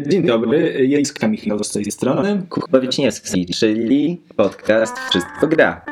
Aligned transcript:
Dzień 0.00 0.26
dobry, 0.26 0.86
Jejska 0.88 1.28
Michał 1.28 1.64
z 1.64 1.70
tej 1.70 1.84
strony. 1.84 2.42
Kuba 2.48 2.80
Wieczniewski, 2.80 3.46
czyli 3.46 4.20
podcast 4.36 4.98
Wszystko 5.10 5.46
gra. 5.48 5.84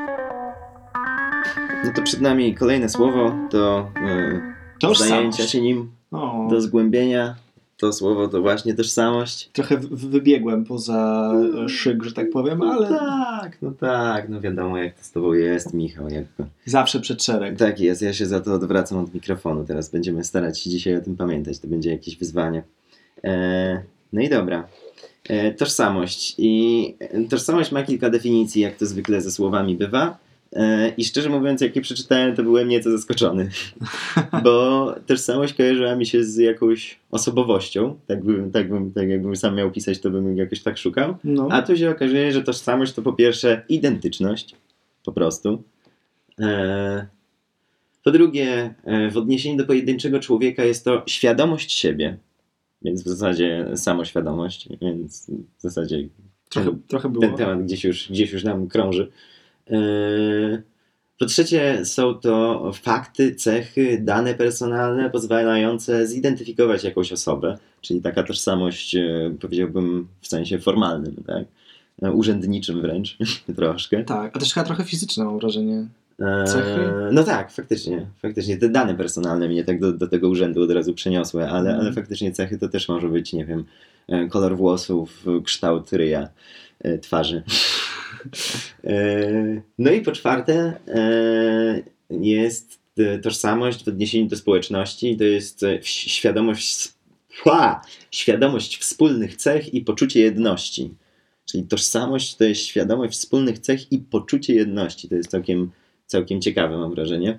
No 1.84 1.92
to 1.96 2.02
przed 2.02 2.20
nami 2.20 2.54
kolejne 2.54 2.88
słowo 2.88 3.32
do 3.52 3.88
e, 4.82 4.94
zajęcia 4.94 5.42
się 5.46 5.60
nim, 5.60 5.90
O, 6.10 6.48
do 6.50 6.60
zgłębienia. 6.60 7.36
To 7.76 7.92
słowo 7.92 8.28
to 8.28 8.40
właśnie 8.42 8.74
tożsamość. 8.74 9.50
trochę 9.52 9.76
w- 9.76 10.10
wybiegłem 10.10 10.64
poza 10.64 11.32
szyk, 11.68 12.02
że 12.04 12.12
tak 12.12 12.30
powiem, 12.30 12.58
No 12.58 12.72
ale 12.72 12.88
tak, 12.88 13.58
no 13.62 13.70
tak, 13.70 14.28
no 14.28 14.40
wiadomo 14.40 14.78
jak 14.78 14.94
to 14.98 15.04
z 15.04 15.10
tobą 15.12 15.32
jest, 15.32 15.74
Michał. 15.74 16.08
Jakby. 16.08 16.44
zawsze 16.66 17.00
przed 17.00 17.22
szereg. 17.24 17.58
Tak 17.58 17.80
jest, 17.80 18.02
ja 18.02 18.12
się 18.12 18.26
za 18.26 18.40
to 18.40 18.54
odwracam 18.54 18.98
od 18.98 19.14
mikrofonu. 19.14 19.64
Teraz 19.64 19.90
będziemy 19.90 20.24
starać 20.24 20.60
się 20.60 20.70
dzisiaj 20.70 20.96
o 20.96 21.00
tym 21.00 21.16
pamiętać. 21.16 21.58
To 21.58 21.68
będzie 21.68 21.90
jakieś 21.90 22.16
wyzwanie. 22.16 22.62
E, 23.24 23.82
no 24.12 24.20
i 24.20 24.28
dobra. 24.28 24.68
E, 25.28 25.54
tożsamość. 25.54 26.34
I 26.38 26.94
tożsamość 27.30 27.72
ma 27.72 27.82
kilka 27.82 28.10
definicji, 28.10 28.62
jak 28.62 28.76
to 28.76 28.86
zwykle 28.86 29.20
ze 29.20 29.30
słowami 29.30 29.76
bywa. 29.76 30.18
E, 30.52 30.88
I 30.88 31.04
szczerze 31.04 31.28
mówiąc, 31.28 31.60
jak 31.60 31.76
je 31.76 31.82
przeczytałem, 31.82 32.36
to 32.36 32.42
byłem 32.42 32.68
nieco 32.68 32.90
zaskoczony. 32.90 33.50
Bo 34.44 34.94
tożsamość 35.06 35.54
kojarzyła 35.54 35.96
mi 35.96 36.06
się 36.06 36.24
z 36.24 36.36
jakąś 36.36 36.98
osobowością. 37.10 37.98
Tak, 38.06 38.24
bym, 38.24 38.50
tak, 38.50 38.68
bym, 38.68 38.92
tak 38.92 39.08
jakbym 39.08 39.36
sam 39.36 39.56
miał 39.56 39.70
pisać, 39.70 40.00
to 40.00 40.10
bym 40.10 40.36
jakoś 40.36 40.62
tak 40.62 40.78
szukał. 40.78 41.16
No. 41.24 41.48
A 41.50 41.62
tu 41.62 41.76
się 41.76 41.90
okazuje, 41.90 42.32
że 42.32 42.42
tożsamość 42.42 42.92
to 42.92 43.02
po 43.02 43.12
pierwsze 43.12 43.62
identyczność, 43.68 44.56
po 45.04 45.12
prostu. 45.12 45.62
Po 48.04 48.10
drugie, 48.10 48.74
w 49.10 49.16
odniesieniu 49.16 49.56
do 49.56 49.64
pojedynczego 49.64 50.20
człowieka 50.20 50.64
jest 50.64 50.84
to 50.84 51.02
świadomość 51.06 51.72
siebie, 51.72 52.16
więc 52.82 53.02
w 53.02 53.08
zasadzie 53.08 53.66
samoświadomość, 53.76 54.68
więc 54.80 55.30
w 55.58 55.62
zasadzie 55.62 56.08
trochę, 56.48 56.78
trochę 56.88 57.08
było. 57.08 57.20
ten 57.26 57.36
temat 57.36 57.64
gdzieś 57.64 57.84
już, 57.84 58.08
gdzieś 58.10 58.32
już 58.32 58.44
nam 58.44 58.66
krąży. 58.68 59.10
E, 59.70 59.76
Po 61.18 61.26
trzecie, 61.26 61.84
są 61.84 62.14
to 62.14 62.72
fakty, 62.82 63.34
cechy, 63.34 64.00
dane 64.02 64.34
personalne 64.34 65.10
pozwalające 65.10 66.06
zidentyfikować 66.06 66.84
jakąś 66.84 67.12
osobę, 67.12 67.58
czyli 67.80 68.00
taka 68.02 68.22
tożsamość, 68.22 68.94
e, 68.94 69.34
powiedziałbym, 69.40 70.08
w 70.20 70.26
sensie 70.28 70.58
formalnym, 70.58 71.16
tak? 71.26 71.44
E, 72.02 72.12
Urzędniczym 72.12 72.80
wręcz 72.80 73.18
troszkę. 73.56 74.04
Tak, 74.04 74.36
a 74.36 74.38
też 74.40 74.54
chyba 74.54 74.66
trochę 74.66 74.84
fizyczne 74.84 75.24
mam 75.24 75.38
wrażenie. 75.38 75.86
E, 76.20 76.44
Cechy? 76.44 76.90
No 77.12 77.24
tak, 77.24 77.52
faktycznie. 77.52 78.06
Faktycznie 78.22 78.56
te 78.56 78.68
dane 78.68 78.94
personalne 78.94 79.48
mnie 79.48 79.64
tak 79.64 79.80
do, 79.80 79.92
do 79.92 80.08
tego 80.08 80.28
urzędu 80.28 80.62
od 80.62 80.70
razu 80.70 80.94
przeniosły, 80.94 81.48
ale, 81.48 81.70
Mhm. 81.70 81.80
ale 81.80 81.92
faktycznie 81.92 82.32
cechy 82.32 82.58
to 82.58 82.68
też 82.68 82.88
może 82.88 83.08
być, 83.08 83.32
nie 83.32 83.44
wiem, 83.44 83.64
e, 84.08 84.28
kolor 84.28 84.56
włosów, 84.56 85.24
kształt 85.44 85.92
ryja, 85.92 86.28
e, 86.80 86.98
twarzy. 86.98 87.42
E, 88.84 89.62
No 89.78 89.90
i 89.90 90.00
po 90.00 90.12
czwarte 90.12 90.72
e, 90.88 91.82
jest 92.10 92.78
e, 92.98 93.18
tożsamość 93.18 93.84
w 93.84 93.88
odniesieniu 93.88 94.28
do 94.28 94.36
społeczności, 94.36 95.16
to 95.16 95.24
jest 95.24 95.62
e, 95.62 95.78
świadomość, 95.82 96.88
Pła! 97.42 97.82
świadomość 98.10 98.78
wspólnych 98.78 99.36
cech 99.36 99.74
i 99.74 99.80
poczucie 99.80 100.20
jedności. 100.20 100.94
Czyli 101.44 101.64
tożsamość 101.64 102.36
to 102.36 102.44
jest 102.44 102.60
świadomość 102.60 103.12
wspólnych 103.12 103.58
cech 103.58 103.92
i 103.92 103.98
poczucie 103.98 104.54
jedności. 104.54 105.08
To 105.08 105.14
jest 105.14 105.30
całkiem, 105.30 105.70
całkiem 106.10 106.40
ciekawe, 106.40 106.78
mam 106.78 106.90
wrażenie. 106.90 107.38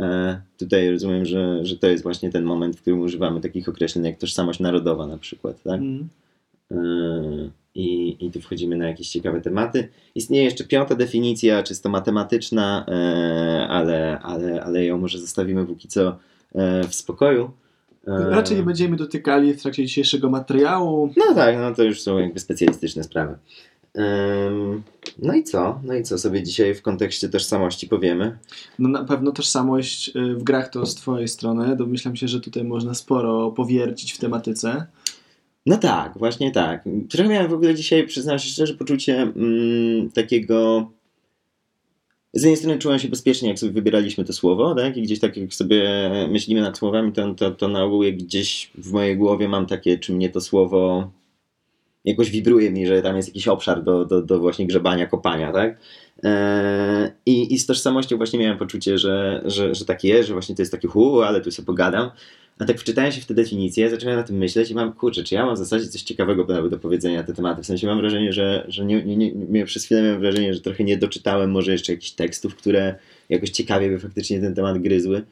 E, 0.00 0.40
tutaj 0.58 0.90
rozumiem, 0.90 1.24
że, 1.24 1.66
że 1.66 1.76
to 1.76 1.86
jest 1.86 2.02
właśnie 2.02 2.30
ten 2.30 2.44
moment, 2.44 2.76
w 2.76 2.80
którym 2.80 3.00
używamy 3.00 3.40
takich 3.40 3.68
określeń 3.68 4.04
jak 4.04 4.18
tożsamość 4.18 4.60
narodowa 4.60 5.06
na 5.06 5.18
przykład. 5.18 5.62
Tak? 5.62 5.80
Mm. 5.80 6.08
I, 7.74 8.16
I 8.26 8.30
tu 8.30 8.40
wchodzimy 8.40 8.76
na 8.76 8.86
jakieś 8.88 9.08
ciekawe 9.08 9.40
tematy. 9.40 9.88
Istnieje 10.14 10.44
jeszcze 10.44 10.64
piąta 10.64 10.94
definicja, 10.94 11.62
czysto 11.62 11.88
matematyczna, 11.88 12.84
yy, 12.88 13.68
ale, 13.68 14.18
ale, 14.18 14.62
ale 14.62 14.84
ją 14.84 14.98
może 14.98 15.18
zostawimy 15.18 15.66
póki 15.66 15.88
co 15.88 16.16
w 16.88 16.94
spokoju. 16.94 17.50
Raczej 18.06 18.56
nie 18.56 18.62
będziemy 18.62 18.96
dotykali 18.96 19.54
w 19.54 19.62
trakcie 19.62 19.86
dzisiejszego 19.86 20.30
materiału. 20.30 21.12
No 21.16 21.34
tak, 21.34 21.56
no 21.58 21.74
to 21.74 21.82
już 21.82 22.00
są 22.02 22.18
jakby 22.18 22.40
specjalistyczne 22.40 23.04
sprawy. 23.04 23.38
Ym, 23.98 24.82
no 25.22 25.34
i 25.34 25.44
co? 25.44 25.80
No 25.84 25.94
i 25.94 26.02
co 26.02 26.18
sobie 26.18 26.42
dzisiaj 26.42 26.74
w 26.74 26.82
kontekście 26.82 27.28
tożsamości 27.28 27.88
powiemy? 27.88 28.38
No 28.78 28.88
na 28.88 29.04
pewno 29.04 29.32
tożsamość 29.32 30.16
y, 30.16 30.34
w 30.34 30.42
grach 30.42 30.70
to 30.70 30.86
z 30.86 30.94
twojej 30.94 31.28
strony. 31.28 31.76
Domyślam 31.76 32.16
się, 32.16 32.28
że 32.28 32.40
tutaj 32.40 32.64
można 32.64 32.94
sporo 32.94 33.50
powiercić 33.50 34.12
w 34.12 34.18
tematyce. 34.18 34.86
No 35.66 35.76
tak, 35.76 36.18
właśnie 36.18 36.50
tak. 36.50 36.84
Trochę 37.10 37.28
miałem 37.28 37.50
w 37.50 37.54
ogóle 37.54 37.74
dzisiaj, 37.74 38.06
przyznam 38.06 38.38
się 38.38 38.48
szczerze, 38.48 38.74
poczucie 38.74 39.22
mm, 39.22 40.10
takiego. 40.10 40.90
Z 42.34 42.42
jednej 42.42 42.56
strony 42.56 42.78
czułem 42.78 42.98
się 42.98 43.08
bezpiecznie, 43.08 43.48
jak 43.48 43.58
sobie 43.58 43.72
wybieraliśmy 43.72 44.24
to 44.24 44.32
słowo, 44.32 44.74
tak? 44.74 44.96
I 44.96 45.02
gdzieś 45.02 45.20
tak 45.20 45.36
jak 45.36 45.54
sobie 45.54 46.10
myślimy 46.30 46.60
nad 46.60 46.78
słowami, 46.78 47.12
to, 47.12 47.34
to, 47.34 47.50
to 47.50 47.68
na 47.68 47.84
ogół 47.84 48.02
gdzieś 48.12 48.70
w 48.74 48.92
mojej 48.92 49.16
głowie 49.16 49.48
mam 49.48 49.66
takie, 49.66 49.98
czy 49.98 50.12
mnie 50.12 50.30
to 50.30 50.40
słowo 50.40 51.10
jakoś 52.04 52.30
wibruje 52.30 52.70
mi, 52.70 52.86
że 52.86 53.02
tam 53.02 53.16
jest 53.16 53.28
jakiś 53.28 53.48
obszar 53.48 53.84
do, 53.84 54.04
do, 54.04 54.22
do 54.22 54.38
właśnie 54.38 54.66
grzebania, 54.66 55.06
kopania, 55.06 55.52
tak? 55.52 55.78
Eee, 56.22 57.10
i, 57.26 57.54
I 57.54 57.58
z 57.58 57.66
tożsamością 57.66 58.16
właśnie 58.16 58.38
miałem 58.38 58.58
poczucie, 58.58 58.98
że, 58.98 59.42
że, 59.44 59.74
że 59.74 59.84
tak 59.84 60.04
jest, 60.04 60.28
że 60.28 60.34
właśnie 60.34 60.54
to 60.56 60.62
jest 60.62 60.72
takie 60.72 60.88
hu, 60.88 61.22
ale 61.22 61.40
tu 61.40 61.50
sobie 61.50 61.66
pogadam. 61.66 62.10
A 62.58 62.64
tak 62.64 62.78
wczytałem 62.80 63.12
się 63.12 63.20
w 63.20 63.26
te 63.26 63.34
definicje, 63.34 63.90
zacząłem 63.90 64.16
na 64.16 64.22
tym 64.22 64.36
myśleć 64.36 64.70
i 64.70 64.74
mam, 64.74 64.92
kurczę, 64.92 65.24
czy 65.24 65.34
ja 65.34 65.46
mam 65.46 65.54
w 65.54 65.58
zasadzie 65.58 65.88
coś 65.88 66.02
ciekawego 66.02 66.44
do, 66.44 66.78
powiedzenia 66.78 67.18
na 67.18 67.24
te 67.24 67.34
tematy. 67.34 67.62
W 67.62 67.66
sensie 67.66 67.86
mam 67.86 67.98
wrażenie, 67.98 68.32
że, 68.32 68.64
że 68.68 68.84
nie, 68.84 69.04
nie, 69.04 69.32
nie, 69.32 69.64
przez 69.64 69.84
chwilę 69.84 70.02
miałem 70.02 70.20
wrażenie, 70.20 70.54
że 70.54 70.60
trochę 70.60 70.84
nie 70.84 70.96
doczytałem 70.96 71.50
może 71.50 71.72
jeszcze 71.72 71.92
jakichś 71.92 72.10
tekstów, 72.10 72.56
które 72.56 72.94
jakoś 73.28 73.50
ciekawie 73.50 73.88
by 73.88 73.98
faktycznie 73.98 74.40
ten 74.40 74.54
temat 74.54 74.78
gryzły. 74.78 75.22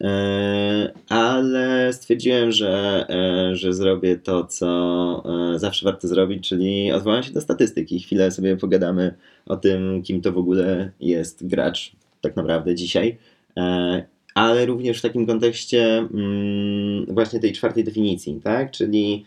E, 0.00 0.92
ale 1.08 1.92
stwierdziłem, 1.92 2.52
że, 2.52 3.04
e, 3.08 3.56
że 3.56 3.72
zrobię 3.72 4.16
to, 4.16 4.44
co 4.44 5.22
e, 5.54 5.58
zawsze 5.58 5.84
warto 5.84 6.08
zrobić, 6.08 6.48
czyli 6.48 6.92
odwołam 6.92 7.22
się 7.22 7.32
do 7.32 7.40
statystyki. 7.40 8.00
Chwilę 8.00 8.30
sobie 8.30 8.56
pogadamy 8.56 9.14
o 9.46 9.56
tym, 9.56 10.02
kim 10.02 10.20
to 10.20 10.32
w 10.32 10.38
ogóle 10.38 10.90
jest 11.00 11.46
gracz 11.46 11.92
tak 12.20 12.36
naprawdę 12.36 12.74
dzisiaj. 12.74 13.16
Ale 14.34 14.66
również 14.66 14.98
w 14.98 15.02
takim 15.02 15.26
kontekście 15.26 15.98
mm, 15.98 17.06
właśnie 17.08 17.40
tej 17.40 17.52
czwartej 17.52 17.84
definicji, 17.84 18.40
tak? 18.44 18.70
Czyli 18.70 19.24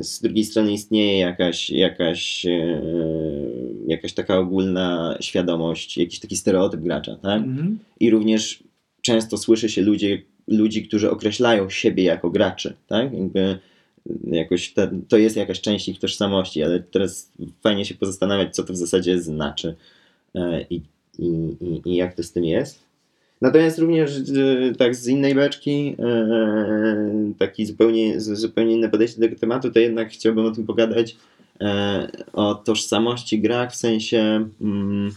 z 0.00 0.20
drugiej 0.20 0.44
strony 0.44 0.72
istnieje 0.72 1.18
jakaś, 1.18 1.70
jakaś, 1.70 2.46
jakaś 3.86 4.12
taka 4.12 4.38
ogólna 4.38 5.16
świadomość, 5.20 5.98
jakiś 5.98 6.20
taki 6.20 6.36
stereotyp 6.36 6.80
gracza, 6.80 7.16
tak? 7.16 7.42
Mhm. 7.42 7.78
I 8.00 8.10
również 8.10 8.62
często 9.02 9.36
słyszy 9.36 9.68
się 9.68 9.82
ludzie, 9.82 10.22
ludzi, 10.48 10.88
którzy 10.88 11.10
określają 11.10 11.70
siebie 11.70 12.04
jako 12.04 12.30
graczy, 12.30 12.74
tak? 12.86 13.12
Jakby 13.12 13.58
jakoś 14.24 14.72
te, 14.72 14.90
to 15.08 15.18
jest 15.18 15.36
jakaś 15.36 15.60
część 15.60 15.88
ich 15.88 15.98
tożsamości, 15.98 16.62
ale 16.62 16.80
teraz 16.80 17.32
fajnie 17.60 17.84
się 17.84 17.94
pozastanawiać, 17.94 18.54
co 18.54 18.64
to 18.64 18.72
w 18.72 18.76
zasadzie 18.76 19.22
znaczy 19.22 19.76
e, 20.34 20.62
i, 20.70 20.82
i, 21.18 21.56
i, 21.84 21.96
jak 21.96 22.14
to 22.14 22.22
z 22.22 22.32
tym 22.32 22.44
jest. 22.44 22.90
Natomiast 23.40 23.78
również 23.78 24.16
e, 24.18 24.74
tak 24.74 24.94
z 24.94 25.08
innej 25.08 25.34
beczki, 25.34 25.96
e, 25.98 27.32
taki 27.38 27.66
zupełnie, 27.66 28.20
zupełnie 28.20 28.74
inne 28.74 28.88
podejście 28.88 29.20
do 29.20 29.26
tego 29.26 29.40
tematu, 29.40 29.70
to 29.70 29.78
jednak 29.78 30.10
chciałbym 30.10 30.46
o 30.46 30.50
tym 30.50 30.66
pogadać, 30.66 31.16
e, 31.60 32.10
o 32.32 32.54
tożsamości 32.54 33.40
grach, 33.40 33.72
w 33.72 33.76
sensie 33.76 34.48
mm, 34.60 35.12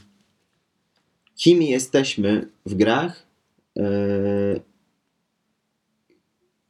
kim 1.35 1.61
jesteśmy 1.61 2.47
w 2.65 2.75
grach, 2.75 3.25
e, 3.29 3.32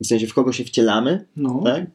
w 0.01 0.07
sensie 0.07 0.27
w 0.27 0.33
kogo 0.33 0.51
się 0.51 0.63
wcielamy, 0.63 1.25
No. 1.35 1.61
tak? 1.65 1.85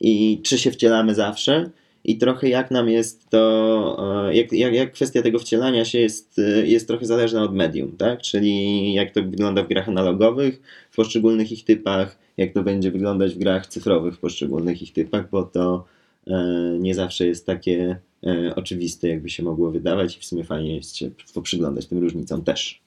I 0.00 0.40
czy 0.42 0.58
się 0.58 0.70
wcielamy 0.70 1.14
zawsze? 1.14 1.70
I 2.04 2.18
trochę 2.18 2.48
jak 2.48 2.70
nam 2.70 2.88
jest 2.88 3.30
to, 3.30 4.26
e, 4.28 4.36
jak, 4.36 4.52
jak, 4.52 4.74
jak 4.74 4.92
kwestia 4.92 5.22
tego 5.22 5.38
wcielania 5.38 5.84
się 5.84 5.98
jest, 5.98 6.38
e, 6.38 6.66
jest 6.66 6.88
trochę 6.88 7.06
zależna 7.06 7.42
od 7.42 7.54
medium, 7.54 7.96
tak? 7.96 8.22
Czyli 8.22 8.94
jak 8.94 9.10
to 9.10 9.22
wygląda 9.22 9.62
w 9.62 9.68
grach 9.68 9.88
analogowych, 9.88 10.60
w 10.90 10.96
poszczególnych 10.96 11.52
ich 11.52 11.64
typach, 11.64 12.18
jak 12.36 12.52
to 12.52 12.62
będzie 12.62 12.90
wyglądać 12.90 13.34
w 13.34 13.38
grach 13.38 13.66
cyfrowych 13.66 14.14
w 14.14 14.18
poszczególnych 14.18 14.82
ich 14.82 14.92
typach, 14.92 15.30
bo 15.30 15.42
to 15.42 15.84
e, 16.26 16.76
nie 16.80 16.94
zawsze 16.94 17.26
jest 17.26 17.46
takie 17.46 17.98
oczywiste, 18.56 19.08
jakby 19.08 19.28
się 19.30 19.42
mogło 19.42 19.70
wydawać 19.70 20.16
i 20.16 20.20
w 20.20 20.24
sumie 20.24 20.44
fajnie 20.44 20.76
jest 20.76 20.96
się 20.96 21.10
poprzyglądać 21.34 21.86
tym 21.86 21.98
różnicom 21.98 22.44
też. 22.44 22.83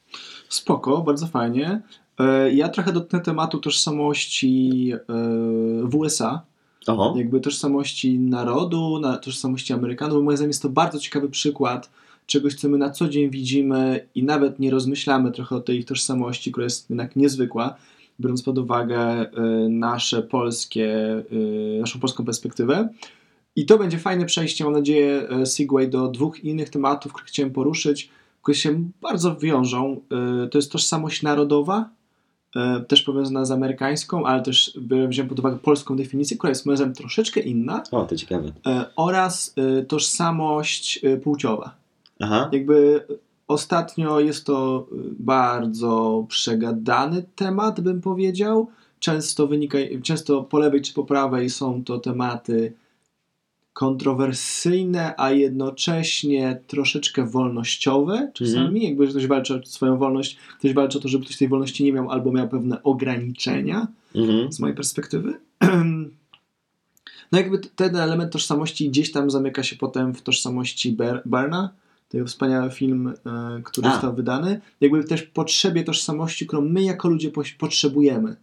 Spoko, 0.49 1.01
bardzo 1.01 1.27
fajnie. 1.27 1.81
E, 2.19 2.53
Ja 2.53 2.69
trochę 2.69 2.93
dotknę 2.93 3.19
tematu 3.19 3.57
tożsamości 3.59 4.91
e, 4.93 4.99
w 5.83 5.95
USA. 5.95 6.41
Oho, 6.87 7.13
jakby 7.17 7.39
tożsamości 7.39 8.19
narodu, 8.19 8.99
na 8.99 9.17
tożsamości 9.17 9.73
Amerykanów. 9.73 10.23
Moim 10.23 10.37
zdaniem 10.37 10.49
jest 10.49 10.61
to 10.61 10.69
bardzo 10.69 10.99
ciekawy 10.99 11.29
przykład 11.29 11.89
czegoś, 12.25 12.55
co 12.55 12.69
my 12.69 12.77
na 12.77 12.89
co 12.89 13.07
dzień 13.09 13.29
widzimy 13.29 14.07
i 14.15 14.23
nawet 14.23 14.59
nie 14.59 14.71
rozmyślamy 14.71 15.31
trochę 15.31 15.55
o 15.55 15.59
tej 15.59 15.77
ich 15.77 15.85
tożsamości, 15.85 16.51
która 16.51 16.63
jest 16.63 16.89
jednak 16.89 17.15
niezwykła. 17.15 17.75
biorąc 18.19 18.43
pod 18.43 18.57
uwagę 18.57 19.25
y, 19.25 19.69
nasze 19.69 20.21
polskie, 20.23 20.95
naszą 21.79 21.99
polską 21.99 22.25
perspektywę. 22.25 22.89
I 23.55 23.65
to 23.65 23.77
będzie 23.77 23.97
fajne 23.97 24.25
przejście, 24.25 24.63
mam 24.63 24.73
nadzieję, 24.73 25.27
segue 25.45 25.87
do 25.89 26.07
dwóch 26.07 26.43
innych 26.43 26.69
tematów, 26.69 27.13
które 27.13 27.27
chciałem 27.27 27.51
poruszyć, 27.51 28.09
które 28.47 28.55
się 28.57 28.83
bardzo 29.01 29.35
wiążą. 29.35 30.01
Y, 30.45 30.47
To 30.49 30.57
jest 30.57 30.71
tożsamość 30.71 31.23
narodowa, 31.23 31.89
y, 32.55 32.85
też 32.85 33.01
powiązana 33.03 33.45
z 33.45 33.51
amerykańską, 33.51 34.25
ale 34.25 34.41
też 34.41 34.79
wziąłem 35.09 35.29
pod 35.29 35.39
uwagę 35.39 35.57
polską 35.57 35.95
definicję, 35.97 36.37
która 36.37 36.51
jest 36.51 36.65
moim 36.65 36.77
zdaniem 36.77 36.93
troszeczkę 36.95 37.39
inna, 37.39 37.83
O, 37.91 38.05
to 38.05 38.15
ciekawe. 38.15 38.47
y, 38.47 38.51
oraz 38.95 39.55
tożsamość 39.87 41.01
płciowa. 41.23 41.75
Aha. 42.19 42.49
Jakby 42.51 43.05
ostatnio 43.47 44.19
jest 44.19 44.45
to 44.45 44.87
bardzo 45.19 46.25
przegadany 46.29 47.23
temat, 47.35 47.81
bym 47.81 48.01
powiedział. 48.01 48.67
Często 48.99 49.47
wynika, 49.47 49.77
często 50.03 50.43
po 50.43 50.59
lewej 50.59 50.81
czy 50.81 50.93
po 50.93 51.03
prawej 51.03 51.49
są 51.49 51.83
to 51.83 51.97
tematy 51.99 52.73
kontrowersyjne, 53.77 55.13
a 55.17 55.31
jednocześnie 55.31 56.61
troszeczkę 56.67 57.25
wolnościowe 57.25 58.31
czasami. 58.33 58.83
Jakby 58.83 59.05
że 59.05 59.11
ktoś 59.11 59.27
walczy 59.27 59.55
o 59.55 59.65
swoją 59.65 59.97
wolność, 59.97 60.37
ktoś 60.59 60.73
walczy 60.73 60.97
o 60.97 61.01
to, 61.01 61.07
żeby 61.07 61.25
ktoś 61.25 61.37
tej 61.37 61.47
wolności 61.47 61.83
nie 61.83 61.93
miał 61.93 62.11
albo 62.11 62.31
miał 62.31 62.49
pewne 62.49 62.83
ograniczenia 62.83 63.87
Mhm. 64.15 64.51
z 64.53 64.59
mojej 64.59 64.75
perspektywy. 64.75 65.33
No 67.31 67.37
jakby 67.39 67.59
ten 67.59 67.95
element 67.95 68.31
tożsamości 68.33 68.89
gdzieś 68.89 69.11
tam 69.11 69.29
zamyka 69.31 69.63
się 69.63 69.75
potem 69.75 70.13
w 70.13 70.21
tożsamości 70.21 70.91
Ber- 70.93 71.21
Barna, 71.25 71.73
to 72.09 72.17
jest 72.17 72.29
wspaniały 72.29 72.71
film, 72.71 73.07
e, 73.25 73.61
który 73.63 73.87
A. 73.87 73.91
został 73.91 74.15
wydany. 74.15 74.61
Jakby 74.81 75.03
też 75.03 75.23
potrzebie 75.23 75.83
tożsamości, 75.83 76.47
którą 76.47 76.61
my 76.61 76.81
jako 76.83 77.09
ludzie 77.09 77.31
potrzebujemy. 77.59 78.35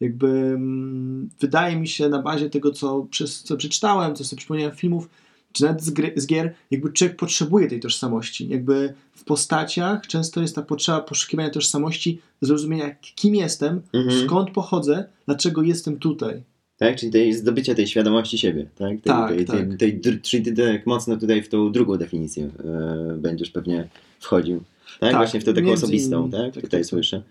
Jakby 0.00 0.26
mm, 0.28 1.28
wydaje 1.40 1.76
mi 1.76 1.88
się 1.88 2.08
na 2.08 2.22
bazie 2.22 2.50
tego, 2.50 2.70
co, 2.70 3.06
przez, 3.10 3.42
co 3.42 3.56
przeczytałem, 3.56 4.14
co 4.14 4.24
sobie 4.24 4.38
przypomniałem 4.38 4.76
filmów, 4.76 5.08
czy 5.52 5.64
nawet 5.64 5.82
z, 5.82 5.90
gry, 5.90 6.12
z 6.16 6.26
gier, 6.26 6.54
jakby 6.70 6.92
człowiek 6.92 7.16
potrzebuje 7.16 7.68
tej 7.68 7.80
tożsamości. 7.80 8.48
Jakby 8.48 8.94
w 9.12 9.24
postaciach 9.24 10.06
często 10.06 10.40
jest 10.40 10.54
ta 10.54 10.62
potrzeba 10.62 11.00
poszukiwania 11.00 11.50
tożsamości, 11.50 12.20
zrozumienia 12.40 12.94
kim 13.14 13.34
jestem, 13.34 13.80
Mhm. 13.92 14.24
skąd 14.26 14.50
pochodzę, 14.50 15.04
dlaczego 15.26 15.62
jestem 15.62 15.96
tutaj. 15.98 16.42
Tak, 16.76 16.96
czyli 16.96 17.12
tej, 17.12 17.32
zdobycia 17.34 17.74
tej 17.74 17.86
świadomości 17.86 18.38
siebie, 18.38 18.66
tak? 18.74 18.88
Tej, 18.88 19.00
Tak, 19.00 19.28
tej, 19.34 19.44
tak. 19.44 19.76
Tej, 19.78 20.00
tej, 20.00 20.20
czyli 20.20 20.42
ty 20.42 20.52
tak 20.52 20.86
mocno 20.86 21.16
tutaj 21.16 21.42
w 21.42 21.48
tą 21.48 21.72
drugą 21.72 21.96
definicję 21.96 22.50
e, 22.64 23.16
będziesz 23.18 23.50
pewnie 23.50 23.88
wchodził. 24.20 24.58
Tak? 25.00 25.10
Tak, 25.10 25.16
Właśnie 25.16 25.40
w 25.40 25.44
tą 25.44 25.54
taką 25.54 25.70
osobistą, 25.72 26.30
tak? 26.30 26.54
Tak, 26.54 26.64
Tutaj 26.64 26.80
tak. 26.80 26.86
słyszę. 26.88 27.22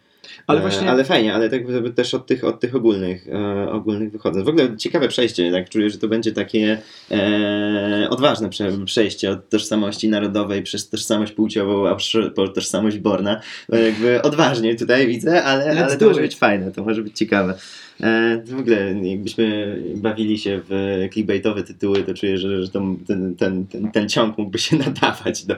Ale 0.48 0.60
E, 0.60 0.62
właśnie 0.62 0.90
ale 0.90 1.04
fajnie, 1.04 1.34
ale 1.34 1.50
tak 1.50 1.62
też 1.96 2.14
od 2.14 2.28
tych, 2.28 2.44
od 2.44 2.60
tych 2.60 2.76
ogólnych, 2.76 3.28
e, 3.28 3.72
ogólnych 3.72 4.12
wychodząc. 4.12 4.46
W 4.46 4.50
ogóle 4.50 4.78
ciekawe 4.78 5.08
przejście, 5.08 5.52
tak 5.52 5.70
czuję, 5.70 5.90
że 5.90 5.98
to 5.98 6.08
będzie 6.08 6.32
takie 6.32 6.78
e, 7.12 8.08
odważne 8.10 8.50
prze, 8.50 8.86
przejście 8.86 9.32
od 9.32 9.50
tożsamości 9.50 10.10
narodowej 10.10 10.64
przez 10.64 10.90
tożsamość 10.90 11.32
płciową, 11.32 11.90
aż 11.90 12.18
po 12.36 12.48
tożsamość 12.48 12.98
Borna. 12.98 13.42
Jakby 13.70 14.22
odważnie 14.22 14.76
tutaj 14.76 15.08
widzę, 15.08 15.44
ale, 15.44 15.66
Let's 15.66 15.84
ale 15.84 15.98
to 15.98 16.06
może 16.08 16.22
być 16.22 16.36
fajne, 16.36 16.72
to 16.72 16.84
może 16.84 17.02
być 17.02 17.18
ciekawe. 17.18 17.58
E, 18.02 18.42
w 18.46 18.60
ogóle 18.60 18.96
jakbyśmy 19.02 19.78
bawili 19.96 20.38
się 20.38 20.62
w 20.70 21.00
clickbaitowe 21.14 21.64
tytuły, 21.64 22.04
to 22.04 22.14
czuję, 22.14 22.38
że, 22.38 22.64
że 22.66 22.72
ten, 22.72 22.98
ten, 23.08 23.36
ten, 23.36 23.92
ten 23.92 24.10
ciąg 24.10 24.38
mógłby 24.38 24.60
się 24.60 24.76
nadawać 24.86 25.46
do, 25.46 25.56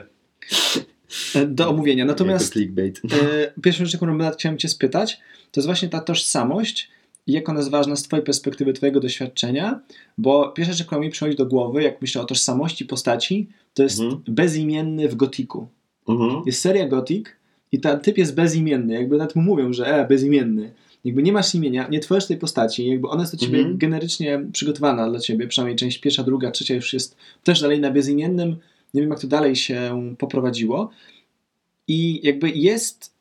do 1.46 1.68
omówienia. 1.68 2.04
Natomiast 2.04 2.52
clickbait. 2.52 3.00
e, 3.12 3.52
pierwszą 3.62 3.84
rzecz, 3.84 3.96
którą 3.96 4.30
chciałem 4.30 4.58
Cię 4.58 4.68
spytać, 4.68 5.20
to 5.52 5.60
jest 5.60 5.66
właśnie 5.66 5.88
ta 5.88 6.00
tożsamość 6.00 6.90
i 7.26 7.32
jak 7.32 7.48
ona 7.48 7.58
jest 7.58 7.70
ważna 7.70 7.96
z 7.96 8.02
Twojej 8.02 8.24
perspektywy, 8.24 8.72
Twojego 8.72 9.00
doświadczenia, 9.00 9.80
bo 10.18 10.48
pierwsza 10.48 10.72
rzecz, 10.72 10.86
która 10.86 11.00
mi 11.00 11.10
przychodzi 11.10 11.36
do 11.36 11.46
głowy, 11.46 11.82
jak 11.82 12.02
myślę 12.02 12.22
o 12.22 12.24
tożsamości 12.24 12.84
postaci, 12.84 13.48
to 13.74 13.82
jest 13.82 14.00
Mhm. 14.00 14.22
bezimienny 14.28 15.08
w 15.08 15.14
Gotiku. 15.14 15.68
Mhm. 16.08 16.42
Jest 16.46 16.60
seria 16.60 16.88
Gothic 16.88 17.26
i 17.72 17.80
ten 17.80 18.00
typ 18.00 18.18
jest 18.18 18.34
bezimienny, 18.34 18.94
jakby 18.94 19.16
nawet 19.18 19.36
mu 19.36 19.42
mówią, 19.42 19.72
że 19.72 19.86
e, 19.86 20.08
bezimienny. 20.08 20.70
Jakby 21.04 21.22
nie 21.22 21.32
masz 21.32 21.54
imienia, 21.54 21.88
nie 21.88 22.00
tworzysz 22.00 22.26
tej 22.26 22.36
postaci, 22.36 22.86
jakby 22.88 23.08
ona 23.08 23.22
jest 23.22 23.32
do 23.34 23.38
ciebie 23.38 23.58
Mhm. 23.58 23.78
generycznie 23.78 24.44
przygotowana 24.52 25.10
dla 25.10 25.20
ciebie, 25.20 25.46
przynajmniej 25.46 25.76
część 25.76 25.98
pierwsza, 25.98 26.22
druga, 26.22 26.50
trzecia 26.50 26.74
już 26.74 26.92
jest 26.92 27.16
też 27.44 27.60
dalej 27.60 27.80
na 27.80 27.90
bezimiennym. 27.90 28.56
Nie 28.94 29.00
wiem, 29.00 29.10
jak 29.10 29.20
to 29.20 29.26
dalej 29.26 29.56
się 29.56 30.14
poprowadziło. 30.18 30.90
I 31.88 32.20
jakby 32.26 32.50
jest 32.50 33.14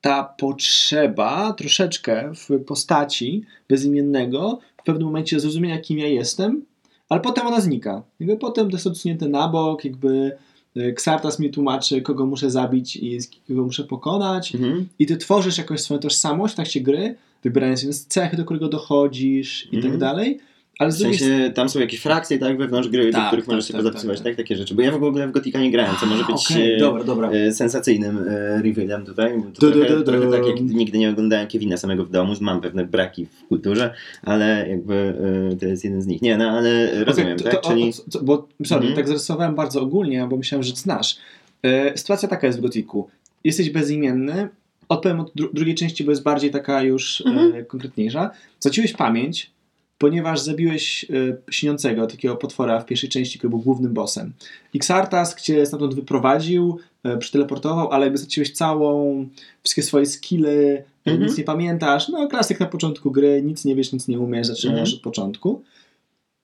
ta 0.00 0.24
potrzeba 0.24 1.52
troszeczkę 1.52 2.32
w 2.34 2.64
postaci 2.64 3.42
bezimiennego 3.68 4.58
w 4.82 4.84
pewnym 4.84 5.06
momencie 5.06 5.40
zrozumienia, 5.40 5.78
kim 5.80 5.98
ja 5.98 6.06
jestem, 6.06 6.64
ale 7.08 7.20
potem 7.20 7.46
ona 7.46 7.60
znika. 7.60 8.02
Jakby 8.20 8.36
potem 8.36 8.70
to 8.70 8.76
jest 8.76 8.86
odsunięte 8.86 9.28
na 9.28 9.48
bok, 9.48 9.84
jakby 9.84 10.36
y, 10.76 10.82
Xartas 10.82 11.38
mi 11.38 11.50
tłumaczy, 11.50 12.02
kogo 12.02 12.26
muszę 12.26 12.50
zabić 12.50 12.96
i 12.96 13.18
kogo 13.48 13.62
muszę 13.64 13.84
pokonać. 13.84 14.54
Mhm. 14.54 14.88
I 14.98 15.06
ty 15.06 15.16
tworzysz 15.16 15.58
jakąś 15.58 15.80
swoją 15.80 16.00
tożsamość 16.00 16.52
w 16.52 16.56
trakcie 16.56 16.80
gry, 16.80 17.14
wybierając 17.44 17.82
jeden 17.82 17.94
z 17.94 18.06
cech, 18.06 18.36
do 18.36 18.44
którego 18.44 18.68
dochodzisz 18.68 19.68
i 19.72 19.76
Mhm. 19.76 19.92
tak 19.92 20.00
dalej. 20.00 20.38
Ale 20.78 20.90
W 20.90 20.94
z 20.94 20.98
drugiej 20.98 21.18
sensie 21.18 21.50
tam 21.54 21.68
są 21.68 21.80
jakieś 21.80 22.00
frakcje 22.00 22.38
tak, 22.38 22.58
wewnątrz 22.58 22.88
gry, 22.88 23.06
do 23.06 23.12
Tak, 23.12 23.26
których 23.26 23.44
tak, 23.44 23.52
możesz 23.54 23.66
się 23.66 23.72
tak, 23.72 23.82
pozapisywać, 23.82 24.18
tak, 24.18 24.24
tak, 24.26 24.36
takie 24.36 24.56
rzeczy. 24.56 24.74
Bo 24.74 24.82
ja 24.82 24.98
w 24.98 25.02
ogóle 25.04 25.28
w 25.28 25.30
Gotika 25.32 25.60
nie 25.60 25.70
grałem, 25.70 25.96
co 26.00 26.06
może 26.06 26.24
być 26.24 26.50
Okej, 26.50 26.74
e, 26.74 26.78
dobra, 26.78 27.04
dobra. 27.04 27.30
e, 27.30 27.52
sensacyjnym 27.52 28.18
e, 28.28 28.62
revealem 28.62 29.04
tutaj. 29.06 29.42
To 29.54 29.70
trochę, 29.70 30.02
trochę 30.02 30.30
tak 30.30 30.46
jak 30.46 30.60
nigdy 30.60 30.98
nie 30.98 31.10
oglądałem 31.10 31.46
Kevina 31.48 31.76
samego 31.76 32.04
w 32.04 32.10
domu, 32.10 32.32
mam 32.40 32.60
pewne 32.60 32.86
braki 32.86 33.26
w 33.26 33.48
kulturze, 33.48 33.94
ale 34.22 34.68
jakby 34.68 35.14
e, 35.52 35.56
to 35.56 35.66
jest 35.66 35.84
jeden 35.84 36.02
z 36.02 36.06
nich. 36.06 36.22
Nie, 36.22 36.36
no 36.36 36.50
ale 36.50 37.04
rozumiem, 37.04 37.38
to- 37.38 37.44
tak? 37.44 37.52
to- 37.62 37.68
Czyli... 37.70 37.92
o- 38.14 38.22
bo, 38.24 38.48
sorry, 38.64 38.80
Mhm. 38.80 38.94
tak 38.96 39.08
zarysowałem 39.08 39.54
bardzo 39.54 39.82
ogólnie, 39.82 40.26
bo 40.30 40.36
myślałem, 40.36 40.62
że 40.62 40.76
znasz. 40.76 41.16
E, 41.62 41.98
sytuacja 41.98 42.28
taka 42.28 42.46
jest 42.46 42.58
w 42.58 42.62
Gotiku. 42.62 43.08
Jesteś 43.44 43.70
bezimienny, 43.70 44.48
odpowiem 44.88 45.20
od 45.20 45.34
dru- 45.34 45.48
drugiej 45.52 45.74
części, 45.74 46.04
bo 46.04 46.10
jest 46.12 46.22
bardziej 46.22 46.50
taka 46.50 46.82
już 46.82 47.22
Mhm. 47.26 47.64
konkretniejsza. 47.64 48.30
Zaciłeś 48.60 48.92
pamięć, 48.92 49.50
ponieważ 49.98 50.40
zabiłeś 50.40 51.04
e, 51.04 51.36
śniącego 51.50 52.06
takiego 52.06 52.36
potwora 52.36 52.80
w 52.80 52.86
pierwszej 52.86 53.08
części, 53.08 53.38
który 53.38 53.50
był 53.50 53.58
głównym 53.58 53.92
bossem. 53.94 54.32
Xartas 54.74 55.42
cię 55.42 55.66
stamtąd 55.66 55.94
wyprowadził, 55.94 56.78
e, 57.04 57.16
przyteleportował, 57.16 57.90
ale 57.92 58.06
jakby 58.06 58.18
zaciłeś 58.18 58.52
całą, 58.52 59.26
wszystkie 59.62 59.82
swoje 59.82 60.06
skille, 60.06 60.50
e, 60.50 60.84
Mhm. 61.06 61.26
nic 61.28 61.38
nie 61.38 61.44
pamiętasz. 61.44 62.08
No, 62.08 62.28
klasyk 62.28 62.60
na 62.60 62.66
początku 62.66 63.10
gry, 63.10 63.42
nic 63.42 63.64
nie 63.64 63.74
wiesz, 63.74 63.92
nic 63.92 64.08
nie 64.08 64.18
umiesz, 64.20 64.46
zaczynasz 64.46 64.78
Mhm. 64.78 64.94
od 64.96 65.00
początku. 65.02 65.62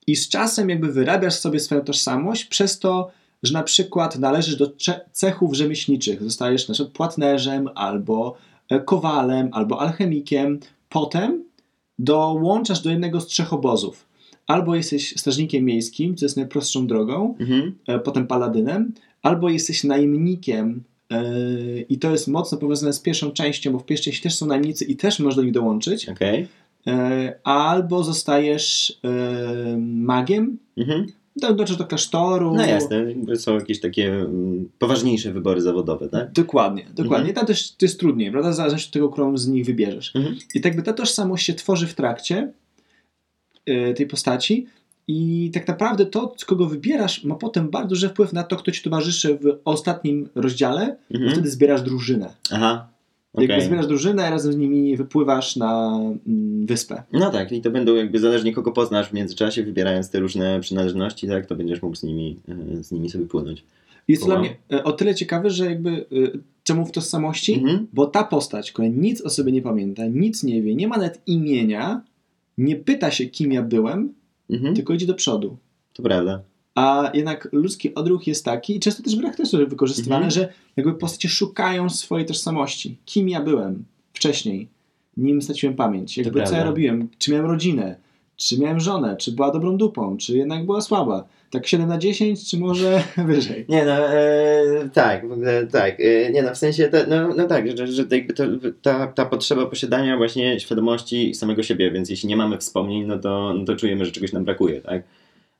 I 0.07 0.15
z 0.15 0.29
czasem 0.29 0.69
jakby 0.69 0.91
wyrabiasz 0.91 1.33
sobie 1.35 1.59
swoją 1.59 1.81
tożsamość 1.81 2.45
przez 2.45 2.79
to, 2.79 3.11
że 3.43 3.53
na 3.53 3.63
przykład 3.63 4.19
należysz 4.19 4.55
do 4.55 4.71
cechów 5.11 5.53
rzemieślniczych. 5.55 6.23
Zostajesz 6.23 6.67
na 6.67 6.73
przykład 6.73 6.93
płatnerzem, 6.93 7.69
albo 7.75 8.35
e, 8.69 8.79
kowalem, 8.79 9.49
albo 9.51 9.81
alchemikiem. 9.81 10.59
Potem 10.89 11.43
dołączasz 11.99 12.81
do 12.81 12.89
jednego 12.89 13.21
z 13.21 13.25
trzech 13.27 13.53
obozów. 13.53 14.05
Albo 14.47 14.75
jesteś 14.75 15.13
strażnikiem 15.17 15.65
miejskim, 15.65 16.15
co 16.15 16.25
jest 16.25 16.37
najprostszą 16.37 16.87
drogą, 16.87 17.35
Mhm. 17.39 17.75
e, 17.87 17.99
potem 17.99 18.27
paladynem, 18.27 18.93
albo 19.21 19.49
jesteś 19.49 19.83
najemnikiem 19.83 20.83
e, 21.11 21.23
i 21.89 21.99
to 21.99 22.11
jest 22.11 22.27
mocno 22.27 22.57
powiązane 22.57 22.93
z 22.93 22.99
pierwszą 22.99 23.31
częścią, 23.31 23.71
bo 23.71 23.79
w 23.79 23.85
pierwszej 23.85 24.13
części 24.13 24.23
też 24.23 24.35
są 24.35 24.45
najemnicy 24.45 24.85
i 24.85 24.95
też 24.95 25.19
możesz 25.19 25.35
do 25.35 25.43
nich 25.43 25.51
dołączyć. 25.51 26.09
Okej. 26.09 26.47
E, 26.87 27.39
albo 27.43 28.03
zostajesz 28.03 28.99
e, 29.03 29.77
magiem, 29.81 30.57
Mhm. 30.77 31.05
Dołączysz 31.35 31.77
do 31.77 31.85
klasztoru. 31.85 32.53
No 32.55 32.65
jasne, 32.65 33.05
są 33.35 33.53
jakieś 33.55 33.79
takie 33.79 34.13
mm, 34.13 34.69
poważniejsze 34.79 35.31
wybory 35.31 35.61
zawodowe, 35.61 36.09
tak? 36.09 36.31
Dokładnie, 36.31 36.85
dokładnie. 36.95 37.29
Mhm. 37.29 37.35
Tam 37.35 37.45
też 37.45 37.71
to 37.71 37.85
jest 37.85 37.99
trudniej, 37.99 38.31
prawda? 38.31 38.53
Zależy 38.53 38.75
od 38.87 38.91
tego, 38.91 39.09
którą 39.09 39.37
z 39.37 39.47
nich 39.47 39.65
wybierzesz. 39.65 40.15
Mhm. 40.15 40.35
I 40.55 40.61
tak 40.61 40.75
by 40.75 40.81
ta 40.83 40.93
tożsamość 40.93 41.45
się 41.45 41.53
tworzy 41.53 41.87
w 41.87 41.93
trakcie 41.93 42.51
e, 43.65 43.93
tej 43.93 44.07
postaci 44.07 44.67
i 45.07 45.51
tak 45.53 45.67
naprawdę 45.67 46.05
to, 46.05 46.35
kogo 46.45 46.65
wybierasz, 46.65 47.23
ma 47.23 47.35
potem 47.35 47.69
bardzo 47.69 47.89
duży 47.89 48.09
wpływ 48.09 48.33
na 48.33 48.43
to, 48.43 48.55
kto 48.55 48.71
ci 48.71 48.81
towarzyszy 48.81 49.37
w 49.41 49.57
ostatnim 49.65 50.29
rozdziale, 50.35 50.97
bo 51.09 51.15
Mhm. 51.17 51.31
wtedy 51.33 51.49
zbierasz 51.49 51.81
drużynę. 51.81 52.33
Aha. 52.51 52.87
Jakby 53.37 53.53
okej. 53.53 53.65
zbierasz 53.65 53.87
drużynę, 53.87 54.29
razem 54.29 54.53
z 54.53 54.57
nimi 54.57 54.97
wypływasz 54.97 55.55
na 55.55 55.99
mm, 56.27 56.65
wyspę. 56.65 57.03
No 57.13 57.31
tak, 57.31 57.51
i 57.51 57.61
to 57.61 57.71
będą 57.71 57.95
jakby 57.95 58.19
zależnie 58.19 58.53
kogo 58.53 58.71
poznasz 58.71 59.09
w 59.09 59.13
międzyczasie, 59.13 59.63
wybierając 59.63 60.09
te 60.09 60.19
różne 60.19 60.59
przynależności, 60.59 61.27
tak, 61.27 61.45
to 61.45 61.55
będziesz 61.55 61.81
mógł 61.81 61.95
z 61.95 62.03
nimi, 62.03 62.39
e, 62.79 62.83
z 62.83 62.91
nimi 62.91 63.09
sobie 63.09 63.25
płynąć. 63.25 63.63
Jest 64.07 64.21
to 64.21 64.27
dla 64.27 64.39
mnie 64.39 64.55
e, 64.73 64.83
o 64.83 64.91
tyle 64.91 65.15
ciekawe, 65.15 65.49
że 65.49 65.65
jakby 65.65 65.89
e, 65.91 66.05
czemu 66.63 66.85
w 66.85 66.91
tożsamości? 66.91 67.53
Mhm. 67.53 67.87
Bo 67.93 68.05
ta 68.05 68.23
postać, 68.23 68.71
która 68.71 68.87
nic 68.87 69.21
o 69.21 69.29
sobie 69.29 69.51
nie 69.51 69.61
pamięta, 69.61 70.05
nic 70.07 70.43
nie 70.43 70.61
wie, 70.61 70.75
nie 70.75 70.87
ma 70.87 70.97
nawet 70.97 71.21
imienia, 71.27 72.01
nie 72.57 72.75
pyta 72.75 73.11
się, 73.11 73.25
kim 73.25 73.51
ja 73.51 73.61
byłem, 73.63 74.13
Mhm. 74.49 74.75
tylko 74.75 74.93
idzie 74.93 75.05
do 75.05 75.13
przodu. 75.13 75.57
To 75.93 76.03
prawda. 76.03 76.41
A 76.75 77.11
jednak 77.13 77.49
ludzki 77.51 77.95
odruch 77.95 78.27
jest 78.27 78.45
taki, 78.45 78.75
i 78.75 78.79
często 78.79 79.03
też 79.03 79.15
w 79.15 79.19
grach 79.19 79.35
też 79.35 79.53
jest 79.53 79.65
wykorzystywany, 79.69 80.25
Mhm. 80.25 80.31
że 80.31 80.53
jakby 80.77 80.93
postacie 80.93 81.29
szukają 81.29 81.89
swojej 81.89 82.25
tożsamości. 82.25 82.97
Kim 83.05 83.29
ja 83.29 83.41
byłem 83.41 83.85
wcześniej. 84.13 84.67
nim 85.17 85.41
straciłem 85.41 85.75
pamięć. 85.75 86.17
Jakby 86.17 86.31
co 86.31 86.37
prawda. 86.37 86.57
ja 86.57 86.63
robiłem, 86.63 87.09
czy 87.17 87.31
miałem 87.31 87.45
rodzinę, 87.45 87.95
czy 88.35 88.59
miałem 88.59 88.79
żonę, 88.79 89.15
czy 89.17 89.31
była 89.31 89.51
dobrą 89.51 89.77
dupą, 89.77 90.17
czy 90.17 90.37
jednak 90.37 90.65
była 90.65 90.81
słaba. 90.81 91.27
Tak 91.51 91.67
7 91.67 91.87
na 91.87 91.97
10, 91.97 92.49
czy 92.49 92.57
może 92.59 93.03
wyżej. 93.27 93.65
Nie 93.69 93.85
no, 93.85 93.91
e, 94.13 94.89
tak, 94.93 95.27
w 95.27 95.31
ogóle 95.31 95.67
tak. 95.67 95.99
E, 95.99 96.31
nie 96.31 96.41
no, 96.43 96.53
w 96.53 96.57
sensie, 96.57 96.89
no, 97.07 97.33
no 97.37 97.47
tak, 97.47 97.77
że, 97.77 97.87
że 97.87 98.05
jakby 98.11 98.33
to, 98.33 98.43
ta, 98.81 99.07
ta 99.07 99.25
potrzeba 99.25 99.65
posiadania 99.65 100.17
właśnie 100.17 100.59
świadomości 100.59 101.33
samego 101.33 101.63
siebie, 101.63 101.91
więc 101.91 102.09
jeśli 102.09 102.29
nie 102.29 102.37
mamy 102.37 102.57
wspomnień, 102.57 103.05
no 103.05 103.19
to, 103.19 103.53
no 103.59 103.65
to 103.65 103.75
czujemy, 103.75 104.05
że 104.05 104.11
czegoś 104.11 104.33
nam 104.33 104.45
brakuje, 104.45 104.81
tak? 104.81 105.03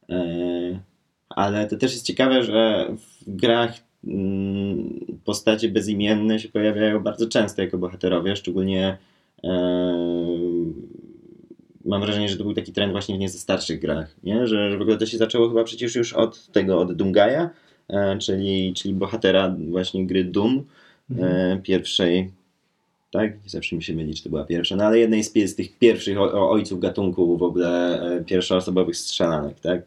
E, 0.09 0.15
ale 1.29 1.67
to 1.67 1.77
też 1.77 1.93
jest 1.93 2.05
ciekawe, 2.05 2.43
że 2.43 2.87
w 3.27 3.35
grach 3.35 3.73
mm, 4.07 4.99
postacie 5.23 5.69
bezimienne 5.69 6.39
się 6.39 6.49
pojawiają 6.49 6.99
bardzo 6.99 7.27
często 7.27 7.61
jako 7.61 7.77
bohaterowie, 7.77 8.35
szczególnie 8.35 8.97
e, 9.43 9.49
mam 11.85 12.01
wrażenie, 12.01 12.29
że 12.29 12.37
to 12.37 12.43
był 12.43 12.53
taki 12.53 12.71
trend 12.71 12.91
właśnie 12.91 13.15
w 13.15 13.19
nieco 13.19 13.37
starszych 13.37 13.79
grach, 13.79 14.15
nie? 14.23 14.47
Że, 14.47 14.71
że 14.71 14.77
w 14.77 14.81
ogóle 14.81 14.97
to 14.97 15.05
się 15.05 15.17
zaczęło 15.17 15.49
chyba 15.49 15.63
przecież 15.63 15.95
już 15.95 16.13
od 16.13 16.47
tego, 16.47 16.79
od 16.79 16.93
Dungaja, 16.93 17.49
e, 17.89 18.17
czyli, 18.17 18.73
czyli 18.73 18.93
bohatera 18.93 19.55
właśnie 19.69 20.07
gry 20.07 20.23
Doom 20.23 20.63
e, 21.19 21.59
pierwszej, 21.63 22.31
tak? 23.11 23.33
Zawsze 23.45 23.75
mi 23.75 23.83
się 23.83 23.93
myli, 23.93 24.13
czy 24.13 24.23
to 24.23 24.29
była 24.29 24.43
pierwsza, 24.43 24.75
no 24.75 24.83
ale 24.83 24.99
jednej 24.99 25.23
z, 25.23 25.33
z 25.33 25.55
tych 25.55 25.77
pierwszych 25.77 26.17
o, 26.17 26.23
o 26.23 26.49
ojców 26.49 26.79
gatunku 26.79 27.37
w 27.37 27.43
ogóle 27.43 28.01
e, 28.01 28.23
pierwszoosobowych 28.23 28.97
strzelanek, 28.97 29.59
tak? 29.59 29.81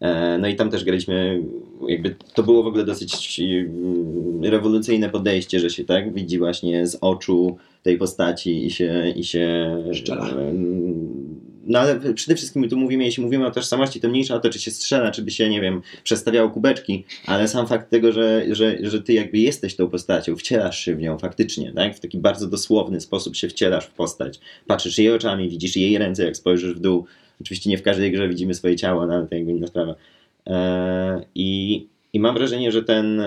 E, 0.00 0.38
No 0.38 0.48
i 0.48 0.56
tam 0.56 0.70
też 0.70 0.84
graliśmy, 0.84 1.42
jakby 1.88 2.14
to 2.34 2.42
było 2.42 2.62
w 2.62 2.66
ogóle 2.66 2.84
dosyć 2.84 3.40
mm, 3.40 4.44
rewolucyjne 4.44 5.10
podejście, 5.10 5.60
że 5.60 5.70
się 5.70 5.84
tak 5.84 6.14
widzi 6.14 6.38
właśnie 6.38 6.86
z 6.86 6.98
oczu 7.00 7.56
tej 7.82 7.98
postaci 7.98 8.66
i 8.66 8.70
się, 8.70 9.12
i 9.16 9.24
się 9.24 9.76
Strzela. 9.94 10.28
mm, 10.30 11.40
no 11.66 11.78
ale 11.78 12.14
przede 12.14 12.36
wszystkim 12.36 12.68
tu 12.68 12.76
mówimy, 12.76 13.04
jeśli 13.04 13.22
mówimy 13.22 13.46
o 13.46 13.50
tożsamości, 13.50 14.00
to 14.00 14.08
mniejsza 14.08 14.34
o 14.34 14.40
to, 14.40 14.50
czy 14.50 14.58
się 14.58 14.70
strzela, 14.70 15.10
czy 15.10 15.22
by 15.22 15.30
się, 15.30 15.48
nie 15.48 15.60
wiem, 15.60 15.82
przestawiało 16.04 16.50
kubeczki, 16.50 17.04
ale 17.26 17.48
sam 17.48 17.66
fakt 17.66 17.90
tego, 17.90 18.12
że, 18.12 18.44
że, 18.50 18.78
że 18.82 19.02
ty 19.02 19.12
jakby 19.12 19.38
jesteś 19.38 19.76
tą 19.76 19.88
postacią, 19.88 20.36
wcielasz 20.36 20.78
się 20.78 20.94
w 20.96 21.00
nią 21.00 21.18
faktycznie, 21.18 21.72
tak? 21.72 21.96
W 21.96 22.00
taki 22.00 22.18
bardzo 22.18 22.46
dosłowny 22.46 23.00
sposób 23.00 23.36
się 23.36 23.48
wcielasz 23.48 23.86
w 23.86 23.90
postać. 23.90 24.40
Patrzysz 24.66 24.98
jej 24.98 25.12
oczami, 25.12 25.48
widzisz 25.48 25.76
jej 25.76 25.98
ręce, 25.98 26.24
jak 26.24 26.36
spojrzysz 26.36 26.74
w 26.74 26.80
dół. 26.80 27.04
Oczywiście 27.40 27.70
nie 27.70 27.78
w 27.78 27.82
każdej 27.82 28.12
grze 28.12 28.28
widzimy 28.28 28.54
swoje 28.54 28.76
ciało, 28.76 29.06
no 29.06 29.14
ale 29.14 29.26
to 29.26 29.34
jakby 29.34 29.50
inna 29.50 29.66
sprawa. 29.66 29.94
Eee, 30.46 31.20
i, 31.34 31.86
I 32.12 32.20
mam 32.20 32.34
wrażenie, 32.34 32.72
że 32.72 32.82
ten... 32.82 33.22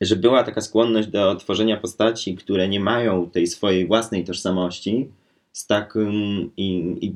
że 0.00 0.16
była 0.16 0.42
taka 0.42 0.60
skłonność 0.60 1.08
do 1.08 1.34
tworzenia 1.34 1.76
postaci, 1.76 2.34
które 2.34 2.68
nie 2.68 2.80
mają 2.80 3.30
tej 3.30 3.46
swojej 3.46 3.86
własnej 3.86 4.24
tożsamości, 4.24 5.08
z 5.56 5.66
takim 5.66 6.50
i, 6.56 6.96
i 7.00 7.14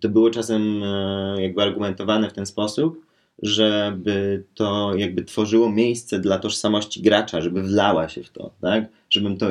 to 0.00 0.08
było 0.08 0.30
czasem 0.30 0.82
e, 0.82 1.42
jakby 1.42 1.62
argumentowane 1.62 2.30
w 2.30 2.32
ten 2.32 2.46
sposób, 2.46 3.06
żeby 3.42 4.44
to 4.54 4.94
jakby 4.96 5.24
tworzyło 5.24 5.72
miejsce 5.72 6.18
dla 6.18 6.38
tożsamości 6.38 7.02
gracza, 7.02 7.40
żeby 7.40 7.62
wlała 7.62 8.08
się 8.08 8.22
w 8.22 8.30
to, 8.30 8.50
tak? 8.60 8.84
Żebym 9.10 9.36
to 9.36 9.46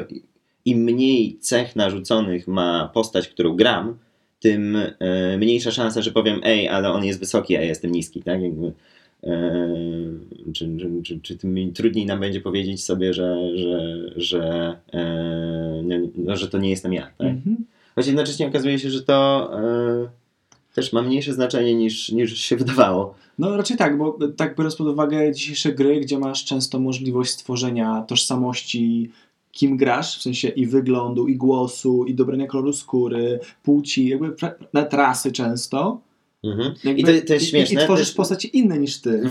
im 0.65 0.79
mniej 0.79 1.37
cech 1.39 1.75
narzuconych 1.75 2.47
ma 2.47 2.89
postać, 2.93 3.27
którą 3.27 3.55
gram, 3.55 3.97
tym 4.39 4.77
e, 4.99 5.37
mniejsza 5.37 5.71
szansa, 5.71 6.01
że 6.01 6.11
powiem, 6.11 6.39
ej, 6.43 6.67
ale 6.67 6.91
on 6.91 7.05
jest 7.05 7.19
wysoki, 7.19 7.57
a 7.57 7.61
ja 7.61 7.67
jestem 7.67 7.91
niski, 7.91 8.23
tak? 8.23 8.41
Jakby, 8.41 8.71
e, 9.23 9.75
czy, 10.53 10.77
czy, 10.77 10.89
czy, 11.03 11.19
czy 11.21 11.37
tym 11.37 11.73
trudniej 11.73 12.05
nam 12.05 12.19
będzie 12.19 12.41
powiedzieć 12.41 12.83
sobie, 12.83 13.13
że, 13.13 13.57
że, 13.57 13.97
że, 14.15 14.75
e, 14.93 15.83
no, 16.15 16.35
że 16.35 16.47
to 16.47 16.57
nie 16.57 16.69
jestem 16.69 16.93
ja, 16.93 17.11
tak? 17.17 17.27
Mhm. 17.27 17.65
Choć 17.95 18.07
jednocześnie 18.07 18.47
okazuje 18.47 18.79
się, 18.79 18.89
że 18.89 19.03
to 19.03 19.49
też 20.73 20.93
ma 20.93 21.01
mniejsze 21.01 21.33
znaczenie 21.33 21.75
niż, 21.75 22.11
niż 22.11 22.41
się 22.41 22.57
wydawało. 22.57 23.15
No 23.39 23.57
raczej 23.57 23.77
tak, 23.77 23.97
bo 23.97 24.17
tak 24.37 24.57
biorąc 24.57 24.75
pod 24.75 24.87
uwagę 24.87 25.33
dzisiejsze 25.33 25.73
gry, 25.73 25.99
gdzie 25.99 26.19
masz 26.19 26.45
często 26.45 26.79
możliwość 26.79 27.31
stworzenia 27.31 28.01
tożsamości, 28.07 29.11
kim 29.51 29.77
grasz, 29.77 30.17
w 30.19 30.21
sensie 30.21 30.47
i 30.47 30.65
wyglądu, 30.67 31.27
i 31.27 31.35
głosu, 31.35 32.05
i 32.05 32.15
dobrania 32.15 32.47
koloru 32.47 32.73
skóry, 32.73 33.39
płci, 33.63 34.07
jakby 34.07 34.29
pra- 34.29 34.53
nawet 34.73 34.93
rasy 34.93 35.31
często. 35.31 36.01
Mhm. 36.43 36.73
Jakby, 36.83 37.01
I 37.01 37.03
to, 37.21 37.27
to 37.27 37.33
jest 37.33 37.49
śmieszne. 37.49 37.79
I, 37.79 37.83
i 37.83 37.85
tworzysz 37.85 38.07
też- 38.07 38.15
postacie 38.15 38.47
inne 38.47 38.79
niż 38.79 39.01
ty. 39.01 39.21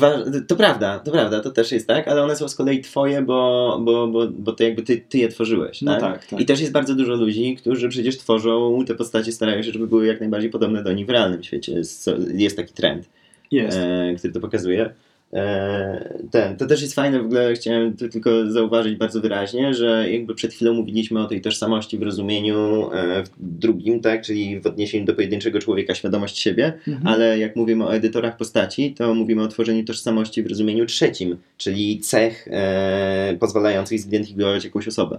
To 0.49 0.57
prawda, 0.57 0.99
to 0.99 1.11
prawda, 1.11 1.41
to 1.41 1.51
też 1.51 1.73
jest 1.73 1.87
tak, 1.87 2.09
ale 2.09 2.23
one 2.25 2.37
są 2.37 2.49
z 2.49 2.55
kolei 2.55 2.81
twoje, 2.81 3.23
bo, 3.23 3.79
bo, 3.83 4.09
bo, 4.09 4.27
bo 4.29 4.53
to 4.53 4.65
jakby 4.65 4.83
ty, 4.83 4.97
ty 5.09 5.19
je 5.19 5.29
tworzyłeś. 5.29 5.83
No 5.83 5.93
tak? 5.93 6.01
tak, 6.01 6.27
tak. 6.27 6.41
I 6.41 6.47
też 6.47 6.61
jest 6.61 6.73
bardzo 6.73 6.95
dużo 6.95 7.15
ludzi, 7.15 7.57
którzy 7.57 7.89
przecież 7.89 8.19
tworzą 8.19 8.85
te 8.87 8.95
postacie, 8.95 9.33
starają 9.33 9.63
się, 9.63 9.73
żeby 9.73 9.87
były 9.87 10.07
jak 10.07 10.21
najbardziej 10.21 10.51
podobne 10.51 10.83
do 10.83 10.93
nich 10.93 11.07
w 11.07 11.11
realnym 11.11 11.43
świecie. 11.43 11.73
Jest, 11.73 12.11
jest 12.35 12.57
taki 12.57 12.75
trend. 12.75 13.09
Jest. 13.51 13.79
e, 13.79 14.15
który 14.19 14.33
to 14.33 14.41
pokazuje. 14.41 14.95
E, 15.33 16.15
ten, 16.31 16.57
to 16.57 16.67
też 16.67 16.83
jest 16.83 16.95
fajne, 16.95 17.23
w 17.23 17.25
ogóle 17.25 17.55
chciałem 17.55 17.97
tu 17.97 18.09
tylko 18.09 18.51
zauważyć 18.51 18.97
bardzo 18.97 19.21
wyraźnie, 19.21 19.75
że 19.75 20.11
jakby 20.11 20.35
przed 20.35 20.55
chwilą 20.55 20.75
mówiliśmy 20.75 21.21
o 21.21 21.27
tej 21.27 21.41
tożsamości 21.41 21.99
w 21.99 22.03
rozumieniu 22.03 22.91
e, 22.93 23.23
w 23.25 23.31
drugim, 23.39 24.01
tak, 24.01 24.23
czyli 24.23 24.61
w 24.61 24.67
odniesieniu 24.67 25.05
do 25.07 25.15
pojedynczego 25.15 25.59
człowieka, 25.59 25.95
świadomość 25.95 26.39
siebie, 26.39 26.73
Mhm. 26.89 27.07
ale 27.07 27.39
jak 27.39 27.57
mówimy 27.57 27.85
o 27.85 27.95
edytorach 27.95 28.37
postaci, 28.37 28.95
to 28.95 29.15
mówimy 29.15 29.43
o 29.43 29.49
tworzeniu 29.49 29.85
tożsamości 29.85 30.43
w 30.43 30.47
rozumieniu 30.47 30.87
trzecim, 30.87 31.37
czyli 31.57 32.01
cech 32.01 32.49
e, 32.51 33.37
pozwalających 33.41 34.01
zidentyfikować 34.01 34.65
jakąś 34.65 34.89
osobę. 34.89 35.19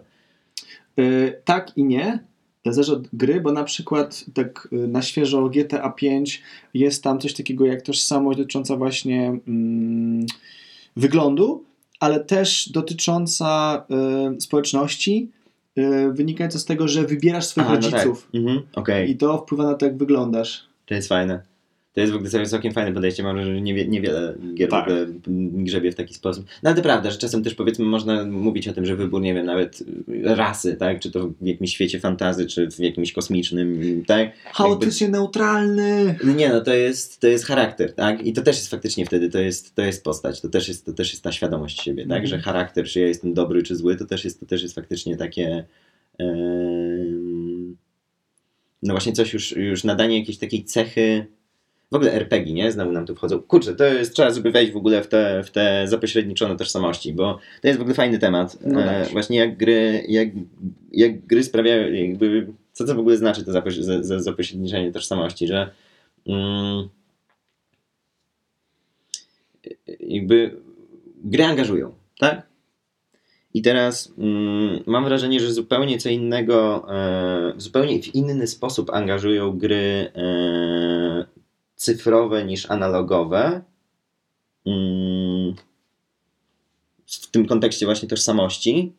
Y, 1.00 1.34
tak 1.46 1.78
i 1.78 1.84
nie. 1.84 2.20
Zależy 2.66 2.94
od 2.94 3.08
gry, 3.14 3.42
bo 3.42 3.52
na 3.52 3.64
przykład 3.64 4.26
tak 4.34 4.68
y, 4.74 4.88
na 4.88 5.02
świeżo 5.02 5.50
GTA 5.50 5.90
5 5.90 6.42
jest 6.74 7.04
tam 7.04 7.20
coś 7.20 7.34
takiego 7.34 7.66
jak 7.66 7.82
tożsamość 7.82 8.38
dotycząca 8.38 8.76
właśnie 8.76 9.40
mm, 9.48 10.26
wyglądu, 10.98 11.64
ale 12.00 12.20
też 12.20 12.70
dotycząca 12.70 13.86
y, 14.38 14.42
społeczności, 14.42 15.32
y, 15.78 16.12
wynikająca 16.14 16.60
z 16.60 16.66
tego, 16.66 16.88
że 16.88 17.04
wybierasz 17.04 17.46
swoich 17.46 17.68
A, 17.68 17.74
no 17.74 17.82
tak. 17.82 17.92
rodziców 17.92 18.30
Mhm, 18.34 18.62
Okej. 18.76 19.12
i 19.12 19.18
to 19.18 19.38
wpływa 19.38 19.64
na 19.64 19.74
to, 19.74 19.86
jak 19.86 19.98
wyglądasz. 19.98 20.66
To 20.86 20.94
jest 20.94 21.08
fajne. 21.10 21.49
To 22.00 22.02
jest 22.02 22.14
w 22.14 22.16
ogóle 22.16 22.46
całkiem 22.46 22.74
fajne 22.74 22.94
podejście. 22.94 23.24
Mam 23.24 23.36
wrażenie, 23.36 23.56
że 23.56 23.62
niewie, 23.62 23.88
niewiele 23.88 24.36
gier 24.54 24.70
Tak. 24.70 24.90
grzebie 25.54 25.92
w 25.92 25.96
taki 25.96 26.14
sposób. 26.14 26.46
No 26.64 26.70
ale 26.70 26.78
to 26.78 26.84
prawda, 26.84 27.12
że 27.12 27.18
czasem 27.18 27.44
też 27.44 27.56
powiedzmy 27.56 27.86
można 27.86 28.26
mówić 28.26 28.68
o 28.68 28.74
tym, 28.74 28.86
że 28.86 28.96
wybór, 28.96 29.22
nie 29.22 29.34
wiem, 29.34 29.46
nawet 29.46 29.84
rasy, 30.24 30.76
tak? 30.76 31.00
Czy 31.00 31.12
to 31.12 31.28
w 31.42 31.46
jakimś 31.46 31.74
świecie 31.74 32.00
fantazy, 32.00 32.46
czy 32.46 32.72
w 32.72 32.80
jakimś 32.80 33.14
kosmicznym, 33.14 34.04
tak? 34.08 34.32
Chaotycznie 34.54 35.10
neutralny. 35.10 36.16
No 36.24 36.34
Nie 36.34 36.50
no, 36.50 36.62
to 36.62 36.74
jest, 36.74 37.20
to 37.20 37.28
jest 37.28 37.46
charakter, 37.46 37.94
tak? 37.94 38.26
I 38.26 38.34
to 38.34 38.42
też 38.42 38.56
jest 38.56 38.70
faktycznie 38.70 39.06
wtedy, 39.06 39.30
to 39.30 39.40
jest, 39.40 39.76
to 39.76 39.82
jest 39.82 40.04
postać, 40.04 40.42
to 40.42 40.50
też 40.50 40.68
jest, 40.68 40.86
to 40.86 40.94
też 40.94 41.12
jest 41.12 41.24
ta 41.24 41.32
świadomość 41.32 41.82
siebie, 41.82 42.04
tak? 42.04 42.24
Mhm. 42.24 42.28
Że 42.28 42.40
charakter, 42.40 42.86
czy 42.86 43.00
ja 43.00 43.08
jestem 43.08 43.34
dobry, 43.34 43.64
czy 43.64 43.76
zły, 43.76 43.96
to 43.96 44.06
też 44.06 44.26
jest, 44.26 44.40
to 44.40 44.46
też 44.46 44.62
jest 44.64 44.76
faktycznie 44.76 45.18
takie... 45.18 45.66
em, 46.18 47.78
no 48.84 48.94
właśnie 48.94 49.14
coś 49.14 49.34
już, 49.34 49.52
już 49.52 49.84
nadanie 49.84 50.20
jakiejś 50.20 50.38
takiej 50.38 50.64
cechy 50.64 51.26
w 51.92 51.96
ogóle 51.96 52.14
RPG, 52.14 52.54
nie? 52.54 52.72
Znowu 52.72 52.92
nam 52.92 53.06
tu 53.06 53.16
wchodzą. 53.16 53.42
Kurczę, 53.42 53.76
to 53.76 53.86
jest, 53.86 54.14
trzeba 54.14 54.34
żeby 54.34 54.52
wejść 54.52 54.72
w 54.72 54.78
ogóle 54.78 55.04
w 55.04 55.08
te, 55.08 55.44
w 55.44 55.52
te 55.52 55.88
zapośredniczone 55.88 56.56
tożsamości, 56.56 57.14
bo 57.14 57.40
to 57.62 57.68
jest 57.68 57.78
w 57.78 57.82
ogóle 57.82 57.96
fajny 57.96 58.20
temat. 58.20 58.58
No 58.62 58.82
e, 58.84 59.06
właśnie 59.12 59.38
jak 59.38 59.58
gry, 59.58 60.06
jak, 60.08 60.30
jak 60.92 61.26
gry 61.26 61.44
sprawiają, 61.44 61.94
jakby, 61.94 62.48
co 62.74 62.86
to 62.86 62.96
w 62.96 63.00
ogóle 63.00 63.18
znaczy 63.18 63.46
to 63.46 63.52
zapoś, 63.52 63.78
za, 63.78 64.04
za, 64.04 64.20
zapośredniczenie 64.20 64.92
tożsamości, 64.92 65.48
że 65.48 65.72
mm, 66.28 66.90
jakby 70.00 70.56
gry 71.24 71.44
angażują, 71.44 71.94
tak? 72.20 72.50
I 73.54 73.62
teraz 73.62 74.14
mm, 74.18 74.84
mam 74.86 75.06
wrażenie, 75.06 75.40
że 75.40 75.54
zupełnie 75.54 75.98
co 75.98 76.10
innego, 76.10 76.86
e, 76.96 77.54
zupełnie 77.58 78.02
w 78.02 78.16
inny 78.16 78.48
sposób 78.48 78.90
angażują 78.90 79.58
gry 79.58 80.12
e, 80.16 81.09
cyfrowe 81.80 82.46
niż 82.46 82.72
analogowe. 82.72 83.62
Mm, 84.66 85.56
w 87.06 87.32
tym 87.32 87.48
kontekście 87.48 87.86
właśnie 87.86 88.10
tożsamości. 88.10 88.94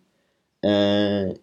E, 0.64 1.34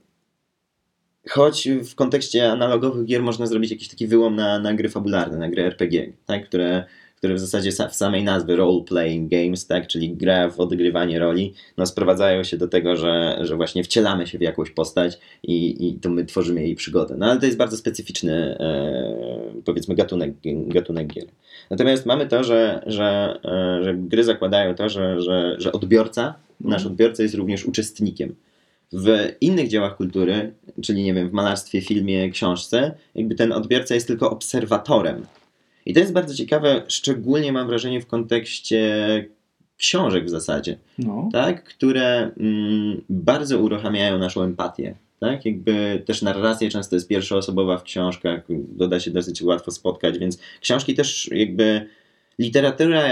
choć 1.30 1.70
w 1.70 1.96
kontekście 1.96 2.52
analogowych 2.52 3.06
gier 3.06 3.24
można 3.24 3.48
zrobić 3.48 3.72
jakiś 3.72 3.88
taki 3.88 4.08
wyłom 4.08 4.36
na, 4.36 4.60
na 4.60 4.74
gry 4.74 4.90
fabularne, 4.90 5.38
na 5.38 5.50
gry 5.50 5.64
RPG, 5.64 6.14
tak? 6.26 6.46
które, 6.46 6.86
które 7.18 7.34
w 7.34 7.40
zasadzie 7.40 7.72
sa- 7.72 7.88
w 7.90 7.96
samej 7.96 8.24
nazwy 8.24 8.56
role-playing 8.56 9.28
games, 9.28 9.68
tak? 9.68 9.88
czyli 9.88 10.16
gra 10.16 10.50
w 10.50 10.60
odgrywanie 10.60 11.20
roli, 11.20 11.54
no 11.78 11.86
sprowadzają 11.86 12.44
się 12.44 12.58
do 12.58 12.68
tego, 12.68 12.96
że, 12.96 13.38
że 13.42 13.56
właśnie 13.56 13.84
wcielamy 13.84 14.28
się 14.28 14.38
w 14.38 14.42
jakąś 14.42 14.72
postać 14.72 15.20
i, 15.44 15.88
i 15.88 15.94
to 15.94 16.10
my 16.10 16.26
tworzymy 16.26 16.64
jej 16.64 16.76
przygodę. 16.76 17.16
No 17.18 17.26
ale 17.26 17.40
to 17.40 17.46
jest 17.46 17.58
bardzo 17.58 17.78
specyficzny, 17.78 18.58
e, 18.60 19.62
powiedzmy, 19.66 19.96
gatunek, 19.96 20.34
gatunek 20.68 21.08
gier. 21.08 21.26
Natomiast 21.70 22.06
mamy 22.06 22.28
to, 22.28 22.44
że, 22.44 22.84
że, 22.86 23.40
e, 23.46 23.84
że 23.84 23.96
gry 23.96 24.24
zakładają 24.24 24.76
to, 24.76 24.90
że, 24.90 25.22
że, 25.22 25.56
że 25.60 25.72
odbiorca, 25.72 26.36
nasz 26.62 26.86
odbiorca 26.86 27.24
jest 27.24 27.36
również 27.36 27.66
uczestnikiem. 27.66 28.36
W 28.94 29.08
innych 29.42 29.68
dziełach 29.68 29.98
kultury, 29.98 30.54
czyli 30.82 31.04
nie 31.04 31.14
wiem, 31.14 31.30
w 31.30 31.34
malarstwie, 31.34 31.82
filmie, 31.82 32.30
książce, 32.30 32.92
jakby 33.16 33.36
ten 33.36 33.52
odbiorca 33.52 33.96
jest 33.96 34.08
tylko 34.08 34.30
obserwatorem. 34.30 35.26
I 35.88 35.94
to 35.94 36.00
jest 36.00 36.14
bardzo 36.14 36.36
ciekawe, 36.36 36.84
szczególnie 36.88 37.52
mam 37.52 37.68
wrażenie 37.68 38.02
w 38.02 38.08
kontekście 38.08 39.26
książek 39.78 40.26
w 40.26 40.30
zasadzie, 40.30 40.78
No. 41.00 41.30
tak? 41.34 41.64
które 41.64 42.32
mm, 42.40 43.02
bardzo 43.10 43.60
uruchamiają 43.60 44.18
naszą 44.18 44.42
empatię. 44.42 44.96
Tak? 45.20 45.46
Jakby 45.46 46.04
też 46.06 46.22
narracja 46.22 46.70
często 46.70 46.96
jest 46.96 47.08
pierwszoosobowa 47.08 47.78
w 47.78 47.84
książkach, 47.84 48.42
doda 48.50 49.00
się 49.00 49.12
dosyć 49.12 49.42
łatwo 49.42 49.72
spotkać, 49.72 50.20
więc 50.20 50.40
książki 50.62 50.96
też 50.96 51.30
jakby 51.32 51.88
literatura 52.40 53.04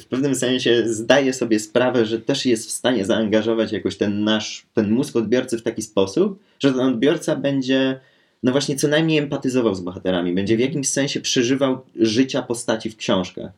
w 0.00 0.04
pewnym 0.04 0.34
sensie 0.34 0.82
zdaje 0.86 1.32
sobie 1.32 1.60
sprawę, 1.60 2.06
że 2.06 2.20
też 2.20 2.46
jest 2.46 2.68
w 2.68 2.70
stanie 2.70 3.04
zaangażować 3.04 3.72
jakoś 3.72 3.96
ten 3.96 4.24
nasz, 4.24 4.66
ten 4.74 4.90
mózg 4.90 5.16
odbiorcy 5.16 5.58
w 5.58 5.62
taki 5.62 5.82
sposób, 5.82 6.38
że 6.58 6.72
ten 6.72 6.80
odbiorca 6.80 7.36
będzie 7.36 8.00
no 8.42 8.52
właśnie 8.52 8.76
co 8.76 8.88
najmniej 8.88 9.18
empatyzował 9.18 9.74
z 9.74 9.80
bohaterami, 9.80 10.32
będzie 10.32 10.56
w 10.56 10.60
jakimś 10.60 10.88
sensie 10.88 11.20
przeżywał 11.20 11.78
życia 12.00 12.42
postaci 12.42 12.90
w 12.90 12.96
książkach. 12.96 13.50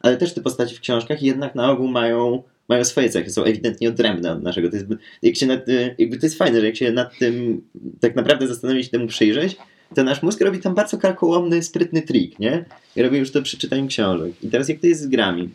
Ale 0.00 0.16
też 0.16 0.34
te 0.34 0.40
postaci 0.40 0.76
w 0.76 0.80
książkach 0.80 1.22
jednak 1.22 1.54
na 1.54 1.70
ogół 1.70 1.88
mają, 1.88 2.42
mają 2.68 2.84
swoje 2.84 3.10
cechy, 3.10 3.30
są 3.30 3.44
ewidentnie 3.44 3.88
odrębne 3.88 4.32
od 4.32 4.42
naszego. 4.42 4.70
To 4.70 4.76
jest, 4.76 4.86
jak 5.22 5.36
się 5.36 5.46
nad, 5.46 5.60
jakby 5.98 6.18
to 6.18 6.26
jest 6.26 6.38
fajne, 6.38 6.60
że 6.60 6.66
jak 6.66 6.76
się 6.76 6.92
nad 6.92 7.18
tym 7.18 7.62
tak 8.00 8.16
naprawdę 8.16 8.48
zastanowić 8.48 8.90
temu 8.90 9.06
przyjrzeć, 9.06 9.56
to 9.94 10.04
nasz 10.04 10.22
mózg 10.22 10.40
robi 10.40 10.58
tam 10.58 10.74
bardzo 10.74 10.98
karkołomny, 10.98 11.62
sprytny 11.62 12.02
trik, 12.02 12.38
nie? 12.38 12.64
I 12.96 13.02
robi 13.02 13.18
już 13.18 13.32
to 13.32 13.42
przy 13.42 13.58
czytaniu 13.58 13.86
książek. 13.86 14.32
I 14.42 14.48
teraz 14.48 14.68
jak 14.68 14.80
to 14.80 14.86
jest 14.86 15.00
z 15.00 15.06
grami? 15.06 15.50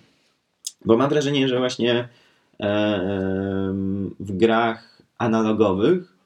Bo 0.86 0.98
mam 0.98 1.10
wrażenie, 1.10 1.48
że 1.48 1.60
właśnie 1.60 2.08
e, 2.60 3.00
w 4.20 4.38
grach 4.38 5.02
analogowych 5.18 6.17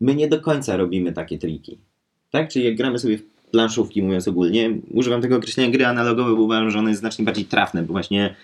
my 0.00 0.14
nie 0.14 0.28
do 0.28 0.40
końca 0.40 0.76
robimy 0.76 1.12
takie 1.12 1.38
triki. 1.38 1.78
Tak? 2.30 2.48
Czyli 2.48 2.64
jak 2.64 2.76
gramy 2.76 2.98
sobie 2.98 3.18
w 3.18 3.22
planszówki, 3.50 4.02
mówiąc 4.02 4.28
ogólnie, 4.28 4.70
używam 4.90 5.22
tego 5.22 5.36
określenia 5.36 5.70
gry 5.70 5.86
analogowe, 5.86 6.36
bo 6.36 6.42
uważam, 6.42 6.70
że 6.70 6.78
ono 6.78 6.88
jest 6.88 7.00
znacznie 7.00 7.24
bardziej 7.24 7.44
trafne, 7.44 7.82
bo 7.82 7.92
właśnie 7.92 8.34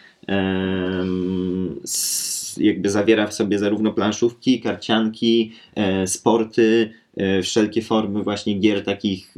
jakby 2.56 2.90
zawiera 2.90 3.26
w 3.26 3.35
sobie 3.35 3.59
zarówno 3.59 3.92
planszówki, 3.92 4.61
karcianki, 4.61 5.52
e, 5.75 6.06
sporty, 6.06 6.90
e, 7.16 7.42
wszelkie 7.42 7.82
formy 7.82 8.23
właśnie 8.23 8.54
gier 8.54 8.85
takich, 8.85 9.35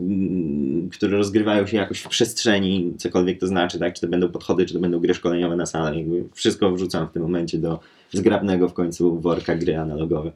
które 0.92 1.16
rozgrywają 1.16 1.66
się 1.66 1.76
jakoś 1.76 2.00
w 2.00 2.08
przestrzeni, 2.08 2.94
cokolwiek 2.98 3.40
to 3.40 3.46
znaczy, 3.46 3.78
tak? 3.78 3.94
czy 3.94 4.00
to 4.00 4.08
będą 4.08 4.28
podchody, 4.28 4.66
czy 4.66 4.74
to 4.74 4.80
będą 4.80 4.98
gry 4.98 5.14
szkoleniowe 5.14 5.56
na 5.56 5.66
salę. 5.66 5.98
Jakby 5.98 6.24
wszystko 6.34 6.70
wrzucam 6.72 7.08
w 7.08 7.12
tym 7.12 7.22
momencie 7.22 7.58
do 7.58 7.80
zgrabnego 8.12 8.68
w 8.68 8.74
końcu 8.74 9.20
worka 9.20 9.56
gry 9.56 9.78
analogowe. 9.78 10.32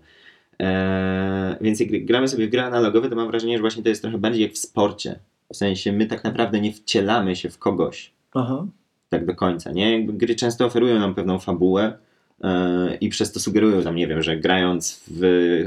Eee, 0.58 1.56
więc 1.60 1.80
jak 1.80 2.04
gramy 2.04 2.28
sobie 2.28 2.46
w 2.46 2.50
gry 2.50 2.60
analogowe, 2.60 3.08
to 3.08 3.16
mam 3.16 3.28
wrażenie, 3.28 3.56
że 3.56 3.60
właśnie 3.60 3.82
to 3.82 3.88
jest 3.88 4.02
trochę 4.02 4.18
bardziej 4.18 4.42
jak 4.42 4.52
w 4.52 4.58
sporcie. 4.58 5.18
W 5.52 5.56
sensie 5.56 5.92
my 5.92 6.06
tak 6.06 6.24
naprawdę 6.24 6.60
nie 6.60 6.72
wcielamy 6.72 7.36
się 7.36 7.50
w 7.50 7.58
kogoś 7.58 8.12
Aha. 8.34 8.66
tak 9.08 9.26
do 9.26 9.34
końca, 9.34 9.72
nie? 9.72 9.92
Jakby 9.92 10.12
gry 10.12 10.34
często 10.34 10.66
oferują 10.66 10.98
nam 10.98 11.14
pewną 11.14 11.38
fabułę 11.38 11.98
e, 12.42 12.96
i 13.00 13.08
przez 13.08 13.32
to 13.32 13.40
sugerują 13.40 13.82
nam, 13.82 13.96
nie 13.96 14.06
wiem, 14.06 14.22
że 14.22 14.36
grając 14.36 15.04
w 15.10 15.22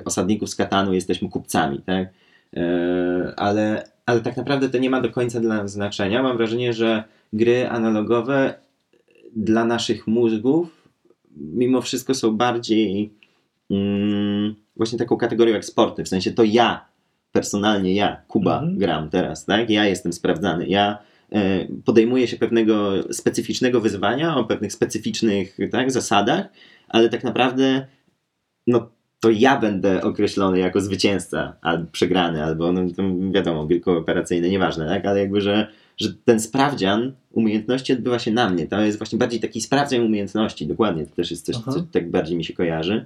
Osadników 0.05 0.49
z 0.49 0.55
Katanu 0.55 0.93
jesteśmy 0.93 1.29
kupcami, 1.29 1.81
tak? 1.85 2.09
E, 2.55 3.33
ale, 3.37 3.83
ale 4.05 4.21
tak 4.21 4.37
naprawdę 4.37 4.69
to 4.69 4.77
nie 4.77 4.89
ma 4.89 5.01
do 5.01 5.09
końca 5.09 5.39
dla 5.39 5.55
nas 5.55 5.71
znaczenia. 5.71 6.23
Mam 6.23 6.37
wrażenie, 6.37 6.73
że 6.73 7.03
gry 7.33 7.69
analogowe 7.69 8.53
dla 9.35 9.65
naszych 9.65 10.07
mózgów 10.07 10.81
mimo 11.37 11.81
wszystko 11.81 12.13
są 12.13 12.37
bardziej 12.37 13.13
mm, 13.69 14.55
właśnie 14.75 14.99
taką 14.99 15.17
kategorią 15.17 15.53
jak 15.53 15.65
sporty, 15.65 16.03
w 16.03 16.07
sensie 16.07 16.31
to 16.31 16.43
ja, 16.43 16.85
personalnie 17.31 17.95
ja, 17.95 18.21
Kuba, 18.27 18.55
Mhm. 18.59 18.77
gram 18.77 19.09
teraz, 19.09 19.45
tak? 19.45 19.69
Ja 19.69 19.85
jestem 19.85 20.13
sprawdzany, 20.13 20.67
ja 20.67 20.97
e, 21.31 21.67
podejmuję 21.85 22.27
się 22.27 22.37
pewnego 22.37 22.93
specyficznego 23.13 23.81
wyzwania 23.81 24.35
o 24.37 24.43
pewnych 24.43 24.73
specyficznych 24.73 25.57
tak, 25.71 25.91
zasadach, 25.91 26.45
ale 26.87 27.09
tak 27.09 27.23
naprawdę 27.23 27.87
no, 28.67 28.89
to 29.19 29.29
ja 29.29 29.59
będę 29.59 30.01
określony 30.01 30.59
jako 30.59 30.81
zwycięzca, 30.81 31.55
albo 31.61 31.85
przegrany, 31.91 32.43
albo 32.43 32.71
no, 32.71 32.81
wiadomo, 33.31 33.65
gry 33.65 33.79
kooperacyjne, 33.79 34.49
nieważne, 34.49 34.87
tak? 34.87 35.05
ale 35.05 35.19
jakby, 35.19 35.41
że, 35.41 35.67
że 35.97 36.09
ten 36.25 36.39
sprawdzian 36.39 37.13
umiejętności 37.31 37.93
odbywa 37.93 38.19
się 38.19 38.31
na 38.31 38.49
mnie. 38.49 38.67
To 38.67 38.81
jest 38.81 38.97
właśnie 38.97 39.19
bardziej 39.19 39.39
taki 39.39 39.61
sprawdzian 39.61 40.01
umiejętności, 40.01 40.67
dokładnie, 40.67 41.05
to 41.05 41.15
też 41.15 41.31
jest 41.31 41.45
coś, 41.45 41.55
Aha. 41.55 41.71
co 41.71 41.81
tak 41.81 42.11
bardziej 42.11 42.37
mi 42.37 42.43
się 42.43 42.53
kojarzy. 42.53 43.05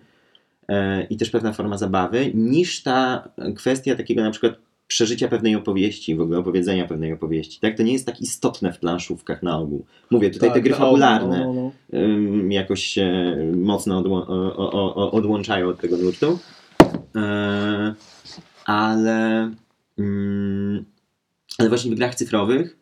E, 0.70 1.04
I 1.04 1.18
też 1.18 1.30
pewna 1.30 1.54
forma 1.54 1.78
zabawy, 1.78 2.32
niż 2.34 2.84
ta 2.84 3.30
kwestia 3.56 3.96
takiego 3.96 4.24
na 4.24 4.32
przykład 4.32 4.54
przeżycia 4.88 5.28
pewnej 5.28 5.56
opowieści, 5.56 6.16
w 6.16 6.22
ogóle 6.22 6.40
opowiedzenia 6.40 6.88
pewnej 6.88 7.14
opowieści. 7.14 7.60
Tak? 7.60 7.78
To 7.78 7.84
nie 7.84 7.94
jest 7.94 8.06
tak 8.06 8.22
istotne 8.22 8.74
w 8.74 8.80
planszówkach 8.80 9.44
na 9.44 9.60
ogół. 9.60 9.86
Mówię, 10.12 10.30
tutaj 10.30 10.50
te 10.50 10.54
Tak, 10.54 10.64
gry 10.64 10.72
no, 10.72 10.78
fabularne 10.78 11.40
no, 11.40 11.54
no, 11.54 11.72
no. 11.94 12.52
jakoś 12.54 12.84
się 12.84 13.38
mocno 13.56 14.02
odło- 14.04 14.26
o, 14.28 14.72
o, 14.72 14.96
o, 14.96 15.12
odłączają 15.12 15.68
od 15.70 15.80
tego 15.80 15.98
nurtu. 15.98 16.40
E, 17.16 17.96
ale, 18.66 19.52
mm, 20.00 20.86
ale 21.58 21.70
właśnie 21.70 21.92
w 21.92 21.96
grach 21.96 22.16
cyfrowych 22.16 22.78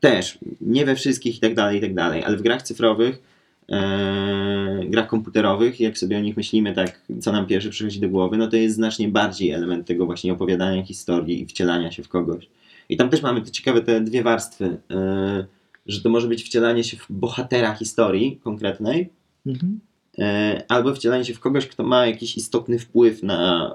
też, 0.00 0.38
nie 0.60 0.84
we 0.86 0.94
wszystkich 0.94 1.36
i 1.36 1.40
tak 1.40 1.54
dalej, 1.54 1.78
i 1.78 1.80
tak 1.80 1.94
dalej, 1.94 2.24
ale 2.24 2.36
w 2.36 2.42
grach 2.42 2.62
cyfrowych, 2.62 3.22
e, 3.68 4.80
grach 4.86 5.06
komputerowych, 5.06 5.80
jak 5.80 5.98
sobie 5.98 6.18
o 6.18 6.20
nich 6.20 6.36
myślimy, 6.36 6.74
tak, 6.74 7.00
co 7.20 7.32
nam 7.32 7.46
pierwsze 7.46 7.70
przychodzi 7.70 8.00
do 8.00 8.08
głowy, 8.08 8.36
no 8.36 8.48
to 8.48 8.56
jest 8.56 8.74
znacznie 8.74 9.08
bardziej 9.08 9.50
element 9.50 9.86
tego 9.86 10.06
właśnie 10.06 10.32
opowiadania 10.32 10.82
historii 10.82 11.42
i 11.42 11.46
wcielania 11.46 11.92
się 11.92 12.02
w 12.02 12.08
kogoś. 12.08 12.48
I 12.88 12.96
tam 12.96 13.08
też 13.10 13.22
mamy 13.22 13.42
te 13.42 13.50
ciekawe 13.50 13.82
te 13.82 14.00
dwie 14.00 14.22
warstwy, 14.22 14.76
e, 14.90 15.46
że 15.86 16.00
to 16.00 16.08
może 16.08 16.28
być 16.28 16.42
wcielanie 16.42 16.84
się 16.84 16.96
w 16.96 17.06
bohatera 17.10 17.74
historii 17.74 18.40
konkretnej, 18.44 19.10
Mhm. 19.46 19.80
e, 20.18 20.62
albo 20.68 20.94
wcielanie 20.94 21.24
się 21.24 21.34
w 21.34 21.40
kogoś, 21.40 21.66
kto 21.66 21.82
ma 21.84 22.06
jakiś 22.06 22.36
istotny 22.36 22.78
wpływ 22.78 23.22
na 23.22 23.70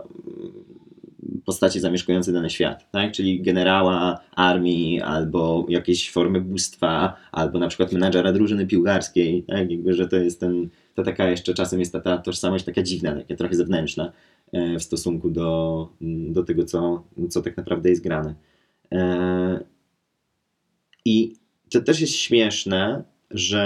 postacie 1.46 1.80
zamieszkujące 1.80 2.34
dany 2.34 2.50
świat, 2.50 2.92
tak? 2.92 3.12
czyli 3.12 3.42
generała 3.42 4.20
armii, 4.36 5.02
albo 5.02 5.66
jakieś 5.70 6.12
formy 6.12 6.42
bóstwa, 6.42 7.16
albo 7.32 7.60
na 7.60 7.68
przykład 7.68 7.92
menadżera 7.92 8.32
drużyny 8.32 8.68
piłkarskiej, 8.68 9.44
tak? 9.44 9.72
jakby, 9.72 9.94
że 9.94 10.08
to 10.08 10.16
jest 10.16 10.40
ten, 10.40 10.70
to 10.96 11.04
taka 11.04 11.30
jeszcze 11.30 11.54
czasem 11.54 11.80
jest 11.80 11.92
ta, 11.92 12.00
ta 12.00 12.18
tożsamość 12.18 12.66
taka 12.66 12.84
dziwna, 12.84 13.16
taka 13.16 13.36
trochę 13.36 13.56
zewnętrzna 13.56 14.12
e, 14.52 14.80
w 14.80 14.84
stosunku 14.84 15.30
do, 15.30 15.90
mm, 16.02 16.34
do 16.34 16.44
tego, 16.44 16.66
co, 16.66 17.04
co 17.30 17.42
tak 17.42 17.58
naprawdę 17.58 17.90
jest 17.90 18.04
grane. 18.04 18.36
E, 18.92 19.64
I 21.06 21.36
to 21.70 21.82
też 21.82 22.02
jest 22.02 22.14
śmieszne, 22.14 23.04
że 23.32 23.62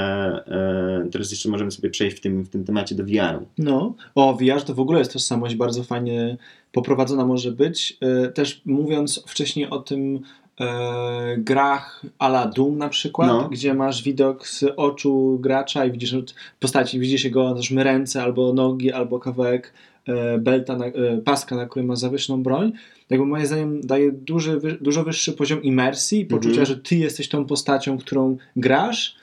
e, 1.05 1.09
teraz 1.11 1.31
jeszcze 1.31 1.49
możemy 1.49 1.71
sobie 1.71 1.89
przejść 1.89 2.17
w 2.17 2.19
tym, 2.19 2.43
w 2.43 2.49
tym 2.49 2.63
temacie 2.63 2.95
do 2.95 3.03
VR-u. 3.03 3.47
No, 3.57 3.95
o 4.15 4.33
VR 4.33 4.61
to 4.61 4.73
w 4.73 4.79
ogóle 4.79 4.99
jest 4.99 5.13
tożsamość 5.13 5.55
bardzo 5.55 5.83
fajnie 5.83 6.37
poprowadzona 6.73 7.25
może 7.25 7.51
być. 7.51 7.97
E, 8.01 8.27
Też 8.27 8.61
mówiąc 8.65 9.23
wcześniej 9.27 9.69
o 9.69 9.79
tym 9.79 10.19
e, 10.59 11.35
grach 11.37 12.01
a 12.19 12.27
la 12.27 12.45
Doom 12.47 12.77
na 12.77 12.89
przykład, 12.89 13.27
No. 13.27 13.49
gdzie 13.49 13.73
masz 13.73 14.03
widok 14.03 14.47
z 14.47 14.65
oczu 14.77 15.37
gracza 15.41 15.85
i 15.85 15.91
widzisz 15.91 16.15
postaci, 16.59 16.99
widzisz 16.99 17.23
jego 17.23 17.49
załóżmy 17.49 17.83
ręce 17.83 18.23
albo 18.23 18.53
nogi, 18.53 18.91
albo 18.91 19.19
kawałek 19.19 19.73
e, 20.07 20.37
belta, 20.37 20.75
na, 20.77 20.85
e, 20.85 21.17
paska, 21.17 21.55
na 21.55 21.65
którym 21.65 21.87
ma 21.87 21.95
zawieszoną 21.95 22.43
broń. 22.43 22.71
Jakby 23.09 23.25
moim 23.25 23.45
zdaniem 23.45 23.81
daje 23.81 24.11
duży, 24.11 24.59
wy, 24.59 24.77
dużo 24.81 25.03
wyższy 25.03 25.33
poziom 25.33 25.63
imersji 25.63 26.19
i 26.19 26.25
poczucia, 26.25 26.49
Mhm. 26.61 26.65
że 26.65 26.77
ty 26.77 26.95
jesteś 26.95 27.29
tą 27.29 27.45
postacią, 27.45 27.97
którą 27.97 28.37
grasz, 28.55 29.15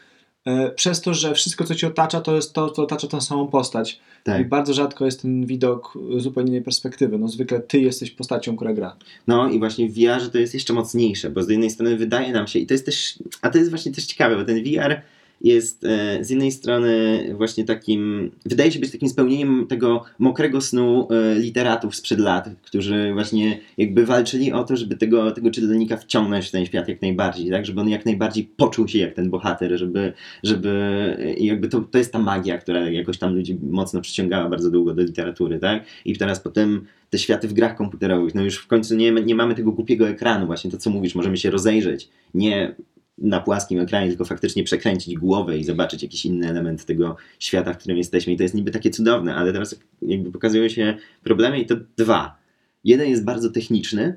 przez 0.74 1.00
to, 1.00 1.14
że 1.14 1.34
wszystko, 1.34 1.64
co 1.64 1.74
ci 1.74 1.86
otacza, 1.86 2.20
to 2.20 2.36
jest 2.36 2.52
to, 2.52 2.70
co 2.70 2.82
otacza 2.82 3.06
tą 3.06 3.20
samą 3.20 3.46
postać. 3.46 4.00
I 4.40 4.44
bardzo 4.44 4.74
rzadko 4.74 5.04
jest 5.04 5.22
ten 5.22 5.46
widok 5.46 5.98
zupełnie 6.16 6.48
innej 6.48 6.62
perspektywy. 6.62 7.18
No 7.18 7.28
zwykle 7.28 7.60
ty 7.60 7.80
jesteś 7.80 8.10
postacią, 8.10 8.56
która 8.56 8.72
gra. 8.72 8.96
No 9.26 9.50
i 9.50 9.58
właśnie 9.58 9.88
w 9.88 9.94
VR 9.94 10.30
to 10.32 10.38
jest 10.38 10.54
jeszcze 10.54 10.72
mocniejsze, 10.72 11.30
bo 11.30 11.42
z 11.42 11.48
jednej 11.48 11.70
strony 11.70 11.96
wydaje 11.96 12.32
nam 12.32 12.46
się, 12.46 12.58
i 12.58 12.66
to 12.66 12.74
jest 12.74 12.86
też, 12.86 13.18
a 13.42 13.50
to 13.50 13.58
jest 13.58 13.70
właśnie 13.70 13.92
też 13.92 14.04
ciekawe, 14.04 14.36
bo 14.36 14.44
ten 14.44 14.64
VR 14.64 15.00
jest 15.40 15.84
e, 15.84 16.24
z 16.24 16.30
jednej 16.30 16.52
strony 16.52 17.24
właśnie 17.36 17.64
takim, 17.64 18.30
wydaje 18.46 18.72
się 18.72 18.78
być 18.78 18.92
takim 18.92 19.08
spełnieniem 19.08 19.66
tego 19.68 20.04
mokrego 20.18 20.60
snu 20.60 21.08
e, 21.10 21.34
literatów 21.34 21.96
sprzed 21.96 22.18
lat, 22.18 22.48
którzy 22.62 23.10
właśnie 23.12 23.58
jakby 23.78 24.06
walczyli 24.06 24.52
o 24.52 24.64
to, 24.64 24.76
żeby 24.76 24.96
tego, 24.96 25.30
tego 25.30 25.50
czytelnika 25.50 25.96
wciągnąć 25.96 26.48
w 26.48 26.50
ten 26.50 26.66
świat 26.66 26.88
jak 26.88 27.02
najbardziej, 27.02 27.50
tak, 27.50 27.66
żeby 27.66 27.80
on 27.80 27.88
jak 27.88 28.06
najbardziej 28.06 28.50
poczuł 28.56 28.88
się 28.88 28.98
jak 28.98 29.14
ten 29.14 29.30
bohater, 29.30 29.78
żeby, 29.78 30.12
żeby 30.42 31.36
jakby 31.40 31.68
to, 31.68 31.80
to 31.80 31.98
jest 31.98 32.12
ta 32.12 32.18
magia, 32.18 32.58
która 32.58 32.90
jakoś 32.90 33.18
tam 33.18 33.34
ludzi 33.34 33.58
mocno 33.62 34.00
przyciągała 34.00 34.48
bardzo 34.48 34.70
długo 34.70 34.94
do 34.94 35.02
literatury, 35.02 35.58
tak, 35.58 35.84
i 36.04 36.16
teraz 36.16 36.40
potem 36.40 36.86
te 37.10 37.18
światy 37.18 37.48
w 37.48 37.52
grach 37.52 37.76
komputerowych, 37.76 38.34
no 38.34 38.42
już 38.42 38.56
w 38.56 38.66
końcu 38.66 38.96
nie, 38.96 39.12
nie 39.12 39.34
mamy 39.34 39.54
tego 39.54 39.72
głupiego 39.72 40.08
ekranu, 40.08 40.46
właśnie 40.46 40.70
to 40.70 40.76
co 40.76 40.90
mówisz, 40.90 41.14
możemy 41.14 41.36
się 41.36 41.50
rozejrzeć, 41.50 42.08
nie 42.34 42.74
na 43.20 43.40
płaskim 43.40 43.80
ekranie, 43.80 44.08
tylko 44.08 44.24
faktycznie 44.24 44.64
przekręcić 44.64 45.14
głowę 45.14 45.58
i 45.58 45.64
zobaczyć 45.64 46.02
jakiś 46.02 46.26
inny 46.26 46.48
element 46.48 46.84
tego 46.84 47.16
świata, 47.38 47.72
w 47.72 47.78
którym 47.78 47.98
jesteśmy. 47.98 48.32
I 48.32 48.36
to 48.36 48.42
jest 48.42 48.54
niby 48.54 48.70
takie 48.70 48.90
cudowne, 48.90 49.34
ale 49.34 49.52
teraz 49.52 49.80
jakby 50.02 50.32
pokazują 50.32 50.68
się 50.68 50.96
problemy 51.22 51.60
i 51.60 51.66
to 51.66 51.76
dwa. 51.96 52.38
Jeden 52.84 53.08
jest 53.08 53.24
bardzo 53.24 53.50
techniczny, 53.50 54.16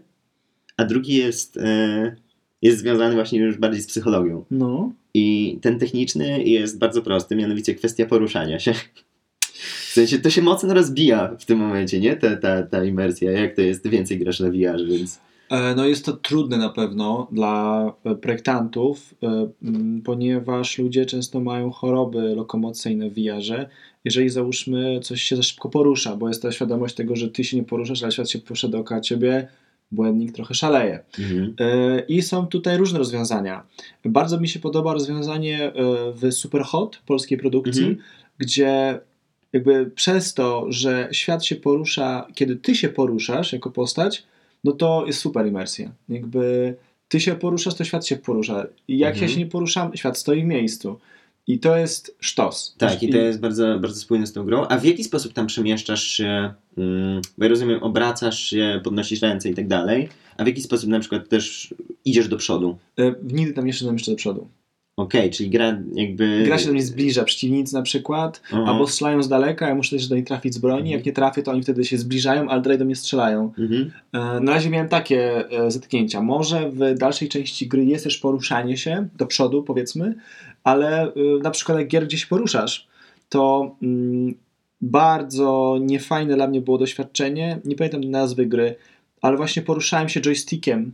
a 0.78 0.86
drugi 0.86 1.16
jest, 1.16 1.58
e, 1.58 2.16
jest 2.62 2.80
związany 2.80 3.16
właśnie 3.16 3.39
już 3.39 3.58
bardziej 3.58 3.82
z 3.82 3.88
psychologią. 3.88 4.46
No. 4.52 4.94
I 5.13 5.58
ten 5.62 5.80
techniczny 5.80 6.44
jest 6.44 6.80
bardzo 6.80 7.02
prosty, 7.02 7.36
mianowicie 7.36 7.76
kwestia 7.76 8.06
poruszania 8.06 8.60
się. 8.60 8.74
W 9.89 9.94
sensie 9.94 10.20
to 10.20 10.30
się 10.30 10.42
mocno 10.42 10.74
rozbija 10.74 11.36
w 11.39 11.46
tym 11.46 11.60
momencie, 11.60 12.00
nie? 12.00 12.16
Ta, 12.16 12.36
ta, 12.36 12.63
ta 12.63 12.84
imersja, 12.84 13.32
jak 13.32 13.56
to 13.56 13.62
jest, 13.62 13.88
więcej 13.88 14.20
grasz 14.20 14.39
na 14.39 14.50
VR, 14.50 14.86
więc... 14.89 15.20
E, 15.54 15.76
No 15.76 15.86
jest 15.86 16.06
to 16.06 16.13
trudne 16.13 16.58
na 16.58 16.70
pewno 16.70 17.28
dla 17.32 17.86
e, 18.06 18.16
projektantów, 18.16 19.16
e, 19.24 19.48
ponieważ 20.04 20.78
ludzie 20.78 21.06
często 21.06 21.39
mają 21.39 21.72
choroby 21.72 22.36
lokomocyjne 22.36 23.10
w 23.10 23.13
VR-ze. 23.13 23.70
Jeżeli 24.06 24.30
załóżmy 24.30 25.00
coś 25.00 25.22
się 25.22 25.36
za 25.36 25.44
szybko 25.44 25.70
porusza, 25.70 26.16
bo 26.16 26.28
jest 26.28 26.42
ta 26.42 26.52
świadomość 26.52 26.96
tego, 26.96 27.16
że 27.16 27.30
ty 27.30 27.44
się 27.44 27.58
nie 27.58 27.63
poruszasz, 27.63 28.04
ale 28.04 28.12
świat 28.12 28.30
się 28.30 28.39
porusza 28.39 28.68
dookoła 28.68 29.02
ciebie, 29.02 29.48
błędnik 29.92 30.32
trochę 30.32 30.54
szaleje. 30.54 31.00
Mhm. 31.20 31.54
I 32.08 32.22
są 32.22 32.48
tutaj 32.48 32.78
różne 32.78 33.00
rozwiązania. 33.00 33.63
Bardzo 34.06 34.39
mi 34.39 34.48
się 34.48 34.60
podoba 34.60 34.94
rozwiązanie 34.94 35.72
w 36.16 36.32
Superhot 36.32 37.02
polskiej 37.06 37.38
produkcji, 37.38 37.84
Mhm. 37.84 37.98
gdzie 38.38 39.00
jakby 39.54 39.92
przez 39.96 40.34
to, 40.34 40.66
że 40.70 41.10
świat 41.12 41.46
się 41.46 41.56
porusza, 41.56 42.28
kiedy 42.36 42.56
ty 42.56 42.76
się 42.76 42.89
poruszasz 42.89 43.54
jako 43.54 43.72
postać, 43.72 44.24
no 44.63 44.71
to 44.71 45.04
jest 45.08 45.19
super 45.19 45.47
imersja. 45.47 45.91
Jakby 46.10 46.76
ty 47.08 47.19
się 47.19 47.36
poruszasz, 47.36 47.76
to 47.76 47.84
świat 47.84 48.08
się 48.08 48.15
porusza. 48.17 48.65
I 48.88 48.97
jak 48.97 49.13
Mhm. 49.13 49.30
ja 49.30 49.34
się 49.36 49.39
nie 49.39 49.49
poruszam, 49.49 49.97
świat 49.97 50.17
stoi 50.17 50.41
w 50.41 50.45
miejscu. 50.45 50.99
I 51.47 51.60
to 51.60 51.78
jest 51.78 52.15
sztos. 52.19 52.76
Tak, 52.78 53.04
i 53.04 53.10
to 53.10 53.17
jest 53.17 53.39
bardzo, 53.39 53.80
bardzo 53.80 53.99
spójne 53.99 54.28
z 54.28 54.34
tą 54.34 54.45
grą. 54.45 54.65
A 54.67 54.78
w 54.78 54.86
jaki 54.86 55.04
sposób 55.04 55.34
tam 55.34 55.47
przemieszczasz 55.47 56.04
się? 56.04 56.54
mm, 56.78 57.21
Bo 57.38 57.43
ja 57.45 57.49
rozumiem, 57.49 57.84
obracasz 57.84 58.39
się, 58.39 58.82
podnosisz 58.84 59.21
ręce 59.21 59.49
i 59.49 59.54
tak 59.54 59.67
dalej. 59.67 60.10
A 60.38 60.43
w 60.43 60.47
jaki 60.47 60.62
sposób 60.62 60.89
na 60.89 60.99
przykład 60.99 61.30
też 61.30 61.73
idziesz 62.06 62.28
do 62.28 62.38
przodu? 62.38 62.78
E, 62.99 63.15
Nigdy 63.23 63.54
tam 63.54 63.65
nie 63.65 63.73
szedłem 63.73 63.95
jeszcze 63.95 64.12
do 64.12 64.17
przodu. 64.17 64.47
Okej, 64.98 65.30
czyli 65.32 65.50
gra 65.50 65.82
jakby... 65.94 66.44
Gra 66.46 66.58
się 66.58 66.66
do 66.66 66.72
mnie 66.72 66.84
zbliża, 66.84 67.24
przeciwnicy 67.24 67.74
na 67.74 67.82
przykład, 67.82 68.42
Aha. 68.46 68.64
albo 68.68 68.88
strzelają 68.88 69.24
z 69.24 69.28
daleka, 69.30 69.68
ja 69.68 69.76
muszę 69.76 69.96
też 69.96 70.08
do 70.08 70.16
nich 70.16 70.26
trafić 70.26 70.54
z 70.54 70.58
broni. 70.58 70.92
Jak 70.92 71.06
nie 71.06 71.14
trafię, 71.14 71.44
to 71.44 71.52
oni 71.52 71.64
wtedy 71.64 71.86
się 71.86 71.98
zbliżają, 71.98 72.50
ale 72.50 72.62
dalej 72.62 72.78
do 72.80 72.86
mnie 72.86 72.96
strzelają. 72.96 73.54
Mhm. 73.58 73.92
E, 74.14 74.40
Na 74.40 74.52
razie 74.52 74.70
miałem 74.70 74.90
takie 74.90 75.50
e, 75.52 75.72
zetknięcia. 75.72 76.22
Może 76.22 76.70
w 76.70 76.98
dalszej 76.98 77.30
części 77.30 77.68
gry 77.68 77.86
jest 77.86 78.04
też 78.04 78.18
poruszanie 78.18 78.78
się 78.78 79.08
do 79.18 79.26
przodu, 79.26 79.64
powiedzmy, 79.64 80.16
ale 80.64 81.04
e, 81.04 81.12
na 81.44 81.52
przykład 81.52 81.78
jak 81.78 81.88
gier, 81.88 82.06
gdzie 82.08 82.18
się 82.18 82.28
poruszasz, 82.28 82.88
to 83.30 83.76
mm, 83.84 84.34
bardzo 84.82 85.78
niefajne 85.82 86.36
dla 86.36 86.48
mnie 86.48 86.62
było 86.62 86.78
doświadczenie. 86.78 87.60
Nie 87.66 87.76
pamiętam 87.76 88.04
nazwy 88.04 88.46
gry, 88.46 88.76
ale 89.22 89.38
właśnie 89.38 89.62
poruszałem 89.62 90.10
się 90.10 90.22
joystickiem. 90.22 90.94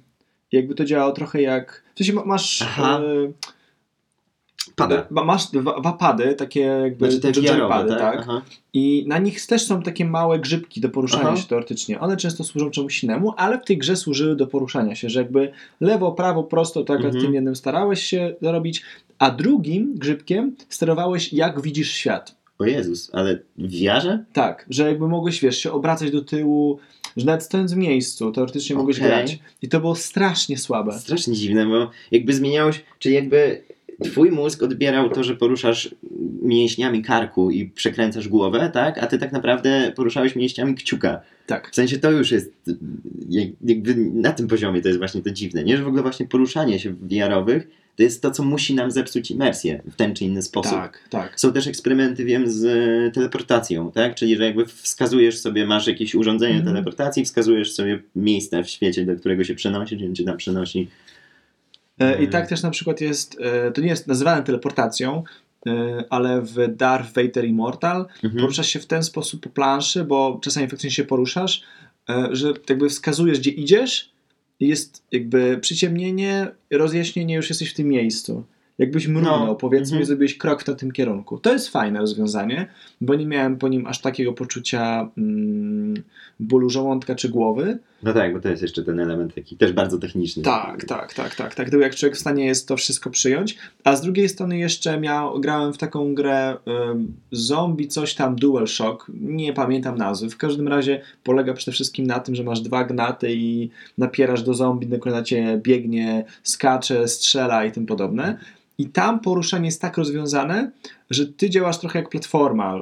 Jakby 0.51 0.75
to 0.75 0.85
działało 0.85 1.11
trochę 1.11 1.41
jak. 1.41 1.83
W 1.95 1.97
sensie 1.97 2.13
ma- 2.13 2.25
masz. 2.25 2.61
Aha. 2.61 3.01
E, 3.05 3.31
Pada. 4.79 5.07
ma- 5.09 5.23
masz 5.23 5.47
dwa, 5.51 5.79
dwa 5.79 5.93
pady, 5.93 6.33
takie 6.35 6.59
jakby 6.59 7.11
Znaczy 7.11 7.33
te 7.33 7.41
VR-owe, 7.41 7.85
tak? 7.97 8.25
tak? 8.25 8.41
I 8.73 9.05
na 9.07 9.17
nich 9.17 9.45
też 9.45 9.65
są 9.65 9.81
takie 9.81 10.05
małe 10.05 10.39
grzybki 10.39 10.81
do 10.81 10.89
poruszania 10.89 11.23
Aha. 11.27 11.37
się 11.37 11.47
teoretycznie. 11.47 11.99
One 11.99 12.17
często 12.17 12.43
służą 12.43 12.69
czemuś 12.69 13.03
innemu, 13.03 13.33
ale 13.37 13.59
w 13.59 13.65
tej 13.65 13.77
grze 13.77 13.95
służyły 13.95 14.35
do 14.35 14.47
poruszania 14.47 14.95
się, 14.95 15.09
że 15.09 15.19
jakby 15.19 15.51
lewo, 15.81 16.11
prawo, 16.11 16.43
prosto, 16.43 16.83
tak 16.83 16.97
Mhm. 17.01 17.21
tym 17.23 17.33
jednym 17.33 17.55
starałeś 17.55 18.03
się 18.03 18.35
zrobić, 18.41 18.81
a 19.19 19.31
drugim 19.31 19.95
grzybkiem 19.95 20.55
sterowałeś 20.69 21.33
jak 21.33 21.61
widzisz 21.61 21.91
świat. 21.91 22.35
O 22.59 22.65
Jezus, 22.65 23.09
ale 23.13 23.39
w 23.57 23.71
wiarze? 23.71 24.25
Tak, 24.33 24.65
że 24.69 24.87
jakby 24.87 25.07
mogłeś, 25.07 25.41
wiesz, 25.41 25.57
się 25.57 25.71
obracać 25.71 26.11
do 26.11 26.21
tyłu, 26.21 26.79
że 27.17 27.25
nawet 27.25 27.43
stojąc 27.43 27.73
w 27.73 27.77
miejscu, 27.77 28.31
teoretycznie 28.31 28.75
mogłeś 28.75 28.97
Okej. 28.97 29.07
grać. 29.09 29.39
I 29.61 29.69
to 29.69 29.79
było 29.79 29.95
strasznie 29.95 30.57
słabe. 30.57 30.99
Strasznie 30.99 31.33
dziwne, 31.33 31.65
bo 31.65 31.89
jakby 32.11 32.33
zmieniałeś, 32.33 32.83
czyli 32.99 33.15
jakby 33.15 33.61
twój 34.03 34.31
mózg 34.31 34.63
odbierał 34.63 35.09
to, 35.09 35.23
że 35.23 35.35
poruszasz 35.35 35.95
mięśniami 36.41 37.01
karku 37.01 37.51
i 37.51 37.65
przekręcasz 37.65 38.27
głowę, 38.27 38.69
tak? 38.73 38.97
A 38.97 39.07
ty 39.07 39.17
tak 39.17 39.31
naprawdę 39.31 39.91
poruszałeś 39.95 40.35
mięśniami 40.35 40.75
kciuka. 40.75 41.21
Tak. 41.47 41.69
W 41.71 41.75
sensie 41.75 41.97
to 41.97 42.11
już 42.11 42.31
jest 42.31 42.53
jak- 43.29 43.49
jakby 43.65 43.95
na 43.95 44.31
tym 44.31 44.47
poziomie 44.47 44.81
to 44.81 44.87
jest 44.87 44.99
właśnie 44.99 45.21
to 45.21 45.31
dziwne, 45.31 45.63
nie? 45.63 45.77
Że 45.77 45.83
w 45.83 45.87
ogóle 45.87 46.01
właśnie 46.01 46.25
poruszanie 46.27 46.79
się 46.79 46.91
w 46.93 47.07
VR-owych 47.07 47.67
to 47.95 48.03
jest 48.03 48.21
to, 48.21 48.31
co 48.31 48.43
musi 48.43 48.75
nam 48.75 48.91
zepsuć 48.91 49.31
imersję 49.31 49.81
w 49.91 49.95
ten 49.95 50.13
czy 50.15 50.25
inny 50.25 50.41
sposób. 50.41 50.71
Tak, 50.71 51.03
tak. 51.09 51.39
Są 51.39 51.53
też 51.53 51.67
eksperymenty, 51.67 52.25
wiem, 52.25 52.49
z 52.51 52.65
e, 52.65 53.11
teleportacją, 53.11 53.91
tak? 53.91 54.15
Czyli, 54.15 54.37
że 54.37 54.43
jakby 54.45 54.65
wskazujesz 54.65 55.37
sobie, 55.39 55.65
masz 55.65 55.87
jakieś 55.87 56.15
urządzenie 56.15 56.55
Mhm. 56.55 56.73
teleportacji, 56.75 57.25
wskazujesz 57.25 57.71
sobie 57.73 57.99
miejsce 58.15 58.63
w 58.63 58.69
świecie, 58.69 59.05
do 59.05 59.15
którego 59.15 59.43
się 59.43 59.55
przenosisz, 59.55 60.01
i 60.01 60.13
cię 60.13 60.23
tam 60.23 60.37
przenosi. 60.37 60.87
E, 61.99 62.23
I 62.23 62.27
tak 62.27 62.47
też 62.47 62.63
na 62.63 62.69
przykład 62.69 63.01
jest, 63.01 63.37
e, 63.41 63.71
to 63.71 63.81
nie 63.81 63.87
jest 63.87 64.07
nazywane 64.07 64.43
teleportacją, 64.43 65.23
e, 65.67 66.03
ale 66.09 66.41
w 66.41 66.75
Darth 66.75 67.13
Vader 67.13 67.45
Immortal 67.45 68.05
Mhm. 68.23 68.41
poruszasz 68.41 68.67
się 68.67 68.79
w 68.79 68.85
ten 68.85 69.03
sposób 69.03 69.41
po 69.41 69.49
planszy, 69.49 70.03
bo 70.03 70.39
czasami 70.41 70.67
faktycznie 70.67 70.91
się 70.91 71.03
poruszasz, 71.03 71.63
że 72.31 72.53
jakby 72.69 72.89
wskazujesz, 72.89 73.39
gdzie 73.39 73.51
idziesz, 73.51 74.11
i 74.59 74.67
jest 74.67 75.03
jakby 75.11 75.57
przyciemnienie, 75.61 76.47
rozjaśnienie, 76.71 77.35
już 77.35 77.49
jesteś 77.49 77.71
w 77.71 77.73
tym 77.73 77.87
miejscu. 77.87 78.43
Jakbyś 78.79 79.07
mrugnął, 79.07 79.45
No, 79.45 79.55
powiedzmy, 79.55 79.95
mhm. 79.95 80.05
zrobiłeś 80.05 80.37
krok 80.37 80.63
w 80.63 80.75
tym 80.75 80.91
kierunku. 80.91 81.37
To 81.37 81.53
jest 81.53 81.69
fajne 81.69 81.99
rozwiązanie, 81.99 82.67
bo 83.01 83.15
nie 83.15 83.25
miałem 83.25 83.57
po 83.57 83.67
nim 83.67 83.87
aż 83.87 84.01
takiego 84.01 84.33
poczucia 84.33 85.09
mm, 85.17 86.03
bólu 86.39 86.69
żołądka 86.69 87.15
czy 87.15 87.29
głowy. 87.29 87.79
No 88.03 88.13
tak, 88.13 88.33
bo 88.33 88.39
to 88.39 88.49
jest 88.49 88.61
jeszcze 88.61 88.83
ten 88.83 88.99
element 88.99 89.35
taki 89.35 89.57
też 89.57 89.73
bardzo 89.73 89.97
techniczny. 89.97 90.43
Tak, 90.43 90.85
tak, 90.85 91.13
tak, 91.13 91.35
tak. 91.35 91.55
Tak, 91.55 91.73
jak 91.73 91.95
człowiek 91.95 92.15
w 92.15 92.19
stanie 92.19 92.45
jest 92.45 92.67
to 92.67 92.77
wszystko 92.77 93.09
przyjąć. 93.09 93.57
A 93.83 93.95
z 93.95 94.01
drugiej 94.01 94.29
strony 94.29 94.57
jeszcze 94.57 94.99
miał, 94.99 95.39
grałem 95.39 95.73
w 95.73 95.77
taką 95.77 96.15
grę 96.15 96.57
ym, 96.91 97.13
zombie, 97.31 97.87
coś 97.87 98.15
tam 98.15 98.35
DualShock, 98.35 99.05
nie 99.21 99.53
pamiętam 99.53 99.97
nazwy. 99.97 100.29
W 100.29 100.37
każdym 100.37 100.67
razie 100.67 101.01
polega 101.23 101.53
przede 101.53 101.71
wszystkim 101.71 102.07
na 102.07 102.19
tym, 102.19 102.35
że 102.35 102.43
masz 102.43 102.61
dwa 102.61 102.83
gnaty 102.83 103.33
i 103.33 103.69
napierasz 103.97 104.43
do 104.43 104.53
zombie, 104.53 104.87
na 105.05 105.23
ciebie 105.23 105.57
biegnie, 105.57 106.25
skacze, 106.43 107.07
strzela 107.07 107.65
i 107.65 107.71
tym 107.71 107.85
podobne. 107.85 108.37
I 108.79 108.85
tam 108.85 109.19
poruszanie 109.19 109.65
jest 109.65 109.81
tak 109.81 109.97
rozwiązane, 109.97 110.71
że 111.09 111.27
ty 111.27 111.49
działasz 111.49 111.79
trochę 111.79 111.99
jak 111.99 112.09
platforma. 112.09 112.75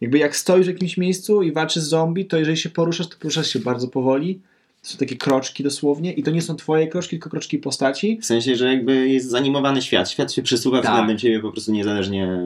Jakby 0.00 0.18
jak 0.18 0.36
stoisz 0.36 0.66
w 0.66 0.70
jakimś 0.70 0.96
miejscu 0.96 1.42
i 1.42 1.52
walczysz 1.52 1.82
z 1.82 1.88
zombie, 1.88 2.26
to 2.26 2.38
jeżeli 2.38 2.56
się 2.56 2.70
poruszasz, 2.70 3.08
to 3.08 3.16
poruszasz 3.18 3.48
się 3.48 3.58
bardzo 3.58 3.88
powoli. 3.88 4.40
Są 4.86 4.98
takie 4.98 5.16
kroczki 5.16 5.62
dosłownie 5.62 6.12
i 6.12 6.22
to 6.22 6.30
nie 6.30 6.42
są 6.42 6.56
twoje 6.56 6.86
kroczki, 6.88 7.10
tylko 7.10 7.30
kroczki 7.30 7.58
postaci. 7.58 8.18
W 8.22 8.26
sensie, 8.26 8.56
że 8.56 8.66
jakby 8.74 9.08
jest 9.08 9.30
zanimowany 9.30 9.82
świat. 9.82 10.10
Świat 10.10 10.32
się 10.32 10.42
przesuwa 10.42 10.82
Tak. 10.82 10.90
względem 10.90 11.18
ciebie 11.18 11.40
po 11.40 11.52
prostu 11.52 11.72
niezależnie 11.72 12.38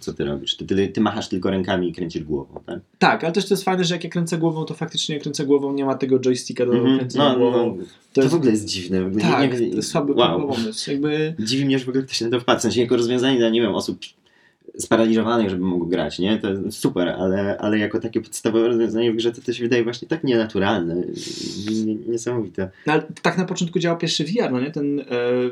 co 0.00 0.12
ty 0.12 0.24
robisz. 0.24 0.56
Ty, 0.56 0.66
ty, 0.66 0.88
ty 0.88 1.00
machasz 1.00 1.28
tylko 1.28 1.50
rękami 1.50 1.88
i 1.88 1.92
kręcisz 1.92 2.24
głową, 2.24 2.60
tak? 2.66 2.78
Tak, 2.98 3.24
ale 3.24 3.32
też 3.32 3.46
to 3.48 3.54
jest 3.54 3.64
fajne, 3.64 3.84
że 3.84 3.94
jak 3.94 4.04
ja 4.04 4.10
kręcę 4.10 4.38
głową, 4.38 4.64
to 4.64 4.74
faktycznie 4.74 5.14
jak 5.14 5.22
kręcę 5.22 5.46
głową 5.46 5.72
nie 5.72 5.84
ma 5.84 5.94
tego 5.94 6.18
joysticka 6.20 6.66
do 6.66 6.72
Mhm. 6.72 6.98
kręcenia 6.98 7.28
No, 7.32 7.38
głową. 7.38 7.76
no, 7.78 7.84
to, 8.12 8.20
jest, 8.20 8.32
w 8.32 8.36
ogóle 8.36 8.50
jest 8.50 8.64
dziwne. 8.64 8.98
Ogóle 9.06 9.24
nie- 9.24 9.30
tak, 9.30 9.60
nie, 9.60 9.70
to 9.70 9.76
jest 9.76 9.90
słaby 9.90 10.12
wow. 10.12 10.48
pomysł. 10.48 10.90
Jakby, 10.90 11.34
Dziwi 11.40 11.64
mnie, 11.64 11.78
że 11.78 11.84
w 11.84 11.88
ogóle 11.88 12.04
ktoś 12.04 12.20
na 12.20 12.30
to 12.30 12.40
wpadł. 12.40 12.58
W 12.58 12.62
sensie 12.62 12.80
jako 12.80 12.96
rozwiązanie 12.96 13.38
dla, 13.38 13.48
nie 13.48 13.60
wiem, 13.60 13.74
osób 13.74 13.98
sparaliżowanych, 14.78 15.50
żeby 15.50 15.64
mogły 15.64 15.88
grać, 15.88 16.18
nie? 16.18 16.38
To 16.38 16.50
jest 16.50 16.78
super, 16.80 17.08
ale, 17.08 17.58
ale 17.58 17.78
jako 17.78 18.00
takie 18.00 18.20
podstawowe 18.20 18.68
rozwiązanie 18.68 19.12
w 19.12 19.16
grze 19.16 19.32
to, 19.32 19.42
to 19.42 19.52
się 19.52 19.62
wydaje 19.64 19.84
właśnie 19.84 20.08
tak 20.08 20.24
nienaturalne. 20.24 21.02
Niesamowite. 22.08 22.70
no, 22.86 22.92
ale 22.92 23.02
tak 23.22 23.38
na 23.38 23.44
początku 23.44 23.78
działał 23.78 23.98
pierwszy 23.98 24.24
VR, 24.24 24.52
no 24.52 24.60
nie? 24.60 24.70
Ten, 24.70 25.00
e, 25.00 25.04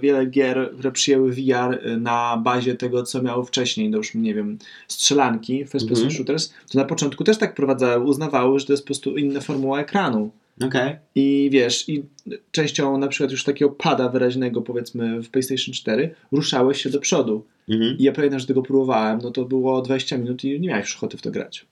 wiele 0.03 0.27
gier, 0.27 0.71
które 0.75 0.93
przyjęły 0.93 1.33
VR 1.33 1.81
e, 1.83 1.97
na 1.97 2.37
bazie 2.45 2.75
tego, 2.75 3.03
co 3.03 3.23
miało 3.23 3.45
wcześniej, 3.45 3.91
to 3.91 3.97
już 3.97 4.15
nie 4.15 4.35
wiem, 4.35 4.59
strzelanki, 4.89 5.59
first 5.59 5.89
person 5.89 6.07
Mhm. 6.07 6.11
shooters, 6.11 6.53
to 6.73 6.79
na 6.79 6.85
początku 6.85 7.25
też 7.25 7.39
tak 7.39 7.55
prowadzały, 7.55 8.05
uznawały, 8.05 8.61
że 8.61 8.67
to 8.67 8.73
jest 8.73 8.83
po 8.83 8.87
prostu 8.87 9.17
inna 9.17 9.41
formuła 9.41 9.81
ekranu. 9.81 10.31
Okej. 10.61 10.97
I 11.15 11.49
wiesz, 11.53 11.89
i 11.89 12.05
częścią 12.51 12.99
na 12.99 13.09
przykład 13.09 13.31
już 13.31 13.45
takiego 13.45 13.71
pada 13.71 14.09
wyraźnego, 14.09 14.63
powiedzmy 14.63 15.23
w 15.23 15.31
PlayStation 15.31 15.75
4, 15.75 16.15
ruszałeś 16.33 16.83
się 16.83 16.91
do 16.91 17.01
przodu. 17.01 17.45
Mhm. 17.69 17.99
I 17.99 18.03
ja 18.03 18.13
pamiętam, 18.13 18.41
że 18.41 18.47
tego 18.47 18.63
próbowałem, 18.63 19.21
no 19.23 19.31
to 19.31 19.45
było 19.45 19.83
20 19.83 20.19
minut 20.19 20.45
i 20.45 20.61
nie 20.61 20.69
miałeś 20.69 20.87
już 20.87 20.97
ochoty 20.97 21.17
w 21.17 21.23
to 21.23 21.31
grać. 21.31 21.67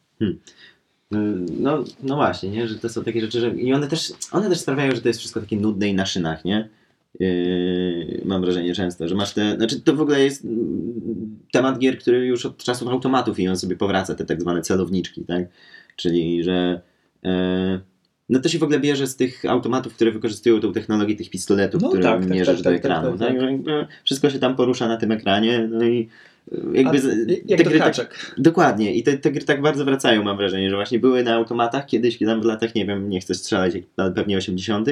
No, 1.60 1.84
no 2.02 2.16
właśnie, 2.16 2.50
nie? 2.50 2.68
że 2.68 2.78
to 2.78 2.88
są 2.88 3.04
takie 3.04 3.20
rzeczy, 3.20 3.40
że 3.40 3.50
i 3.50 3.72
one 3.72 3.88
też, 3.88 4.12
one 4.32 4.48
też 4.48 4.60
sprawiają, 4.60 4.94
że 4.94 5.00
to 5.00 5.08
jest 5.08 5.20
wszystko 5.20 5.40
takie 5.40 5.56
nudne 5.56 5.88
i 5.88 5.94
na 5.94 6.06
szynach, 6.06 6.44
nie? 6.44 6.68
Yy, 7.20 8.22
mam 8.24 8.42
wrażenie 8.42 8.74
często, 8.74 9.08
że 9.08 9.14
masz 9.14 9.32
te, 9.32 9.56
znaczy 9.56 9.80
to 9.80 9.94
w 9.94 10.00
ogóle 10.00 10.24
jest 10.24 10.44
mm, 10.44 11.38
temat 11.52 11.78
gier, 11.78 11.98
który 11.98 12.26
już 12.26 12.46
od 12.46 12.64
czasów 12.64 12.88
automatów 12.88 13.38
i 13.40 13.48
on 13.48 13.56
sobie 13.56 13.76
powraca, 13.76 14.14
te 14.14 14.24
tak 14.24 14.40
zwane 14.40 14.62
celowniczki, 14.62 15.24
tak? 15.24 15.44
Czyli, 15.96 16.44
że 16.44 16.80
e, 17.24 17.80
no 18.28 18.40
to 18.40 18.48
się 18.48 18.58
w 18.58 18.62
ogóle 18.62 18.80
bierze 18.80 19.06
z 19.06 19.16
tych 19.16 19.44
automatów, 19.44 19.94
które 19.94 20.10
wykorzystują 20.12 20.60
tą 20.60 20.72
technologię 20.72 21.16
tych 21.16 21.30
pistoletów, 21.30 21.82
No 21.82 21.88
które 21.88 22.02
tak, 22.02 22.20
tak, 22.20 22.30
mierzysz 22.30 22.54
tak, 22.54 22.64
do 22.64 22.70
tak, 22.70 22.74
ekranu. 22.74 23.18
tak, 23.18 23.28
Tak, 23.28 23.38
tak, 23.38 23.50
tak. 23.66 23.88
Wszystko 24.04 24.30
się 24.30 24.38
tam 24.38 24.56
porusza 24.56 24.88
na 24.88 24.96
tym 24.96 25.12
ekranie, 25.12 25.68
no 25.70 25.84
i 25.84 26.08
jakby 26.74 26.98
A, 26.98 27.02
jak 27.46 27.58
te 27.58 27.64
gry 27.64 27.78
tak. 27.78 28.34
Dokładnie. 28.38 28.94
I 28.94 29.02
te, 29.02 29.18
te 29.18 29.32
gry 29.32 29.44
tak 29.44 29.62
bardzo 29.62 29.84
wracają, 29.84 30.22
mam 30.22 30.36
wrażenie, 30.36 30.70
że 30.70 30.76
właśnie 30.76 30.98
były 30.98 31.22
na 31.22 31.34
automatach 31.34 31.86
kiedyś, 31.86 32.18
tam 32.18 32.40
w 32.40 32.44
latach, 32.44 32.74
nie 32.74 32.86
wiem, 32.86 33.08
nie 33.08 33.20
chcę 33.20 33.34
strzelać, 33.34 33.74
pewnie 34.14 34.36
80. 34.36 34.88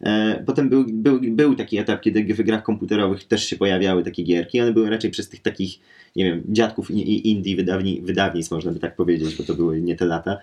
E, 0.00 0.42
potem 0.46 0.68
był, 0.68 0.84
był, 0.88 1.20
był 1.22 1.54
taki 1.54 1.78
etap, 1.78 2.00
kiedy 2.00 2.34
w 2.34 2.42
grach 2.42 2.62
komputerowych 2.62 3.24
też 3.24 3.44
się 3.44 3.56
pojawiały 3.56 4.02
takie 4.02 4.22
gierki. 4.22 4.60
One 4.60 4.72
były 4.72 4.90
raczej 4.90 5.10
przez 5.10 5.28
tych 5.28 5.42
takich, 5.42 5.78
nie 6.16 6.24
wiem, 6.24 6.42
dziadków 6.48 6.90
i, 6.90 6.94
i 6.94 7.30
indie 7.30 7.56
wydawni, 7.56 8.00
wydawnictw, 8.02 8.50
można 8.50 8.72
by 8.72 8.78
tak 8.78 8.96
powiedzieć, 8.96 9.36
bo 9.36 9.44
to 9.44 9.54
były 9.54 9.80
nie 9.80 9.96
te 9.96 10.06
lata. 10.06 10.38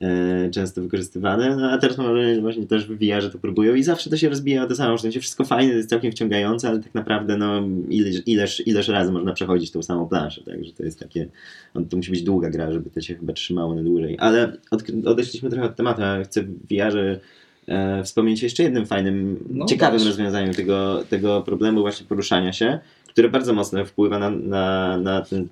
E, 0.00 0.50
często 0.50 0.82
wykorzystywane, 0.82 1.56
no 1.56 1.70
a 1.70 1.78
teraz 1.78 1.98
mam 1.98 2.06
wrażenie, 2.06 2.34
że 2.34 2.40
właśnie 2.40 2.66
też 2.66 2.86
w 2.86 2.98
VR-ze 2.98 3.30
to 3.30 3.38
próbują 3.38 3.74
i 3.74 3.82
zawsze 3.82 4.10
to 4.10 4.16
się 4.16 4.28
rozbija 4.28 4.62
o 4.62 4.66
to 4.66 4.74
samo, 4.74 4.96
że 4.96 5.02
to 5.02 5.10
się 5.10 5.20
wszystko 5.20 5.44
fajne, 5.44 5.70
to 5.70 5.76
jest 5.76 5.90
całkiem 5.90 6.12
wciągające, 6.12 6.68
ale 6.68 6.78
tak 6.80 6.94
naprawdę 6.94 7.36
no 7.36 7.62
ileż, 7.88 8.22
ileż, 8.26 8.66
ileż 8.66 8.88
razy 8.88 9.12
można 9.12 9.32
przechodzić 9.32 9.70
tą 9.70 9.82
samą 9.82 10.08
planszę, 10.08 10.42
także 10.42 10.72
to 10.72 10.84
jest 10.84 10.98
takie, 10.98 11.28
no, 11.74 11.82
to 11.90 11.96
musi 11.96 12.10
być 12.10 12.22
długa 12.22 12.50
gra, 12.50 12.72
żeby 12.72 12.90
to 12.90 13.00
się 13.00 13.14
chyba 13.14 13.32
trzymało 13.32 13.74
na 13.74 13.82
dłużej, 13.82 14.16
ale 14.20 14.52
od, 14.70 14.82
odeszliśmy 15.04 15.50
trochę 15.50 15.66
od 15.66 15.76
tematu, 15.76 16.02
a 16.02 16.24
chcę 16.24 16.42
w 16.42 16.66
VR-ze 16.70 17.20
e, 17.68 18.04
wspomnieć 18.04 18.42
jeszcze 18.42 18.62
jednym 18.62 18.86
fajnym, 18.86 19.44
No 19.50 19.66
ciekawym 19.66 19.98
właśnie. 19.98 20.08
rozwiązaniu 20.08 20.54
tego, 20.54 21.04
tego 21.10 21.42
problemu 21.42 21.80
właśnie 21.80 22.06
poruszania 22.06 22.52
się, 22.52 22.78
które 23.18 23.28
bardzo 23.28 23.52
mocno 23.52 23.84
wpływa 23.84 24.18
na, 24.18 24.30
na, 24.30 24.98
na 24.98 25.22
ten, 25.22 25.48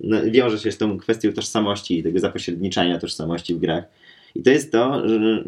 na, 0.00 0.22
wiąże 0.22 0.58
się 0.58 0.72
z 0.72 0.78
tą 0.78 0.98
kwestią 0.98 1.32
tożsamości 1.32 1.98
i 1.98 2.02
tego 2.02 2.18
zapośredniczania 2.18 2.98
tożsamości 2.98 3.54
w 3.54 3.58
grach. 3.58 3.84
I 4.34 4.42
to 4.42 4.50
jest 4.50 4.72
to, 4.72 5.08
że 5.08 5.44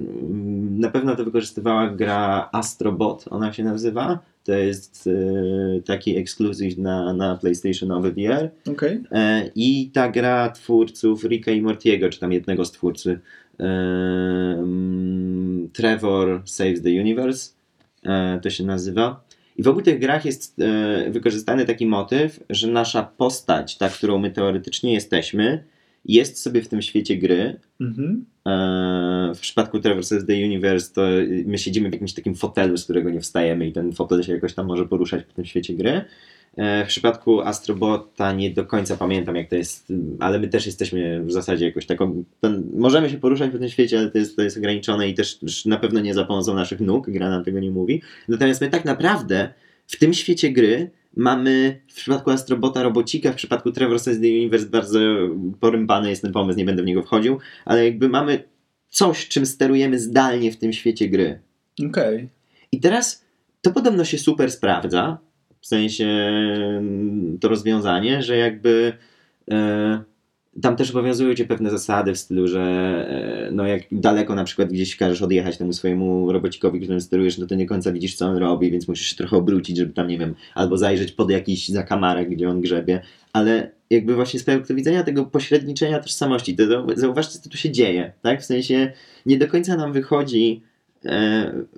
na 0.71 0.91
pewno 0.91 1.17
to 1.17 1.25
wykorzystywała 1.25 1.91
gra 1.91 2.49
Astrobot, 2.53 3.25
ona 3.31 3.53
się 3.53 3.65
nazywa. 3.65 4.19
To 4.45 4.53
jest 4.53 5.07
e, 5.07 5.83
taki 5.83 6.17
ekskluzyw 6.17 6.79
na, 6.79 7.13
na 7.13 7.37
PlayStationowy 7.37 8.13
VR. 8.13 8.51
Okej. 8.73 9.03
E, 9.13 9.51
I 9.55 9.91
ta 9.93 10.09
gra 10.09 10.51
twórców 10.51 11.25
Ricka 11.25 11.51
i 11.51 11.63
Mortiego, 11.63 12.09
czy 12.09 12.21
tam 12.21 12.33
jednego 12.33 12.65
z 12.65 12.73
twórcy, 12.73 13.21
e, 13.61 13.65
mm, 13.65 15.69
Trevor 15.73 16.43
Saves 16.45 16.83
the 16.83 16.91
Universe, 16.91 17.51
e, 18.03 18.41
to 18.43 18.51
się 18.51 18.65
nazywa. 18.65 19.25
I 19.57 19.63
w 19.63 19.69
obu 19.69 19.83
tych 19.83 19.99
grach 19.99 20.25
jest 20.25 20.61
e, 20.61 21.11
wykorzystany 21.11 21.65
taki 21.65 21.87
motyw, 21.87 22.41
że 22.51 22.69
nasza 22.69 23.03
postać, 23.03 23.79
ta, 23.79 23.89
którą 23.89 24.19
my 24.19 24.31
teoretycznie 24.31 24.93
jesteśmy, 24.93 25.65
jest 26.05 26.43
sobie 26.43 26.63
w 26.63 26.69
tym 26.69 26.83
świecie 26.83 27.17
gry. 27.17 27.61
Mhm. 27.81 28.25
E, 28.47 29.33
w 29.35 29.41
przypadku 29.41 29.81
Trevor 29.81 30.05
Saves 30.05 30.27
the 30.27 30.35
Universe 30.35 30.95
to 30.95 31.03
my 31.47 31.59
siedzimy 31.59 31.89
w 31.89 31.93
jakimś 31.93 32.15
takim 32.15 32.35
fotelu, 32.35 32.77
z 32.77 32.85
którego 32.85 33.11
nie 33.11 33.21
wstajemy 33.21 33.69
i 33.69 33.73
ten 33.73 33.93
fotel 33.93 34.23
się 34.23 34.33
jakoś 34.33 34.55
tam 34.55 34.67
może 34.67 34.87
poruszać 34.87 35.25
po 35.25 35.33
tym 35.33 35.45
świecie 35.45 35.75
gry. 35.75 36.05
E, 36.57 36.85
W 36.85 36.89
przypadku 36.89 37.41
Astrobota 37.41 38.33
nie 38.33 38.51
do 38.51 38.67
końca 38.67 38.97
pamiętam 38.97 39.37
jak 39.37 39.51
to 39.51 39.57
jest, 39.57 39.93
ale 40.21 40.39
my 40.39 40.49
też 40.49 40.67
jesteśmy 40.67 41.25
w 41.25 41.33
zasadzie 41.33 41.67
jakoś 41.67 41.87
taką, 41.87 42.25
ten, 42.41 42.71
możemy 42.77 43.11
się 43.11 43.19
poruszać 43.19 43.51
po 43.53 43.59
tym 43.59 43.69
świecie, 43.69 43.99
ale 43.99 44.11
to 44.11 44.19
jest, 44.19 44.37
to 44.37 44.43
jest 44.43 44.57
ograniczone 44.57 45.09
i 45.09 45.15
też 45.15 45.39
na 45.67 45.77
pewno 45.77 46.01
nie 46.01 46.15
za 46.15 46.25
pomocą 46.25 46.55
naszych 46.55 46.81
nóg, 46.81 47.11
gra 47.11 47.31
nam 47.31 47.45
tego 47.45 47.61
nie 47.61 47.71
mówi. 47.71 48.03
Natomiast 48.29 48.61
my 48.61 48.69
tak 48.69 48.85
naprawdę 48.85 49.55
w 49.87 49.99
tym 49.99 50.15
świecie 50.15 50.53
gry 50.53 50.91
mamy 51.17 51.81
w 51.89 51.95
przypadku 51.95 52.31
Astrobota 52.31 52.83
robocika, 52.83 53.33
w 53.33 53.35
przypadku 53.35 53.73
Trevor 53.73 54.01
Says 54.01 54.21
the 54.21 54.27
Universe 54.27 54.67
bardzo 54.67 54.99
porąbany 55.61 56.11
jest 56.11 56.23
ten 56.23 56.33
pomysł, 56.33 56.59
nie 56.59 56.65
będę 56.65 56.83
w 56.83 56.87
niego 56.87 57.03
wchodził, 57.03 57.39
ale 57.65 57.85
jakby 57.85 58.09
mamy 58.09 58.45
coś, 58.89 59.29
czym 59.29 59.47
sterujemy 59.47 59.99
zdalnie 59.99 60.53
w 60.53 60.57
tym 60.57 60.73
świecie 60.73 61.09
gry. 61.09 61.41
Okej. 61.89 62.29
I 62.73 62.81
teraz 62.81 63.25
to 63.63 63.71
podobno 63.71 64.05
się 64.05 64.19
super 64.19 64.51
sprawdza, 64.51 65.19
w 65.65 65.67
sensie 65.67 66.31
to 67.41 67.49
rozwiązanie, 67.49 68.23
że 68.23 68.37
jakby 68.37 68.93
e, 69.51 70.03
tam 70.63 70.77
też 70.77 70.91
obowiązują 70.91 71.35
cię 71.35 71.45
pewne 71.45 71.71
zasady 71.71 72.15
w 72.15 72.19
stylu, 72.19 72.49
że 72.49 72.61
e, 73.49 73.51
no 73.53 73.67
jak 73.67 73.83
daleko 73.93 74.35
na 74.35 74.45
przykład 74.45 74.69
gdzieś 74.69 74.97
każesz 74.97 75.23
odjechać 75.23 75.59
temu 75.59 75.73
swojemu 75.73 76.33
robocikowi, 76.33 76.81
którym 76.81 77.01
sterujesz, 77.01 77.39
no 77.39 77.47
to 77.47 77.55
nie 77.55 77.67
końca 77.67 77.93
widzisz 77.93 78.15
co 78.15 78.27
on 78.27 78.37
robi, 78.37 78.71
więc 78.71 78.89
musisz 78.89 79.07
się 79.07 79.17
trochę 79.17 79.37
obrócić, 79.37 79.77
żeby 79.77 79.93
tam, 79.93 80.09
nie 80.09 80.19
wiem, 80.19 80.35
albo 80.55 80.77
zajrzeć 80.77 81.13
pod 81.13 81.31
jakiś 81.31 81.69
zakamarek, 81.69 82.31
gdzie 82.31 82.49
on 82.49 82.61
grzebie, 82.61 83.03
ale 83.33 83.71
jakby 83.91 84.15
właśnie 84.15 84.41
z 84.41 84.45
punktu 84.45 84.75
widzenia 84.75 85.03
tego 85.03 85.25
pośredniczenia 85.25 85.99
tożsamości, 85.99 86.57
to, 86.57 86.87
zauważcie, 86.97 87.39
co 87.39 87.51
tu 87.51 87.57
się 87.57 87.71
dzieje, 87.71 88.13
tak? 88.23 88.41
W 88.43 88.45
sensie 88.45 88.93
nie 89.27 89.39
do 89.39 89.49
końca 89.49 89.77
nam 89.77 89.93
wychodzi 89.93 90.63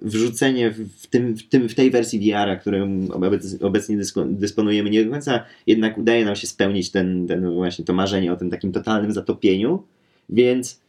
wrzucenie 0.02 0.70
w, 0.70 1.06
tym, 1.06 1.36
w, 1.36 1.48
tym, 1.48 1.68
w 1.68 1.74
tej 1.74 1.90
wersji 1.90 2.20
VR-a, 2.20 2.56
którą 2.56 3.08
obec, 3.12 3.62
obecnie 3.62 3.98
dysponujemy, 4.26 4.90
nie 4.90 5.04
do 5.04 5.10
końca 5.10 5.44
jednak 5.66 5.98
udaje 5.98 6.24
nam 6.24 6.36
się 6.36 6.46
spełnić 6.46 6.90
ten, 6.90 7.26
ten 7.26 7.54
właśnie 7.54 7.84
to 7.84 7.92
marzenie 7.92 8.32
o 8.32 8.36
tym 8.36 8.50
takim 8.50 8.72
totalnym 8.72 9.12
zatopieniu, 9.12 9.82
więc 10.28 10.80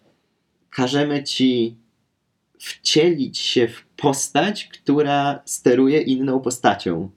każemy 0.69 1.23
ci 1.23 1.75
wcielić 2.59 3.37
się 3.37 3.67
w 3.67 3.85
postać, 3.95 4.69
która 4.73 5.41
steruje 5.45 6.01
inną 6.01 6.39
postacią. 6.39 7.09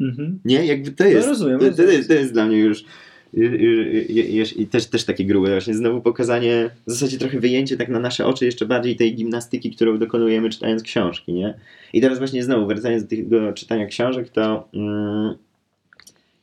Mhm. 0.00 0.40
Nie? 0.44 0.66
Jakby 0.66 0.92
to 0.92 1.04
jest. 1.04 1.28
rozumiem, 1.28 1.58
to, 1.58 1.64
to, 1.64 1.70
rozumiem. 1.70 1.92
jest, 1.92 2.08
to 2.08 2.14
jest 2.14 2.32
dla 2.32 2.46
mnie 2.46 2.58
już. 2.58 2.84
Już- 3.32 3.60
już- 4.08 4.56
I 4.56 4.66
też, 4.66 4.86
też 4.86 5.04
takie 5.04 5.24
grube, 5.24 5.50
właśnie 5.50 5.74
znowu 5.74 6.00
pokazanie, 6.00 6.70
w 6.86 6.90
zasadzie 6.90 7.18
trochę 7.18 7.40
wyjęcie 7.40 7.76
tak 7.76 7.88
na 7.88 8.00
nasze 8.00 8.26
oczy 8.26 8.44
jeszcze 8.44 8.66
bardziej 8.66 8.96
tej 8.96 9.14
gimnastyki, 9.14 9.70
którą 9.70 9.98
dokonujemy 9.98 10.50
czytając 10.50 10.82
książki, 10.82 11.32
nie? 11.32 11.54
I 11.92 12.00
teraz 12.00 12.18
właśnie 12.18 12.42
znowu, 12.42 12.66
wracając 12.66 13.02
do 13.04 13.08
tego 13.08 13.52
czytania 13.52 13.86
książek, 13.86 14.28
to 14.28 14.68
mm, 14.74 15.34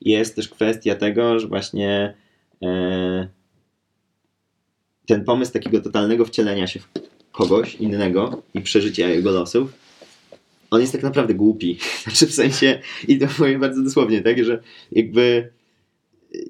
jest 0.01 0.35
też 0.35 0.49
kwestia 0.49 0.95
tego, 0.95 1.39
że 1.39 1.47
właśnie 1.47 2.13
e, 2.63 3.27
ten 5.05 5.23
pomysł 5.23 5.53
takiego 5.53 5.81
totalnego 5.81 6.25
wcielenia 6.25 6.67
się 6.67 6.79
w 6.79 6.87
kogoś 7.31 7.75
innego 7.75 8.41
i 8.53 8.61
przeżycia 8.61 9.09
jego 9.09 9.31
losów, 9.31 9.73
on 10.71 10.81
jest 10.81 10.93
tak 10.93 11.03
naprawdę 11.03 11.33
głupi. 11.33 11.77
Znaczy 12.03 12.27
w 12.27 12.33
sensie, 12.33 12.79
i 13.07 13.19
to 13.19 13.27
powiem 13.37 13.61
bardzo 13.61 13.83
dosłownie, 13.83 14.21
tak, 14.21 14.43
że 14.43 14.61
jakby 14.91 15.49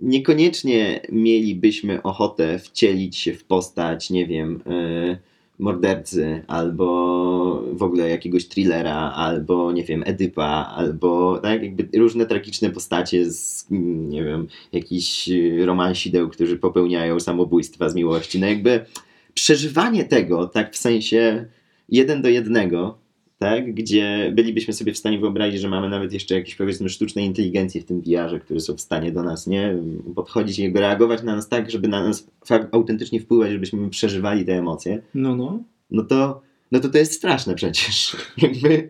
niekoniecznie 0.01 1.01
mielibyśmy 1.11 2.03
ochotę 2.03 2.59
wcielić 2.59 3.17
się 3.17 3.33
w 3.33 3.43
postać, 3.43 4.09
nie 4.09 4.27
wiem, 4.27 4.61
yy, 4.65 5.17
mordercy, 5.59 6.43
albo 6.47 7.63
w 7.73 7.83
ogóle 7.83 8.09
jakiegoś 8.09 8.47
thrillera, 8.47 9.11
albo 9.11 9.71
nie 9.71 9.83
wiem, 9.83 10.03
Edypa, 10.05 10.73
albo 10.75 11.39
tak, 11.39 11.63
jakby 11.63 11.97
różne 11.97 12.25
tragiczne 12.25 12.69
postacie 12.69 13.31
z, 13.31 13.67
nie 14.09 14.23
wiem, 14.23 14.47
jakichś 14.71 15.29
romansideł, 15.65 16.29
którzy 16.29 16.57
popełniają 16.57 17.19
samobójstwa 17.19 17.89
z 17.89 17.95
miłości. 17.95 18.39
No 18.39 18.47
jakby 18.47 18.85
przeżywanie 19.33 20.03
tego, 20.03 20.47
tak 20.47 20.73
w 20.73 20.77
sensie 20.77 21.45
jeden 21.89 22.21
do 22.21 22.29
jednego, 22.29 22.97
tak, 23.39 23.73
gdzie 23.73 24.31
bylibyśmy 24.35 24.73
sobie 24.73 24.93
w 24.93 24.97
stanie 24.97 25.19
wyobrazić, 25.19 25.61
że 25.61 25.69
mamy 25.69 25.89
nawet 25.89 26.13
jeszcze 26.13 26.35
jakieś 26.35 26.55
powiedzmy 26.55 26.89
sztuczne 26.89 27.25
inteligencje 27.25 27.81
w 27.81 27.85
tym 27.85 28.01
VR-ze, 28.01 28.39
które 28.39 28.59
są 28.59 28.75
w 28.75 28.81
stanie 28.81 29.11
do 29.11 29.23
nas, 29.23 29.47
nie, 29.47 29.77
podchodzić 30.15 30.59
i 30.59 30.73
reagować 30.73 31.23
na 31.23 31.35
nas 31.35 31.49
tak, 31.49 31.71
żeby 31.71 31.87
na 31.87 32.03
nas 32.03 32.27
autentycznie 32.71 33.19
wpływać, 33.19 33.51
żebyśmy 33.51 33.89
przeżywali 33.89 34.45
te 34.45 34.53
emocje, 34.53 35.01
No, 35.13 35.35
no. 35.35 35.63
no 35.91 36.03
to, 36.03 36.41
no 36.71 36.79
to 36.79 36.89
to 36.89 36.97
jest 36.97 37.13
straszne 37.13 37.55
przecież. 37.55 38.15
Jakby, 38.37 38.89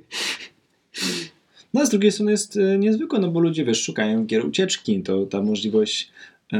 No 1.73 1.81
a 1.81 1.85
z 1.85 1.89
drugiej 1.89 2.11
strony 2.11 2.31
jest 2.31 2.57
e, 2.57 2.77
niezwykłe, 2.77 3.19
no 3.19 3.27
bo 3.31 3.39
ludzie, 3.39 3.65
wiesz, 3.65 3.83
szukają 3.83 4.25
gier 4.25 4.45
ucieczki, 4.45 5.01
to 5.01 5.25
ta 5.25 5.41
możliwość 5.41 6.11
e, 6.53 6.57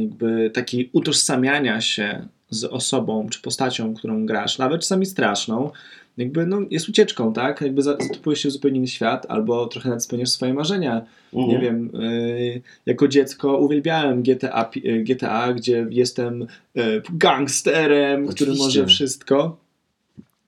jakby 0.00 0.50
takiej 0.50 0.90
utożsamiania 0.92 1.80
się 1.80 2.26
z 2.50 2.64
osobą 2.64 3.28
czy 3.30 3.42
postacią, 3.42 3.94
którą 3.94 4.26
grasz, 4.26 4.58
nawet 4.58 4.80
czasami 4.80 5.06
straszną, 5.06 5.70
jakby 6.18 6.46
no, 6.46 6.58
jest 6.70 6.88
ucieczką, 6.88 7.32
tak? 7.32 7.60
Jakby 7.60 7.82
za- 7.82 7.96
zatopujesz 8.00 8.40
się 8.40 8.48
w 8.48 8.52
zupełnie 8.52 8.78
inny 8.78 8.88
świat, 8.88 9.26
albo 9.28 9.66
trochę 9.66 9.88
nawet 9.88 10.04
spełniasz 10.04 10.28
swoje 10.30 10.54
marzenia. 10.54 11.06
Nie 11.32 11.42
Mhm. 11.56 11.60
wiem, 11.62 12.00
y, 12.02 12.62
jako 12.86 13.08
dziecko 13.08 13.58
uwielbiałem 13.58 14.22
GTA, 14.22 14.70
y, 14.76 15.04
GTA 15.04 15.52
gdzie 15.52 15.86
jestem 15.90 16.42
y, 16.42 16.46
gangsterem, 17.12 18.26
który 18.28 18.50
Oczywiście. 18.50 18.64
może 18.64 18.86
wszystko. 18.86 19.56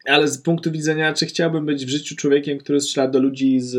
Ale 0.07 0.29
z 0.29 0.39
punktu 0.39 0.71
widzenia, 0.73 1.13
czy 1.13 1.27
chciałbym 1.27 1.67
być 1.67 1.87
w 1.87 1.89
życiu 1.89 2.17
człowiekiem, 2.17 2.59
który 2.59 2.81
strzela 2.81 3.09
do 3.09 3.19
ludzi 3.19 3.61
z 3.61 3.77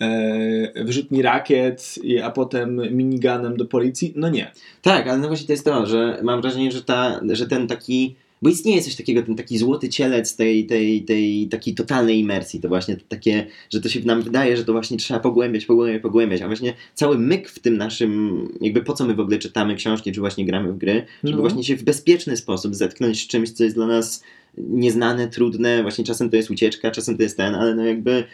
e, 0.00 0.84
wyrzutni 0.84 1.22
rakiet, 1.22 1.94
i- 2.02 2.18
a 2.20 2.30
potem 2.30 2.80
miniganem 2.96 3.56
do 3.56 3.64
policji? 3.64 4.12
No 4.16 4.28
nie. 4.28 4.52
Tak, 4.82 5.06
ale 5.08 5.18
no 5.18 5.28
właśnie 5.28 5.46
to 5.46 5.52
jest 5.52 5.64
to, 5.64 5.86
że 5.86 6.18
mam 6.22 6.40
wrażenie, 6.40 6.72
że, 6.72 6.82
ta, 6.82 7.20
że 7.32 7.46
ten 7.46 7.66
taki 7.66 8.16
bo 8.42 8.50
istnieje 8.50 8.82
coś 8.82 8.96
takiego, 8.96 9.22
ten 9.22 9.36
taki 9.36 9.58
złoty 9.58 9.88
cielec 9.88 10.36
tej, 10.36 10.66
tej, 10.66 11.02
tej 11.02 11.48
takiej 11.48 11.74
totalnej 11.74 12.18
imersji, 12.18 12.60
to 12.60 12.68
właśnie 12.68 12.96
takie, 13.08 13.46
że 13.70 13.80
to 13.80 13.88
się 13.88 14.00
nam 14.00 14.22
wydaje, 14.22 14.56
że 14.56 14.64
to 14.64 14.72
właśnie 14.72 14.96
trzeba 14.96 15.20
pogłębiać, 15.20 15.66
pogłębiać, 15.66 16.02
pogłębiać, 16.02 16.42
a 16.42 16.46
właśnie 16.46 16.74
cały 16.94 17.18
myk 17.18 17.48
w 17.48 17.58
tym 17.58 17.76
naszym, 17.76 18.48
jakby 18.60 18.82
po 18.82 18.92
co 18.92 19.06
my 19.06 19.14
w 19.14 19.20
ogóle 19.20 19.38
czytamy 19.38 19.74
książki, 19.74 20.12
czy 20.12 20.20
właśnie 20.20 20.46
gramy 20.46 20.72
w 20.72 20.78
gry, 20.78 21.06
żeby 21.24 21.36
No. 21.36 21.42
właśnie 21.42 21.64
się 21.64 21.76
w 21.76 21.82
bezpieczny 21.82 22.36
sposób 22.36 22.74
zetknąć 22.74 23.22
z 23.22 23.26
czymś, 23.26 23.50
co 23.50 23.64
jest 23.64 23.76
dla 23.76 23.86
nas 23.86 24.22
nieznane, 24.58 25.28
trudne, 25.28 25.82
właśnie 25.82 26.04
czasem 26.04 26.30
to 26.30 26.36
jest 26.36 26.50
ucieczka, 26.50 26.90
czasem 26.90 27.16
to 27.16 27.22
jest 27.22 27.36
ten, 27.36 27.54
ale 27.54 27.74
no 27.74 27.84
jakby 27.84 28.24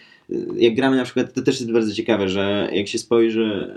jak 0.57 0.75
gramy 0.75 0.97
na 0.97 1.05
przykład, 1.05 1.33
to 1.33 1.43
też 1.43 1.61
jest 1.61 1.73
bardzo 1.73 1.95
ciekawe, 1.95 2.29
że 2.29 2.69
jak 2.73 2.89
się 2.89 2.99
spojrzy 2.99 3.75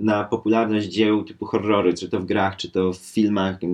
y, 0.00 0.04
na 0.04 0.24
popularność 0.24 0.88
dzieł 0.88 1.24
typu 1.24 1.46
horrory, 1.46 1.94
czy 1.94 2.08
to 2.08 2.20
w 2.20 2.26
grach, 2.26 2.56
czy 2.56 2.70
to 2.70 2.92
w 2.92 2.98
filmach, 2.98 3.62
y, 3.62 3.66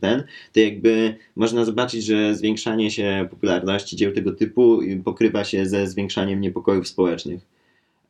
ten, 0.00 0.24
to 0.52 0.60
jakby 0.60 1.14
można 1.36 1.64
zobaczyć, 1.64 2.04
że 2.04 2.34
zwiększanie 2.34 2.90
się 2.90 3.28
popularności 3.30 3.96
dzieł 3.96 4.12
tego 4.12 4.32
typu 4.32 4.80
pokrywa 5.04 5.44
się 5.44 5.66
ze 5.66 5.86
zwiększaniem 5.86 6.40
niepokojów 6.40 6.88
społecznych. 6.88 7.40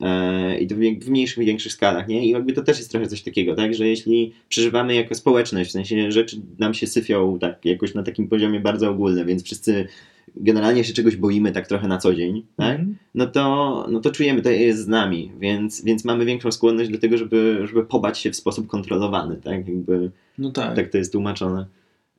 E, 0.00 0.58
I 0.58 0.66
to 0.66 0.74
w 0.74 1.08
mniejszych 1.08 1.38
i 1.38 1.46
większych 1.46 1.72
skalach, 1.72 2.08
nie? 2.08 2.26
I 2.26 2.30
jakby 2.30 2.52
to 2.52 2.62
też 2.62 2.78
jest 2.78 2.90
trochę 2.90 3.06
coś 3.06 3.22
takiego, 3.22 3.54
tak? 3.54 3.74
Że 3.74 3.88
jeśli 3.88 4.32
przeżywamy 4.48 4.94
jako 4.94 5.14
społeczność, 5.14 5.70
w 5.70 5.72
sensie 5.72 6.12
rzeczy 6.12 6.40
nam 6.58 6.74
się 6.74 6.86
syfią 6.86 7.38
tak 7.38 7.64
jakoś 7.64 7.94
na 7.94 8.02
takim 8.02 8.28
poziomie 8.28 8.60
bardzo 8.60 8.90
ogólnym, 8.90 9.26
więc 9.26 9.44
wszyscy 9.44 9.88
generalnie 10.36 10.84
się 10.84 10.92
czegoś 10.92 11.16
boimy 11.16 11.52
tak 11.52 11.66
trochę 11.66 11.88
na 11.88 11.98
co 11.98 12.14
dzień, 12.14 12.46
tak? 12.56 12.70
Mhm. 12.70 12.96
no 13.14 13.26
to, 13.26 13.86
no 13.90 14.00
to 14.00 14.10
czujemy, 14.10 14.42
to 14.42 14.50
jest 14.50 14.78
z 14.78 14.88
nami, 14.88 15.32
więc, 15.40 15.84
więc 15.84 16.04
mamy 16.04 16.24
większą 16.24 16.52
skłonność 16.52 16.90
do 16.90 16.98
tego, 16.98 17.18
żeby, 17.18 17.60
żeby 17.66 17.84
pobać 17.84 18.18
się 18.18 18.30
w 18.30 18.36
sposób 18.36 18.66
kontrolowany, 18.66 19.36
tak? 19.36 19.68
Jakby, 19.68 20.10
No 20.38 20.50
tak. 20.50 20.76
tak 20.76 20.88
to 20.88 20.98
jest 20.98 21.12
tłumaczone. 21.12 21.66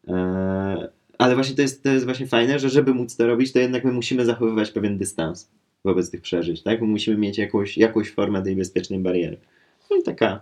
Eee, 0.08 0.88
ale 1.17 1.36
właśnie 1.36 1.56
to 1.56 1.62
jest, 1.62 1.84
to 1.84 1.89
jest 1.89 2.06
właśnie 2.06 2.28
fajne, 2.28 2.60
że 2.60 2.69
żeby 2.69 2.93
móc 2.93 3.15
to 3.15 3.28
robić, 3.28 3.52
to 3.52 3.60
jednak 3.60 3.84
my 3.86 3.91
musimy 3.91 4.26
zachowywać 4.26 4.72
pewien 4.72 4.98
dystans 4.98 5.50
wobec 5.86 6.12
tych 6.12 6.22
przeżyć, 6.22 6.63
tak? 6.63 6.82
Musimy 6.82 7.17
mieć 7.17 7.38
jakąś, 7.38 7.78
jakąś 7.78 8.12
formę 8.12 8.41
tej 8.43 8.56
bezpiecznej 8.56 9.00
bariery. 9.00 9.38
No 9.91 9.98
i 9.98 10.04
taka 10.04 10.39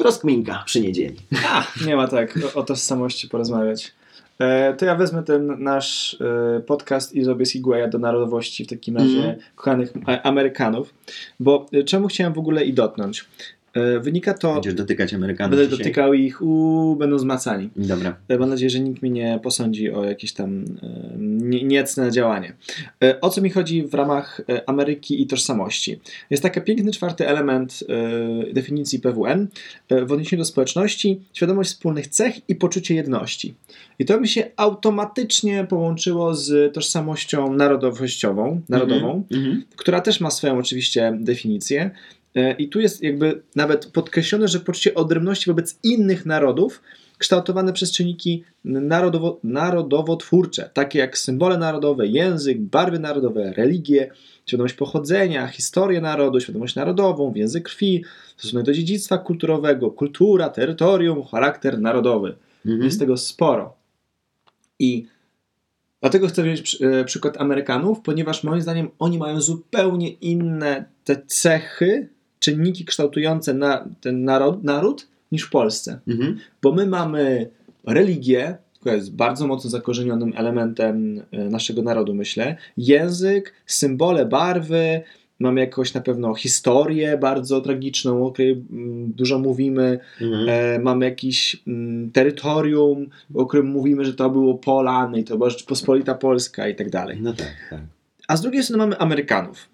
rozkminka 0.00 0.62
przy 0.66 0.80
niedzieli. 0.80 1.16
A, 1.48 1.66
nie 1.86 1.96
ma 1.96 2.08
tak 2.08 2.38
o, 2.54 2.60
o 2.60 2.62
tożsamości 2.62 3.28
porozmawiać. 3.28 3.92
E, 4.40 4.74
to 4.74 4.84
ja 4.86 4.94
wezmę 4.94 5.22
ten 5.22 5.62
nasz 5.62 6.16
e, 6.20 6.60
podcast 6.60 7.14
i 7.14 7.24
zrobię 7.24 7.46
Segwaya 7.46 7.88
do 7.88 7.98
narodowości 7.98 8.64
w 8.64 8.68
takim 8.68 8.96
razie 8.96 9.16
Mhm. 9.18 9.36
kochanych 9.56 9.92
a- 10.06 10.22
Amerykanów. 10.22 10.94
Bo 11.40 11.66
e, 11.72 11.82
czemu 11.84 12.08
chciałem 12.08 12.32
w 12.32 12.38
ogóle 12.38 12.64
i 12.64 12.72
dotknąć? 12.74 13.24
E, 13.74 14.00
wynika 14.00 14.34
to, 14.34 14.54
Będziesz 14.54 14.74
dotykać 14.74 15.14
Amerykanów 15.14 15.50
będę 15.50 15.64
dzisiaj? 15.64 15.78
dotykał 15.78 16.14
ich, 16.14 16.42
u, 16.42 16.96
będą 16.98 17.18
zmacani. 17.18 17.70
Dobra. 17.76 18.16
E, 18.28 18.38
Mam 18.38 18.48
nadzieję, 18.50 18.70
że 18.70 18.80
nikt 18.80 19.02
mnie 19.02 19.10
nie 19.10 19.40
posądzi 19.42 19.90
o 19.90 20.04
jakieś 20.04 20.32
tam 20.32 20.64
e, 20.82 20.88
nie- 21.18 21.64
niecne 21.64 22.10
działanie. 22.12 22.52
E, 23.04 23.20
O 23.20 23.30
co 23.30 23.40
mi 23.40 23.50
chodzi 23.50 23.82
w 23.82 23.94
ramach 23.94 24.40
Ameryki 24.66 25.22
i 25.22 25.26
tożsamości? 25.26 26.00
Jest 26.30 26.42
taki 26.42 26.60
piękny 26.60 26.92
czwarty 26.92 27.28
element 27.28 27.84
e, 28.50 28.52
definicji 28.52 29.00
PWN 29.00 29.48
w 30.06 30.12
odniesieniu 30.12 30.40
do 30.40 30.44
społeczności, 30.44 31.20
świadomość 31.32 31.70
wspólnych 31.70 32.06
cech 32.08 32.34
i 32.48 32.54
poczucie 32.54 32.94
jedności. 32.94 33.54
I 33.98 34.04
to 34.04 34.20
mi 34.20 34.28
się 34.28 34.50
automatycznie 34.56 35.64
połączyło 35.68 36.34
z 36.34 36.74
tożsamością 36.74 37.52
narodowościową, 37.54 38.60
narodową, 38.68 39.24
Mhm. 39.32 39.62
która 39.76 40.00
też 40.00 40.20
ma 40.20 40.30
swoją 40.30 40.58
oczywiście 40.58 41.18
definicję. 41.20 41.90
E, 42.34 42.52
I 42.52 42.68
tu 42.68 42.80
jest 42.80 43.02
jakby 43.02 43.42
nawet 43.56 43.86
podkreślone, 43.86 44.48
że 44.48 44.60
poczucie 44.60 44.94
odrębności 44.94 45.50
wobec 45.50 45.78
innych 45.82 46.26
narodów 46.26 46.82
kształtowane 47.18 47.72
przez 47.72 47.92
czynniki 47.92 48.44
narodowo, 48.64 49.40
narodowo-twórcze, 49.44 50.70
takie 50.74 50.98
jak 50.98 51.18
symbole 51.18 51.58
narodowe, 51.58 52.06
język, 52.06 52.60
barwy 52.60 52.98
narodowe, 52.98 53.52
religie, 53.52 54.10
świadomość 54.46 54.74
pochodzenia, 54.74 55.46
historię 55.46 56.00
narodu, 56.00 56.40
świadomość 56.40 56.74
narodową, 56.74 57.32
więzy 57.32 57.60
krwi, 57.60 58.04
stosunek 58.36 58.66
do 58.66 58.72
dziedzictwa 58.72 59.18
kulturowego, 59.18 59.90
kultura, 59.90 60.48
terytorium, 60.48 61.24
charakter 61.24 61.80
narodowy. 61.80 62.36
Mhm. 62.66 62.84
Jest 62.84 62.98
tego 62.98 63.16
sporo. 63.16 63.76
I 64.78 65.06
dlatego 66.00 66.28
chcę 66.28 66.42
wziąć 66.42 66.78
e, 66.80 67.04
przykład 67.04 67.40
Amerykanów, 67.40 68.00
ponieważ 68.00 68.44
moim 68.44 68.60
zdaniem 68.60 68.90
oni 68.98 69.18
mają 69.18 69.40
zupełnie 69.40 70.08
inne 70.08 70.84
te 71.04 71.22
cechy, 71.26 72.08
czynniki 72.40 72.84
kształtujące 72.84 73.54
na, 73.54 73.88
ten 74.00 74.24
naród, 74.24 74.64
naród 74.64 75.08
niż 75.32 75.42
w 75.42 75.50
Polsce. 75.50 76.00
Mhm. 76.08 76.38
Bo 76.62 76.72
my 76.72 76.86
mamy 76.86 77.50
religię, 77.86 78.56
która 78.80 78.94
jest 78.94 79.14
bardzo 79.14 79.46
mocno 79.46 79.70
zakorzenionym 79.70 80.32
elementem 80.36 81.22
e, 81.32 81.44
naszego 81.44 81.82
narodu, 81.82 82.14
myślę. 82.14 82.56
Język, 82.76 83.54
symbole, 83.66 84.26
barwy. 84.26 85.00
Mamy 85.38 85.60
jakąś 85.60 85.94
na 85.94 86.00
pewno 86.00 86.34
historię 86.34 87.18
bardzo 87.18 87.60
tragiczną, 87.60 88.26
o 88.26 88.32
której 88.32 88.52
mm, 88.52 89.12
dużo 89.12 89.38
mówimy. 89.38 89.98
Mhm. 90.20 90.48
E, 90.48 90.78
mamy 90.78 91.04
jakieś 91.04 91.62
mm, 91.66 92.10
terytorium, 92.10 93.06
o 93.34 93.46
którym 93.46 93.66
mówimy, 93.66 94.04
że 94.04 94.14
to 94.14 94.30
było 94.30 94.54
Polany, 94.54 95.20
i 95.20 95.24
to 95.24 95.36
była 95.36 95.50
Rzeczpospolita 95.50 96.14
Polska 96.14 96.68
i 96.68 96.74
tak 96.74 96.90
dalej. 96.90 97.18
No 97.20 97.32
tak, 97.32 97.54
tak. 97.70 97.80
A 98.28 98.36
z 98.36 98.42
drugiej 98.42 98.62
strony 98.62 98.78
mamy 98.78 98.98
Amerykanów. 98.98 99.68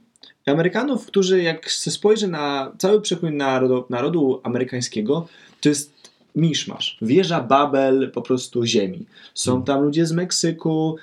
Amerykanów, 0.47 1.07
którzy 1.07 1.43
jak 1.43 1.69
się 1.69 1.91
spojrzy 1.91 2.29
na 2.29 2.73
cały 2.79 3.01
przekrój 3.01 3.33
narodu, 3.33 3.85
narodu 3.91 4.41
amerykańskiego, 4.43 5.29
to 5.61 5.69
jest 5.69 6.11
miszmasz. 6.37 6.99
Wieża 7.03 7.41
Babel 7.41 8.11
po 8.15 8.23
prostu 8.23 8.65
ziemi. 8.65 9.07
Są 9.35 9.51
Mhm. 9.53 9.67
tam 9.67 9.83
ludzie 9.85 10.07
z 10.07 10.13
Meksyku, 10.13 10.97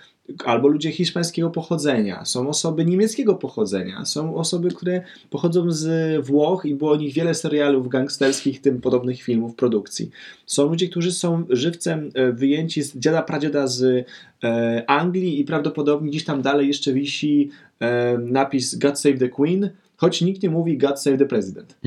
albo 0.45 0.67
ludzie 0.67 0.91
hiszpańskiego 0.91 1.49
pochodzenia, 1.49 2.25
są 2.25 2.49
osoby 2.49 2.85
niemieckiego 2.85 3.35
pochodzenia, 3.35 4.05
są 4.05 4.35
osoby, 4.35 4.69
które 4.69 5.01
pochodzą 5.29 5.71
z 5.71 6.25
Włoch 6.25 6.65
i 6.65 6.75
było 6.75 6.91
o 6.91 6.95
nich 6.95 7.13
wiele 7.13 7.33
serialów 7.33 7.87
gangsterskich, 7.87 8.61
tym 8.61 8.81
podobnych 8.81 9.21
filmów, 9.21 9.55
produkcji. 9.55 10.11
Są 10.45 10.69
ludzie, 10.69 10.89
którzy 10.89 11.11
są 11.11 11.45
żywcem 11.49 12.09
e, 12.13 12.31
wyjęci 12.31 12.81
z 12.83 12.97
dziada 12.97 13.21
pradziada 13.21 13.67
z 13.67 14.07
e, 14.43 14.83
Anglii 14.89 15.39
i 15.39 15.45
prawdopodobnie 15.45 16.09
gdzieś 16.09 16.23
tam 16.23 16.41
dalej 16.41 16.67
jeszcze 16.67 16.93
wisi 16.93 17.49
e, 17.79 18.17
napis 18.17 18.75
God 18.75 18.99
Save 18.99 19.19
the 19.19 19.29
Queen, 19.29 19.69
choć 19.97 20.21
nikt 20.21 20.43
nie 20.43 20.49
mówi 20.49 20.77
God 20.77 21.01
Save 21.01 21.17
the 21.17 21.25
President. 21.25 21.75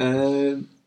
E, 0.00 0.81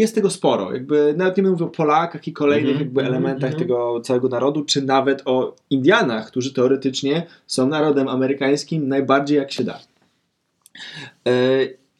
jest 0.00 0.14
tego 0.14 0.30
sporo. 0.30 0.72
Jakby 0.72 1.14
nawet 1.16 1.36
nie 1.36 1.42
mówię 1.42 1.64
o 1.64 1.68
Polakach 1.68 2.28
i 2.28 2.32
kolejnych 2.32 2.70
Mhm, 2.70 2.86
jakby 2.86 3.00
mhm, 3.00 3.14
elementach 3.14 3.50
mhm. 3.50 3.58
tego 3.58 4.00
całego 4.00 4.28
narodu, 4.28 4.64
czy 4.64 4.82
nawet 4.82 5.22
o 5.24 5.56
Indianach, 5.70 6.26
którzy 6.26 6.54
teoretycznie 6.54 7.26
są 7.46 7.68
narodem 7.68 8.08
amerykańskim 8.08 8.88
najbardziej 8.88 9.38
jak 9.38 9.52
się 9.52 9.64
da. 9.64 9.78
E, 11.26 11.32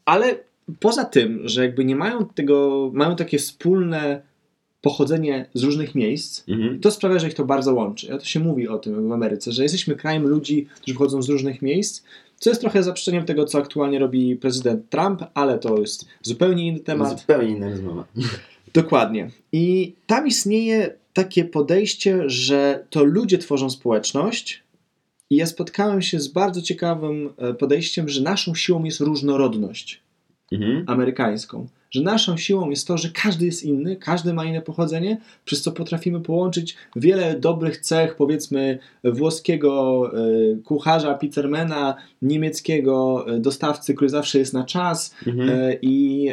ale 0.04 0.38
poza 0.80 1.04
tym, 1.04 1.40
że 1.44 1.62
jakby 1.62 1.84
nie 1.84 1.96
mają 1.96 2.26
tego, 2.26 2.90
mają 2.94 3.16
takie 3.16 3.38
wspólne 3.38 4.22
pochodzenie 4.80 5.46
z 5.54 5.62
różnych 5.62 5.94
miejsc, 5.94 6.48
Mhm. 6.48 6.80
to 6.80 6.90
sprawia, 6.90 7.18
że 7.18 7.28
ich 7.28 7.34
to 7.34 7.44
bardzo 7.44 7.74
łączy. 7.74 8.14
A 8.14 8.18
to 8.18 8.24
się 8.24 8.40
mówi 8.40 8.68
o 8.68 8.78
tym 8.78 9.08
w 9.08 9.12
Ameryce, 9.12 9.52
że 9.52 9.62
jesteśmy 9.62 9.96
krajem 9.96 10.26
ludzi, 10.26 10.66
którzy 10.76 10.94
pochodzą 10.94 11.22
z 11.22 11.28
różnych 11.28 11.62
miejsc, 11.62 12.04
co 12.38 12.50
jest 12.50 12.60
trochę 12.60 12.82
zaprzeczeniem 12.82 13.24
tego, 13.24 13.44
co 13.44 13.58
aktualnie 13.58 13.98
robi 13.98 14.36
prezydent 14.36 14.90
Trump, 14.90 15.22
ale 15.34 15.58
to 15.58 15.78
jest 15.78 16.06
zupełnie 16.22 16.66
inny 16.66 16.80
temat. 16.80 17.20
Zupełnie 17.20 17.48
inna 17.48 17.70
rozmowa. 17.70 18.04
Dokładnie. 18.74 19.30
I 19.52 19.94
tam 20.06 20.26
istnieje 20.26 20.94
takie 21.12 21.44
podejście, 21.44 22.30
że 22.30 22.84
to 22.90 23.04
ludzie 23.04 23.38
tworzą 23.38 23.70
społeczność. 23.70 24.62
I 25.30 25.36
ja 25.36 25.46
spotkałem 25.46 26.02
się 26.02 26.20
z 26.20 26.28
bardzo 26.28 26.62
ciekawym 26.62 27.30
e, 27.38 27.54
podejściem, 27.54 28.08
że 28.08 28.22
naszą 28.22 28.54
siłą 28.54 28.84
jest 28.84 29.00
różnorodność 29.00 30.00
Mhm. 30.52 30.84
amerykańską. 30.86 31.66
Że 31.90 32.02
naszą 32.02 32.36
siłą 32.36 32.70
jest 32.70 32.86
to, 32.86 32.98
że 32.98 33.08
każdy 33.08 33.46
jest 33.46 33.62
inny, 33.64 33.96
każdy 33.96 34.32
ma 34.32 34.44
inne 34.44 34.62
pochodzenie, 34.62 35.20
przez 35.44 35.62
co 35.62 35.72
potrafimy 35.72 36.20
połączyć 36.20 36.76
wiele 36.96 37.40
dobrych 37.40 37.78
cech, 37.78 38.16
powiedzmy, 38.16 38.78
włoskiego 39.04 40.02
e, 40.12 40.56
kucharza, 40.64 41.14
pizzermana, 41.14 41.96
niemieckiego 42.22 43.26
e, 43.28 43.38
dostawcy, 43.38 43.94
który 43.94 44.08
zawsze 44.10 44.38
jest 44.38 44.52
na 44.52 44.64
czas, 44.64 45.14
Mhm. 45.26 45.50
e, 45.50 45.74
i 45.82 46.28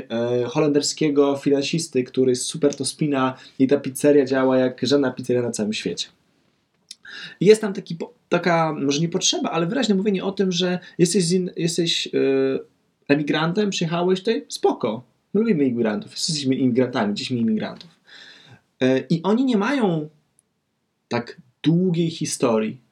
holenderskiego 0.47 1.35
finansisty, 1.37 2.03
który 2.03 2.35
super 2.35 2.75
to 2.75 2.85
spina 2.85 3.33
i 3.59 3.67
ta 3.67 3.77
pizzeria 3.77 4.25
działa 4.25 4.57
jak 4.57 4.79
żadna 4.83 5.11
pizzeria 5.11 5.41
na 5.41 5.51
całym 5.51 5.73
świecie. 5.73 6.07
I 7.39 7.45
jest 7.45 7.61
tam 7.61 7.73
taki, 7.73 7.97
taka, 8.29 8.75
może 8.81 8.99
nie 8.99 9.09
potrzeba, 9.09 9.49
ale 9.51 9.65
wyraźne 9.65 9.95
mówienie 9.95 10.23
o 10.23 10.31
tym, 10.31 10.51
że 10.51 10.79
jesteś, 10.97 11.31
in, 11.31 11.51
jesteś 11.57 12.09
emigrantem, 13.07 13.69
przyjechałeś 13.69 14.19
tutaj, 14.19 14.45
spoko. 14.47 15.03
My 15.35 15.41
lubimy 15.41 15.65
imigrantów, 15.65 16.11
jesteśmy 16.11 16.55
imigrantami, 16.55 17.09
jesteśmy 17.09 17.37
imigrantów. 17.37 17.89
E, 18.81 18.99
I 18.99 19.23
oni 19.23 19.45
nie 19.45 19.57
mają 19.57 20.09
tak 21.07 21.41
długiej 21.63 22.09
historii 22.09 22.85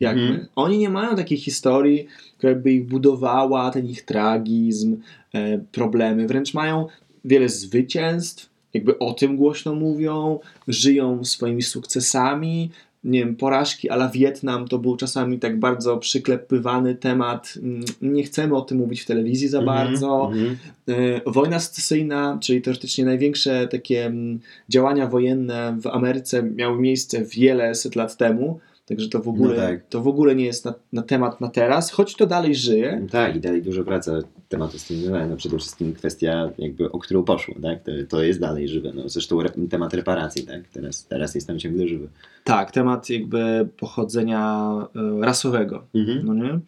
jak 0.00 0.16
Mhm. 0.16 0.32
my. 0.32 0.46
Oni 0.56 0.78
nie 0.78 0.90
mają 0.90 1.16
takiej 1.16 1.38
historii, 1.38 2.06
która 2.38 2.54
by 2.54 2.72
ich 2.72 2.86
budowała, 2.86 3.70
ten 3.70 3.86
ich 3.86 4.02
tragizm, 4.02 4.96
e, 5.34 5.58
problemy. 5.58 6.26
Wręcz 6.26 6.54
mają 6.54 6.86
wiele 7.24 7.48
zwycięstw, 7.48 8.50
jakby 8.74 8.98
o 8.98 9.12
tym 9.12 9.36
głośno 9.36 9.74
mówią, 9.74 10.38
żyją 10.68 11.24
swoimi 11.24 11.62
sukcesami. 11.62 12.70
Nie 13.04 13.18
wiem, 13.24 13.36
porażki 13.36 13.90
ala 13.90 14.08
Wietnam 14.08 14.68
to 14.68 14.78
był 14.78 14.96
czasami 14.96 15.38
tak 15.38 15.58
bardzo 15.58 15.96
przyklepywany 15.98 16.94
temat. 16.94 17.54
Mm, 17.62 17.80
Nie 18.02 18.22
chcemy 18.22 18.56
o 18.56 18.60
tym 18.60 18.78
mówić 18.78 19.00
w 19.02 19.06
telewizji 19.06 19.48
za 19.48 19.58
Mhm, 19.58 19.86
bardzo. 19.88 20.30
mhm. 20.32 20.56
E, 20.88 21.20
Wojna 21.30 21.60
secesyjna, 21.60 22.38
czyli 22.42 22.62
teoretycznie 22.62 23.04
największe 23.04 23.68
takie 23.68 24.06
mm, 24.06 24.40
działania 24.68 25.06
wojenne 25.06 25.76
w 25.82 25.86
Ameryce 25.86 26.42
miały 26.42 26.80
miejsce 26.80 27.24
wiele 27.24 27.74
set 27.74 27.96
lat 27.96 28.16
temu, 28.16 28.58
także 28.86 29.08
to 29.08 29.20
w 29.20 29.28
ogóle, 29.28 29.56
No 29.56 29.62
tak. 29.62 29.86
to 29.88 30.00
w 30.02 30.08
ogóle 30.08 30.34
nie 30.34 30.44
jest 30.44 30.64
na, 30.64 30.74
na 30.92 31.02
temat 31.02 31.40
na 31.40 31.48
teraz, 31.48 31.90
choć 31.90 32.16
to 32.16 32.26
dalej 32.26 32.54
żyje. 32.54 33.06
Tak, 33.10 33.36
i 33.36 33.40
dalej 33.40 33.62
dużo 33.62 33.84
wraca 33.84 34.12
tym 34.50 34.68
związane. 34.98 35.28
No 35.28 35.36
przede 35.36 35.58
wszystkim 35.58 35.92
kwestia, 35.94 36.50
jakby, 36.58 36.92
o 36.92 36.98
którą 36.98 37.22
poszło, 37.24 37.54
tak? 37.62 37.82
To, 37.82 37.92
to 38.08 38.22
jest 38.22 38.40
dalej 38.40 38.68
żywe. 38.68 38.92
No, 38.94 39.08
zresztą 39.08 39.40
re, 39.40 39.50
temat 39.70 39.94
reparacji, 39.94 40.42
tak? 40.46 40.68
Teraz, 40.68 41.06
teraz 41.06 41.34
jest 41.34 41.46
tam 41.46 41.58
ciągle 41.58 41.88
żywy. 41.88 42.08
Tak, 42.44 42.70
temat 42.70 43.10
jakby 43.10 43.68
pochodzenia 43.76 44.72
e, 44.96 45.24
rasowego, 45.26 45.86
Mhm. 45.94 46.26
no 46.26 46.34
nie? 46.34 46.60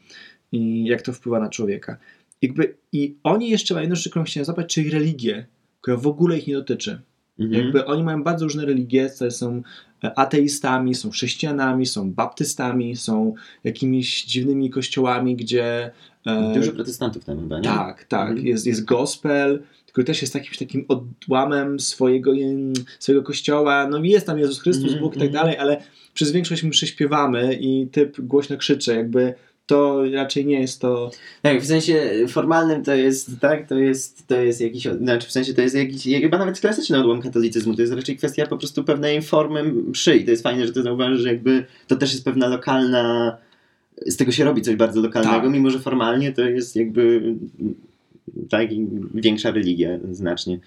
I 0.52 0.84
jak 0.84 1.02
to 1.02 1.12
wpływa 1.12 1.40
na 1.40 1.48
człowieka. 1.48 1.96
Jakby, 2.42 2.74
I 2.92 3.16
oni 3.22 3.50
jeszcze 3.50 3.74
mają 3.74 3.82
jedną 3.82 3.96
rzecz, 3.96 4.08
którą 4.08 4.24
chciałem 4.24 4.44
zapytać, 4.44 4.74
czyli 4.74 4.90
religię, 4.90 5.46
która 5.80 5.96
w 5.96 6.06
ogóle 6.06 6.38
ich 6.38 6.46
nie 6.46 6.54
dotyczy. 6.54 7.00
Mhm. 7.38 7.62
Jakby 7.64 7.84
oni 7.86 8.02
mają 8.02 8.22
bardzo 8.22 8.44
różne 8.44 8.64
religie, 8.64 9.08
są 9.30 9.62
e, 10.04 10.18
ateistami, 10.18 10.94
są 10.94 11.10
chrześcijanami, 11.10 11.86
są 11.86 12.12
baptystami, 12.12 12.96
są 12.96 13.34
jakimiś 13.64 14.24
dziwnymi 14.24 14.70
kościołami, 14.70 15.36
gdzie. 15.36 15.90
E, 16.26 16.52
Dużo 16.54 16.72
protestantów 16.72 17.24
tam 17.24 17.40
chyba, 17.40 17.58
nie? 17.58 17.64
tak, 17.64 18.04
tak. 18.04 18.28
Mhm. 18.28 18.46
Jest, 18.46 18.66
jest 18.66 18.84
gospel, 18.84 19.62
który 19.86 20.04
też 20.04 20.22
jest 20.22 20.34
jakimś 20.34 20.58
takim 20.58 20.84
odłamem 20.88 21.80
swojego, 21.80 22.32
swojego 22.98 23.24
kościoła. 23.24 23.88
No 23.88 24.04
jest 24.04 24.26
tam 24.26 24.38
Jezus 24.38 24.60
Chrystus, 24.60 24.84
Mhm, 24.84 25.02
Bóg 25.02 25.16
i 25.16 25.18
tak 25.18 25.28
mhm. 25.28 25.44
dalej, 25.44 25.58
ale 25.58 25.82
przez 26.14 26.32
większość 26.32 26.62
mszy 26.62 26.86
śpiewamy 26.86 27.58
i 27.60 27.86
typ 27.92 28.20
głośno 28.20 28.56
krzyczy. 28.56 28.94
Jakby 28.94 29.34
to 29.66 30.02
raczej 30.14 30.46
nie 30.46 30.60
jest 30.60 30.80
to. 30.80 31.10
Tak, 31.42 31.62
w 31.62 31.66
sensie 31.66 32.10
formalnym 32.28 32.84
to 32.84 32.94
jest, 32.94 33.30
tak, 33.40 33.68
to 33.68 33.78
jest, 33.78 34.26
to 34.26 34.40
jest 34.40 34.60
jakiś, 34.60 34.82
znaczy 34.82 35.28
w 35.28 35.32
sensie 35.32 35.54
to 35.54 35.62
jest 35.62 35.74
jakiś, 35.74 36.04
chyba 36.04 36.38
nawet 36.38 36.60
klasyczny 36.60 37.00
odłam 37.00 37.22
katolicyzmu, 37.22 37.74
to 37.74 37.80
jest 37.80 37.92
raczej 37.92 38.16
kwestia 38.16 38.46
po 38.46 38.58
prostu 38.58 38.84
pewnej 38.84 39.22
formy 39.22 39.62
mszy 39.62 40.16
i 40.16 40.24
to 40.24 40.30
jest 40.30 40.42
fajne, 40.42 40.66
że 40.66 40.72
ty 40.72 40.82
zauważysz, 40.82 41.20
że 41.20 41.28
jakby 41.28 41.64
to 41.86 41.96
też 41.96 42.12
jest 42.12 42.24
pewna 42.24 42.48
lokalna, 42.48 43.36
z 44.06 44.16
tego 44.16 44.32
się 44.32 44.44
robi 44.44 44.62
coś 44.62 44.76
bardzo 44.76 45.00
lokalnego, 45.00 45.40
Tak. 45.40 45.52
mimo 45.52 45.70
że 45.70 45.78
formalnie 45.78 46.32
to 46.32 46.42
jest 46.42 46.76
jakby 46.76 47.34
tak, 48.50 48.68
większa 49.14 49.50
religia 49.50 49.88
znacznie. 50.10 50.58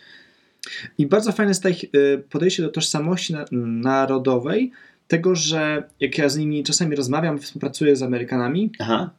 I 0.97 1.05
bardzo 1.05 1.31
fajne 1.31 1.49
jest 1.49 1.65
ich 1.65 1.83
y, 1.83 2.23
podejście 2.29 2.63
do 2.63 2.69
tożsamości 2.69 3.33
na, 3.33 3.45
narodowej, 3.51 4.71
tego, 5.07 5.35
że 5.35 5.83
jak 5.99 6.17
ja 6.17 6.29
z 6.29 6.37
nimi 6.37 6.63
czasami 6.63 6.95
rozmawiam, 6.95 7.39
współpracuję 7.39 7.95
z 7.95 8.03
Amerykanami, 8.03 8.71
Aha, 8.79 9.09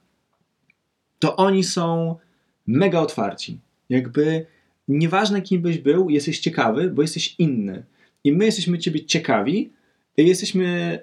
to 1.19 1.37
oni 1.37 1.65
są 1.65 2.17
mega 2.67 3.01
otwarci. 3.01 3.59
Jakby 3.89 4.47
nieważne 4.89 5.43
kim 5.43 5.63
byś 5.63 5.79
był, 5.79 6.11
jesteś 6.11 6.39
ciekawy, 6.39 6.91
bo 6.91 7.03
jesteś 7.03 7.35
inny. 7.39 7.85
I 8.25 8.33
my 8.33 8.45
jesteśmy 8.45 8.79
ciebie 8.79 9.05
ciekawi, 9.05 9.73
jesteśmy, 10.25 10.99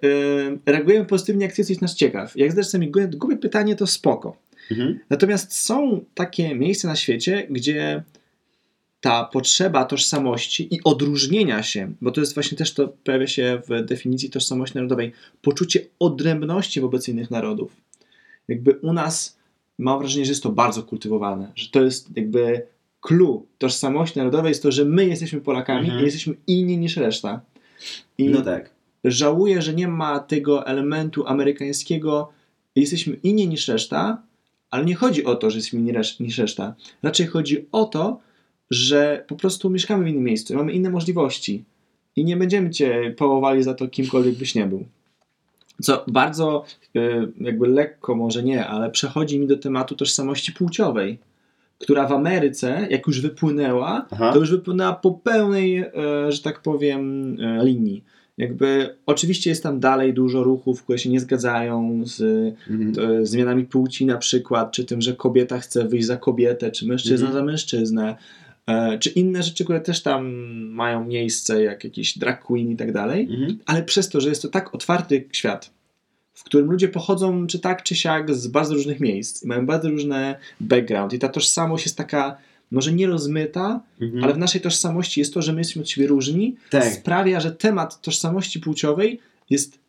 y, 0.66 0.72
reagujemy 0.72 1.06
pozytywnie, 1.06 1.46
jak 1.46 1.56
ty 1.56 1.62
jesteś 1.62 1.82
nas 1.82 1.96
ciekaw. 1.96 2.36
Jak 2.36 2.52
zadasz 2.52 2.68
sobie 2.68 2.92
głupie 3.08 3.38
pytanie, 3.38 3.76
to 3.76 3.88
spoko. 3.88 4.38
mhm. 4.72 5.00
Natomiast 5.10 5.54
są 5.60 6.06
takie 6.14 6.56
miejsca 6.56 6.88
na 6.88 6.96
świecie, 6.96 7.48
gdzie 7.50 8.04
ta 9.02 9.24
potrzeba 9.24 9.86
tożsamości 9.86 10.76
i 10.76 10.80
odróżnienia 10.84 11.64
się, 11.64 11.94
bo 12.02 12.12
to 12.12 12.22
jest 12.22 12.34
właśnie 12.34 12.58
też 12.58 12.74
to 12.74 12.88
pojawia 12.88 13.28
się 13.28 13.62
w 13.68 13.86
definicji 13.86 14.30
tożsamości 14.30 14.76
narodowej, 14.76 15.12
poczucie 15.42 15.80
odrębności 16.00 16.82
wobec 16.82 17.10
innych 17.10 17.32
narodów. 17.32 17.76
Jakby 18.48 18.72
u 18.72 18.94
nas 18.94 19.38
mam 19.78 20.00
wrażenie, 20.00 20.26
że 20.26 20.32
jest 20.32 20.44
to 20.44 20.50
bardzo 20.52 20.84
kultywowane, 20.84 21.52
że 21.56 21.70
to 21.70 21.84
jest 21.84 22.18
jakby 22.18 22.66
clue 23.02 23.46
tożsamości 23.58 24.18
narodowej 24.20 24.50
jest 24.50 24.64
to, 24.64 24.72
że 24.72 24.86
my 24.86 25.06
jesteśmy 25.06 25.42
Polakami 25.42 25.86
Mhm. 25.86 26.02
i 26.02 26.06
jesteśmy 26.06 26.34
inni 26.48 26.78
niż 26.78 26.98
reszta. 26.98 27.42
I 28.18 28.30
no 28.30 28.42
tak. 28.42 28.70
Żałuję, 29.04 29.62
że 29.62 29.74
nie 29.74 29.88
ma 29.88 30.20
tego 30.20 30.68
elementu 30.68 31.28
amerykańskiego, 31.28 32.30
jesteśmy 32.76 33.14
inni 33.24 33.48
niż 33.48 33.68
reszta, 33.68 34.22
ale 34.72 34.86
nie 34.86 34.96
chodzi 34.96 35.26
o 35.26 35.36
to, 35.36 35.50
że 35.50 35.58
jesteśmy 35.58 35.80
inni 35.80 35.94
niż 36.20 36.38
reszta. 36.38 36.76
Raczej 37.04 37.28
chodzi 37.28 37.66
o 37.72 37.86
to, 37.86 38.20
że 38.72 39.26
po 39.28 39.36
prostu 39.36 39.70
mieszkamy 39.70 40.06
w 40.06 40.08
innym 40.08 40.24
miejscu, 40.24 40.56
mamy 40.56 40.72
inne 40.72 40.90
możliwości 40.90 41.64
i 42.16 42.26
nie 42.26 42.38
będziemy 42.38 42.70
cię 42.70 43.14
połowali 43.18 43.64
za 43.64 43.74
to, 43.74 43.88
kimkolwiek 43.88 44.36
byś 44.36 44.56
nie 44.56 44.66
był. 44.66 44.86
Co 45.82 46.06
bardzo 46.08 46.66
y, 46.96 47.32
jakby 47.40 47.68
lekko, 47.68 48.16
może 48.16 48.44
nie, 48.44 48.68
ale 48.68 48.92
przechodzi 48.92 49.40
mi 49.40 49.48
do 49.48 49.58
tematu 49.58 49.96
tożsamości 49.96 50.54
płciowej, 50.54 51.20
która 51.80 52.08
w 52.08 52.12
Ameryce, 52.12 52.88
jak 52.90 53.08
już 53.08 53.22
wypłynęła, 53.22 54.06
Aha. 54.12 54.34
to 54.34 54.40
już 54.40 54.52
wypłynęła 54.52 54.94
po 54.94 55.12
pełnej, 55.12 55.78
e, 55.78 55.92
że 56.30 56.42
tak 56.42 56.62
powiem, 56.62 57.36
e, 57.42 57.66
linii. 57.66 58.04
Jakby 58.38 58.96
oczywiście 59.06 59.50
jest 59.50 59.64
tam 59.64 59.80
dalej 59.80 60.14
dużo 60.14 60.44
ruchów, 60.44 60.84
które 60.84 60.98
się 61.00 61.10
nie 61.10 61.20
zgadzają 61.20 62.02
z 62.06 62.22
Mhm. 62.70 63.22
e, 63.22 63.26
zmianami 63.26 63.66
płci 63.66 64.06
na 64.06 64.18
przykład, 64.18 64.72
czy 64.72 64.86
tym, 64.86 65.02
że 65.02 65.14
kobieta 65.16 65.60
chce 65.60 65.88
wyjść 65.88 66.08
za 66.08 66.18
kobietę, 66.18 66.72
czy 66.72 66.88
mężczyzna 66.88 67.28
Mhm. 67.28 67.34
za 67.34 67.52
mężczyznę, 67.52 68.16
e, 68.68 69.00
czy 69.00 69.10
inne 69.10 69.44
rzeczy, 69.44 69.64
które 69.64 69.82
też 69.82 70.02
tam 70.02 70.32
mają 70.70 71.06
miejsce, 71.06 71.64
jak 71.64 71.84
jakiś 71.84 72.18
drag 72.18 72.44
queen 72.44 72.72
i 72.72 72.76
tak 72.76 72.92
dalej, 72.92 73.28
Mhm. 73.32 73.58
ale 73.66 73.84
przez 73.84 74.10
to, 74.10 74.22
że 74.22 74.30
jest 74.30 74.42
to 74.42 74.48
tak 74.48 74.76
otwarty 74.76 75.28
świat, 75.32 75.72
w 76.34 76.44
którym 76.44 76.72
ludzie 76.72 76.88
pochodzą 76.88 77.48
czy 77.48 77.60
tak, 77.60 77.84
czy 77.84 77.96
siak 77.96 78.34
z 78.36 78.48
bardzo 78.48 78.74
różnych 78.74 79.00
miejsc 79.00 79.44
i 79.44 79.48
mają 79.48 79.66
bardzo 79.66 79.90
różne 79.90 80.36
background 80.60 81.14
i 81.14 81.20
ta 81.20 81.30
tożsamość 81.30 81.86
jest 81.86 81.98
taka 81.98 82.38
może 82.74 82.94
nie 82.94 83.08
rozmyta, 83.08 83.82
Mhm. 84.02 84.24
ale 84.24 84.34
w 84.34 84.38
naszej 84.38 84.62
tożsamości 84.62 85.20
jest 85.20 85.34
to, 85.34 85.42
że 85.42 85.54
my 85.54 85.60
jesteśmy 85.60 85.82
od 85.82 85.90
siebie 85.90 86.08
różni, 86.08 86.56
Tak. 86.70 86.94
sprawia, 86.94 87.40
że 87.40 87.52
temat 87.52 88.02
tożsamości 88.02 88.60
płciowej 88.60 89.20
jest 89.50 89.80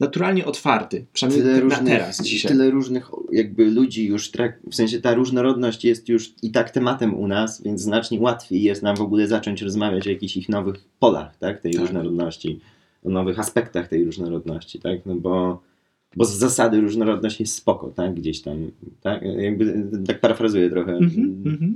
naturalnie 0.00 0.44
otwarty, 0.44 1.04
przynajmniej 1.12 1.42
tyle 1.42 1.54
na 1.56 1.60
różnych, 1.62 1.88
teraz, 1.98 2.22
dzisiaj. 2.22 2.52
tyle 2.52 2.70
różnych 2.70 3.10
jakby 3.32 3.70
ludzi 3.70 4.06
już, 4.06 4.30
trak, 4.30 4.58
w 4.70 4.74
sensie 4.74 5.00
ta 5.00 5.14
różnorodność 5.14 5.84
jest 5.84 6.08
już 6.08 6.34
i 6.42 6.50
tak 6.50 6.70
tematem 6.70 7.14
u 7.14 7.26
nas, 7.28 7.62
więc 7.62 7.80
znacznie 7.80 8.20
łatwiej 8.20 8.62
jest 8.62 8.82
nam 8.82 8.96
w 8.96 9.00
ogóle 9.00 9.26
zacząć 9.28 9.62
rozmawiać 9.62 10.06
o 10.06 10.10
jakichś 10.10 10.36
ich 10.36 10.48
nowych 10.48 10.76
polach, 10.98 11.36
tak, 11.38 11.60
tej 11.60 11.72
Tak. 11.72 11.80
różnorodności, 11.82 12.60
o 13.04 13.10
nowych 13.10 13.38
aspektach 13.38 13.88
tej 13.88 14.04
różnorodności, 14.04 14.78
tak, 14.78 15.06
no 15.06 15.14
bo, 15.14 15.62
bo 16.16 16.24
z 16.24 16.34
zasady 16.36 16.80
różnorodność 16.80 17.40
jest 17.40 17.54
spoko, 17.54 17.92
tak, 17.96 18.14
gdzieś 18.14 18.40
tam, 18.42 18.70
tak, 19.02 19.22
jakby 19.38 19.86
tak 20.06 20.20
parafrazuję 20.20 20.70
trochę. 20.70 20.92
Mhm, 20.92 21.42
mhm. 21.46 21.74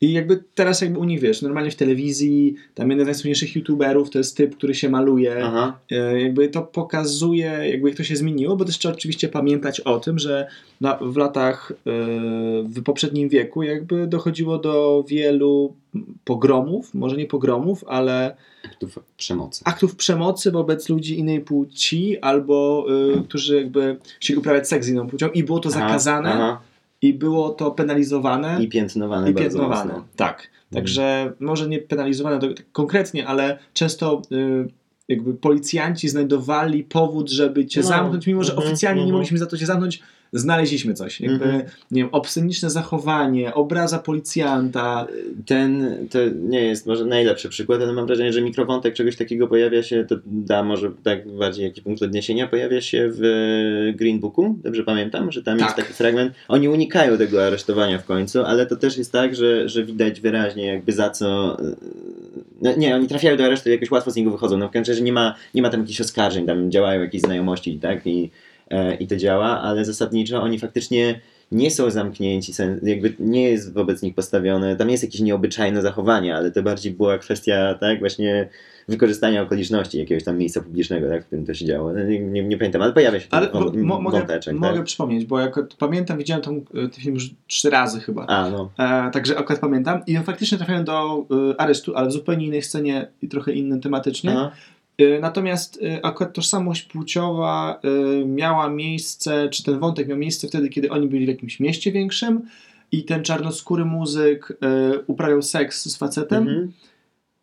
I 0.00 0.12
jakby 0.12 0.44
teraz 0.54 0.80
jakby 0.80 0.98
u 0.98 1.04
nich, 1.04 1.20
wiesz, 1.20 1.42
normalnie 1.42 1.70
w 1.70 1.76
telewizji, 1.76 2.54
tam 2.74 2.90
jeden 2.90 3.04
z 3.04 3.06
najsłynniejszych 3.06 3.56
youtuberów 3.56 4.10
to 4.10 4.18
jest 4.18 4.36
typ, 4.36 4.56
który 4.56 4.74
się 4.74 4.88
maluje, 4.88 5.36
Aha, 5.44 5.78
E, 5.90 6.20
jakby 6.20 6.48
to 6.48 6.62
pokazuje, 6.62 7.46
jakby 7.70 7.88
jak 7.88 7.96
to 7.96 8.04
się 8.04 8.16
zmieniło, 8.16 8.56
bo 8.56 8.64
też 8.64 8.78
trzeba 8.78 8.94
oczywiście 8.94 9.28
pamiętać 9.28 9.80
o 9.80 10.00
tym, 10.00 10.18
że 10.18 10.46
na, 10.80 10.98
w 11.02 11.16
latach, 11.16 11.72
e, 11.72 11.74
w 12.62 12.82
poprzednim 12.84 13.28
wieku 13.28 13.62
jakby 13.62 14.06
dochodziło 14.06 14.58
do 14.58 15.04
wielu 15.08 15.74
pogromów, 16.24 16.94
może 16.94 17.16
nie 17.16 17.26
pogromów, 17.26 17.84
ale 17.86 18.36
aktów 18.64 18.98
przemocy. 19.16 19.62
aktów 19.64 19.96
przemocy 19.96 20.50
wobec 20.50 20.88
ludzi 20.88 21.18
innej 21.18 21.40
płci, 21.40 22.18
albo 22.18 22.86
e, 23.18 23.22
którzy 23.22 23.56
jakby 23.56 23.96
chcieli 24.20 24.38
uprawiać 24.38 24.68
seks 24.68 24.86
z 24.86 24.88
inną 24.88 25.06
płcią 25.06 25.28
i 25.28 25.44
było 25.44 25.60
to 25.60 25.68
Aha, 25.68 25.80
zakazane 25.80 26.32
aha. 26.32 26.60
I 27.02 27.14
było 27.14 27.50
to 27.50 27.70
penalizowane 27.70 28.62
I 28.62 28.68
piętnowane 28.68 29.30
i 29.30 29.34
bardzo 29.34 29.48
piętnowane. 29.48 29.92
mocno. 29.92 30.08
Tak. 30.16 30.50
Także 30.72 31.32
może 31.40 31.68
nie 31.68 31.78
penalizowane 31.78 32.38
tak 32.38 32.72
konkretnie, 32.72 33.26
ale 33.26 33.58
często 33.72 34.22
y, 34.32 34.68
jakby 35.08 35.34
policjanci 35.34 36.08
znajdowali 36.08 36.84
powód, 36.84 37.30
żeby 37.30 37.66
cię 37.66 37.80
No. 37.80 37.86
zamknąć, 37.86 38.26
mimo 38.26 38.44
że 38.44 38.52
Mhm, 38.52 38.68
oficjalnie 38.68 39.00
nie 39.00 39.04
mhm. 39.04 39.12
mogliśmy 39.14 39.38
za 39.38 39.46
to 39.46 39.56
cię 39.56 39.66
zamknąć, 39.66 40.02
znaleźliśmy 40.32 40.94
coś. 40.94 41.20
Jakby, 41.20 41.44
Mhm. 41.44 41.62
nie 41.90 42.02
wiem, 42.02 42.08
obsceniczne 42.12 42.70
zachowanie, 42.70 43.54
obraza 43.54 43.98
policjanta. 43.98 45.06
Ten 45.46 45.96
to 46.10 46.18
nie 46.40 46.60
jest 46.64 46.86
może 46.86 47.04
najlepszy 47.04 47.48
przykład, 47.48 47.82
ale 47.82 47.92
mam 47.92 48.06
wrażenie, 48.06 48.32
że 48.32 48.42
mikrowątek 48.42 48.94
czegoś 48.94 49.16
takiego 49.16 49.48
pojawia 49.48 49.82
się, 49.82 50.04
to 50.08 50.14
da 50.26 50.62
może 50.62 50.90
tak 51.02 51.28
bardziej 51.28 51.64
jakiś 51.64 51.84
punkt 51.84 52.02
odniesienia, 52.02 52.48
pojawia 52.48 52.80
się 52.80 53.08
w 53.12 53.20
Green 53.96 54.20
Booku, 54.20 54.58
dobrze 54.64 54.82
pamiętam, 54.84 55.32
że 55.32 55.42
tam 55.42 55.58
jest 55.58 55.68
Tak. 55.68 55.76
taki 55.76 55.92
fragment. 55.92 56.32
Oni 56.48 56.68
unikają 56.68 57.18
tego 57.18 57.46
aresztowania 57.46 57.98
w 57.98 58.04
końcu, 58.04 58.42
ale 58.44 58.66
to 58.66 58.76
też 58.76 58.98
jest 58.98 59.12
tak, 59.12 59.34
że, 59.36 59.68
że 59.68 59.84
widać 59.84 60.20
wyraźnie 60.20 60.66
jakby 60.66 60.92
za 60.92 61.10
co... 61.10 61.56
No, 62.62 62.76
nie, 62.76 62.94
oni 62.96 63.06
trafiają 63.08 63.36
do 63.36 63.44
aresztu 63.44 63.68
i 63.68 63.72
jakoś 63.72 63.90
łatwo 63.90 64.10
z 64.10 64.16
niego 64.16 64.30
wychodzą. 64.30 64.56
No 64.58 64.68
w 64.68 64.70
każdym 64.70 64.92
razie 64.92 65.04
nie 65.04 65.12
ma, 65.12 65.34
nie 65.54 65.62
ma 65.62 65.70
tam 65.70 65.80
jakichś 65.80 66.00
oskarżeń, 66.00 66.46
tam 66.46 66.70
działają 66.70 67.00
jakieś 67.00 67.20
znajomości 67.20 67.78
tak? 67.78 68.06
I, 68.06 68.24
e, 68.24 68.30
i 69.00 69.06
to 69.06 69.16
działa, 69.16 69.60
ale 69.60 69.84
zasadniczo 69.84 70.42
oni 70.42 70.58
faktycznie 70.58 71.20
nie 71.52 71.70
są 71.70 71.90
zamknięci, 71.90 72.52
jakby 72.82 73.14
nie 73.18 73.42
jest 73.42 73.74
wobec 73.74 74.02
nich 74.02 74.14
postawione, 74.14 74.76
tam 74.76 74.90
jest 74.90 75.02
jakieś 75.02 75.20
nieobyczajne 75.20 75.82
zachowanie, 75.82 76.36
ale 76.36 76.50
to 76.50 76.62
bardziej 76.62 76.92
była 76.92 77.18
kwestia, 77.18 77.74
tak, 77.80 77.98
właśnie 77.98 78.48
wykorzystania 78.88 79.42
okoliczności 79.42 79.98
jakiegoś 79.98 80.24
tam 80.24 80.38
miejsca 80.38 80.60
publicznego, 80.60 81.08
tak, 81.08 81.22
w 81.22 81.26
którym 81.26 81.46
to 81.46 81.54
się 81.54 81.64
działo. 81.64 81.92
No, 81.92 82.04
Nie, 82.04 82.18
nie, 82.20 82.42
nie 82.42 82.58
pamiętam, 82.58 82.82
ale 82.82 82.92
pojawia 82.92 83.20
się 83.20 83.28
ten 83.28 83.38
Ale 83.38 83.50
mo- 83.84 84.00
mogę, 84.00 84.18
wąteczek, 84.18 84.54
mogę 84.54 84.74
tak? 84.74 84.84
przypomnieć, 84.84 85.24
bo 85.24 85.40
jak 85.40 85.54
pamiętam, 85.78 86.18
widziałem 86.18 86.42
ten, 86.42 86.60
ten 86.64 86.90
film 86.90 87.14
już 87.14 87.30
trzy 87.46 87.70
razy 87.70 88.00
chyba. 88.00 88.26
A, 88.26 88.50
no. 88.50 88.70
E, 88.78 89.10
także 89.10 89.38
akurat 89.38 89.60
pamiętam. 89.60 90.00
I 90.06 90.16
faktycznie 90.16 90.58
trafiałem 90.58 90.84
do 90.84 91.26
e, 91.50 91.60
aresztu, 91.60 91.96
ale 91.96 92.08
w 92.08 92.12
zupełnie 92.12 92.46
innej 92.46 92.62
scenie 92.62 93.06
i 93.22 93.28
trochę 93.28 93.52
innym 93.52 93.80
tematycznie. 93.80 94.30
Aha. 94.30 94.50
E, 94.98 95.20
natomiast 95.20 95.80
e, 95.82 96.04
akurat 96.06 96.32
tożsamość 96.34 96.82
płciowa 96.82 97.80
e, 98.22 98.24
miała 98.26 98.70
miejsce, 98.70 99.48
czy 99.48 99.62
ten 99.62 99.78
wątek 99.78 100.08
miał 100.08 100.18
miejsce 100.18 100.48
wtedy, 100.48 100.68
kiedy 100.68 100.90
oni 100.90 101.08
byli 101.08 101.24
w 101.24 101.28
jakimś 101.28 101.60
mieście 101.60 101.92
większym 101.92 102.40
i 102.92 103.04
ten 103.04 103.22
czarnoskóry 103.22 103.84
muzyk 103.84 104.58
uprawiał 105.06 105.42
seks 105.42 105.84
z 105.88 105.96
facetem 105.96 106.42
Mhm. 106.42 106.72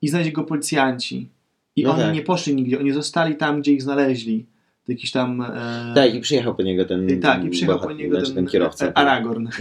i 0.02 0.08
znaleźli 0.10 0.34
go 0.34 0.44
policjanci. 0.44 1.30
I 1.76 1.84
No 1.84 1.92
oni 1.94 2.02
tak. 2.02 2.14
nie 2.14 2.22
poszli 2.22 2.56
nigdzie, 2.56 2.80
oni 2.80 2.92
zostali 2.92 3.36
tam, 3.36 3.62
gdzie 3.62 3.72
ich 3.72 3.82
znaleźli. 3.82 4.46
Jakiś 4.88 5.12
tam. 5.12 5.42
E, 5.42 5.92
Tak, 5.96 6.16
i 6.16 6.22
przyjechał 6.22 6.56
po 6.56 6.64
niego 6.64 6.86
ten 6.86 7.10
i 7.10 7.18
tak, 7.20 7.44
i 7.46 7.50
przyjechał 7.50 7.78
bohat- 7.80 7.84
po 7.88 7.92
niego 7.94 8.18
znaczy 8.20 8.34
ten, 8.34 8.48
kierowca. 8.48 8.86
e, 8.88 8.98
Aragorn. 8.98 9.48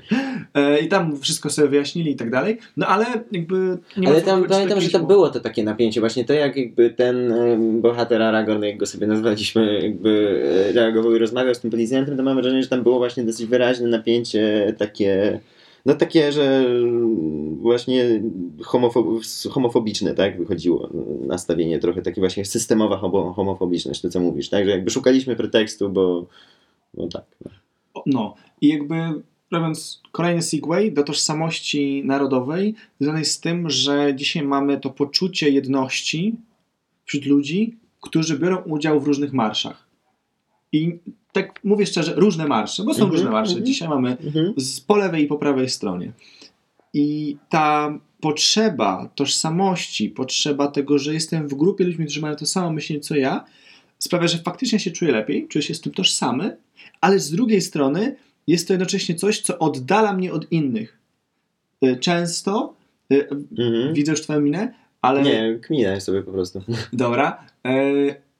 E, 0.54 0.78
I 0.78 0.88
tam 0.88 1.18
wszystko 1.20 1.50
sobie 1.50 1.68
wyjaśnili 1.68 2.10
i 2.10 2.16
tak 2.16 2.30
dalej. 2.30 2.58
No 2.76 2.86
ale 2.86 3.06
jakby. 3.32 3.78
Nie 3.96 4.08
Ale 4.08 4.22
tam 4.22 4.44
pamiętam, 4.44 4.80
że 4.80 4.90
to 4.90 5.00
było. 5.00 5.28
to 5.30 5.40
takie 5.40 5.64
napięcie, 5.64 6.00
właśnie 6.00 6.24
to 6.24 6.32
jak 6.32 6.56
jakby 6.56 6.90
ten 6.90 7.32
em, 7.32 7.80
bohater 7.80 8.22
Aragorn, 8.22 8.62
jak 8.62 8.76
go 8.76 8.86
sobie 8.86 9.06
nazwaliśmy, 9.06 9.80
jakby 9.82 10.42
e, 10.68 10.72
reagował 10.72 11.16
i 11.16 11.18
rozmawiał 11.18 11.54
z 11.54 11.60
tym 11.60 11.70
policjantem, 11.70 12.16
to 12.16 12.22
mam 12.22 12.34
wrażenie, 12.36 12.62
że 12.62 12.68
tam 12.68 12.82
było 12.82 12.98
właśnie 12.98 13.24
dosyć 13.24 13.46
wyraźne 13.46 13.88
napięcie 13.88 14.74
takie, 14.78 15.40
no 15.86 15.94
takie, 15.94 16.32
że 16.32 16.64
właśnie 17.60 18.22
homofob- 18.62 19.48
homofobiczne, 19.50 20.14
tak, 20.14 20.38
wychodziło 20.38 20.90
nastawienie 21.26 21.78
trochę 21.78 22.02
takie 22.02 22.20
właśnie 22.20 22.44
systemowa 22.44 22.96
homo- 22.96 23.34
homofobiczność, 23.34 24.00
to 24.00 24.08
co 24.08 24.20
mówisz, 24.20 24.48
tak, 24.48 24.64
że 24.64 24.70
jakby 24.70 24.90
szukaliśmy 24.90 25.36
pretekstu, 25.36 25.90
bo, 25.90 26.26
bo 26.94 27.08
tak. 27.08 27.24
No. 27.44 27.50
No 28.06 28.34
i 28.60 28.68
jakby 28.68 28.94
robiąc 29.52 30.02
kolejny 30.12 30.42
segway 30.42 30.92
do 30.92 31.02
tożsamości 31.02 32.02
narodowej, 32.04 32.74
związanej 33.00 33.24
z 33.24 33.40
tym, 33.40 33.70
że 33.70 34.12
dzisiaj 34.14 34.42
mamy 34.42 34.80
to 34.80 34.90
poczucie 34.90 35.50
jedności 35.50 36.36
wśród 37.04 37.26
ludzi, 37.26 37.76
którzy 38.00 38.38
biorą 38.38 38.56
udział 38.56 39.00
w 39.00 39.06
różnych 39.06 39.32
marszach. 39.32 39.86
I 40.72 40.98
tak 41.32 41.60
mówię 41.64 41.86
szczerze, 41.86 42.14
różne 42.16 42.46
marsze, 42.46 42.82
bo 42.84 42.94
są 42.94 43.02
Mhm, 43.02 43.12
różne 43.12 43.30
marsze. 43.30 43.50
mhm. 43.52 43.66
Dzisiaj 43.66 43.88
mamy 43.88 44.16
Mhm. 44.24 44.54
z, 44.56 44.80
po 44.80 44.96
lewej 44.96 45.24
i 45.24 45.26
po 45.26 45.36
prawej 45.38 45.68
stronie. 45.68 46.12
I 46.94 47.36
ta 47.48 47.98
potrzeba 48.20 49.10
tożsamości, 49.14 50.10
potrzeba 50.10 50.68
tego, 50.68 50.98
że 50.98 51.14
jestem 51.14 51.48
w 51.48 51.54
grupie 51.54 51.84
ludźmi, 51.84 52.04
którzy 52.04 52.20
mają 52.20 52.36
to 52.36 52.46
samo 52.46 52.72
myślenie 52.72 53.00
co 53.00 53.16
ja, 53.16 53.44
sprawia, 53.98 54.28
że 54.28 54.38
faktycznie 54.38 54.78
się 54.80 54.90
czuję 54.90 55.12
lepiej, 55.12 55.48
czuję 55.48 55.62
się 55.62 55.74
z 55.74 55.80
tym 55.80 55.92
tożsamy, 55.92 56.56
ale 57.00 57.18
z 57.18 57.30
drugiej 57.30 57.60
strony 57.60 58.16
jest 58.46 58.66
to 58.68 58.72
jednocześnie 58.72 59.14
coś, 59.14 59.40
co 59.40 59.58
oddala 59.58 60.12
mnie 60.12 60.32
od 60.32 60.52
innych. 60.52 60.98
Y, 61.84 61.96
Często, 61.96 62.74
y, 63.12 63.28
Mhm. 63.58 63.94
widzę 63.94 64.12
już 64.12 64.20
twoją 64.22 64.40
minę, 64.40 64.74
ale 65.02 65.22
Nie, 65.22 65.58
kminę 65.62 66.00
sobie 66.00 66.22
po 66.22 66.32
prostu. 66.32 66.62
Dobra. 66.92 67.44
E, 67.66 67.72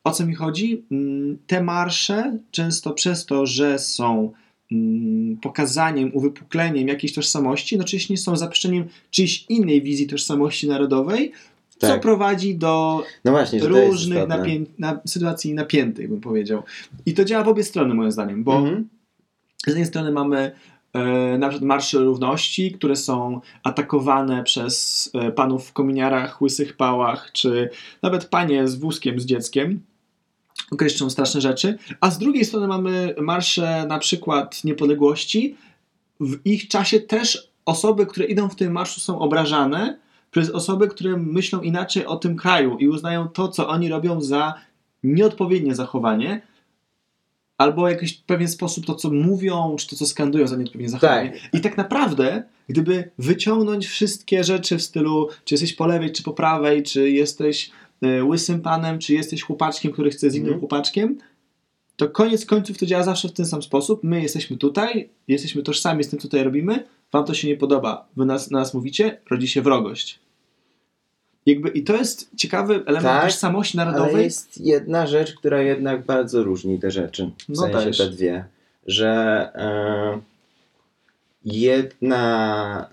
o 0.05 0.11
co 0.11 0.27
mi 0.27 0.35
chodzi? 0.35 0.85
Mm, 0.91 1.39
Te 1.47 1.63
marsze 1.63 2.39
często 2.51 2.91
przez 2.91 3.27
to, 3.27 3.47
że 3.47 3.79
są 3.79 4.33
mm, 4.73 5.37
pokazaniem, 5.37 6.11
uwypukleniem 6.15 6.89
jakiejś 6.89 7.13
tożsamości, 7.15 7.75
jednocześnie 7.75 8.17
są 8.17 8.37
zaprzeczeniem 8.37 8.85
czyjś 9.11 9.45
innej 9.49 9.83
wizji 9.83 10.07
tożsamości 10.07 10.69
narodowej, 10.69 11.33
co 11.79 11.87
Tak. 11.89 12.01
prowadzi 12.01 12.55
do 12.55 13.03
No 13.25 13.31
właśnie, 13.31 13.61
różnych 13.61 14.29
napię- 14.29 14.65
na, 14.79 15.01
sytuacji 15.07 15.55
napiętych, 15.55 16.09
bym 16.09 16.21
powiedział. 16.21 16.63
I 17.07 17.15
to 17.15 17.25
działa 17.25 17.45
w 17.45 17.49
obie 17.49 17.63
strony, 17.65 17.95
moim 17.95 18.13
zdaniem, 18.13 18.45
bo 18.45 18.57
Mhm. 18.57 18.89
Z 19.67 19.67
jednej 19.67 19.87
strony 19.87 20.13
mamy 20.13 20.53
e, 20.93 21.39
na 21.39 21.49
przykład 21.49 21.69
marsze 21.69 21.99
równości, 21.99 22.73
które 22.73 22.97
są 22.97 23.41
atakowane 23.63 24.45
przez 24.45 25.11
e, 25.15 25.33
panów 25.33 25.69
w 25.69 25.73
kominiarach, 25.73 26.43
łysych 26.43 26.77
pałach, 26.77 27.31
czy 27.33 27.71
nawet 28.03 28.25
panie 28.25 28.69
z 28.69 28.75
wózkiem 28.75 29.21
z 29.21 29.25
dzieckiem. 29.25 29.81
Kreszczą 30.79 31.11
straszne 31.11 31.41
rzeczy. 31.41 31.79
A 32.01 32.11
z 32.11 32.19
drugiej 32.19 32.45
strony 32.45 32.67
mamy 32.67 33.15
marsze 33.21 33.87
na 33.89 33.99
przykład 33.99 34.65
niepodległości. 34.65 35.57
W 36.21 36.47
ich 36.47 36.69
czasie 36.69 37.01
też 37.01 37.53
osoby, 37.65 38.07
które 38.07 38.27
idą 38.27 38.49
w 38.49 38.57
tym 38.57 38.73
marszu 38.73 39.01
są 39.01 39.19
obrażane 39.19 39.99
przez 40.31 40.51
osoby, 40.51 40.89
które 40.89 41.17
myślą 41.17 41.61
inaczej 41.61 42.07
o 42.07 42.17
tym 42.17 42.37
kraju 42.37 42.77
i 42.79 42.89
uznają 42.89 43.29
to, 43.29 43.49
co 43.49 43.69
oni 43.69 43.89
robią 43.89 44.21
za 44.21 44.55
nieodpowiednie 45.03 45.75
zachowanie, 45.75 46.43
albo 47.59 47.89
jakiś 47.89 48.15
pewien 48.15 48.49
sposób 48.49 48.87
to, 48.87 48.95
co 48.95 49.11
mówią, 49.11 49.77
czy 49.79 49.89
to, 49.89 49.97
co 49.97 50.07
skandują 50.07 50.47
za 50.47 50.57
nieodpowiednie 50.57 50.89
zachowanie. 50.89 51.33
I 51.53 51.61
tak 51.61 51.77
naprawdę, 51.77 52.43
gdyby 52.69 53.11
wyciągnąć 53.19 53.87
wszystkie 53.87 54.45
rzeczy 54.45 54.79
w 54.79 54.83
stylu, 54.83 55.29
czy 55.45 55.55
jesteś 55.55 55.73
po 55.73 55.87
lewej, 55.87 56.13
czy 56.13 56.23
po 56.23 56.33
prawej, 56.33 56.83
czy 56.83 57.11
jesteś 57.11 57.71
e, 58.03 58.25
łysym 58.25 58.61
panem, 58.61 58.99
czy 58.99 59.15
jesteś 59.15 59.43
chłopaczkiem, 59.43 59.93
który 59.93 60.11
chce 60.11 60.31
z 60.31 60.35
innym 60.35 60.47
Mhm. 60.47 60.61
chłopaczkiem, 60.61 61.19
to 61.97 62.09
koniec 62.09 62.47
końców 62.47 62.79
to 62.79 62.87
działa 62.87 63.03
zawsze 63.05 63.29
w 63.29 63.33
ten 63.33 63.47
sam 63.47 63.63
sposób. 63.63 64.05
My 64.05 64.23
jesteśmy 64.23 64.57
tutaj, 64.57 65.09
jesteśmy 65.29 65.63
tożsami 65.63 66.05
z 66.05 66.09
tym, 66.09 66.19
co 66.19 66.29
tutaj 66.29 66.45
robimy, 66.45 66.85
wam 67.13 67.25
to 67.25 67.35
się 67.35 67.49
nie 67.49 67.57
podoba, 67.57 68.09
wy 68.17 68.25
nas, 68.27 68.51
na 68.51 68.59
nas 68.59 68.75
mówicie, 68.75 69.21
rodzi 69.31 69.49
się 69.49 69.63
wrogość. 69.63 70.19
Jakby, 71.47 71.69
I 71.69 71.83
to 71.85 71.97
jest 71.97 72.37
ciekawy 72.37 72.75
element 72.75 73.03
Tak, 73.03 73.25
tożsamości 73.25 73.79
Ale 73.81 73.91
narodowej. 73.93 74.25
jest 74.25 74.61
jedna 74.61 75.07
rzecz, 75.07 75.35
która 75.35 75.63
jednak 75.63 76.05
bardzo 76.05 76.43
różni 76.43 76.79
te 76.79 76.91
rzeczy. 76.91 77.31
W 77.39 77.49
No 77.49 77.55
sensie 77.63 77.85
też. 77.87 77.99
te 77.99 78.11
dwie. 78.11 78.45
Że 78.87 79.09
e, 79.55 80.21
jedna. 81.45 82.89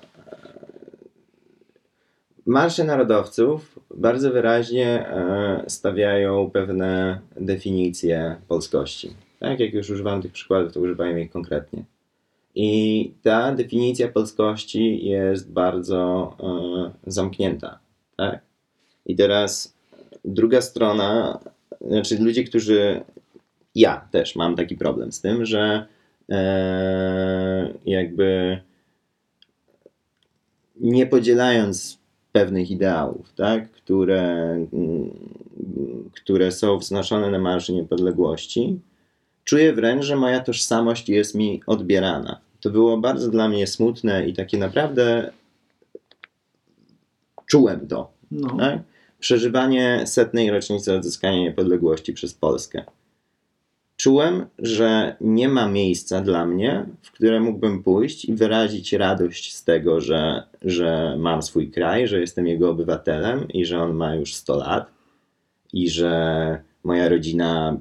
Marsze 2.46 2.84
narodowców 2.84 3.80
bardzo 3.96 4.32
wyraźnie 4.32 4.88
e, 5.08 5.64
stawiają 5.68 6.50
pewne 6.54 7.20
definicje 7.40 8.36
polskości. 8.48 9.14
Tak 9.40 9.60
jak 9.60 9.74
już 9.74 9.90
używam 9.90 10.22
tych 10.22 10.32
przykładów, 10.32 10.74
to 10.74 10.80
używajmy 10.80 11.22
ich 11.22 11.32
konkretnie. 11.32 11.84
I 12.56 13.12
ta 13.24 13.52
definicja 13.56 14.08
polskości 14.08 15.06
jest 15.06 15.52
bardzo 15.52 16.34
e, 17.08 17.12
zamknięta. 17.12 17.80
Tak? 18.20 18.40
I 19.06 19.16
teraz 19.16 19.74
druga 20.26 20.62
strona, 20.62 21.40
znaczy 21.82 22.18
ludzie, 22.20 22.44
którzy. 22.44 23.02
Ja 23.76 24.08
też 24.12 24.36
mam 24.36 24.56
taki 24.56 24.78
problem 24.78 25.12
z 25.12 25.22
tym, 25.22 25.46
że 25.46 25.86
e, 26.30 27.74
jakby 27.86 28.60
nie 30.80 31.06
podzielając 31.06 32.00
pewnych 32.32 32.72
ideałów, 32.72 33.34
tak, 33.34 33.72
które, 33.72 34.56
które 36.16 36.52
są 36.52 36.78
wznoszone 36.78 37.32
na 37.32 37.40
Marszu 37.40 37.74
Niepodległości, 37.74 38.80
czuję 39.44 39.74
wręcz, 39.74 40.06
że 40.06 40.16
moja 40.16 40.40
tożsamość 40.40 41.10
jest 41.10 41.36
mi 41.36 41.62
odbierana. 41.68 42.40
To 42.62 42.70
było 42.70 42.98
bardzo 42.98 43.30
dla 43.32 43.50
mnie 43.50 43.68
smutne 43.68 44.28
i 44.28 44.34
takie 44.34 44.58
naprawdę 44.58 45.32
czułem 47.50 47.88
to. 47.88 48.12
No. 48.32 48.58
Tak? 48.58 48.80
Przeżywanie 49.20 50.04
setnej 50.06 50.52
rocznicy 50.52 50.94
odzyskania 50.94 51.40
niepodległości 51.40 52.14
przez 52.14 52.34
Polskę. 52.34 52.84
Czułem, 53.98 54.46
że 54.60 55.16
nie 55.22 55.50
ma 55.50 55.68
miejsca 55.68 56.22
dla 56.22 56.46
mnie, 56.46 56.86
w 57.02 57.12
które 57.12 57.40
mógłbym 57.40 57.84
pójść 57.84 58.26
i 58.26 58.34
wyrazić 58.34 58.94
radość 58.94 59.56
z 59.56 59.64
tego, 59.64 60.02
że, 60.02 60.44
że 60.62 61.16
mam 61.20 61.42
swój 61.42 61.72
kraj, 61.72 62.08
że 62.08 62.20
jestem 62.20 62.48
jego 62.48 62.70
obywatelem 62.70 63.48
i 63.48 63.66
że 63.66 63.82
on 63.82 63.94
ma 63.94 64.16
już 64.16 64.36
100 64.36 64.58
lat 64.58 64.92
i 65.74 65.90
że 65.90 66.62
moja 66.84 67.10
rodzina 67.10 67.78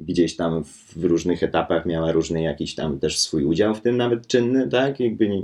gdzieś 0.00 0.36
tam 0.36 0.64
w 0.96 1.04
różnych 1.04 1.42
etapach 1.42 1.86
miała 1.86 2.12
różny 2.12 2.42
jakiś 2.42 2.74
tam 2.74 2.98
też 2.98 3.18
swój 3.18 3.44
udział 3.44 3.74
w 3.74 3.80
tym 3.80 3.96
nawet 3.96 4.26
czynny, 4.26 4.68
tak? 4.68 5.00
Jakby 5.00 5.42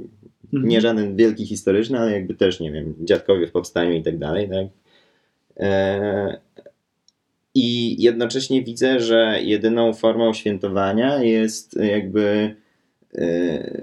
Mhm. 0.53 0.69
nie 0.71 0.81
żaden 0.81 1.17
wielki 1.17 1.47
historyczny, 1.47 1.99
ale 1.99 2.13
jakby 2.13 2.35
też, 2.35 2.61
nie 2.61 2.73
wiem, 2.73 2.95
dziadkowie 3.01 3.47
w 3.47 3.53
powstaniu 3.53 3.93
i 3.93 4.03
tak 4.03 4.19
dalej, 4.19 4.49
tak? 4.49 4.67
E, 5.57 6.41
I 7.55 8.03
jednocześnie 8.03 8.63
widzę, 8.63 9.01
że 9.01 9.39
jedyną 9.43 9.93
formą 9.95 10.33
świętowania 10.33 11.23
jest 11.23 11.77
jakby 11.77 12.57
e, 13.15 13.81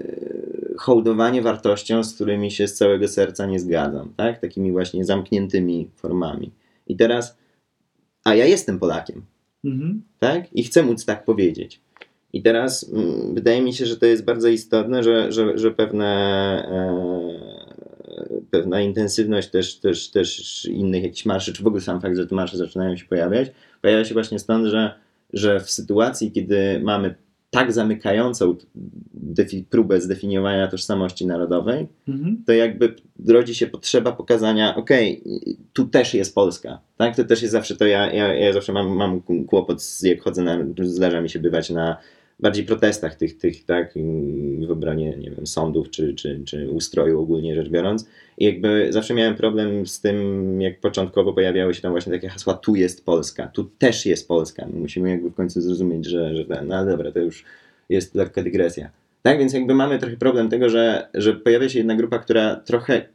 hołdowanie 0.78 1.42
wartościom, 1.42 2.04
z 2.04 2.14
którymi 2.14 2.50
się 2.50 2.68
z 2.68 2.74
całego 2.74 3.08
serca 3.08 3.46
nie 3.46 3.60
zgadzam, 3.60 4.12
tak? 4.16 4.40
Takimi 4.40 4.72
właśnie 4.72 5.04
zamkniętymi 5.04 5.90
formami. 5.96 6.50
I 6.86 6.96
teraz, 6.96 7.38
a 8.24 8.34
ja 8.34 8.44
jestem 8.46 8.78
Polakiem, 8.78 9.22
Mhm. 9.64 10.02
tak? 10.18 10.52
I 10.52 10.64
chcę 10.64 10.82
móc 10.82 11.04
tak 11.04 11.24
powiedzieć. 11.24 11.80
I 12.32 12.42
teraz 12.42 12.90
mm, 12.92 13.34
wydaje 13.34 13.62
mi 13.62 13.74
się, 13.74 13.86
że 13.86 13.96
to 13.96 14.06
jest 14.06 14.24
bardzo 14.24 14.48
istotne, 14.48 15.02
że, 15.02 15.32
że, 15.32 15.58
że 15.58 15.70
pewne, 15.70 16.06
e, 16.70 18.40
pewna 18.50 18.80
intensywność 18.80 19.50
też, 19.50 19.80
też, 19.80 20.10
też 20.10 20.64
innych 20.64 21.02
jakichś 21.02 21.26
marszy, 21.26 21.52
czy 21.52 21.62
w 21.62 21.66
ogóle 21.66 21.82
sam 21.82 22.00
fakt, 22.00 22.16
że 22.16 22.26
te 22.26 22.34
marsze 22.34 22.56
zaczynają 22.56 22.96
się 22.96 23.04
pojawiać, 23.04 23.52
pojawia 23.82 24.04
się 24.04 24.14
właśnie 24.14 24.38
stąd, 24.38 24.66
że, 24.66 24.94
że 25.32 25.60
w 25.60 25.70
sytuacji, 25.70 26.32
kiedy 26.32 26.80
mamy 26.82 27.14
tak 27.50 27.72
zamykającą 27.72 28.56
próbę 29.70 30.00
zdefiniowania 30.00 30.68
tożsamości 30.68 31.26
narodowej, 31.26 31.86
Mhm. 32.08 32.42
to 32.46 32.52
jakby 32.52 32.94
rodzi 33.28 33.54
się 33.54 33.66
potrzeba 33.66 34.12
pokazania, 34.12 34.76
okej, 34.76 35.22
tu 35.72 35.88
też 35.88 36.14
jest 36.14 36.34
Polska, 36.34 36.80
tak? 36.96 37.16
To 37.16 37.24
też 37.24 37.42
jest 37.42 37.52
zawsze 37.52 37.76
to, 37.76 37.86
ja, 37.86 38.12
ja, 38.12 38.34
ja 38.34 38.52
zawsze 38.52 38.72
mam, 38.72 38.88
mam 38.88 39.20
kłopot, 39.46 39.82
z, 39.82 40.02
jak 40.02 40.22
chodzę 40.22 40.42
na, 40.42 40.58
zdarza 40.82 41.20
mi 41.20 41.30
się 41.30 41.38
bywać 41.38 41.70
na 41.70 41.96
bardziej 42.42 42.64
protestach 42.64 43.14
tych, 43.14 43.38
tych 43.38 43.64
tak, 43.64 43.94
w 44.66 44.70
obronie, 44.70 45.16
nie 45.18 45.30
wiem, 45.30 45.46
sądów, 45.46 45.90
czy, 45.90 46.14
czy, 46.14 46.40
czy 46.44 46.70
ustroju 46.70 47.20
ogólnie 47.20 47.54
rzecz 47.54 47.68
biorąc 47.68 48.08
i 48.38 48.44
jakby 48.44 48.92
zawsze 48.92 49.14
miałem 49.14 49.34
problem 49.34 49.86
z 49.86 50.00
tym, 50.00 50.60
jak 50.60 50.80
początkowo 50.80 51.32
pojawiały 51.32 51.74
się 51.74 51.82
tam 51.82 51.90
właśnie 51.90 52.12
takie 52.12 52.28
hasła, 52.28 52.54
tu 52.54 52.74
jest 52.74 53.04
Polska, 53.04 53.46
tu 53.46 53.64
też 53.64 54.06
jest 54.06 54.28
Polska, 54.28 54.66
musimy 54.74 55.10
jakby 55.10 55.30
w 55.30 55.34
końcu 55.34 55.60
zrozumieć, 55.60 56.06
że, 56.06 56.36
że 56.36 56.44
ten, 56.44 56.66
no 56.66 56.86
dobra, 56.86 57.12
to 57.12 57.18
już 57.18 57.44
jest 57.88 58.14
lekka 58.14 58.42
dygresja. 58.42 58.90
Tak, 59.22 59.38
więc 59.38 59.52
jakby 59.52 59.74
mamy 59.74 59.98
trochę 59.98 60.16
problem 60.16 60.48
tego, 60.48 60.68
że, 60.68 61.08
że 61.14 61.34
pojawia 61.34 61.68
się 61.68 61.78
jedna 61.78 61.96
grupa, 61.96 62.18
która 62.18 62.56
trochę 62.56 63.08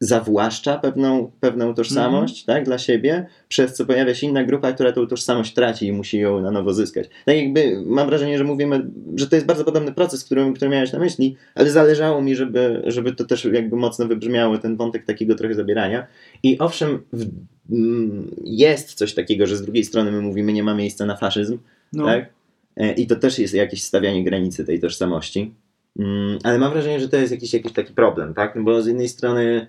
zawłaszcza 0.00 0.78
pewną, 0.78 1.30
pewną 1.40 1.74
tożsamość 1.74 2.44
tak, 2.44 2.64
dla 2.64 2.78
siebie, 2.78 3.26
przez 3.48 3.74
co 3.74 3.86
pojawia 3.86 4.14
się 4.14 4.26
inna 4.26 4.44
grupa, 4.44 4.72
która 4.72 4.92
tą 4.92 5.06
tożsamość 5.06 5.54
traci 5.54 5.86
i 5.86 5.92
musi 5.92 6.18
ją 6.18 6.40
na 6.40 6.50
nowo 6.50 6.72
zyskać. 6.72 7.08
Tak 7.24 7.36
jakby 7.36 7.82
mam 7.86 8.06
wrażenie, 8.08 8.38
że 8.38 8.44
mówimy, 8.44 8.86
że 9.14 9.26
to 9.26 9.36
jest 9.36 9.46
bardzo 9.46 9.64
podobny 9.64 9.92
proces, 9.92 10.24
który, 10.24 10.52
który 10.54 10.70
miałeś 10.70 10.92
na 10.92 10.98
myśli, 10.98 11.36
ale 11.54 11.70
zależało 11.70 12.22
mi, 12.22 12.36
żeby, 12.36 12.82
żeby 12.86 13.12
to 13.12 13.24
też 13.24 13.44
jakby 13.44 13.76
mocno 13.76 14.06
wybrzmiało, 14.06 14.58
ten 14.58 14.76
wątek 14.76 15.04
takiego 15.04 15.34
trochę 15.34 15.54
zabierania. 15.54 16.06
I 16.42 16.58
owszem, 16.58 17.02
w, 17.12 17.26
mm, 17.70 18.30
jest 18.44 18.94
coś 18.94 19.14
takiego, 19.14 19.46
że 19.46 19.56
z 19.56 19.62
drugiej 19.62 19.84
strony 19.84 20.12
my 20.12 20.20
mówimy, 20.20 20.52
nie 20.52 20.62
ma 20.62 20.74
miejsca 20.74 21.06
na 21.06 21.16
faszyzm, 21.16 21.58
No. 21.92 22.04
tak? 22.04 22.30
E, 22.76 22.92
I 22.92 23.06
to 23.06 23.16
też 23.16 23.38
jest 23.38 23.54
jakieś 23.54 23.82
stawianie 23.82 24.24
granicy 24.24 24.64
tej 24.64 24.80
tożsamości. 24.80 25.54
Mm, 25.98 26.38
Ale 26.44 26.58
mam 26.58 26.72
wrażenie, 26.72 27.00
że 27.00 27.08
to 27.08 27.16
jest 27.16 27.32
jakiś, 27.32 27.54
jakiś 27.54 27.72
taki 27.72 27.92
problem, 27.92 28.34
tak? 28.34 28.56
No 28.56 28.62
Bo 28.62 28.82
z 28.82 28.86
jednej 28.86 29.08
strony 29.08 29.66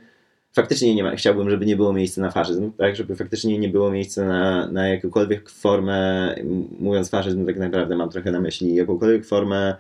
faktycznie 0.58 0.96
nie 0.96 1.04
ma, 1.04 1.16
chciałbym, 1.16 1.50
żeby 1.50 1.66
nie 1.66 1.76
było 1.76 1.94
miejsca 1.94 2.22
na 2.22 2.32
faszyzm, 2.32 2.72
tak? 2.72 2.96
Żeby 2.96 3.16
faktycznie 3.16 3.60
nie 3.60 3.70
było 3.70 3.92
miejsca 3.92 4.26
na, 4.26 4.68
na 4.68 4.88
jakąkolwiek 4.88 5.50
formę, 5.50 6.36
mówiąc 6.80 7.10
faszyzm, 7.10 7.46
tak 7.46 7.58
naprawdę 7.58 7.96
mam 7.96 8.10
trochę 8.10 8.32
na 8.32 8.42
myśli 8.42 8.76
jakąkolwiek 8.76 9.26
formę 9.26 9.76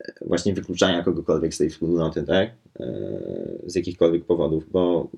e, 0.00 0.12
właśnie 0.26 0.54
wykluczania 0.54 1.02
kogokolwiek 1.02 1.54
z 1.54 1.58
tej 1.58 1.70
wspólnoty, 1.70 2.22
tak? 2.22 2.50
E, 2.80 2.86
Z 3.66 3.74
jakichkolwiek 3.74 4.24
powodów, 4.24 4.70
bo, 4.72 5.08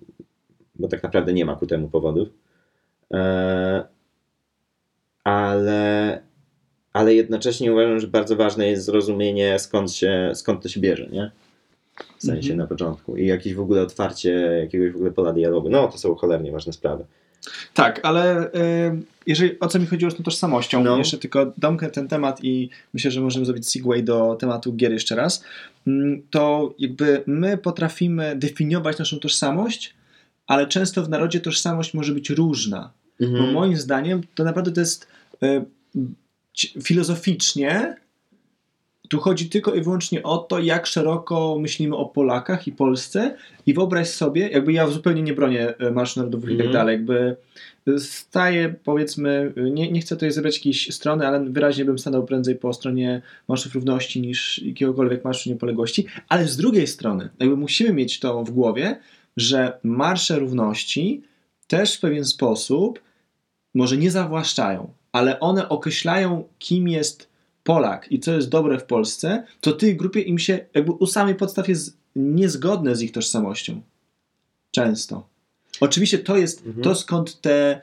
bo 0.75 0.89
tak 0.89 1.03
naprawdę 1.03 1.33
nie 1.33 1.45
ma 1.45 1.57
ku 1.57 1.67
temu 1.67 1.89
powodów. 1.89 2.29
E, 3.15 3.85
Ale, 5.25 6.23
ale 6.93 7.15
jednocześnie 7.15 7.73
uważam, 7.73 8.01
że 8.01 8.07
bardzo 8.09 8.37
ważne 8.37 8.69
jest 8.69 8.85
zrozumienie, 8.85 9.59
skąd, 9.59 9.93
się, 9.93 10.31
skąd 10.35 10.63
to 10.63 10.69
się 10.69 10.81
bierze, 10.81 11.07
nie? 11.13 11.31
W 12.19 12.23
sensie 12.23 12.51
Mhm. 12.53 12.59
na 12.59 12.67
początku. 12.67 13.17
I 13.17 13.27
jakieś 13.27 13.55
w 13.55 13.61
ogóle 13.61 13.83
otwarcie 13.83 14.31
jakiegoś 14.63 14.93
w 14.93 14.97
ogóle 14.97 15.11
pola 15.11 15.33
dialogu. 15.33 15.71
No, 15.71 15.89
to 15.89 15.99
są 15.99 16.15
cholernie 16.15 16.53
ważne 16.53 16.73
sprawy. 16.73 17.05
Tak, 17.75 18.01
ale 18.03 18.47
y, 18.47 18.51
jeżeli 19.27 19.61
o 19.61 19.69
co 19.69 19.79
mi 19.79 19.87
chodziło 19.87 20.11
z 20.11 20.15
tą 20.17 20.23
tożsamością, 20.23 20.85
No. 20.85 20.99
jeszcze 20.99 21.19
tylko 21.19 21.53
domknę 21.59 21.91
ten 21.91 22.09
temat 22.09 22.45
i 22.45 22.71
myślę, 22.95 23.11
że 23.11 23.21
możemy 23.21 23.45
zrobić 23.47 23.69
segue 23.71 24.03
do 24.03 24.37
tematu 24.41 24.73
gier 24.73 24.93
jeszcze 24.93 25.17
raz, 25.17 25.45
mm, 25.87 26.23
to 26.31 26.75
jakby 26.79 27.23
my 27.27 27.59
potrafimy 27.59 28.37
definiować 28.37 28.99
naszą 28.99 29.19
tożsamość, 29.19 29.95
ale 30.47 30.67
często 30.67 31.03
w 31.03 31.09
narodzie 31.09 31.41
tożsamość 31.41 31.95
może 31.95 32.13
być 32.15 32.31
różna. 32.31 32.91
Bo 33.21 33.27
Mhm. 33.27 33.53
moim 33.53 33.77
zdaniem 33.77 34.21
to 34.35 34.45
naprawdę 34.45 34.73
to 34.73 34.81
jest 34.81 35.07
y, 35.43 35.65
ci- 36.53 36.81
filozoficznie 36.83 37.97
tu 39.15 39.21
chodzi 39.21 39.49
tylko 39.49 39.75
i 39.75 39.81
wyłącznie 39.83 40.23
o 40.23 40.39
to, 40.39 40.59
jak 40.59 40.87
szeroko 40.87 41.59
myślimy 41.61 41.97
o 41.97 42.07
Polakach 42.07 42.67
i 42.67 42.73
Polsce 42.73 43.37
i 43.67 43.75
wyobraź 43.75 44.09
sobie, 44.09 44.49
jakby 44.49 44.73
ja 44.73 44.87
zupełnie 44.89 45.23
nie 45.23 45.33
bronię 45.35 45.75
e, 45.79 45.91
Marszu 45.91 46.21
Narodowych 46.21 46.51
i 46.51 46.57
tak 46.57 46.67
Mhm. 46.67 46.73
dalej, 46.73 46.93
jakby 46.97 47.37
staję 47.99 48.75
powiedzmy, 48.85 49.53
nie, 49.73 49.93
nie 49.93 50.01
chcę 50.01 50.17
tutaj 50.17 50.31
zebrać 50.33 50.57
jakiejś 50.57 50.95
strony, 50.95 51.27
ale 51.27 51.45
wyraźnie 51.45 51.85
bym 51.85 51.99
stanął 51.99 52.25
prędzej 52.27 52.57
po 52.57 52.73
stronie 52.73 53.23
Marszów 53.49 53.75
Równości 53.75 54.21
niż 54.21 54.59
jakiegokolwiek 54.63 55.25
Marszu 55.25 55.51
Niepodległości, 55.51 56.07
ale 56.29 56.49
z 56.49 56.57
drugiej 56.57 56.87
strony, 56.87 57.29
jakby 57.41 57.57
musimy 57.57 57.93
mieć 57.93 58.21
to 58.21 58.45
w 58.45 58.51
głowie, 58.51 59.01
że 59.37 59.79
Marsze 59.83 60.39
Równości 60.39 61.23
też 61.67 61.97
w 61.97 62.01
pewien 62.01 62.25
sposób 62.25 63.01
może 63.75 63.97
nie 63.97 64.11
zawłaszczają, 64.11 64.93
ale 65.13 65.41
one 65.41 65.69
określają, 65.69 66.45
kim 66.59 66.89
jest 66.89 67.34
Polak 67.65 68.13
i 68.13 68.21
co 68.21 68.33
jest 68.33 68.49
dobre 68.49 68.79
w 68.79 68.85
Polsce, 68.85 69.45
to 69.61 69.73
tej 69.73 69.97
grupie 69.97 70.21
im 70.21 70.39
się 70.39 70.67
jakby 70.75 70.93
u 70.93 71.07
samej 71.07 71.35
podstaw 71.35 71.69
jest 71.69 71.97
niezgodne 72.17 72.97
z 72.97 73.03
ich 73.03 73.13
tożsamością. 73.13 73.81
Często. 74.71 75.27
Oczywiście 75.81 76.19
to 76.19 76.37
jest 76.37 76.67
Mhm. 76.67 76.85
to, 76.85 76.95
skąd 76.95 77.41
te, 77.41 77.81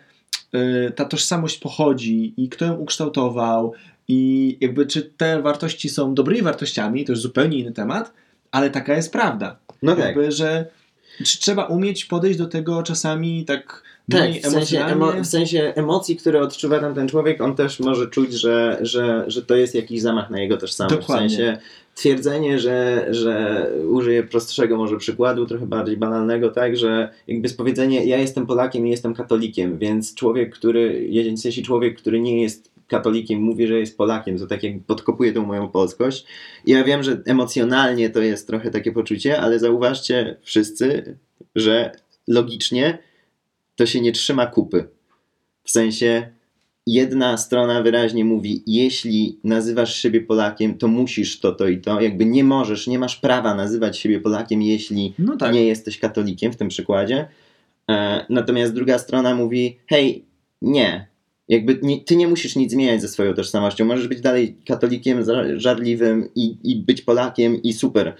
y, 0.55 0.91
ta 0.95 1.05
tożsamość 1.05 1.57
pochodzi 1.57 2.34
i 2.38 2.49
kto 2.49 2.65
ją 2.65 2.73
ukształtował 2.75 3.73
i 4.07 4.57
jakby 4.61 4.86
czy 4.86 5.01
te 5.01 5.41
wartości 5.41 5.89
są 5.89 6.13
dobrymi 6.13 6.41
wartościami, 6.41 7.05
to 7.05 7.11
już 7.11 7.21
zupełnie 7.21 7.57
inny 7.57 7.71
temat, 7.71 8.13
ale 8.51 8.69
taka 8.69 8.95
jest 8.95 9.11
prawda. 9.11 9.59
No 9.82 9.95
tak. 9.95 10.05
Jakby, 10.05 10.32
że 10.32 10.65
czy 11.25 11.39
trzeba 11.39 11.65
umieć 11.65 12.05
podejść 12.05 12.39
do 12.39 12.45
tego 12.47 12.84
czasami 12.84 13.45
tak 13.45 13.84
Tak, 14.12 14.32
w 14.32 14.51
sensie, 14.51 14.80
emo- 14.80 15.24
w 15.24 15.28
sensie 15.28 15.74
emocji, 15.76 16.16
które 16.16 16.41
odczuwa 16.41 16.80
tam 16.80 16.95
ten 16.95 17.07
człowiek, 17.07 17.41
on 17.41 17.55
też 17.55 17.80
może 17.80 18.07
czuć, 18.07 18.34
że, 18.34 18.78
że, 18.82 19.24
że 19.28 19.41
to 19.41 19.55
jest 19.55 19.76
jakiś 19.76 20.01
zamach 20.01 20.30
na 20.30 20.41
jego 20.41 20.57
tożsamość. 20.57 20.95
Dokładnie. 20.95 21.28
W 21.28 21.32
sensie 21.32 21.57
twierdzenie, 21.95 22.59
że, 22.59 23.07
że 23.09 23.68
użyję 23.89 24.24
prostszego 24.24 24.78
może 24.78 24.97
przykładu, 24.97 25.45
trochę 25.45 25.66
bardziej 25.66 25.97
banalnego, 25.97 26.49
tak, 26.49 26.78
że 26.78 27.09
jakby 27.28 27.49
z 27.49 27.53
powiedzenie 27.53 28.05
ja 28.05 28.18
jestem 28.18 28.47
Polakiem 28.47 28.88
i 28.88 28.89
jestem 28.89 29.14
katolikiem, 29.14 29.78
więc 29.78 30.16
człowiek, 30.16 30.53
który, 30.53 31.09
w 31.36 31.39
sensie 31.39 31.62
człowiek, 31.62 31.97
który 31.97 32.22
nie 32.22 32.41
jest 32.41 32.72
katolikiem, 32.88 33.41
mówi, 33.41 33.68
że 33.68 33.80
jest 33.80 33.97
Polakiem, 33.97 34.38
to 34.38 34.47
tak 34.47 34.64
jakby 34.64 34.84
podkopuje 34.84 35.34
tą 35.34 35.45
moją 35.45 35.70
polskość. 35.70 36.26
Ja 36.66 36.84
wiem, 36.84 37.03
że 37.03 37.22
emocjonalnie 37.26 38.09
to 38.09 38.22
jest 38.22 38.47
trochę 38.47 38.72
takie 38.72 38.91
poczucie, 38.91 39.41
ale 39.41 39.59
zauważcie 39.59 40.38
wszyscy, 40.41 41.18
że 41.55 41.91
logicznie 42.28 42.97
to 43.82 43.86
się 43.86 44.01
nie 44.01 44.11
trzyma 44.11 44.45
kupy. 44.47 44.88
W 45.63 45.71
sensie 45.71 46.27
jedna 46.88 47.38
strona 47.38 47.82
wyraźnie 47.82 48.25
mówi, 48.25 48.63
jeśli 48.67 49.39
nazywasz 49.43 49.95
siebie 49.95 50.21
Polakiem, 50.21 50.77
to 50.77 50.88
musisz 50.88 51.39
to, 51.39 51.51
to 51.51 51.67
i 51.67 51.77
to. 51.77 52.01
Jakby 52.01 52.25
nie 52.25 52.43
możesz, 52.43 52.88
nie 52.88 52.99
masz 52.99 53.15
prawa 53.15 53.55
nazywać 53.55 53.97
siebie 53.97 54.19
Polakiem, 54.19 54.61
jeśli 54.61 55.13
No 55.19 55.38
tak. 55.38 55.53
nie 55.53 55.65
jesteś 55.65 55.99
katolikiem 55.99 56.51
w 56.53 56.55
tym 56.55 56.67
przykładzie. 56.67 57.27
E, 57.91 58.25
natomiast 58.29 58.73
druga 58.73 58.97
strona 58.99 59.36
mówi, 59.36 59.79
hej, 59.88 60.25
nie. 60.61 61.07
Jakby 61.47 61.79
nie, 61.82 62.01
ty 62.01 62.15
nie 62.15 62.27
musisz 62.27 62.55
nic 62.55 62.71
zmieniać 62.71 63.01
ze 63.01 63.07
swoją 63.07 63.34
tożsamością. 63.34 63.86
Możesz 63.86 64.07
być 64.07 64.21
dalej 64.21 64.57
katolikiem 64.67 65.23
żarliwym 65.55 66.29
i, 66.36 66.57
i 66.63 66.75
być 66.75 67.01
Polakiem 67.01 67.61
i 67.63 67.73
super. 67.73 68.13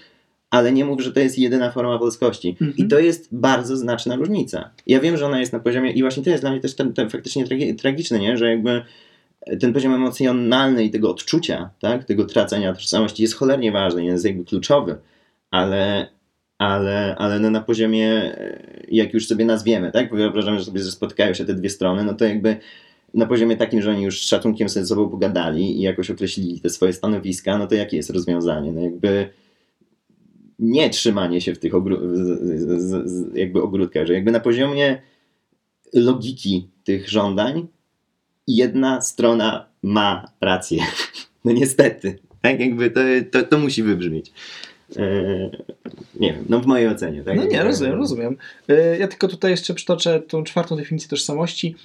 Ale 0.52 0.72
nie 0.72 0.84
mów, 0.84 1.00
że 1.00 1.12
to 1.12 1.20
jest 1.20 1.38
jedyna 1.38 1.70
forma 1.70 1.98
polskości. 1.98 2.48
Mhm. 2.48 2.74
I 2.76 2.88
to 2.88 2.98
jest 2.98 3.28
bardzo 3.32 3.76
znaczna 3.76 4.16
różnica. 4.16 4.70
Ja 4.86 5.00
wiem, 5.00 5.16
że 5.16 5.26
ona 5.26 5.40
jest 5.40 5.52
na 5.52 5.60
poziomie, 5.60 5.90
i 5.90 6.02
właśnie 6.02 6.22
to 6.22 6.30
jest 6.30 6.42
dla 6.42 6.50
mnie 6.50 6.60
też 6.60 6.74
ten, 6.74 6.92
ten 6.92 7.10
faktycznie 7.10 7.44
tragi, 7.44 7.74
tragiczne, 7.74 8.18
nie? 8.18 8.36
że 8.36 8.50
jakby 8.50 8.82
ten 9.60 9.72
poziom 9.72 9.94
emocjonalny 9.94 10.84
i 10.84 10.90
tego 10.90 11.10
odczucia, 11.10 11.70
tak? 11.80 12.04
tego 12.04 12.24
tracenia 12.24 12.72
tożsamości 12.72 13.22
jest 13.22 13.34
cholernie 13.34 13.72
ważny, 13.72 14.04
jest 14.04 14.24
jakby 14.24 14.44
kluczowy, 14.44 14.96
ale, 15.50 16.08
ale, 16.58 17.16
ale 17.16 17.38
no 17.38 17.50
na 17.50 17.60
poziomie, 17.60 18.08
e, 18.08 18.82
jak 18.88 19.14
już 19.14 19.26
sobie 19.26 19.44
nazwiemy, 19.44 19.92
tak? 19.92 20.14
wyobrażamy 20.14 20.58
że 20.58 20.64
sobie, 20.64 20.82
że 20.82 20.90
spotykają 20.90 21.34
się 21.34 21.44
te 21.44 21.54
dwie 21.54 21.70
strony, 21.70 22.04
no 22.04 22.14
to 22.14 22.24
jakby 22.24 22.56
na 23.14 23.26
poziomie 23.26 23.56
takim, 23.56 23.82
że 23.82 23.90
oni 23.90 24.02
już 24.02 24.22
z 24.22 24.28
szacunkiem 24.28 24.68
sobie 24.68 24.84
ze 24.84 24.88
sobą 24.88 25.08
pogadali 25.08 25.78
i 25.78 25.80
jakoś 25.80 26.10
określili 26.10 26.60
te 26.60 26.70
swoje 26.70 26.92
stanowiska, 26.92 27.58
no 27.58 27.66
to 27.66 27.74
jakie 27.74 27.96
jest 27.96 28.10
rozwiązanie? 28.10 28.72
No 28.72 28.80
jakby 28.80 29.28
nie 30.62 30.90
trzymanie 30.90 31.40
się 31.40 31.54
w 31.54 31.58
tych 31.58 31.72
z, 31.72 32.82
z, 32.82 33.10
z, 33.10 33.36
jakby 33.36 33.62
ogródkach, 33.62 34.06
że 34.06 34.14
jakby 34.14 34.30
na 34.30 34.40
poziomie 34.40 35.02
logiki 35.94 36.68
tych 36.84 37.08
żądań 37.08 37.66
jedna 38.46 39.00
strona 39.00 39.66
ma 39.82 40.32
rację. 40.40 40.82
No 41.44 41.52
niestety. 41.52 42.18
Tak 42.42 42.60
jakby 42.60 42.90
to, 42.90 43.00
to, 43.30 43.42
to 43.42 43.58
musi 43.58 43.82
wybrzmieć. 43.82 44.32
Eee, 44.96 45.50
nie 46.20 46.32
wiem, 46.32 46.44
no 46.48 46.60
w 46.60 46.66
mojej 46.66 46.88
ocenie. 46.88 47.22
Tak? 47.22 47.36
No 47.36 47.44
nie, 47.44 47.62
rozumiem, 47.62 47.94
rozumiem. 47.94 48.36
Y, 48.70 48.96
Ja 49.00 49.08
tylko 49.08 49.28
tutaj 49.28 49.50
jeszcze 49.50 49.74
przytoczę 49.74 50.20
tą 50.20 50.44
czwartą 50.44 50.76
definicję 50.76 51.08
tożsamości. 51.08 51.76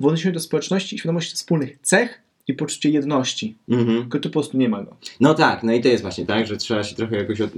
W 0.00 0.06
odniesieniu 0.06 0.34
do 0.34 0.40
społeczności 0.40 0.96
i 0.96 0.98
świadomości 0.98 1.34
wspólnych 1.34 1.78
cech 1.82 2.20
i 2.48 2.54
poczucie 2.54 2.90
jedności. 2.90 3.58
Mhm. 3.68 4.00
Tylko 4.00 4.18
tu 4.18 4.28
po 4.28 4.32
prostu 4.32 4.58
nie 4.58 4.68
ma 4.68 4.82
go. 4.82 4.96
No 5.20 5.34
tak, 5.34 5.62
no 5.62 5.72
i 5.72 5.80
to 5.80 5.88
jest 5.88 6.02
właśnie 6.02 6.26
tak, 6.26 6.46
że 6.46 6.56
trzeba 6.56 6.84
się 6.84 6.96
trochę 6.96 7.16
jakoś 7.16 7.40
od, 7.40 7.50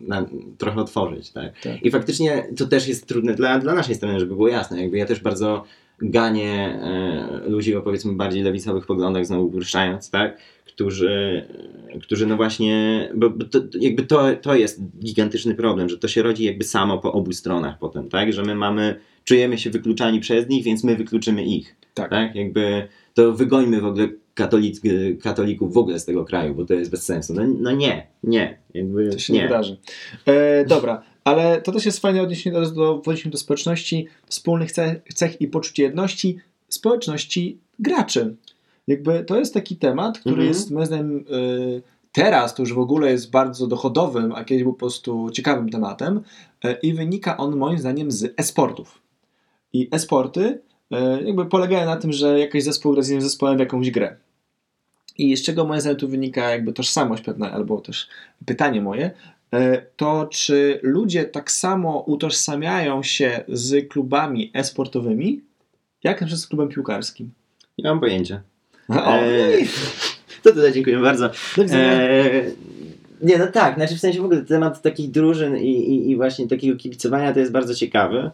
na, 0.00 0.26
trochę 0.58 0.80
otworzyć, 0.80 1.30
tak? 1.30 1.60
Tak. 1.60 1.82
I 1.82 1.90
faktycznie 1.90 2.46
to 2.56 2.66
też 2.66 2.88
jest 2.88 3.06
trudne 3.06 3.34
dla, 3.34 3.58
dla 3.58 3.74
naszej 3.74 3.94
strony, 3.94 4.20
żeby 4.20 4.34
było 4.34 4.48
jasne. 4.48 4.82
Jakby 4.82 4.98
ja 4.98 5.06
też 5.06 5.20
bardzo 5.20 5.64
ganię 6.02 6.52
e, 6.52 7.42
ludzi 7.48 7.76
o 7.76 7.82
powiedzmy 7.82 8.12
bardziej 8.12 8.42
lewicowych 8.42 8.86
poglądach, 8.86 9.26
znowu 9.26 9.46
upraszczając, 9.46 10.10
tak? 10.10 10.38
Którzy, 10.66 11.44
którzy 12.02 12.26
no 12.26 12.36
właśnie, 12.36 13.08
bo, 13.14 13.30
bo 13.30 13.44
to, 13.44 13.58
jakby 13.80 14.02
to, 14.02 14.36
to 14.42 14.54
jest 14.54 14.80
gigantyczny 14.98 15.54
problem, 15.54 15.88
że 15.88 15.98
to 15.98 16.08
się 16.08 16.22
rodzi 16.22 16.44
jakby 16.44 16.64
samo 16.64 16.98
po 16.98 17.12
obu 17.12 17.32
stronach 17.32 17.78
potem, 17.78 18.08
tak? 18.08 18.32
Że 18.32 18.42
my 18.42 18.54
mamy, 18.54 19.00
czujemy 19.24 19.58
się 19.58 19.70
wykluczani 19.70 20.20
przez 20.20 20.48
nich, 20.48 20.64
więc 20.64 20.84
my 20.84 20.96
wykluczymy 20.96 21.44
ich, 21.44 21.76
Tak. 21.94 22.10
tak? 22.10 22.34
Jakby 22.34 22.88
to 23.14 23.32
wygońmy 23.32 23.80
w 23.80 23.86
ogóle 23.86 24.08
katolic, 24.34 24.80
katolików 25.22 25.74
w 25.74 25.78
ogóle 25.78 25.98
z 26.00 26.04
tego 26.04 26.24
kraju, 26.24 26.54
bo 26.54 26.64
to 26.64 26.74
jest 26.74 26.90
bez 26.90 27.02
sensu. 27.04 27.34
No, 27.34 27.42
no 27.58 27.72
nie, 27.72 28.06
nie, 28.22 28.58
jakby 28.74 29.10
To 29.10 29.18
się 29.18 29.32
nie, 29.32 29.38
nie. 29.38 29.48
wydarzy. 29.48 29.76
E, 30.26 30.64
dobra, 30.64 31.02
ale 31.24 31.62
to 31.62 31.72
też 31.72 31.86
jest 31.86 31.98
fajne 32.00 32.22
odniesienie 32.22 32.54
teraz 32.54 32.72
do, 32.74 32.94
w 33.02 33.08
odniesieniu 33.08 33.32
do 33.32 33.38
społeczności, 33.38 34.06
wspólnych 34.26 34.72
cech, 34.72 35.02
cech 35.14 35.40
i 35.40 35.48
poczucia 35.48 35.82
jedności 35.82 36.36
społeczności 36.68 37.58
graczy. 37.78 38.36
Jakby 38.86 39.24
to 39.24 39.38
jest 39.38 39.54
taki 39.54 39.76
temat, 39.76 40.18
który 40.18 40.34
Mhm. 40.34 40.48
jest 40.48 40.70
moim 40.70 40.86
zdaniem 40.86 41.16
y, 41.18 41.82
teraz 42.12 42.54
to 42.54 42.62
już 42.62 42.72
w 42.74 42.78
ogóle 42.78 43.10
jest 43.10 43.30
bardzo 43.30 43.66
dochodowym, 43.66 44.32
a 44.32 44.44
kiedyś 44.44 44.62
był 44.64 44.72
po 44.72 44.78
prostu 44.78 45.30
ciekawym 45.30 45.68
tematem 45.68 46.20
e, 46.64 46.72
i 46.72 46.94
wynika 46.94 47.36
on 47.36 47.56
moim 47.56 47.78
zdaniem 47.78 48.10
z 48.10 48.34
e-sportów. 48.36 49.02
I 49.72 49.88
e-sporty 49.92 50.60
jakby 51.24 51.46
polegają 51.46 51.86
na 51.86 51.96
tym, 51.96 52.12
że 52.12 52.38
jakiś 52.40 52.64
zespół 52.64 52.92
gra 52.92 53.02
z 53.02 53.08
innym 53.08 53.22
zespołem 53.22 53.56
w 53.56 53.60
jakąś 53.60 53.90
grę. 53.90 54.16
I 55.18 55.36
z 55.36 55.42
czego 55.42 55.64
moim 55.64 55.80
zdaniem 55.80 55.98
tu 55.98 56.08
wynika 56.08 56.50
jakby 56.50 56.72
tożsamość 56.72 57.22
pewna, 57.22 57.52
albo 57.52 57.80
też 57.80 58.08
pytanie 58.46 58.80
moje, 58.82 59.10
e, 59.54 59.82
to 59.96 60.28
czy 60.32 60.80
ludzie 60.82 61.24
tak 61.24 61.50
samo 61.50 61.98
utożsamiają 62.06 63.02
się 63.02 63.44
z 63.48 63.88
klubami 63.88 64.50
e-sportowymi, 64.54 65.40
jak 66.04 66.20
na 66.20 66.26
przykład 66.26 66.42
z 66.42 66.46
klubem 66.46 66.68
piłkarskim? 66.68 67.30
Nie 67.78 67.84
mam 67.90 68.00
pojęcia. 68.00 68.40
O, 68.88 69.14
Eee, 69.16 69.68
To 70.42 70.52
tutaj 70.52 70.72
dziękuję 70.72 70.98
bardzo. 70.98 71.30
do 71.56 71.62
widzenia. 71.62 71.92
Eee, 71.92 72.44
nie, 73.22 73.38
no 73.38 73.46
tak, 73.46 73.74
znaczy 73.74 73.96
w 73.96 74.00
sensie 74.00 74.20
w 74.20 74.24
ogóle 74.24 74.42
temat 74.42 74.82
takich 74.82 75.10
drużyn 75.10 75.56
i, 75.56 75.70
i, 75.70 76.10
i 76.10 76.16
właśnie 76.16 76.48
takiego 76.48 76.76
kibicowania 76.78 77.32
to 77.32 77.40
jest 77.40 77.52
bardzo 77.52 77.74
ciekawy, 77.74 78.30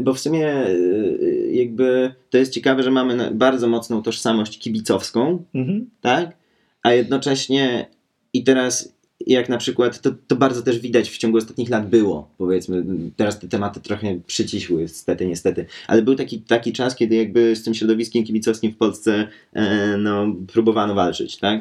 bo 0.00 0.14
w 0.14 0.20
sumie 0.20 0.48
eee, 0.66 1.58
jakby 1.58 2.14
to 2.30 2.38
jest 2.38 2.52
ciekawe, 2.52 2.82
że 2.82 2.90
mamy 2.90 3.30
bardzo 3.34 3.68
mocną 3.68 4.02
tożsamość 4.02 4.58
kibicowską, 4.58 5.44
Mhm. 5.54 5.90
tak? 6.00 6.36
A 6.82 6.92
jednocześnie 6.92 7.86
i 8.32 8.44
teraz 8.44 8.98
jak 9.26 9.48
na 9.48 9.58
przykład, 9.58 10.00
to, 10.00 10.10
to 10.26 10.36
bardzo 10.36 10.62
też 10.62 10.78
widać 10.78 11.10
w 11.10 11.18
ciągu 11.18 11.38
ostatnich 11.38 11.70
lat 11.70 11.88
było, 11.88 12.28
powiedzmy, 12.38 12.84
teraz 13.16 13.38
te 13.38 13.48
tematy 13.48 13.80
trochę 13.80 14.20
przycisły, 14.26 14.80
niestety, 14.82 15.26
niestety, 15.26 15.66
ale 15.86 16.02
był 16.02 16.14
taki, 16.14 16.40
taki 16.40 16.72
czas, 16.72 16.96
kiedy 16.96 17.14
jakby 17.16 17.56
z 17.56 17.62
tym 17.64 17.74
środowiskiem 17.74 18.24
kibicowskim 18.24 18.72
w 18.72 18.76
Polsce 18.76 19.28
e, 19.52 19.96
no, 19.96 20.26
próbowano 20.52 20.94
walczyć, 20.94 21.36
tak? 21.36 21.60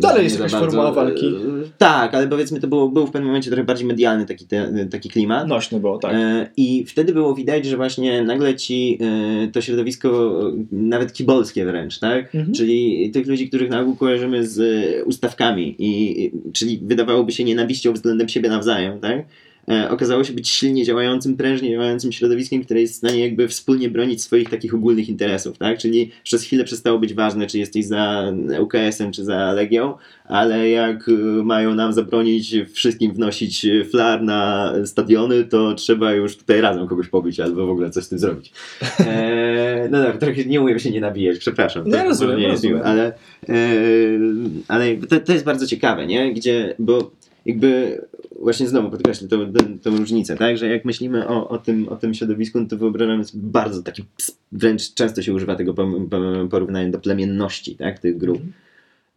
Dalej 0.00 0.24
jest 0.24 0.36
jakaś 0.38 0.52
formuła 0.52 0.92
walki. 0.92 1.26
e, 1.26 1.30
Tak, 1.78 2.14
ale 2.14 2.28
powiedzmy 2.28 2.60
to 2.60 2.68
było, 2.68 2.88
był 2.88 3.06
w 3.06 3.10
pewnym 3.10 3.26
momencie 3.26 3.50
trochę 3.50 3.64
bardziej 3.64 3.86
medialny 3.86 4.26
taki, 4.26 4.46
te, 4.46 4.86
taki 4.90 5.08
klimat. 5.08 5.48
Nośne 5.48 5.80
było, 5.80 5.98
tak. 5.98 6.14
E, 6.14 6.50
I 6.56 6.84
wtedy 6.86 7.12
było 7.12 7.34
widać, 7.34 7.66
że 7.66 7.76
właśnie 7.76 8.22
nagle 8.22 8.54
ci 8.54 8.98
e, 9.44 9.48
to 9.48 9.60
środowisko, 9.60 10.40
nawet 10.72 11.12
kibolskie 11.12 11.64
wręcz, 11.64 11.98
tak? 11.98 12.34
Mhm. 12.34 12.54
Czyli 12.54 13.10
tych 13.10 13.26
ludzi, 13.26 13.48
których 13.48 13.70
na 13.70 13.80
ogół 13.80 13.96
kojarzymy 13.96 14.46
z 14.46 14.60
ustawkami, 15.06 15.76
i- 15.78 16.30
czyli 16.52 16.80
wydawałoby 16.82 17.32
się 17.32 17.44
nienawiścią 17.44 17.92
względem 17.92 18.28
siebie 18.28 18.48
nawzajem, 18.48 19.00
tak? 19.00 19.24
E, 19.70 19.90
okazało 19.90 20.24
się 20.24 20.32
być 20.32 20.48
silnie 20.48 20.84
działającym, 20.84 21.36
prężnie 21.36 21.70
działającym 21.70 22.12
środowiskiem, 22.12 22.64
które 22.64 22.80
jest 22.80 22.94
w 22.94 22.96
stanie 22.96 23.20
jakby 23.20 23.48
wspólnie 23.48 23.90
bronić 23.90 24.22
swoich 24.22 24.50
takich 24.50 24.74
ogólnych 24.74 25.08
interesów, 25.08 25.58
tak? 25.58 25.78
Czyli 25.78 26.10
przez 26.22 26.42
chwilę 26.42 26.64
przestało 26.64 26.98
być 26.98 27.14
ważne, 27.14 27.46
czy 27.46 27.58
jesteś 27.58 27.86
za 27.86 28.32
UKS-em, 28.60 29.12
czy 29.12 29.24
za 29.24 29.52
Legią, 29.52 29.94
ale 30.24 30.70
jak 30.70 31.08
y, 31.08 31.12
mają 31.44 31.74
nam 31.74 31.92
zabronić 31.92 32.56
wszystkim 32.72 33.12
wnosić 33.12 33.66
flar 33.90 34.22
na 34.22 34.72
stadiony, 34.84 35.44
to 35.44 35.74
trzeba 35.74 36.12
już 36.12 36.36
tutaj 36.36 36.60
razem 36.60 36.86
kogoś 36.86 37.08
pobić 37.08 37.40
albo 37.40 37.66
w 37.66 37.70
ogóle 37.70 37.90
coś 37.90 38.04
z 38.04 38.08
tym 38.08 38.18
zrobić. 38.18 38.52
Eee, 39.00 39.90
no 39.90 40.02
dobra, 40.02 40.18
trochę 40.18 40.44
nie 40.44 40.60
umiem 40.60 40.78
się 40.78 40.90
nie 40.90 41.00
nabijać, 41.00 41.38
przepraszam. 41.38 41.86
Nie, 41.86 41.92
to 41.92 42.04
rozumiem, 42.04 42.36
nie 42.36 42.42
jest 42.42 42.54
rozumiem. 42.54 42.76
miłe, 42.76 42.88
ale, 42.88 43.12
eee, 43.48 44.20
ale 44.68 44.96
to, 44.96 45.20
to 45.20 45.32
jest 45.32 45.44
bardzo 45.44 45.66
ciekawe, 45.66 46.06
nie? 46.06 46.34
Gdzie, 46.34 46.74
bo 46.78 47.10
jakby 47.46 48.00
właśnie 48.40 48.68
znowu 48.68 48.90
podkreślę 48.90 49.28
tą, 49.28 49.52
tą, 49.52 49.78
tą 49.78 49.96
różnicę, 49.96 50.36
tak? 50.36 50.58
Że 50.58 50.68
jak 50.68 50.84
myślimy 50.84 51.28
o, 51.28 51.48
o, 51.48 51.58
tym, 51.58 51.88
o 51.88 51.96
tym 51.96 52.14
środowisku, 52.14 52.60
no 52.60 52.66
to 52.66 52.76
wyobrażamy 52.76 53.24
sobie 53.24 53.42
bardzo 53.44 53.82
taki, 53.82 54.04
wręcz 54.52 54.94
często 54.94 55.22
się 55.22 55.34
używa 55.34 55.56
tego 55.56 55.74
porównania 56.50 56.90
do 56.90 56.98
plemienności, 56.98 57.76
tak? 57.76 57.98
Tych 57.98 58.18
grup. 58.18 58.36
Mhm. 58.36 58.52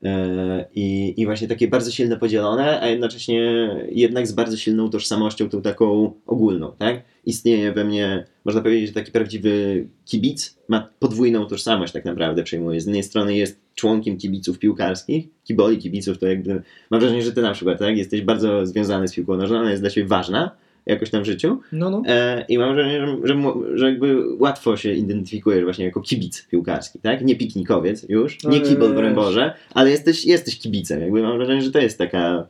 E, 0.04 0.66
I, 0.76 1.14
I 1.18 1.26
właśnie 1.26 1.48
takie 1.48 1.68
bardzo 1.68 1.92
silne 1.92 2.18
podzielone, 2.18 2.82
a 2.82 2.88
jednocześnie 2.88 3.70
jednak 3.92 4.28
z 4.28 4.32
bardzo 4.32 4.58
silną 4.58 4.90
tożsamością, 4.90 5.50
tą 5.50 5.62
taką 5.62 6.14
ogólną, 6.26 6.72
tak? 6.78 7.04
Istnieje 7.26 7.72
we 7.72 7.84
mnie, 7.84 8.26
można 8.46 8.62
powiedzieć, 8.62 8.88
że 8.88 8.94
taki 8.94 9.12
prawdziwy 9.12 9.88
kibic 10.06 10.58
ma 10.68 10.90
podwójną 11.00 11.46
tożsamość 11.46 11.94
tak 11.94 12.06
naprawdę 12.06 12.44
przejmuje. 12.44 12.82
Z 12.82 12.86
jednej 12.86 13.04
strony 13.04 13.36
jest 13.36 13.60
członkiem 13.76 14.18
kibiców 14.18 14.60
piłkarskich, 14.60 15.26
kiboli 15.44 15.78
kibiców, 15.78 16.18
to 16.18 16.28
jakby, 16.28 16.62
mam 16.90 17.00
wrażenie, 17.00 17.24
że 17.24 17.32
ty 17.32 17.42
na 17.42 17.54
przykład, 17.54 17.80
tak? 17.80 17.98
Jesteś 17.98 18.22
bardzo 18.22 18.66
związany 18.66 19.08
z 19.08 19.16
piłką 19.16 19.38
nożną, 19.38 19.60
ona 19.60 19.72
jest 19.72 19.84
dla 19.84 19.90
ciebie 19.90 20.08
ważna 20.08 20.63
jakoś 20.86 21.10
tam 21.10 21.22
w 21.24 21.26
życiu 21.26 21.60
No, 21.72 21.90
no. 21.90 22.04
e, 22.08 22.46
i 22.50 22.58
mam 22.58 22.76
wrażenie, 22.76 23.08
że, 23.08 23.28
że, 23.28 23.36
że 23.78 23.90
jakby 23.90 24.36
łatwo 24.38 24.78
się 24.78 24.94
identyfikujesz 24.94 25.64
właśnie 25.64 25.86
jako 25.86 26.02
kibic 26.02 26.48
piłkarski, 26.52 27.00
tak? 27.00 27.22
Nie 27.26 27.36
piknikowiec 27.36 28.06
już, 28.10 28.44
nie 28.44 28.60
No, 28.60 28.66
kibol, 28.66 28.94
broń 28.94 29.14
Boże, 29.16 29.54
ale 29.74 29.90
jesteś, 29.92 30.26
jesteś 30.26 30.60
kibicem. 30.60 31.02
Jakby 31.02 31.22
mam 31.22 31.38
wrażenie, 31.38 31.62
że 31.62 31.72
to 31.72 31.80
jest 31.80 31.98
taka... 31.98 32.48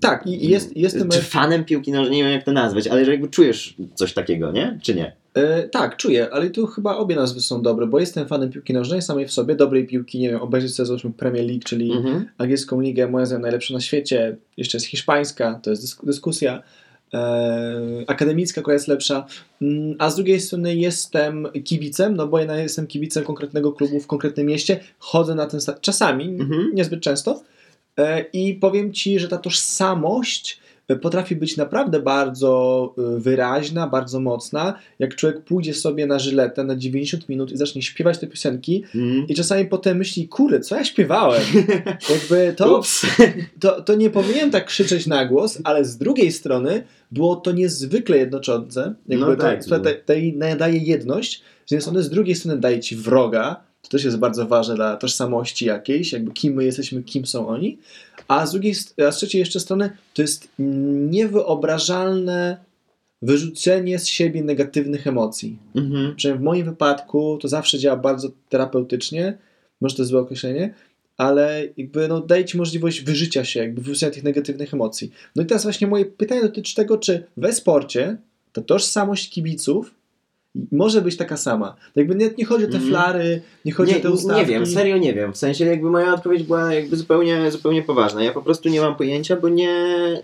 Tak, 0.00 0.26
i 0.26 0.48
jest, 0.48 0.76
jestem. 0.76 1.08
Czy 1.08 1.22
fanem 1.22 1.64
piłki 1.64 1.92
nożnej, 1.92 2.16
nie 2.16 2.22
wiem 2.24 2.32
jak 2.32 2.44
to 2.44 2.52
nazwać, 2.52 2.86
ale 2.86 3.04
że 3.04 3.10
jakby 3.10 3.28
czujesz 3.28 3.74
coś 3.94 4.12
takiego, 4.14 4.52
nie? 4.52 4.78
Czy 4.82 4.94
nie? 4.94 5.12
E, 5.34 5.68
tak, 5.68 5.96
czuję, 5.96 6.30
ale 6.30 6.50
tu 6.50 6.66
chyba 6.66 6.96
obie 6.96 7.16
nazwy 7.16 7.40
są 7.40 7.62
dobre, 7.62 7.86
bo 7.86 8.00
jestem 8.00 8.28
fanem 8.28 8.50
piłki 8.50 8.72
nożnej 8.72 9.02
samej 9.02 9.26
w 9.26 9.32
sobie, 9.32 9.54
dobrej 9.54 9.86
piłki, 9.86 10.18
nie 10.18 10.30
wiem, 10.30 10.40
obejrzeć 10.42 10.74
sobie 10.74 10.86
załóżmy 10.86 11.12
Premier 11.12 11.44
League, 11.46 11.62
czyli 11.64 11.92
Mhm. 11.92 12.24
angielską 12.38 12.80
ligę, 12.80 13.08
moja 13.08 13.26
zdaniem 13.26 13.42
najlepsza 13.42 13.74
na 13.74 13.80
świecie, 13.80 14.36
jeszcze 14.56 14.76
jest 14.78 14.86
hiszpańska, 14.86 15.60
to 15.62 15.70
jest 15.70 15.84
dysk- 15.84 16.06
dyskusja, 16.06 16.54
e, 16.56 16.62
akademicka, 18.06 18.60
która 18.60 18.74
jest 18.74 18.88
lepsza, 18.88 19.26
Mm, 19.62 19.94
a 19.98 20.10
z 20.10 20.16
drugiej 20.16 20.40
strony 20.40 20.76
jestem 20.76 21.48
kibicem, 21.64 22.16
no 22.16 22.26
bo 22.26 22.38
ja 22.38 22.56
jestem 22.56 22.86
kibicem 22.86 23.24
konkretnego 23.24 23.72
klubu 23.72 24.00
w 24.00 24.06
konkretnym 24.06 24.46
mieście, 24.46 24.80
chodzę 24.98 25.34
na 25.34 25.46
ten 25.46 25.60
stadion, 25.60 25.80
czasami, 25.80 26.24
Mhm. 26.24 26.70
niezbyt 26.74 27.00
często. 27.00 27.42
E, 27.98 28.20
i 28.32 28.54
powiem 28.54 28.92
Ci, 28.92 29.18
że 29.18 29.28
ta 29.28 29.38
tożsamość 29.38 30.60
e, 30.60 30.63
potrafi 31.02 31.36
być 31.36 31.56
naprawdę 31.56 32.00
bardzo 32.00 32.94
e, 32.98 33.20
wyraźna, 33.20 33.86
bardzo 33.86 34.20
mocna, 34.20 34.78
jak 34.98 35.16
człowiek 35.16 35.44
pójdzie 35.44 35.74
sobie 35.74 36.06
na 36.06 36.18
żyletę 36.18 36.64
na 36.64 36.76
90 36.76 37.28
minut 37.28 37.52
i 37.52 37.56
zacznie 37.56 37.82
śpiewać 37.82 38.18
te 38.18 38.26
piosenki 38.26 38.84
Mhm. 38.94 39.26
i 39.28 39.34
czasami 39.34 39.64
potem 39.66 39.96
myśli, 39.98 40.28
kurde, 40.28 40.60
co 40.60 40.76
ja 40.76 40.84
śpiewałem? 40.84 41.42
Jakby 42.10 42.54
to, 42.56 42.82
to, 43.60 43.82
to 43.82 43.94
nie 43.94 44.10
powinienem 44.10 44.50
tak 44.50 44.66
krzyczeć 44.66 45.06
na 45.06 45.24
głos, 45.26 45.58
ale 45.64 45.84
z 45.84 45.96
drugiej 45.96 46.32
strony 46.32 46.82
było 47.10 47.36
to 47.36 47.52
niezwykle 47.52 48.18
jednoczące. 48.18 48.94
Jakby 49.08 49.26
No 49.26 49.36
tak, 49.36 49.64
to, 49.64 49.78
no. 49.78 49.84
to, 49.84 49.90
to 49.90 50.56
daje 50.56 50.78
jedność, 50.78 51.42
z 51.66 51.70
jednej 51.70 51.82
strony, 51.82 52.02
z 52.02 52.10
drugiej 52.10 52.34
strony 52.34 52.60
daje 52.60 52.80
ci 52.80 52.96
wroga, 52.96 53.64
to 53.82 53.88
też 53.88 54.04
jest 54.04 54.16
bardzo 54.16 54.46
ważne 54.46 54.74
dla 54.74 54.96
tożsamości 54.96 55.66
jakiejś, 55.66 56.12
jakby 56.12 56.32
kim 56.32 56.54
my 56.54 56.64
jesteśmy, 56.64 57.02
kim 57.02 57.26
są 57.26 57.48
oni, 57.48 57.78
a 58.28 58.46
z 58.46 58.52
drugiej, 58.52 58.74
a 59.08 59.12
z 59.12 59.16
trzeciej 59.16 59.38
jeszcze 59.38 59.60
strony 59.60 59.90
to 60.14 60.22
jest 60.22 60.48
niewyobrażalne 61.08 62.64
wyrzucenie 63.22 63.98
z 63.98 64.06
siebie 64.06 64.42
negatywnych 64.42 65.06
emocji. 65.06 65.58
Mhm. 65.74 66.16
Przynajmniej 66.16 66.42
w 66.42 66.44
moim 66.44 66.64
wypadku 66.64 67.38
to 67.42 67.48
zawsze 67.48 67.78
działa 67.78 67.96
bardzo 67.96 68.30
terapeutycznie, 68.48 69.38
może 69.80 69.96
to 69.96 70.02
jest 70.02 70.10
złe 70.10 70.20
określenie, 70.20 70.74
ale 71.16 71.68
jakby 71.76 72.08
no, 72.08 72.20
daje 72.20 72.44
ci 72.44 72.56
możliwość 72.56 73.00
wyżycia 73.00 73.44
się, 73.44 73.60
jakby 73.60 73.80
wyrzucenia 73.80 74.12
tych 74.12 74.24
negatywnych 74.24 74.74
emocji. 74.74 75.12
No 75.36 75.42
i 75.42 75.46
teraz 75.46 75.62
właśnie 75.62 75.86
moje 75.86 76.04
pytanie 76.04 76.42
dotyczy 76.42 76.74
tego, 76.74 76.98
czy 76.98 77.26
we 77.36 77.52
sporcie 77.52 78.16
ta 78.52 78.62
tożsamość 78.62 79.30
kibiców 79.30 79.94
może 80.72 81.02
być 81.02 81.16
taka 81.16 81.36
sama. 81.36 81.76
Jakby 81.96 82.14
nie, 82.14 82.30
nie 82.38 82.44
chodzi 82.44 82.64
o 82.64 82.68
te 82.68 82.74
Mhm. 82.74 82.90
flary, 82.92 83.42
nie 83.64 83.72
chodzi 83.72 83.92
nie, 83.92 83.98
o 83.98 84.02
te 84.02 84.10
ustawki. 84.10 84.40
nie 84.40 84.46
wiem, 84.46 84.66
serio 84.66 84.96
nie 84.98 85.14
wiem. 85.14 85.32
W 85.32 85.36
sensie 85.36 85.64
jakby 85.64 85.90
moja 85.90 86.14
odpowiedź 86.14 86.42
była 86.42 86.74
jakby 86.74 86.96
zupełnie, 86.96 87.50
zupełnie 87.50 87.82
poważna. 87.82 88.22
Ja 88.22 88.32
po 88.32 88.42
prostu 88.42 88.68
nie 88.68 88.80
mam 88.80 88.96
pojęcia, 88.96 89.36
bo 89.36 89.48
nie, 89.48 89.74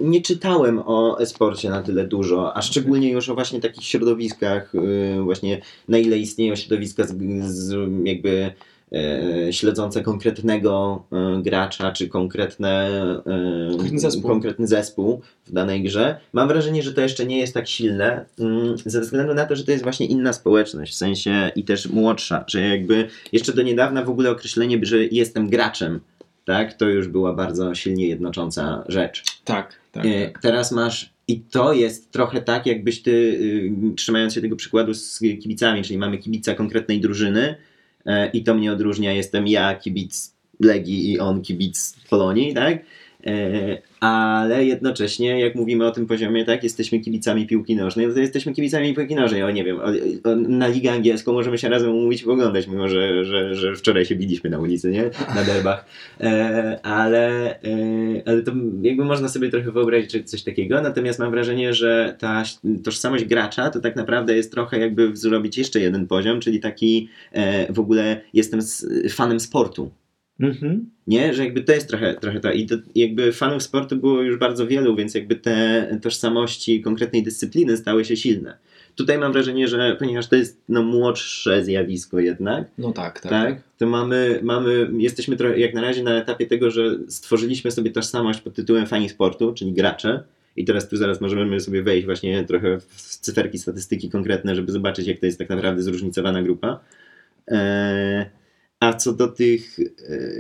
nie 0.01 0.21
czytałem 0.23 0.79
o 0.87 1.21
e-sporcie 1.21 1.71
na 1.71 1.83
tyle 1.83 2.05
dużo, 2.07 2.57
a 2.57 2.63
szczególnie 2.63 3.11
już 3.11 3.29
o 3.29 3.35
właśnie 3.35 3.61
takich 3.61 3.85
środowiskach, 3.85 4.75
yy, 4.75 5.23
właśnie 5.23 5.61
na 5.89 5.99
ile 5.99 6.19
istnieją 6.19 6.57
środowiska 6.57 7.05
z, 7.05 7.15
z 7.47 7.75
jakby 8.05 8.53
śledzące 9.51 10.03
konkretnego 10.03 11.05
e, 11.13 11.43
gracza, 11.43 11.93
czy 11.93 12.09
konkretne, 12.09 12.89
e, 13.27 13.71
Konkretny 13.71 14.01
zespół. 14.01 14.31
konkretny 14.31 14.67
zespół 14.67 15.21
w 15.47 15.53
danej 15.53 15.83
grze. 15.83 16.21
Mam 16.33 16.49
wrażenie, 16.49 16.83
że 16.83 16.93
to 16.93 17.01
jeszcze 17.01 17.27
nie 17.27 17.39
jest 17.39 17.55
tak 17.55 17.69
silne, 17.69 18.25
mm, 18.39 18.79
ze 18.79 19.01
względu 19.01 19.35
na 19.35 19.47
to, 19.47 19.57
że 19.57 19.65
to 19.65 19.71
jest 19.71 19.83
właśnie 19.85 20.07
inna 20.07 20.33
społeczność, 20.33 20.93
w 20.93 20.97
sensie 20.97 21.51
i 21.57 21.65
też 21.65 21.89
młodsza, 21.89 22.45
że 22.47 22.61
jakby 22.61 23.09
jeszcze 23.33 23.53
do 23.53 23.63
niedawna 23.63 24.05
w 24.05 24.11
ogóle 24.11 24.31
określenie, 24.31 24.79
że 24.83 25.05
jestem 25.05 25.49
graczem, 25.51 26.01
tak, 26.45 26.75
to 26.75 26.89
już 26.89 27.09
była 27.09 27.33
bardzo 27.33 27.75
silnie 27.75 28.07
jednocząca 28.07 28.85
rzecz. 28.89 29.25
Tak, 29.45 29.75
tak. 29.93 30.07
E, 30.07 30.27
tak. 30.27 30.43
Teraz 30.43 30.73
masz 30.73 31.13
i 31.29 31.41
to 31.41 31.73
jest 31.73 32.11
trochę 32.11 32.41
tak, 32.41 32.67
jakbyś 32.67 33.03
ty, 33.03 33.11
y, 33.11 33.73
trzymając 33.97 34.35
się 34.35 34.41
tego 34.41 34.57
przykładu 34.57 34.95
z 34.95 35.19
kibicami, 35.19 35.83
czyli 35.83 35.99
mamy 35.99 36.19
kibica 36.19 36.55
konkretnej 36.55 37.01
drużyny 37.01 37.41
e, 37.49 37.57
i 38.33 38.45
to 38.45 38.55
mnie 38.55 38.73
odróżnia, 38.73 39.13
jestem 39.13 39.49
ja 39.49 39.75
kibic 39.75 40.35
Legii 40.61 41.13
i 41.13 41.19
on 41.19 41.43
kibic 41.43 41.97
Polonii, 42.11 42.55
tak? 42.55 42.79
E, 43.27 43.83
ale 44.01 44.65
jednocześnie, 44.65 45.41
jak 45.41 45.55
mówimy 45.55 45.87
o 45.87 45.91
tym 45.91 46.07
poziomie, 46.07 46.45
tak, 46.45 46.63
jesteśmy 46.63 47.01
kibicami 47.01 47.47
piłki 47.47 47.77
nożnej, 47.77 48.07
no 48.07 48.15
to 48.15 48.21
jesteśmy 48.21 48.53
kibicami 48.53 48.95
piłki 48.95 49.15
nożnej, 49.15 49.43
o 49.43 49.51
nie 49.51 49.65
wiem, 49.65 49.79
o, 49.81 49.85
o, 50.31 50.37
na 50.37 50.69
ligę 50.69 50.93
angielską 50.93 51.33
możemy 51.33 51.59
się 51.59 51.69
razem 51.69 51.91
umówić 51.91 52.23
i 52.23 52.27
oglądać, 52.27 52.67
mimo 52.67 52.89
że, 52.89 53.25
że, 53.25 53.55
że 53.55 53.75
wczoraj 53.75 54.05
się 54.05 54.17
biliśmy 54.17 54.51
na 54.51 54.59
ulicy, 54.59 54.91
nie? 54.91 55.11
Na 55.35 55.45
derbach. 55.45 55.85
E, 56.21 56.81
ale, 56.83 57.55
e, 57.63 57.67
ale 58.27 58.43
to 58.43 58.53
jakby 58.83 59.05
można 59.05 59.29
sobie 59.29 59.51
trochę 59.51 59.73
wyobrazić 59.73 60.31
coś 60.31 60.43
takiego, 60.43 60.81
natomiast 60.81 61.19
mam 61.19 61.31
wrażenie, 61.31 61.75
że 61.75 62.17
ta 62.19 62.43
tożsamość 62.85 63.25
gracza 63.25 63.71
to 63.71 63.81
tak 63.81 63.97
naprawdę 63.97 64.37
jest 64.37 64.53
trochę 64.53 64.79
jakby 64.79 65.17
zrobić 65.17 65.59
jeszcze 65.59 65.81
jeden 65.81 66.07
poziom, 66.07 66.41
czyli 66.41 66.61
taki 66.61 67.09
w 67.71 67.81
ogóle 67.81 68.21
jestem 68.33 68.61
fanem 69.11 69.41
sportu. 69.41 69.91
Mhm. 70.41 70.91
Nie, 71.07 71.35
że 71.35 71.45
jakby 71.45 71.63
to 71.63 71.73
jest 71.73 71.89
trochę, 71.89 72.15
trochę 72.15 72.41
to. 72.41 72.53
I 72.53 72.67
to, 72.67 72.75
jakby 72.95 73.33
fanów 73.33 73.63
sportu 73.63 73.97
było 73.97 74.23
już 74.23 74.39
bardzo 74.39 74.67
wielu, 74.67 74.97
więc 74.97 75.15
jakby 75.15 75.37
te 75.37 75.99
tożsamości 76.03 76.81
konkretnej 76.81 77.23
dyscypliny 77.23 77.77
stały 77.77 78.05
się 78.05 78.17
silne. 78.17 78.59
Tutaj 78.95 79.19
mam 79.19 79.33
wrażenie, 79.33 79.69
że 79.69 79.97
ponieważ 79.99 80.29
to 80.29 80.37
jest 80.37 80.61
no, 80.69 80.83
młodsze 80.83 81.65
zjawisko 81.65 82.21
jednak, 82.21 82.69
No 82.79 82.93
tak, 82.93 83.21
tak. 83.21 83.31
tak, 83.31 83.63
to 83.79 83.87
mamy, 83.87 84.41
mamy, 84.43 84.91
jesteśmy 84.99 85.37
trochę 85.37 85.59
jak 85.59 85.75
na 85.75 85.81
razie 85.81 86.03
na 86.03 86.15
etapie 86.15 86.47
tego, 86.47 86.71
że 86.71 86.99
stworzyliśmy 87.09 87.71
sobie 87.71 87.91
tożsamość 87.91 88.41
pod 88.41 88.55
tytułem 88.55 88.87
fani 88.87 89.09
sportu, 89.09 89.55
czyli 89.55 89.73
gracze. 89.73 90.23
I 90.57 90.65
teraz 90.65 90.89
tu 90.89 90.97
zaraz 90.97 91.21
możemy 91.21 91.61
sobie 91.61 91.83
wejść 91.83 92.07
właśnie 92.07 92.45
trochę 92.45 92.79
w 92.81 93.19
cyferki, 93.21 93.59
statystyki 93.59 94.11
konkretne, 94.11 94.55
żeby 94.55 94.73
zobaczyć, 94.73 95.07
jak 95.07 95.19
to 95.19 95.27
jest 95.27 95.39
tak 95.39 95.49
naprawdę 95.49 95.83
zróżnicowana 95.83 96.43
grupa. 96.43 96.81
Eee, 97.49 98.25
a 98.81 98.93
co 98.93 99.13
do 99.13 99.29
tych, 99.29 99.79
e, 99.81 99.85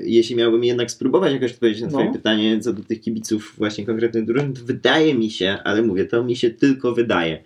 jeśli 0.04 0.36
miałbym 0.36 0.64
jednak 0.64 0.90
spróbować 0.90 1.32
jakoś 1.32 1.52
odpowiedzieć 1.52 1.82
na 1.82 1.88
No. 1.88 1.92
Twoje 1.92 2.12
pytanie, 2.12 2.60
co 2.60 2.72
do 2.72 2.82
tych 2.82 3.00
kibiców 3.00 3.54
właśnie 3.58 3.86
konkretnych 3.86 4.24
drużyn, 4.24 4.54
to 4.54 4.64
wydaje 4.64 5.14
mi 5.14 5.30
się, 5.30 5.58
ale 5.64 5.82
mówię, 5.82 6.04
to 6.04 6.24
mi 6.24 6.36
się 6.36 6.50
tylko 6.50 6.94
wydaje, 6.94 7.42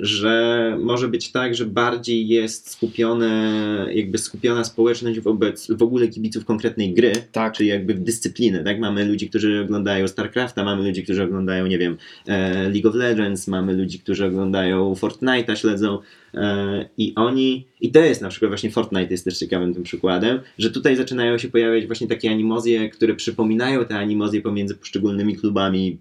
że 0.00 0.76
może 0.80 1.08
być 1.08 1.32
tak, 1.32 1.54
że 1.54 1.66
bardziej 1.66 2.28
jest 2.28 2.70
skupione, 2.70 3.86
jakby 3.92 4.18
skupiona 4.18 4.64
społeczność 4.64 5.20
wobec 5.20 5.70
w 5.70 5.82
ogóle 5.82 6.08
kibiców 6.08 6.44
konkretnej 6.44 6.94
gry, 6.94 7.12
Tak. 7.32 7.52
czyli 7.52 7.68
jakby 7.68 7.94
dyscypliny, 7.94 8.64
tak? 8.64 8.78
Mamy 8.78 9.04
ludzi, 9.04 9.28
którzy 9.28 9.60
oglądają 9.60 10.08
StarCrafta, 10.08 10.64
mamy 10.64 10.82
ludzi, 10.86 11.04
którzy 11.04 11.22
oglądają, 11.22 11.66
nie 11.66 11.78
wiem, 11.78 11.96
e, 12.26 12.68
League 12.68 12.88
of 12.88 12.94
Legends, 12.94 13.48
mamy 13.48 13.72
ludzi, 13.72 13.98
którzy 13.98 14.26
oglądają 14.26 14.94
Fortnite'a, 14.94 15.54
śledzą 15.54 15.98
e, 16.34 16.88
i 16.98 17.12
oni, 17.16 17.66
i 17.80 17.90
to 17.90 18.00
jest 18.00 18.22
na 18.22 18.28
przykład 18.28 18.50
właśnie 18.50 18.70
Fortnite 18.70 19.10
jest 19.10 19.24
też 19.24 19.38
ciekawym 19.38 19.74
tym 19.74 19.82
przykładem, 19.82 20.40
że 20.58 20.70
tutaj 20.70 20.96
zaczynają 20.96 21.38
się 21.38 21.48
pojawiać 21.48 21.86
właśnie 21.86 22.06
takie 22.06 22.30
animozje, 22.30 22.88
które 22.88 23.14
przypominają 23.14 23.84
te 23.84 23.98
animozje 23.98 24.40
pomiędzy 24.40 24.74
poszczególnymi 24.74 25.36
klubami 25.36 25.98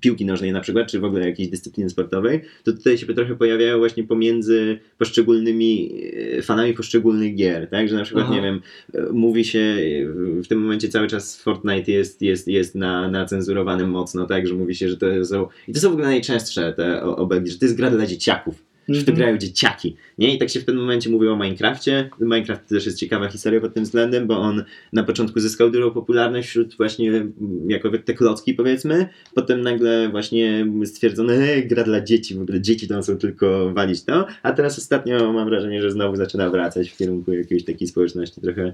piłki 0.00 0.26
nożnej 0.26 0.52
na 0.52 0.60
przykład, 0.60 0.86
czy 0.86 1.00
w 1.00 1.04
ogóle 1.04 1.26
jakiejś 1.26 1.48
dyscypliny 1.48 1.90
sportowej, 1.90 2.40
to 2.64 2.72
tutaj 2.72 2.98
się 2.98 3.06
trochę 3.06 3.36
pojawiają 3.36 3.78
właśnie 3.78 4.04
pomiędzy 4.04 4.78
poszczególnymi 4.98 6.00
e, 6.38 6.42
fanami 6.42 6.74
poszczególnych 6.74 7.34
gier, 7.34 7.68
tak, 7.70 7.88
że 7.88 7.96
na 7.96 8.04
przykład, 8.04 8.24
Aha. 8.24 8.34
nie 8.34 8.42
wiem, 8.42 8.60
e, 8.94 9.12
mówi 9.12 9.44
się 9.44 9.58
e, 9.58 10.42
w 10.42 10.48
tym 10.48 10.60
momencie 10.60 10.88
cały 10.88 11.06
czas 11.06 11.42
Fortnite 11.42 11.92
jest, 11.92 12.22
jest, 12.22 12.48
jest 12.48 12.74
na, 12.74 13.10
na 13.10 13.24
cenzurowanym 13.24 13.90
mocno, 13.90 14.26
tak, 14.26 14.46
że 14.46 14.54
mówi 14.54 14.74
się, 14.74 14.88
że 14.88 14.96
to 14.96 15.24
są, 15.24 15.46
i 15.68 15.72
to 15.72 15.80
są 15.80 15.90
w 15.90 15.92
ogóle 15.92 16.06
najczęstsze 16.08 16.72
te 16.72 17.02
obelgi, 17.02 17.50
że 17.50 17.58
to 17.58 17.64
jest 17.64 17.76
gra 17.76 17.90
dla 17.90 18.06
dzieciaków, 18.06 18.69
że 18.88 19.00
w 19.00 19.04
to 19.04 19.12
grają 19.12 19.38
dzieciaki, 19.38 19.96
nie? 20.18 20.34
I 20.34 20.38
tak 20.38 20.50
się 20.50 20.60
w 20.60 20.64
pewnym 20.64 20.84
momencie 20.84 21.10
mówi 21.10 21.28
o 21.28 21.36
Minecrafcie. 21.36 22.10
Minecraft 22.20 22.68
też 22.68 22.86
jest 22.86 22.98
ciekawa 22.98 23.28
historia 23.28 23.60
pod 23.60 23.74
tym 23.74 23.84
względem, 23.84 24.26
bo 24.26 24.38
on 24.38 24.64
na 24.92 25.04
początku 25.04 25.40
zyskał 25.40 25.70
dużą 25.70 25.90
popularność 25.90 26.48
wśród 26.48 26.76
właśnie 26.76 27.10
mm, 27.10 27.32
jako 27.68 27.90
te 28.04 28.14
klocki 28.14 28.54
powiedzmy, 28.54 29.08
potem 29.34 29.60
nagle 29.60 30.08
właśnie 30.08 30.66
stwierdzono, 30.84 31.32
hej, 31.32 31.66
gra 31.66 31.84
dla 31.84 32.00
dzieci, 32.00 32.34
w 32.34 32.40
ogóle 32.40 32.60
dzieci 32.60 32.88
to 32.88 33.02
są 33.02 33.16
tylko 33.16 33.72
walić 33.74 34.04
to, 34.04 34.26
a 34.42 34.52
teraz 34.52 34.78
ostatnio 34.78 35.32
mam 35.32 35.48
wrażenie, 35.48 35.82
że 35.82 35.90
znowu 35.90 36.16
zaczyna 36.16 36.50
wracać 36.50 36.90
w 36.90 36.96
kierunku 36.96 37.32
jakiejś 37.32 37.64
takiej 37.64 37.88
społeczności 37.88 38.40
trochę 38.40 38.72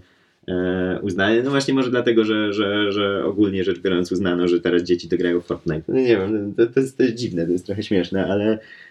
e, 0.49 0.99
uznania. 1.03 1.43
No 1.43 1.51
właśnie 1.51 1.75
może 1.75 1.91
dlatego, 1.91 2.25
że, 2.25 2.53
że, 2.53 2.93
że 2.93 3.25
ogólnie 3.25 3.65
rzecz 3.65 3.79
biorąc 3.79 4.13
uznano, 4.13 4.49
że 4.49 4.61
teraz 4.61 4.83
dzieci 4.83 5.09
to 5.09 5.17
grają 5.17 5.41
w 5.41 5.47
Fortnite. 5.47 5.83
No 5.89 5.95
nie 5.95 6.17
wiem, 6.17 6.55
to, 6.57 6.67
to, 6.67 6.81
jest, 6.81 6.97
to 6.97 7.03
jest 7.03 7.15
dziwne, 7.15 7.47
to 7.47 7.53
jest 7.53 7.67
trochę 7.67 7.83
śmieszne, 7.83 8.27
ale 8.27 8.59
E, 8.59 8.86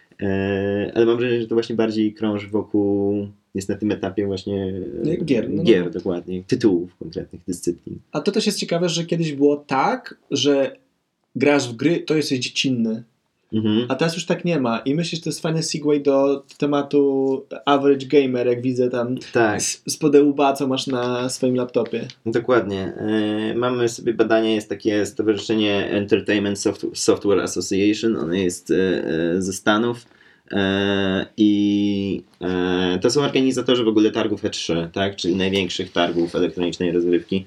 ale 0.95 1.05
mam 1.05 1.17
wrażenie, 1.17 1.41
że 1.41 1.47
to 1.47 1.55
właśnie 1.55 1.75
bardziej 1.75 2.13
krąży 2.13 2.47
wokół, 2.47 3.27
jest 3.55 3.69
na 3.69 3.75
tym 3.75 3.91
etapie 3.91 4.25
właśnie 4.25 4.73
e, 5.05 5.17
Gier, 5.17 5.49
no, 5.49 5.55
no. 5.55 5.63
gier 5.63 5.91
dokładnie, 5.91 6.43
tytułów 6.43 6.95
konkretnych 6.97 7.41
dyscyplin. 7.47 7.99
A 8.11 8.21
to 8.21 8.31
też 8.31 8.45
jest 8.45 8.59
ciekawe, 8.59 8.89
że 8.89 9.05
kiedyś 9.05 9.33
było 9.33 9.57
tak, 9.57 10.17
że 10.31 10.77
grasz 11.35 11.69
w 11.69 11.75
gry, 11.75 11.99
to 11.99 12.15
jesteś 12.15 12.39
dziecinny. 12.39 13.03
Mhm. 13.53 13.85
A 13.89 13.95
teraz 13.95 14.15
już 14.15 14.25
tak 14.25 14.45
nie 14.45 14.59
ma. 14.59 14.79
I 14.79 14.95
myślę, 14.95 15.15
że 15.15 15.21
to 15.23 15.29
jest 15.29 15.41
fajny 15.41 15.63
segway 15.63 16.01
do 16.01 16.43
tematu 16.57 17.45
average 17.65 18.05
gamer, 18.07 18.47
jak 18.47 18.61
widzę 18.61 18.89
tam 18.89 19.15
Tak, 19.33 19.61
z, 19.61 19.81
z 19.87 19.97
podełba, 19.97 20.53
co 20.53 20.67
masz 20.67 20.87
na 20.87 21.29
swoim 21.29 21.55
laptopie. 21.55 22.07
dokładnie. 22.25 22.93
E, 22.97 23.53
mamy 23.55 23.89
sobie 23.89 24.13
badanie, 24.13 24.55
jest 24.55 24.69
takie 24.69 25.05
stowarzyszenie 25.05 25.89
Entertainment 25.91 26.57
Soft- 26.57 26.95
Software 26.95 27.39
Association, 27.39 28.15
ono 28.17 28.33
jest 28.33 28.71
e, 28.71 29.03
ze 29.41 29.53
Stanów. 29.53 30.05
I 31.37 32.23
to 33.01 33.09
są 33.09 33.21
organizatorzy 33.21 33.83
w 33.83 33.87
ogóle 33.87 34.11
targów 34.11 34.43
E3, 34.43 34.87
tak? 34.91 35.15
czyli 35.15 35.35
największych 35.35 35.91
targów 35.91 36.35
elektronicznej 36.35 36.91
rozrywki. 36.91 37.45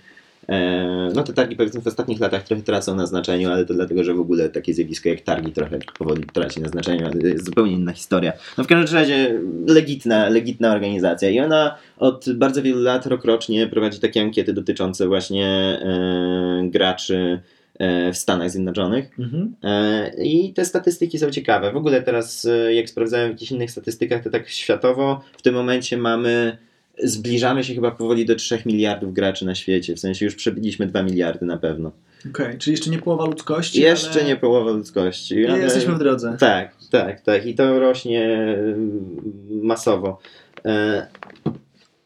E, 0.49 0.89
No 1.15 1.23
te 1.23 1.33
targi 1.33 1.57
powiedzmy 1.57 1.81
w 1.81 1.87
ostatnich 1.87 2.21
latach 2.21 2.43
trochę 2.43 2.63
tracą 2.63 2.95
na 2.95 3.07
znaczeniu, 3.07 3.51
ale 3.51 3.65
to 3.65 3.75
dlatego, 3.75 4.05
że 4.05 4.15
w 4.15 4.21
ogóle 4.21 4.49
takie 4.49 4.75
zjawisko 4.75 5.09
jak 5.09 5.21
targi 5.21 5.53
trochę 5.53 5.79
powoli 5.99 6.25
traci 6.33 6.61
na 6.61 6.69
znaczeniu, 6.69 7.07
ale 7.07 7.21
to 7.21 7.27
jest 7.27 7.45
zupełnie 7.45 7.73
inna 7.73 7.93
historia. 7.93 8.33
No 8.59 8.65
w 8.65 8.67
każdym 8.67 8.99
razie 8.99 9.41
legitna, 9.67 10.29
legitna 10.29 10.73
organizacja 10.73 11.31
i 11.31 11.41
ona 11.41 11.77
od 11.99 12.33
bardzo 12.35 12.63
wielu 12.63 12.81
lat 12.81 13.07
rokrocznie 13.07 13.67
prowadzi 13.67 14.01
takie 14.01 14.21
ankiety 14.21 14.53
dotyczące 14.53 15.07
właśnie 15.07 15.47
e, 15.47 16.69
graczy 16.71 17.41
e, 17.79 18.13
w 18.13 18.17
Stanach 18.17 18.51
Zjednoczonych. 18.51 19.19
Mhm. 19.19 19.55
E, 19.65 20.11
I 20.25 20.53
te 20.53 20.65
statystyki 20.65 21.19
są 21.19 21.31
ciekawe. 21.31 21.73
W 21.73 21.77
ogóle 21.77 22.03
teraz, 22.03 22.49
jak 22.71 22.89
sprawdzałem 22.89 23.29
w 23.29 23.33
jakichś 23.33 23.53
innych 23.53 23.71
statystykach, 23.71 24.25
to 24.25 24.31
tak 24.31 24.49
światowo 24.49 25.21
w 25.39 25.43
tym 25.43 25.55
momencie 25.55 25.97
mamy, 25.97 26.59
zbliżamy 27.03 27.65
się 27.65 27.75
chyba 27.75 27.91
powoli 27.91 28.27
do 28.27 28.35
3 28.35 28.63
miliardów 28.67 29.13
graczy 29.13 29.47
na 29.47 29.55
świecie. 29.55 29.97
W 29.97 30.01
sensie 30.01 30.25
już 30.25 30.35
przebiliśmy 30.35 30.87
2 30.87 31.03
miliardy 31.03 31.47
na 31.47 31.57
pewno. 31.57 31.93
Okej, 32.31 32.59
czyli 32.59 32.73
jeszcze 32.73 32.91
nie 32.91 32.99
połowa 32.99 33.27
ludzkości. 33.27 33.81
Jeszcze 33.81 34.21
ale 34.21 34.25
nie 34.25 34.37
połowa 34.37 34.71
ludzkości. 34.71 35.47
ale 35.47 35.59
jesteśmy 35.59 35.95
w 35.95 35.99
drodze. 35.99 36.37
Tak, 36.41 36.77
tak, 36.91 37.21
tak. 37.21 37.47
I 37.47 37.55
to 37.55 37.79
rośnie 37.79 38.25
mm, 38.25 39.17
masowo. 39.63 40.19
E, 40.65 41.07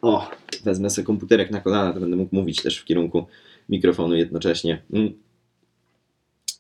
o, 0.03 0.31
wezmę 0.65 0.91
sobie 0.91 1.07
komputerek 1.07 1.51
na 1.51 1.61
kolana, 1.61 1.93
to 1.93 2.01
będę 2.01 2.17
mógł 2.17 2.37
mówić 2.37 2.63
też 2.63 2.79
w 2.79 2.85
kierunku 2.85 3.27
mikrofonu 3.69 4.17
jednocześnie. 4.17 4.83
Mm. 4.93 5.13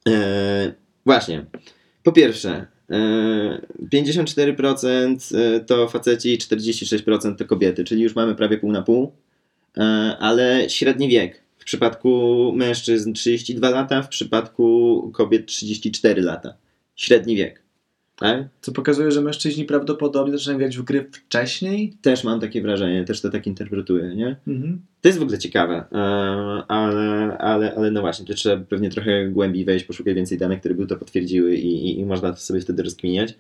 E, 0.08 0.72
właśnie. 1.06 1.46
Po 2.02 2.12
pierwsze, 2.12 2.66
54% 2.92 5.64
to 5.66 5.88
faceci, 5.88 6.38
46% 6.38 7.36
to 7.36 7.44
kobiety, 7.44 7.84
czyli 7.84 8.02
już 8.02 8.14
mamy 8.14 8.34
prawie 8.34 8.58
pół 8.58 8.72
na 8.72 8.82
pół, 8.82 9.12
e, 9.76 9.80
ale 10.20 10.70
średni 10.70 11.08
wiek. 11.08 11.42
W 11.58 11.64
przypadku 11.64 12.52
mężczyzn 12.56 13.12
32 13.12 13.70
lata, 13.70 14.02
w 14.02 14.08
przypadku 14.08 15.10
kobiet 15.14 15.46
34 15.46 16.22
lata. 16.22 16.54
Średni 16.96 17.36
wiek. 17.36 17.61
Tak? 18.22 18.48
Co 18.60 18.72
pokazuje, 18.72 19.10
że 19.10 19.20
mężczyźni 19.20 19.64
prawdopodobnie 19.64 20.32
zaczynają 20.32 20.58
grać 20.58 20.78
w 20.78 20.82
gry 20.82 21.10
wcześniej. 21.12 21.92
Też 22.02 22.24
mam 22.24 22.40
takie 22.40 22.62
wrażenie, 22.62 23.04
też 23.04 23.20
to 23.20 23.30
tak 23.30 23.46
interpretuję, 23.46 24.14
nie? 24.16 24.36
Mhm. 24.48 24.80
To 25.00 25.08
jest 25.08 25.18
w 25.18 25.22
ogóle 25.22 25.38
ciekawe, 25.38 25.84
e, 25.92 25.98
ale, 26.68 27.38
ale, 27.38 27.74
ale 27.74 27.90
no 27.90 28.00
właśnie, 28.00 28.26
to 28.26 28.34
trzeba 28.34 28.64
pewnie 28.64 28.90
trochę 28.90 29.28
głębiej 29.28 29.64
wejść, 29.64 29.84
poszukać 29.84 30.14
więcej 30.14 30.38
danych, 30.38 30.60
które 30.60 30.74
by 30.74 30.86
to 30.86 30.96
potwierdziły 30.96 31.54
i, 31.56 31.66
i, 31.90 32.00
i 32.00 32.04
można 32.06 32.32
to 32.32 32.36
sobie 32.36 32.60
wtedy 32.60 32.82
rozkminiać. 32.82 33.34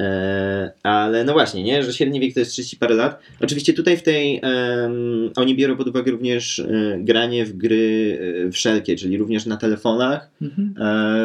E, 0.00 0.72
ale 0.82 1.24
no 1.24 1.32
właśnie, 1.32 1.62
nie, 1.62 1.82
że 1.82 1.92
średni 1.92 2.20
wiek 2.20 2.34
to 2.34 2.40
jest 2.40 2.52
30 2.52 2.76
parę 2.76 2.94
lat. 2.94 3.22
Oczywiście 3.40 3.72
tutaj 3.72 3.96
w 3.96 4.02
tej 4.02 4.40
em, 4.42 5.30
oni 5.36 5.56
biorą 5.56 5.76
pod 5.76 5.88
uwagę 5.88 6.10
również 6.10 6.58
e, 6.58 6.98
granie 7.00 7.44
w 7.44 7.56
gry 7.56 8.18
wszelkie, 8.52 8.96
czyli 8.96 9.18
również 9.18 9.46
na 9.46 9.56
telefonach, 9.56 10.30
Mhm. 10.42 10.74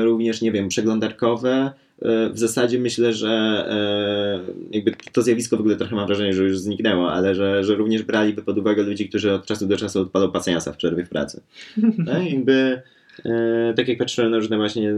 również 0.03 0.41
nie 0.41 0.51
wiem, 0.51 0.67
przeglądarkowe. 0.67 1.71
E, 2.03 2.29
w 2.29 2.39
zasadzie 2.39 2.79
myślę, 2.79 3.13
że 3.13 3.29
e, 3.29 4.39
jakby 4.71 4.93
to 5.11 5.21
zjawisko 5.21 5.57
w 5.57 5.59
ogóle 5.59 5.75
trochę 5.75 5.95
mam 5.95 6.07
wrażenie, 6.07 6.33
że 6.33 6.43
już 6.43 6.59
zniknęło, 6.59 7.11
ale 7.11 7.35
że, 7.35 7.63
że 7.63 7.75
również 7.75 8.03
braliby 8.03 8.41
pod 8.41 8.57
uwagę 8.57 8.83
ludzi, 8.83 9.09
którzy 9.09 9.33
od 9.33 9.45
czasu 9.45 9.67
do 9.67 9.77
czasu 9.77 10.01
odpalą 10.01 10.31
pasjansa 10.31 10.71
w 10.71 10.77
przerwie 10.77 11.05
w 11.05 11.09
pracy. 11.09 11.41
Tak? 12.05 12.31
Jakby, 12.31 12.81
e, 13.25 13.73
tak 13.75 13.87
jak 13.87 13.97
patrzyłem 13.97 14.31
na 14.31 14.37
różne 14.37 14.57
właśnie 14.57 14.93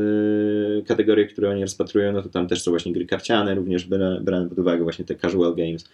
kategorie, 0.87 1.25
które 1.25 1.49
oni 1.49 1.61
rozpatrują, 1.61 2.11
no 2.11 2.21
to 2.21 2.29
tam 2.29 2.47
też 2.47 2.61
są 2.61 2.71
właśnie 2.71 2.93
gry 2.93 3.05
karciane, 3.05 3.55
również 3.55 3.87
bra- 3.87 4.21
brane 4.21 4.49
pod 4.49 4.59
uwagę 4.59 4.83
właśnie 4.83 5.05
te 5.05 5.15
casual 5.15 5.55
games 5.55 5.89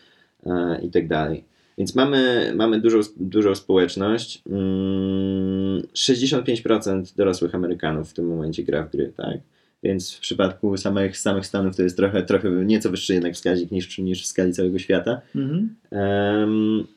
i 0.84 0.89
tak 0.89 1.07
dalej. 1.07 1.43
Więc 1.78 1.95
mamy, 1.95 2.51
mamy 2.55 2.80
dużą, 2.80 2.99
dużą 3.18 3.55
społeczność. 3.55 4.41
Mm, 4.49 5.82
65% 5.93 7.16
dorosłych 7.16 7.55
Amerykanów 7.55 8.09
w 8.09 8.14
tym 8.14 8.28
momencie 8.28 8.64
gra 8.64 8.84
w 8.84 8.91
gry, 8.91 9.14
tak? 9.18 9.38
Więc 9.84 10.15
w 10.15 10.19
przypadku 10.19 10.77
samych, 10.77 11.17
samych 11.17 11.45
Stanów 11.45 11.75
to 11.75 11.84
jest 11.84 11.97
trochę, 11.97 12.23
trochę 12.23 12.49
nieco 12.49 12.89
wyższy 12.89 13.13
jednak 13.13 13.34
wskaźnik 13.34 13.71
niż, 13.71 13.97
niż 13.97 14.23
w 14.23 14.27
skali 14.27 14.53
całego 14.53 14.79
świata. 14.79 15.21
Mhm. 15.36 15.75
Em, 15.91 16.88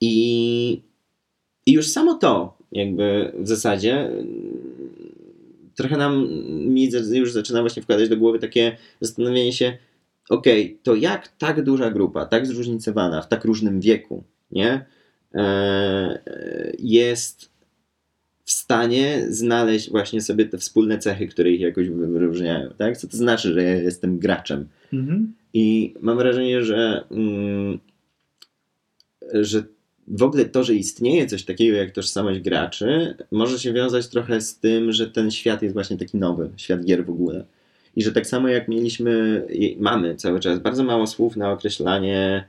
i, 0.00 0.82
I 1.66 1.72
już 1.72 1.88
samo 1.88 2.14
to, 2.14 2.58
jakby 2.72 3.32
w 3.38 3.48
zasadzie, 3.48 4.10
trochę 5.74 5.96
nam 5.96 6.28
mi 6.68 6.90
już 7.10 7.32
zaczyna 7.32 7.60
właśnie 7.60 7.82
wkładać 7.82 8.08
do 8.08 8.16
głowy 8.16 8.38
takie 8.38 8.76
zastanowienie 9.00 9.52
się, 9.52 9.78
okej, 10.30 10.78
to 10.82 10.94
jak 10.94 11.28
tak 11.28 11.62
duża 11.62 11.90
grupa, 11.90 12.26
tak 12.26 12.46
zróżnicowana, 12.46 13.22
w 13.22 13.28
tak 13.28 13.44
różnym 13.44 13.80
wieku, 13.80 14.24
nie, 14.50 14.84
e, 15.34 16.72
jest 16.78 17.55
w 18.46 18.52
stanie 18.52 19.26
znaleźć 19.28 19.90
właśnie 19.90 20.20
sobie 20.20 20.44
te 20.44 20.58
wspólne 20.58 20.98
cechy, 20.98 21.26
które 21.26 21.50
ich 21.50 21.60
jakoś 21.60 21.88
wyróżniają, 21.88 22.70
tak? 22.78 22.96
Co 22.96 23.08
to 23.08 23.16
znaczy, 23.16 23.52
że 23.52 23.62
ja 23.62 23.74
jestem 23.74 24.18
graczem? 24.18 24.68
Mhm. 24.92 25.34
I 25.54 25.94
mam 26.00 26.18
wrażenie, 26.18 26.64
że, 26.64 27.04
mm, 27.10 27.78
że 29.32 29.62
w 30.08 30.22
ogóle 30.22 30.44
to, 30.44 30.64
że 30.64 30.74
istnieje 30.74 31.26
coś 31.26 31.44
takiego 31.44 31.76
jak 31.76 31.90
tożsamość 31.90 32.40
graczy, 32.40 33.14
może 33.30 33.58
się 33.58 33.72
wiązać 33.72 34.08
trochę 34.08 34.40
z 34.40 34.58
tym, 34.58 34.92
że 34.92 35.10
ten 35.10 35.30
świat 35.30 35.62
jest 35.62 35.74
właśnie 35.74 35.96
taki 35.96 36.18
nowy, 36.18 36.50
świat 36.56 36.84
gier 36.84 37.06
w 37.06 37.10
ogóle. 37.10 37.44
I 37.96 38.02
że 38.02 38.12
tak 38.12 38.26
samo 38.26 38.48
jak 38.48 38.68
mieliśmy, 38.68 39.42
mamy 39.78 40.14
cały 40.14 40.40
czas 40.40 40.58
bardzo 40.58 40.84
mało 40.84 41.06
słów 41.06 41.36
na 41.36 41.52
określanie. 41.52 42.48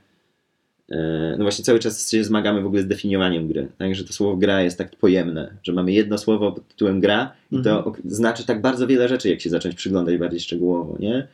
E, 0.90 1.34
No 1.38 1.44
właśnie 1.44 1.64
cały 1.64 1.78
czas 1.78 2.10
się 2.10 2.24
zmagamy 2.24 2.62
w 2.62 2.66
ogóle 2.66 2.82
z 2.82 2.86
definiowaniem 2.86 3.48
gry. 3.48 3.68
Także 3.78 4.04
to 4.04 4.12
słowo 4.12 4.36
gra 4.36 4.62
jest 4.62 4.78
tak 4.78 4.96
pojemne, 4.96 5.54
że 5.62 5.72
mamy 5.72 5.92
jedno 5.92 6.18
słowo 6.18 6.52
pod 6.52 6.68
tytułem 6.68 7.00
gra 7.00 7.32
i 7.52 7.62
to 7.62 7.78
Mhm. 7.86 7.96
znaczy 8.04 8.46
tak 8.46 8.60
bardzo 8.60 8.86
wiele 8.86 9.08
rzeczy, 9.08 9.28
jak 9.28 9.40
się 9.40 9.50
zacząć 9.50 9.74
przyglądać 9.74 10.16
bardziej 10.16 10.40
szczegółowo, 10.40 10.96
nie? 11.00 11.28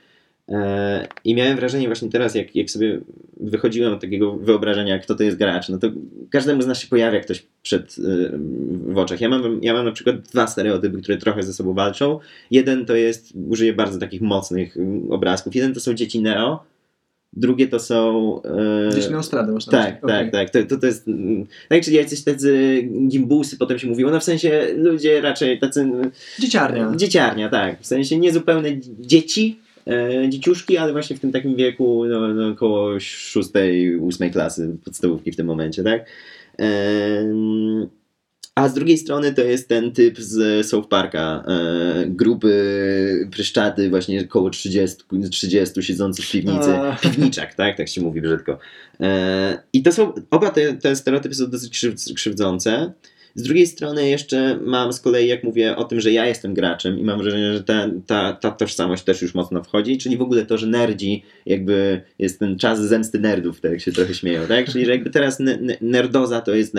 E, 0.49 1.07
I 1.25 1.35
miałem 1.35 1.57
wrażenie 1.57 1.87
właśnie 1.87 2.09
teraz, 2.11 2.35
jak, 2.35 2.57
jak 2.57 2.71
sobie 2.71 3.01
wychodziłem 3.41 3.93
od 3.93 4.01
takiego 4.01 4.33
wyobrażenia, 4.37 4.99
kto 4.99 5.15
to 5.15 5.23
jest 5.23 5.37
gracz, 5.39 5.69
no 5.69 5.79
to 5.79 5.89
każdemu 6.31 6.63
z 6.63 6.67
nas 6.67 6.81
się 6.81 6.89
pojawia 6.89 7.21
ktoś 7.21 7.47
przed, 7.63 7.99
y, 7.99 8.31
w 8.87 8.99
oczach. 8.99 9.21
Ja 9.21 9.29
mam, 9.29 9.59
ja 9.63 9.73
mam 9.73 9.85
na 9.85 9.93
przykład 9.93 10.17
dwa 10.21 10.47
stereotypy, 10.47 11.03
które 11.03 11.19
trochę 11.19 11.43
ze 11.43 11.53
sobą 11.53 11.75
walczą. 11.75 12.19
Jeden 12.51 12.87
to 12.87 12.97
jest, 12.97 13.33
użyję 13.49 13.73
bardzo 13.73 13.99
takich 13.99 14.21
mocnych 14.21 14.77
obrazków, 15.11 15.55
jeden 15.55 15.75
to 15.75 15.81
są 15.81 15.95
dzieci 15.95 16.23
Neo, 16.23 16.65
drugie 17.37 17.69
to 17.69 17.79
są... 17.81 18.41
e, 18.43 18.89
Gdzieś 18.93 19.09
na 19.11 19.23
stradę 19.23 19.53
można 19.53 19.71
tak, 19.71 20.01
tak, 20.07 20.31
tak. 20.33 20.51
To, 20.51 20.63
to, 20.65 20.77
to 20.77 20.87
jest. 20.87 21.09
mm, 21.09 21.47
Tak, 21.69 21.83
czyli 21.85 21.97
jacyś 21.97 22.25
tacy 22.25 22.83
gimbusy 23.09 23.57
potem 23.59 23.79
się 23.79 23.87
mówiło. 23.89 24.11
No 24.11 24.21
w 24.21 24.25
sensie 24.25 24.67
ludzie 24.77 25.21
raczej 25.21 25.59
tacy. 25.59 25.81
mm, 25.81 26.11
Dzieciarnia. 26.39 26.93
Dzieciarnia, 26.97 27.49
tak. 27.49 27.81
W 27.81 27.87
sensie 27.87 28.19
niezupełne 28.19 28.69
dzieci, 29.01 29.59
e, 29.87 30.29
dzieciuszki, 30.29 30.77
ale 30.79 30.93
właśnie 30.93 31.17
w 31.17 31.21
tym 31.21 31.33
takim 31.33 31.57
wieku 31.57 32.05
no, 32.09 32.29
no, 32.29 32.49
około 32.49 33.01
szóstej, 33.01 33.97
ósmej 33.97 34.31
klasy 34.31 34.77
podstawówki 34.85 35.33
w 35.33 35.37
tym 35.37 35.47
momencie, 35.47 35.83
tak? 35.83 36.07
Em, 36.59 37.89
a 38.55 38.69
z 38.69 38.75
drugiej 38.75 38.99
strony 38.99 39.35
to 39.35 39.43
jest 39.43 39.69
ten 39.69 39.93
typ 39.93 40.21
z 40.21 40.67
South 40.67 40.89
Parka, 40.89 41.45
e, 41.47 42.07
gruby, 42.07 43.29
pryszczaty, 43.31 43.91
właśnie 43.91 44.25
około 44.25 44.51
30, 44.51 44.97
30 45.31 45.83
siedzący 45.83 46.23
w 46.23 46.31
piwnicy. 46.31 46.71
Piwniczak, 47.03 47.55
tak? 47.55 47.77
Tak 47.77 47.89
się 47.89 48.01
mówi 48.01 48.21
brzydko. 48.21 48.59
E, 49.01 49.63
I 49.73 49.83
to 49.83 49.93
są, 49.93 50.13
oba 50.31 50.51
te, 50.51 50.73
te 50.73 50.97
stereotypy 50.97 51.35
są 51.35 51.51
dosyć 51.51 51.73
krzyw, 51.73 51.95
krzywdzące. 52.15 52.93
Z 53.35 53.43
drugiej 53.43 53.67
strony 53.67 54.09
jeszcze 54.09 54.59
mam 54.65 54.93
z 54.93 55.01
kolei, 55.01 55.29
jak 55.29 55.45
mówię 55.45 55.77
o 55.77 55.85
tym, 55.85 56.01
że 56.01 56.13
ja 56.13 56.27
jestem 56.27 56.55
graczem 56.55 56.99
i 56.99 57.05
mam 57.05 57.19
wrażenie, 57.19 57.53
że 57.53 57.65
ta, 57.65 57.91
ta, 58.07 58.33
ta 58.33 58.51
tożsamość 58.51 59.05
też 59.05 59.23
już 59.23 59.35
mocno 59.35 59.63
wchodzi, 59.63 59.99
czyli 59.99 60.17
w 60.17 60.23
ogóle 60.23 60.47
to, 60.47 60.59
że 60.59 60.67
nerdzi 60.67 61.23
jakby 61.47 62.01
jest 62.19 62.39
ten 62.39 62.59
czas 62.59 62.81
zemsty 62.81 63.21
nerdów, 63.21 63.61
tak 63.61 63.71
jak 63.71 63.81
się 63.81 63.93
trochę 63.93 64.15
śmieją, 64.15 64.47
tak? 64.47 64.67
Czyli 64.67 64.85
że 64.85 64.91
jakby 64.91 65.11
teraz 65.11 65.39
nerdoza 65.81 66.41
to 66.41 66.55
jest 66.55 66.75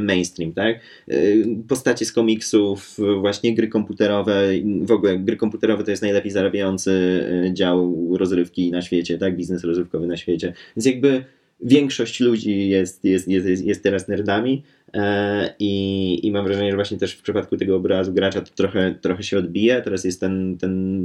mainstream, 0.00 0.52
tak? 0.52 0.80
Y, 1.08 1.46
Postacie 1.68 2.04
z 2.04 2.12
komiksów, 2.12 2.96
właśnie 3.20 3.54
gry 3.54 3.68
komputerowe, 3.68 4.48
w 4.82 4.92
ogóle 4.92 5.18
gry 5.18 5.36
komputerowe 5.36 5.84
to 5.84 5.90
jest 5.90 6.02
najlepiej 6.02 6.30
zarabiający 6.30 6.90
y, 6.90 7.54
dział 7.54 8.08
rozrywki 8.16 8.70
na 8.70 8.82
świecie, 8.82 9.18
tak? 9.18 9.36
Biznes 9.36 9.64
rozrywkowy 9.64 10.06
na 10.06 10.16
świecie. 10.16 10.52
Więc 10.76 10.86
jakby 10.86 11.24
większość 11.62 12.20
ludzi 12.20 12.68
jest, 12.68 13.04
jest, 13.04 13.28
jest, 13.28 13.64
jest, 13.64 13.82
teraz 13.82 14.08
nerdami 14.08 14.62
i, 15.58 16.20
i 16.26 16.32
mam 16.32 16.44
wrażenie, 16.44 16.70
że 16.70 16.76
właśnie 16.76 16.98
też 16.98 17.12
w 17.14 17.22
przypadku 17.22 17.56
tego 17.56 17.76
obrazu 17.76 18.12
gracza 18.12 18.40
to 18.40 18.50
trochę, 18.54 18.94
trochę 19.00 19.22
się 19.22 19.38
odbija. 19.38 19.80
Teraz 19.80 20.04
jest 20.04 20.20
ten, 20.20 20.56
ten. 20.60 21.02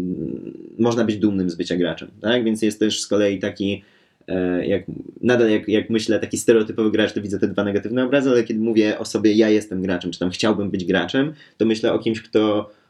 Można 0.79 1.03
być 1.03 1.17
dumnym 1.17 1.49
z 1.49 1.55
bycia 1.55 1.75
graczem, 1.75 2.07
tak? 2.21 2.43
Więc 2.43 2.61
jest 2.61 2.79
też 2.79 3.01
z 3.01 3.07
kolei 3.07 3.39
taki. 3.39 3.83
e, 4.27 4.67
Jak, 4.67 4.83
nadal 5.21 5.49
jak, 5.49 5.67
jak 5.67 5.89
myślę 5.89 6.19
taki 6.19 6.37
stereotypowy 6.37 6.91
gracz, 6.91 7.13
to 7.13 7.21
widzę 7.21 7.39
te 7.39 7.47
dwa 7.47 7.63
negatywne 7.63 8.05
obrazy, 8.05 8.29
ale 8.29 8.43
kiedy 8.43 8.59
mówię 8.59 8.99
o 8.99 9.05
sobie, 9.05 9.33
ja 9.33 9.49
jestem 9.49 9.81
graczem, 9.81 10.11
czy 10.11 10.19
tam 10.19 10.29
chciałbym 10.29 10.71
być 10.71 10.85
graczem, 10.85 11.33
to 11.57 11.65
myślę 11.65 11.93
o 11.93 11.99
kimś, 11.99 12.21
kto 12.21 12.69
e, 12.69 12.86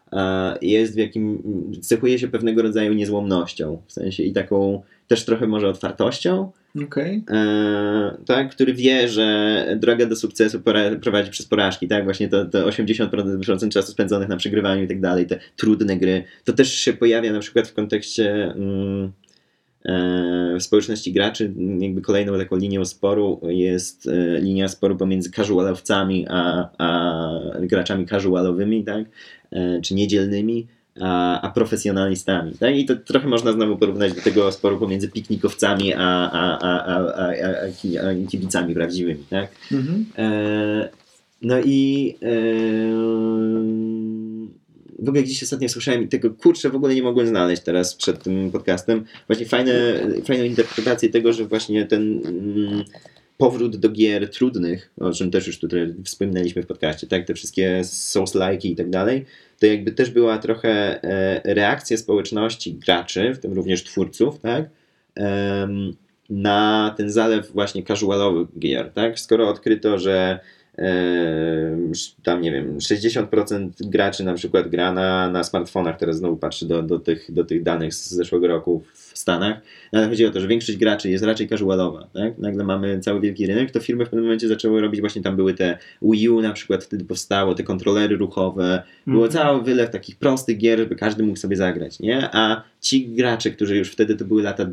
jest 0.62 0.96
w 0.96 0.98
jakim, 0.98 1.44
cechuje 1.82 2.20
się 2.20 2.28
pewnego 2.28 2.62
rodzaju 2.62 2.94
niezłomnością, 2.94 3.82
w 3.88 3.94
sensie 3.94 4.24
i 4.24 4.34
taką 4.34 4.82
też 5.08 5.26
trochę 5.26 5.48
może 5.48 5.70
otwartością, 5.70 6.52
Okej. 6.84 7.24
e, 7.32 8.18
tak, 8.26 8.50
który 8.50 8.74
wie, 8.74 9.08
że 9.08 9.66
droga 9.80 10.06
do 10.06 10.16
sukcesu 10.16 10.62
prowadzi 11.02 11.32
przez 11.32 11.46
porażki, 11.46 11.88
tak, 11.88 12.04
właśnie 12.04 12.28
to, 12.28 12.46
to 12.46 12.68
80% 12.68 13.70
czasu 13.70 13.92
spędzonych 13.92 14.30
na 14.30 14.38
przegrywaniu 14.38 14.84
i 14.84 14.88
tak 14.88 15.02
dalej, 15.02 15.28
te 15.28 15.40
trudne 15.56 15.98
gry, 15.98 16.24
to 16.44 16.54
też 16.54 16.74
się 16.74 16.94
pojawia 16.94 17.34
na 17.34 17.40
przykład 17.40 17.68
w 17.68 17.74
kontekście 17.74 18.54
mm, 18.56 19.12
e, 19.88 20.60
społeczności 20.60 21.14
graczy, 21.14 21.54
jakby 21.80 22.02
kolejną 22.02 22.38
taką 22.38 22.56
linią 22.56 22.86
sporu 22.86 23.42
jest 23.44 24.08
e, 24.08 24.40
linia 24.40 24.68
sporu 24.68 24.96
pomiędzy 24.96 25.32
casualowcami 25.32 26.26
a, 26.30 26.70
a 26.78 27.40
graczami 27.60 28.06
casualowymi, 28.06 28.84
tak, 28.84 29.06
e, 29.52 29.82
czy 29.82 29.96
niedzielnymi, 29.96 30.68
a, 31.02 31.42
a 31.42 31.52
profesjonalistami. 31.52 32.52
Tak? 32.52 32.76
I 32.76 32.86
to 32.86 32.96
trochę 32.96 33.28
można 33.28 33.52
znowu 33.52 33.78
porównać 33.78 34.14
do 34.14 34.22
tego 34.22 34.52
sporu 34.52 34.78
pomiędzy 34.78 35.10
piknikowcami 35.10 35.94
a, 35.94 36.00
a, 36.32 36.60
a, 36.60 36.86
a, 36.86 37.00
a, 37.16 37.30
a 38.10 38.28
kibicami 38.30 38.74
prawdziwymi. 38.74 39.24
Tak? 39.30 39.52
Mhm. 39.72 40.06
E, 40.18 40.90
no 41.42 41.56
i 41.66 42.16
e, 42.22 42.28
w 45.00 45.10
ogóle 45.10 45.24
gdzieś 45.24 45.44
ostatnio 45.44 45.70
słyszałem 45.70 46.04
i 46.04 46.08
tego 46.08 46.30
kurczę 46.30 46.70
w 46.70 46.76
ogóle 46.76 46.96
nie 46.96 47.04
mogłem 47.04 47.28
znaleźć 47.28 47.64
teraz 47.64 47.96
przed 47.96 48.24
tym 48.24 48.52
podcastem. 48.52 49.06
Właśnie 49.28 49.46
fajne, 49.46 49.74
fajną 50.26 50.44
interpretację 50.44 51.10
tego, 51.10 51.34
że 51.34 51.46
właśnie 51.46 51.86
ten 51.86 52.22
mm, 52.26 52.84
powrót 53.38 53.78
do 53.78 53.90
gier 53.90 54.30
trudnych, 54.30 54.92
o 55.00 55.12
czym 55.12 55.32
też 55.32 55.48
już 55.48 55.60
tutaj 55.60 55.94
wspominaliśmy 56.04 56.64
w 56.64 56.68
podcaście, 56.68 57.08
tak, 57.08 57.26
te 57.26 57.34
wszystkie 57.34 57.82
Souls-like 57.84 58.68
i 58.68 58.76
tak 58.76 58.90
dalej, 58.90 59.26
to 59.60 59.66
jakby 59.66 59.92
też 59.92 60.12
była 60.12 60.38
trochę 60.38 61.04
e, 61.04 61.54
reakcja 61.54 61.98
społeczności 61.98 62.74
graczy, 62.74 63.34
w 63.34 63.40
tym 63.40 63.54
również 63.54 63.84
twórców, 63.84 64.40
tak, 64.40 64.70
em, 65.16 65.94
na 66.30 66.94
ten 66.98 67.10
zalew 67.10 67.52
właśnie 67.52 67.84
casualowych 67.84 68.60
gier, 68.60 68.92
tak? 68.94 69.20
Skoro 69.20 69.50
odkryto, 69.50 70.00
że 70.00 70.40
e, 70.40 70.40
tam 72.24 72.42
nie 72.42 72.52
wiem, 72.52 72.78
60% 72.78 73.70
graczy 73.80 74.24
na 74.24 74.34
przykład 74.34 74.68
gra 74.68 74.92
na, 74.94 75.30
na 75.30 75.44
smartfonach, 75.44 75.98
teraz 75.98 76.18
znowu 76.18 76.38
patrzę 76.38 76.66
do, 76.66 76.84
do, 76.84 77.00
tych, 77.00 77.34
do 77.34 77.44
tych 77.46 77.64
danych 77.64 77.94
z 77.94 78.10
zeszłego 78.12 78.48
roku 78.48 78.84
w 78.94 79.18
Stanach, 79.20 79.62
no, 79.94 80.00
ale 80.00 80.10
chodzi 80.10 80.26
o 80.26 80.32
to, 80.32 80.40
że 80.40 80.48
większość 80.48 80.78
graczy 80.78 81.10
jest 81.10 81.24
raczej 81.24 81.48
casualowa, 81.50 82.08
tak? 82.14 82.38
Nagle 82.38 82.64
mamy 82.64 83.00
cały 83.00 83.22
wielki 83.22 83.46
rynek, 83.48 83.72
to 83.72 83.80
firmy 83.80 84.06
w 84.06 84.10
pewnym 84.10 84.26
momencie 84.26 84.48
zaczęły 84.48 84.82
robić, 84.82 85.02
właśnie 85.02 85.22
tam 85.22 85.36
były 85.36 85.54
te 85.54 85.78
Wii 86.02 86.30
U 86.30 86.42
na 86.42 86.54
przykład 86.54 86.84
wtedy 86.84 87.06
powstało, 87.06 87.56
te 87.56 87.64
kontrolery 87.64 88.18
ruchowe, 88.18 88.84
było 89.08 89.26
Mhm. 89.26 89.44
cały 89.44 89.64
wylew 89.64 89.90
takich 89.90 90.16
prostych 90.16 90.58
gier, 90.58 90.80
żeby 90.80 90.96
każdy 90.96 91.24
mógł 91.24 91.38
sobie 91.40 91.56
zagrać, 91.56 92.00
nie? 92.00 92.30
A 92.32 92.64
ci 92.82 93.08
gracze, 93.08 93.52
którzy 93.52 93.78
już 93.78 93.92
wtedy 93.92 94.16
to 94.16 94.26
były 94.26 94.44
lata 94.44 94.66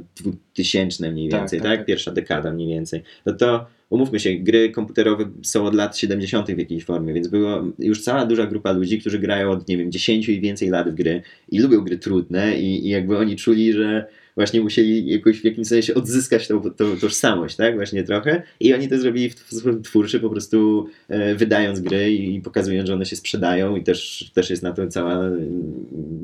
2000 0.55 1.11
mniej 1.11 1.28
Tak, 1.28 1.40
więcej, 1.40 1.61
tak, 1.61 1.68
tak? 1.68 1.78
tak. 1.78 1.86
Pierwsza 1.86 2.11
dekada 2.12 2.52
mniej 2.52 2.68
więcej, 2.68 3.02
no 3.26 3.32
to 3.32 3.66
umówmy 3.95 4.20
się, 4.20 4.34
gry 4.34 4.70
komputerowe 4.70 5.30
są 5.42 5.64
od 5.64 5.74
lat 5.74 5.99
70. 5.99 6.47
w 6.51 6.59
jakiejś 6.59 6.84
formie, 6.84 7.14
więc 7.14 7.28
była 7.28 7.64
już 7.78 8.03
cała 8.03 8.26
duża 8.26 8.47
grupa 8.47 8.72
ludzi, 8.72 9.01
którzy 9.01 9.18
grają 9.18 9.51
od, 9.51 9.68
nie 9.68 9.78
wiem, 9.78 9.92
10 9.92 10.28
i 10.28 10.40
więcej 10.40 10.68
lat 10.68 10.90
w 10.90 10.95
gry 10.95 11.22
i 11.49 11.61
lubią 11.61 11.80
gry 11.80 11.99
trudne 11.99 12.61
i, 12.61 12.86
i 12.86 12.88
jakby 12.88 13.18
oni 13.18 13.36
czuli, 13.36 13.72
że 13.72 14.07
właśnie 14.34 14.61
musieli 14.61 15.07
jakoś 15.07 15.40
w 15.40 15.45
jakimś 15.45 15.66
sensie 15.66 15.95
odzyskać 15.95 16.49
tą, 16.49 16.61
tą 16.61 16.97
tożsamość, 17.01 17.57
tak? 17.57 17.74
Właśnie 17.74 18.05
trochę. 18.05 18.42
I 18.61 18.74
oni 18.74 18.88
to 18.88 18.99
zrobili 18.99 19.30
w 19.30 19.38
sposób 19.38 19.84
twórczy, 19.84 20.20
po 20.20 20.30
prostu 20.30 20.86
e, 21.09 21.34
wydając 21.34 21.80
gry 21.80 22.12
i, 22.12 22.34
i 22.34 22.40
pokazując, 22.40 22.88
że 22.88 22.95
one 22.95 23.07
się 23.07 23.16
sprzedają 23.16 23.76
i 23.76 23.84
też, 23.84 24.30
też 24.34 24.51
jest 24.51 24.62
na 24.62 24.72
to 24.72 24.86
cała 24.86 25.14
mm, 25.14 25.40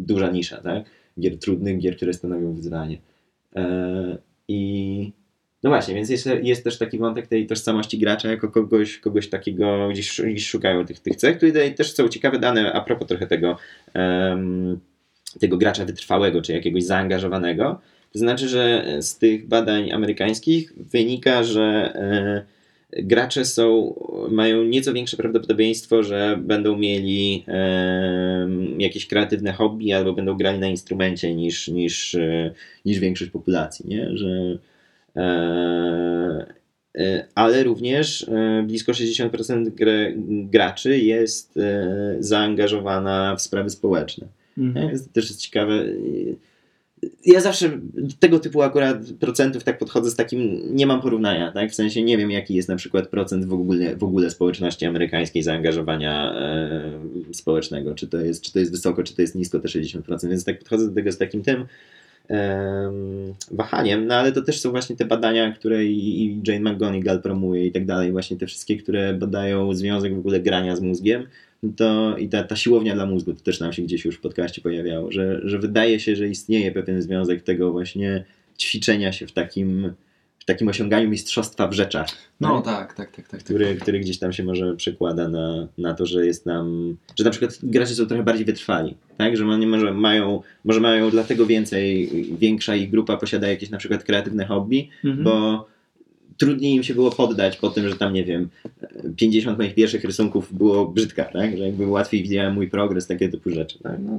duża 0.07 0.31
nisza, 0.31 0.57
tak? 0.57 0.85
Gier 1.21 1.39
trudnych, 1.39 1.79
gier, 1.79 1.97
które 1.97 2.13
stanowią 2.13 2.55
wyzwanie. 2.55 2.99
E, 3.57 4.19
I 4.49 5.13
no 5.63 5.71
właśnie, 5.71 5.95
więc 5.95 6.11
jest, 6.11 6.29
jest 6.43 6.65
też 6.65 6.79
taki 6.79 6.99
wątek 6.99 7.27
tej 7.27 7.47
tożsamości 7.47 7.99
gracza 7.99 8.31
jako 8.31 8.49
kogoś, 8.49 8.99
kogoś 8.99 9.29
takiego, 9.29 9.89
gdzieś, 9.89 10.21
gdzieś 10.21 10.47
szukają 10.47 10.87
tych, 10.87 11.01
tych 11.01 11.17
cech. 11.17 11.39
Tutaj 11.39 11.75
też 11.75 11.95
są 11.95 12.09
ciekawe 12.09 12.39
dane 12.39 12.73
a 12.73 12.81
propos 12.81 13.09
trochę 13.09 13.27
tego, 13.27 13.57
em, 13.95 14.81
tego 15.41 15.57
gracza 15.57 15.85
wytrwałego, 15.85 16.43
czy 16.43 16.53
jakiegoś 16.53 16.85
zaangażowanego. 16.85 17.81
To 18.13 18.19
znaczy, 18.19 18.49
że 18.49 18.85
z 19.01 19.19
tych 19.19 19.49
badań 19.49 19.93
amerykańskich 19.93 20.73
wynika, 20.77 21.45
że 21.45 21.93
e, 21.95 22.45
gracze 23.03 23.45
są, 23.45 23.95
mają 24.31 24.65
nieco 24.65 24.93
większe 24.93 25.17
prawdopodobieństwo, 25.17 26.03
że 26.03 26.39
będą 26.43 26.77
mieli 26.77 27.45
em, 27.47 28.81
jakieś 28.81 29.07
kreatywne 29.07 29.53
hobby 29.53 29.93
albo 29.93 30.13
będą 30.13 30.37
grali 30.37 30.59
na 30.59 30.69
instrumencie 30.69 31.35
niż, 31.35 31.69
niż, 31.69 32.15
e, 32.15 32.51
niż 32.85 32.99
większość 32.99 33.31
populacji, 33.31 33.89
nie? 33.89 34.17
Że, 34.17 34.29
e, 34.29 34.53
e, 34.53 34.70
ale 37.35 37.63
również 37.63 38.29
e, 38.29 38.63
blisko 38.67 38.93
60% 38.93 39.65
gr- 39.65 40.15
graczy 40.51 40.99
jest 40.99 41.57
e, 41.57 42.17
zaangażowana 42.19 43.37
w 43.37 43.43
sprawy 43.43 43.71
społeczne. 43.71 44.27
Mhm. 44.59 44.99
To 44.99 45.05
też 45.13 45.29
jest 45.29 45.41
ciekawe. 45.41 45.85
Ja 47.27 47.41
zawsze 47.41 47.81
tego 48.19 48.39
typu 48.39 48.63
akurat 48.63 48.99
procentów 49.21 49.65
tak 49.65 49.79
podchodzę 49.79 50.11
z 50.11 50.17
takim, 50.17 50.61
nie 50.77 50.87
mam 50.87 51.01
porównania, 51.01 51.53
tak? 51.53 51.71
W 51.71 51.75
sensie 51.75 52.03
nie 52.03 52.19
wiem 52.19 52.31
jaki 52.31 52.55
jest 52.55 52.69
na 52.69 52.77
przykład 52.77 53.09
procent 53.09 53.45
w 53.45 53.53
ogóle, 53.53 53.97
w 53.97 54.05
ogóle 54.05 54.31
społeczności 54.31 54.87
amerykańskiej 54.87 55.43
zaangażowania 55.43 56.33
e, 56.35 56.91
społecznego, 57.33 57.95
czy 57.95 58.09
to, 58.09 58.21
jest, 58.21 58.43
czy 58.43 58.53
to 58.53 58.59
jest 58.59 58.71
wysoko, 58.71 59.03
czy 59.03 59.17
to 59.17 59.23
jest 59.23 59.35
nisko 59.35 59.61
te 59.61 59.69
60%, 59.69 60.29
więc 60.29 60.45
tak 60.45 60.59
podchodzę 60.59 60.89
do 60.89 60.95
tego 60.95 61.13
z 61.13 61.19
takim 61.19 61.43
tym 61.43 61.67
wahaniem, 63.51 64.07
no 64.07 64.15
ale 64.15 64.33
to 64.33 64.43
też 64.43 64.61
są 64.61 64.71
właśnie 64.71 64.97
te 64.97 65.05
badania, 65.05 65.53
które 65.53 65.85
i 65.85 66.41
Jane 66.47 66.73
McGonigal 66.73 67.23
promuje 67.23 67.67
i 67.67 67.73
tak 67.73 67.87
dalej, 67.87 68.13
właśnie 68.13 68.37
te 68.37 68.47
wszystkie, 68.47 68.77
które 68.77 69.15
badają 69.15 69.75
związek 69.75 70.15
w 70.15 70.19
ogóle 70.19 70.41
grania 70.41 70.77
z 70.77 70.81
mózgiem, 70.81 71.27
no 71.63 71.73
to 71.77 72.17
i 72.19 72.29
ta, 72.29 72.43
ta 72.43 72.57
siłownia 72.57 72.95
dla 72.95 73.07
mózgu, 73.07 73.35
to 73.35 73.41
też 73.41 73.61
nam 73.61 73.73
się 73.73 73.83
gdzieś 73.83 74.05
już 74.05 74.17
w 74.17 74.21
podcaście 74.21 74.63
pojawiało, 74.63 75.13
że, 75.13 75.41
że 75.45 75.59
wydaje 75.59 76.01
się, 76.01 76.17
że 76.17 76.29
istnieje 76.29 76.73
pewien 76.73 77.03
związek 77.03 77.43
tego 77.43 77.73
właśnie 77.73 78.25
ćwiczenia 78.59 79.13
się 79.13 79.27
w 79.27 79.33
takim, 79.33 79.93
w 80.41 80.45
takim 80.45 80.69
osiąganiu 80.69 81.09
mistrzostwa 81.11 81.69
w 81.69 81.73
rzeczach. 81.73 82.09
No 82.41 82.61
tak? 82.61 82.65
tak, 82.65 82.95
tak, 82.95 83.07
tak, 83.11 83.17
tak. 83.17 83.29
tak. 83.29 83.41
Który, 83.41 83.75
który 83.77 84.01
gdzieś 84.01 84.19
tam 84.19 84.33
się 84.33 84.45
może 84.45 84.77
przekłada 84.77 85.29
na, 85.29 85.69
na 85.79 85.95
to, 85.95 86.07
że 86.07 86.27
jest 86.27 86.47
nam, 86.47 86.97
że 87.19 87.25
na 87.25 87.31
przykład 87.31 87.59
gracze 87.63 87.95
są 87.95 88.07
trochę 88.07 88.23
bardziej 88.23 88.45
wytrwali, 88.45 88.95
tak? 89.19 89.37
Że 89.37 89.47
oni 89.47 89.67
może 89.67 89.93
mają, 89.95 90.43
może 90.65 90.81
mają 90.81 91.11
dlatego 91.11 91.47
więcej, 91.47 92.11
większa 92.39 92.77
ich 92.77 92.91
grupa 92.91 93.17
posiada 93.17 93.49
jakieś 93.49 93.71
na 93.71 93.79
przykład 93.79 94.05
kreatywne 94.05 94.47
hobby, 94.47 94.89
Mhm. 95.05 95.25
bo 95.25 95.67
trudniej 96.37 96.75
im 96.75 96.83
się 96.83 96.95
było 96.95 97.11
poddać 97.11 97.57
po 97.57 97.71
tym, 97.71 97.89
że 97.89 97.97
tam, 97.97 98.13
nie 98.13 98.25
wiem, 98.25 98.49
50 99.17 99.59
moich 99.59 99.75
pierwszych 99.75 100.05
rysunków 100.05 100.55
było 100.59 100.87
brzydka, 100.87 101.25
tak? 101.25 101.57
Że 101.59 101.65
jakby 101.65 101.87
łatwiej 101.87 102.23
widziałem 102.23 102.55
mój 102.55 102.71
progres, 102.71 103.07
takie 103.07 103.29
typu 103.29 103.51
rzeczy, 103.51 103.79
tak? 103.83 103.97
No, 104.01 104.19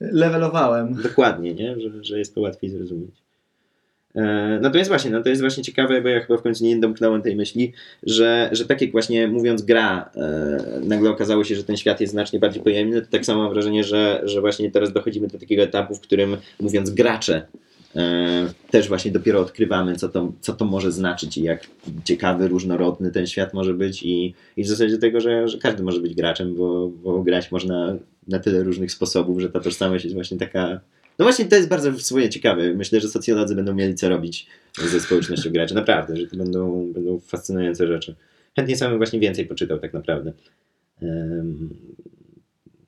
Levelowałem. 0.00 0.94
dokładnie, 1.02 1.54
nie? 1.54 1.80
Że, 1.80 2.04
że 2.04 2.18
jest 2.18 2.34
to 2.34 2.40
łatwiej 2.40 2.70
zrozumieć. 2.70 3.25
E, 4.16 4.58
Natomiast 4.62 4.90
właśnie, 4.90 5.10
no 5.10 5.22
to 5.22 5.28
jest 5.28 5.40
właśnie 5.40 5.62
ciekawe, 5.62 6.02
bo 6.02 6.08
ja 6.08 6.20
chyba 6.20 6.38
w 6.38 6.42
końcu 6.42 6.64
nie 6.64 6.76
domknąłem 6.76 7.22
tej 7.22 7.36
myśli, 7.36 7.72
że, 8.02 8.48
że 8.52 8.64
tak 8.64 8.80
jak 8.80 8.92
właśnie 8.92 9.28
mówiąc 9.28 9.62
gra, 9.62 10.10
e, 10.16 10.80
nagle 10.84 11.10
okazało 11.10 11.44
się, 11.44 11.54
że 11.54 11.64
ten 11.64 11.76
świat 11.76 12.00
jest 12.00 12.12
znacznie 12.12 12.38
bardziej 12.38 12.62
pojemny, 12.62 13.02
to 13.02 13.08
tak 13.10 13.24
samo 13.24 13.42
mam 13.42 13.52
wrażenie, 13.52 13.84
że, 13.84 14.22
że 14.24 14.40
właśnie 14.40 14.70
teraz 14.70 14.92
dochodzimy 14.92 15.28
do 15.28 15.38
takiego 15.38 15.62
etapu, 15.62 15.94
w 15.94 16.00
którym 16.00 16.36
mówiąc 16.60 16.90
gracze, 16.90 17.46
e, 17.96 18.48
też 18.70 18.88
właśnie 18.88 19.10
dopiero 19.10 19.40
odkrywamy, 19.40 19.96
co 19.96 20.08
to, 20.08 20.32
co 20.40 20.52
to 20.52 20.64
może 20.64 20.92
znaczyć 20.92 21.36
i 21.36 21.42
jak 21.42 21.66
ciekawy, 22.04 22.48
różnorodny 22.48 23.10
ten 23.10 23.26
świat 23.26 23.54
może 23.54 23.74
być 23.74 24.02
i, 24.02 24.34
i 24.56 24.62
w 24.62 24.68
zasadzie 24.68 24.98
tego, 24.98 25.20
że, 25.20 25.48
że 25.48 25.58
każdy 25.58 25.82
może 25.82 26.00
być 26.00 26.14
graczem, 26.14 26.54
bo, 26.54 26.88
bo 26.88 27.22
grać 27.22 27.52
można 27.52 27.96
na 28.28 28.38
tyle 28.38 28.62
różnych 28.62 28.92
sposobów, 28.92 29.40
że 29.40 29.50
ta 29.50 29.60
tożsamość 29.60 30.04
jest 30.04 30.14
właśnie 30.14 30.38
taka 30.38 30.80
no 31.18 31.24
właśnie 31.24 31.44
to 31.44 31.56
jest 31.56 31.68
bardzo 31.68 31.92
w 31.92 32.02
sumie 32.02 32.28
ciekawe. 32.28 32.74
Myślę, 32.74 33.00
że 33.00 33.08
socjolodzy 33.08 33.54
będą 33.54 33.74
mieli 33.74 33.94
co 33.94 34.08
robić 34.08 34.46
ze 34.90 35.00
społecznością 35.00 35.50
graczy. 35.50 35.74
Naprawdę, 35.74 36.16
że 36.16 36.26
to 36.26 36.36
będą, 36.36 36.92
będą 36.92 37.18
fascynujące 37.20 37.86
rzeczy. 37.86 38.14
Chętnie 38.56 38.76
sam 38.76 38.96
właśnie 38.96 39.20
więcej 39.20 39.46
poczytał 39.46 39.78
tak 39.78 39.92
naprawdę. 39.92 40.32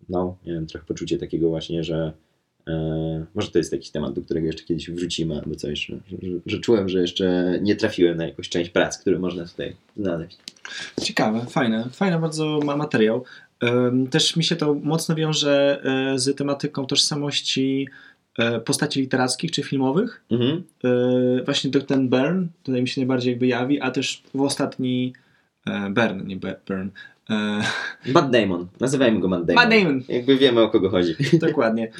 No, 0.09 0.37
wiem, 0.47 0.67
trochę 0.67 0.87
poczucie 0.87 1.19
takiego 1.19 1.49
właśnie, 1.49 1.85
że 1.85 2.13
e, 2.69 3.27
może 3.35 3.51
to 3.51 3.59
jest 3.59 3.73
jakiś 3.73 3.91
temat, 3.91 4.15
do 4.15 4.23
którego 4.23 4.47
jeszcze 4.47 4.65
kiedyś 4.65 4.91
wrócimy 4.91 5.41
albo 5.41 5.55
coś, 5.55 5.87
że, 5.87 6.01
że, 6.23 6.29
że 6.47 6.59
czułem, 6.59 6.89
że 6.89 7.01
jeszcze 7.01 7.59
nie 7.63 7.77
trafiłem 7.77 8.17
na 8.17 8.27
jakąś 8.27 8.49
część 8.49 8.71
prac, 8.71 8.99
które 8.99 9.19
można 9.19 9.47
tutaj 9.47 9.77
znaleźć. 9.97 10.39
Ciekawe, 11.03 11.47
fajne, 11.51 11.89
fajny 11.93 12.19
bardzo 12.19 12.61
ma 12.65 12.77
materiał. 12.77 13.25
Też 14.11 14.37
mi 14.37 14.45
się 14.45 14.57
to 14.57 14.75
mocno 14.75 15.15
wiąże 15.15 15.83
e, 15.85 16.19
z 16.19 16.37
tematyką 16.37 16.87
tożsamości 16.87 17.89
postaci 18.65 19.01
literackich 19.01 19.51
czy 19.51 19.63
filmowych. 19.63 20.25
Mhm. 20.31 20.63
E, 20.85 21.45
Właśnie 21.45 21.71
to 21.71 21.81
ten 21.81 22.09
Byrne 22.09 22.47
tutaj 22.63 22.83
mi 22.83 22.89
się 22.89 23.01
najbardziej 23.01 23.31
jakby 23.31 23.47
jawi, 23.47 23.81
a 23.81 23.91
też 23.91 24.23
w 24.35 24.41
ostatni 24.41 25.13
e, 25.67 25.91
Byrne, 25.91 26.25
nie 26.25 26.37
Be- 26.37 26.61
Byrne. 26.69 26.91
E, 27.31 27.63
Matt 28.15 28.31
Damon. 28.31 28.67
Nazywajmy 28.81 29.21
go 29.21 29.29
Matt 29.29 29.45
Damon. 29.45 29.65
Matt 29.65 29.71
Damon. 29.83 30.03
Jakby 30.09 30.37
wiemy 30.37 30.61
o 30.61 30.69
kogo 30.69 30.91
chodzi. 30.91 31.15
Dokładnie. 31.49 31.91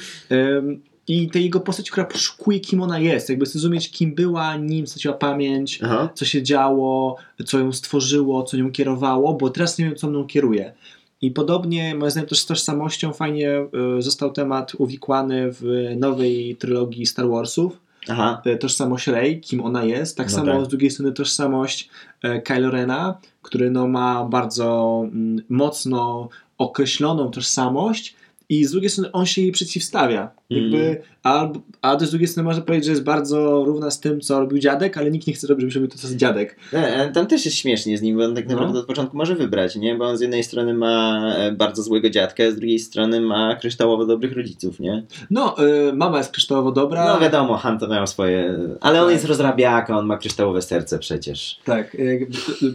I 1.07 1.29
tej 1.29 1.43
jego 1.43 1.59
postać, 1.59 1.91
która 1.91 2.05
poszukuje, 2.05 2.59
kim 2.59 2.81
ona 2.81 2.99
jest, 2.99 3.29
jakby 3.29 3.45
zrozumieć, 3.45 3.91
kim 3.91 4.15
była, 4.15 4.55
nim 4.57 4.87
straciła 4.87 5.13
pamięć, 5.13 5.79
Aha. 5.83 6.09
co 6.15 6.25
się 6.25 6.43
działo, 6.43 7.17
co 7.45 7.59
ją 7.59 7.71
stworzyło, 7.73 8.43
co 8.43 8.57
nią 8.57 8.71
kierowało, 8.71 9.33
bo 9.33 9.49
teraz 9.49 9.77
nie 9.77 9.85
wiem, 9.85 9.95
co 9.95 10.09
mną 10.09 10.25
kieruje. 10.27 10.73
I 11.21 11.31
podobnie, 11.31 11.95
moim 11.95 12.11
zdaniem, 12.11 12.29
też 12.29 12.39
z 12.39 12.45
tożsamością 12.45 13.13
fajnie 13.13 13.67
y, 13.97 14.01
został 14.01 14.31
temat 14.31 14.75
uwikłany 14.77 15.51
w 15.51 15.63
nowej 15.97 16.55
trylogii 16.55 17.05
Star 17.05 17.29
Warsów. 17.29 17.79
Aha. 18.07 18.41
Y, 18.47 18.57
Tożsamość 18.57 19.07
Rey, 19.07 19.41
kim 19.41 19.61
ona 19.61 19.83
jest. 19.83 20.17
Tak 20.17 20.27
No 20.27 20.33
samo 20.35 20.51
tak. 20.51 20.65
z 20.65 20.67
drugiej 20.67 20.91
strony 20.91 21.11
tożsamość 21.11 21.89
e, 22.21 22.41
Kylo 22.41 22.71
Rena, 22.71 23.17
który 23.41 23.71
no, 23.71 23.87
ma 23.87 24.25
bardzo 24.25 25.01
mm, 25.03 25.41
mocno 25.49 26.29
określoną 26.57 27.31
tożsamość 27.31 28.15
i 28.49 28.65
z 28.65 28.71
drugiej 28.71 28.89
strony 28.89 29.11
on 29.11 29.25
się 29.25 29.41
jej 29.41 29.51
przeciwstawia. 29.51 30.31
Jakby, 30.49 31.01
a, 31.23 31.49
a 31.81 31.99
z 31.99 32.09
drugiej 32.09 32.27
strony 32.27 32.45
można 32.47 32.61
powiedzieć, 32.61 32.85
że 32.85 32.91
jest 32.91 33.03
bardzo 33.03 33.63
równa 33.65 33.91
z 33.91 33.99
tym, 33.99 34.21
co 34.21 34.39
robił 34.39 34.59
dziadek, 34.59 34.97
ale 34.97 35.11
nikt 35.11 35.27
nie 35.27 35.33
chce 35.33 35.47
robić, 35.47 35.73
żeby 35.73 35.87
to, 35.87 35.97
co 35.97 36.15
dziadek. 36.15 36.55
Nie, 36.73 36.87
e, 36.95 37.11
Tam 37.11 37.27
też 37.27 37.45
jest 37.45 37.57
śmiesznie 37.57 37.97
z 37.97 38.01
nim, 38.01 38.17
bo 38.17 38.25
on 38.25 38.35
tak 38.35 38.45
No. 38.47 38.53
naprawdę 38.53 38.79
od 38.79 38.85
początku 38.85 39.17
może 39.17 39.35
wybrać, 39.35 39.75
nie? 39.75 39.95
Bo 39.95 40.05
on 40.05 40.17
z 40.17 40.21
jednej 40.21 40.43
strony 40.43 40.73
ma 40.73 41.25
e, 41.37 41.51
bardzo 41.51 41.83
złego 41.83 42.09
dziadka, 42.09 42.43
a 42.43 42.51
z 42.51 42.55
drugiej 42.55 42.79
strony 42.79 43.21
ma 43.21 43.55
kryształowo 43.55 44.05
dobrych 44.05 44.33
rodziców, 44.37 44.79
nie? 44.79 45.03
No, 45.29 45.55
y, 45.89 45.93
mama 45.93 46.17
jest 46.17 46.31
kryształowo 46.31 46.71
dobra. 46.71 47.05
No 47.13 47.19
wiadomo, 47.19 47.57
Han 47.57 47.79
to 47.79 47.87
miał 47.87 48.07
swoje... 48.07 48.59
Ale 48.81 48.99
on 49.01 49.05
Tak. 49.07 49.13
jest 49.13 49.25
rozrabiaka, 49.25 49.97
on 49.97 50.05
ma 50.05 50.17
kryształowe 50.17 50.61
serce 50.61 50.99
przecież. 50.99 51.59
Tak, 51.65 51.95
y, 51.95 52.27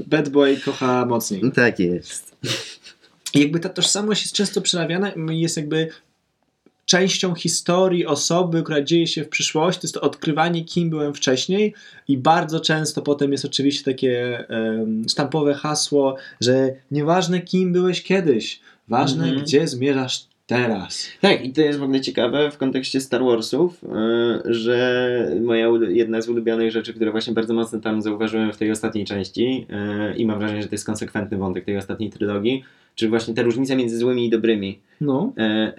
bad 0.07 0.29
boy 0.29 0.57
kocha 0.65 1.07
mocniej. 1.07 1.43
Tak 1.55 1.79
jest. 1.81 2.37
I 3.35 3.41
jakby 3.41 3.61
ta 3.61 3.69
tożsamość 3.69 4.23
jest 4.23 4.35
często 4.35 4.61
przerabiana 4.61 5.11
i 5.11 5.41
jest 5.41 5.57
jakby 5.57 5.89
częścią 6.87 7.35
historii 7.35 8.07
osoby, 8.07 8.63
która 8.63 8.83
dzieje 8.83 9.07
się 9.07 9.25
w 9.25 9.29
przyszłości, 9.29 9.81
to 9.81 9.87
jest 9.87 9.95
to 9.95 10.01
odkrywanie, 10.01 10.65
kim 10.65 10.91
byłem 10.91 11.15
wcześniej 11.15 11.75
i 12.09 12.19
bardzo 12.19 12.61
często 12.61 13.03
potem 13.03 13.33
jest 13.33 13.45
oczywiście 13.45 13.85
takie 13.85 14.45
um, 14.51 15.03
sztampowe 15.09 15.55
hasło, 15.55 16.17
że 16.41 16.75
nieważne 16.91 17.41
kim 17.41 17.73
byłeś 17.73 18.03
kiedyś, 18.03 18.61
ważne 18.89 19.25
Mhm. 19.25 19.43
gdzie 19.43 19.69
zmierzasz 19.69 20.27
teraz. 20.47 21.09
Tak, 21.21 21.45
i 21.45 21.53
to 21.53 21.61
jest 21.61 21.79
w 21.79 21.83
ogóle 21.83 22.01
ciekawe 22.01 22.51
w 22.51 22.59
kontekście 22.59 23.01
Star 23.01 23.25
Warsów, 23.25 23.83
yy, 23.83 24.55
że 24.55 25.31
moja 25.41 25.69
jedna 25.89 26.21
z 26.21 26.29
ulubionych 26.29 26.71
rzeczy, 26.73 26.95
które 26.95 27.11
właśnie 27.11 27.33
bardzo 27.33 27.55
mocno 27.55 27.81
tam 27.81 28.03
zauważyłem 28.03 28.53
w 28.53 28.57
tej 28.57 28.71
ostatniej 28.71 29.05
części 29.05 29.67
yy, 30.09 30.17
i 30.17 30.27
mam 30.27 30.39
wrażenie, 30.39 30.63
że 30.63 30.69
to 30.69 30.75
jest 30.75 30.87
konsekwentny 30.87 31.37
wątek 31.37 31.65
tej 31.65 31.77
ostatniej 31.77 32.11
trylogii, 32.11 32.65
czyli 32.95 33.11
właśnie 33.11 33.35
ta 33.35 33.43
różnica 33.43 33.77
między 33.77 33.99
złymi 33.99 34.27
i 34.27 34.31
dobrymi. 34.31 34.79
No, 35.01 35.33
E, 35.39 35.73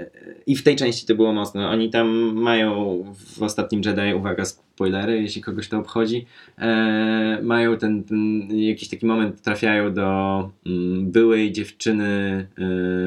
I 0.47 0.55
w 0.55 0.63
tej 0.63 0.75
części 0.75 1.05
to 1.05 1.15
było 1.15 1.33
mocno. 1.33 1.69
Oni 1.69 1.89
tam 1.89 2.07
mają 2.33 3.03
w 3.37 3.43
ostatnim 3.43 3.81
Jedi, 3.85 4.13
uwaga, 4.15 4.45
spoilery, 4.45 5.21
jeśli 5.21 5.41
kogoś 5.41 5.69
to 5.69 5.77
obchodzi, 5.77 6.25
e, 6.57 7.39
mają 7.43 7.77
ten, 7.77 8.03
ten 8.03 8.47
jakiś 8.51 8.89
taki 8.89 9.05
moment, 9.05 9.41
trafiają 9.41 9.93
do 9.93 10.49
mm, 10.65 11.11
byłej 11.11 11.51
dziewczyny 11.51 12.05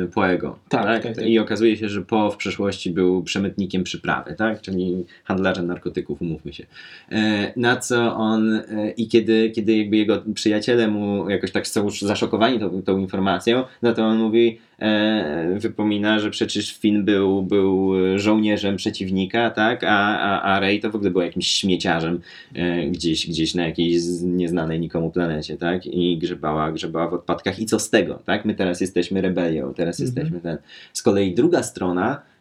e, 0.04 0.06
Poego. 0.06 0.58
Tak, 0.68 1.02
tak, 1.02 1.16
tak. 1.16 1.26
I 1.26 1.38
okazuje 1.38 1.76
się, 1.76 1.88
że 1.88 2.02
Po 2.02 2.30
w 2.30 2.36
przeszłości 2.36 2.90
był 2.90 3.22
przemytnikiem 3.22 3.84
przyprawy, 3.84 4.34
tak? 4.34 4.60
czyli 4.60 5.04
handlarzem 5.24 5.66
narkotyków, 5.66 6.22
umówmy 6.22 6.52
się. 6.52 6.66
E, 7.12 7.52
na 7.56 7.76
co 7.76 8.16
on 8.16 8.54
e, 8.54 8.90
i 8.96 9.08
kiedy, 9.08 9.50
kiedy 9.50 9.76
jakby 9.76 9.96
jego 9.96 10.22
przyjaciele 10.34 10.88
mu 10.88 11.30
jakoś 11.30 11.50
tak 11.50 11.66
są 11.66 11.90
zaszokowani 11.90 12.60
tą, 12.60 12.82
tą 12.82 12.98
informacją, 12.98 13.64
no 13.82 13.94
to 13.98 14.04
on 14.06 14.18
mówi, 14.18 14.58
e, 14.78 15.56
wypomina, 15.58 16.18
że 16.18 16.30
przecież 16.30 16.78
Finn 16.78 17.04
był, 17.04 17.42
był 17.42 17.92
żołnierzem 18.18 18.76
przeciwnika, 18.76 19.50
tak? 19.50 19.84
A, 19.84 20.18
a, 20.18 20.42
a 20.42 20.60
Rey 20.60 20.80
to 20.80 20.90
w 20.90 20.94
ogóle 20.94 21.10
był 21.10 21.20
jakimś 21.22 21.46
śmieciarzem 21.48 22.20
e, 22.54 22.86
gdzieś, 22.86 23.26
gdzieś 23.28 23.54
na 23.54 23.66
jakiejś 23.66 24.02
nieznanej 24.22 24.80
nikomu 24.80 25.10
planecie, 25.10 25.56
tak? 25.56 25.86
I 25.86 26.18
grzebała, 26.18 26.72
grzebała 26.72 27.08
w 27.08 27.14
odpadkach. 27.14 27.58
I 27.58 27.66
co 27.66 27.78
z 27.78 27.90
tego, 27.90 28.22
tak? 28.24 28.44
My 28.44 28.54
teraz 28.54 28.80
jesteśmy 28.80 29.20
rebelią, 29.20 29.74
teraz 29.74 30.00
Mhm. 30.00 30.06
jesteśmy 30.06 30.40
ten. 30.40 30.58
Z 30.92 31.02
kolei 31.02 31.34
druga 31.34 31.62
strona 31.62 32.06
e, 32.14 32.37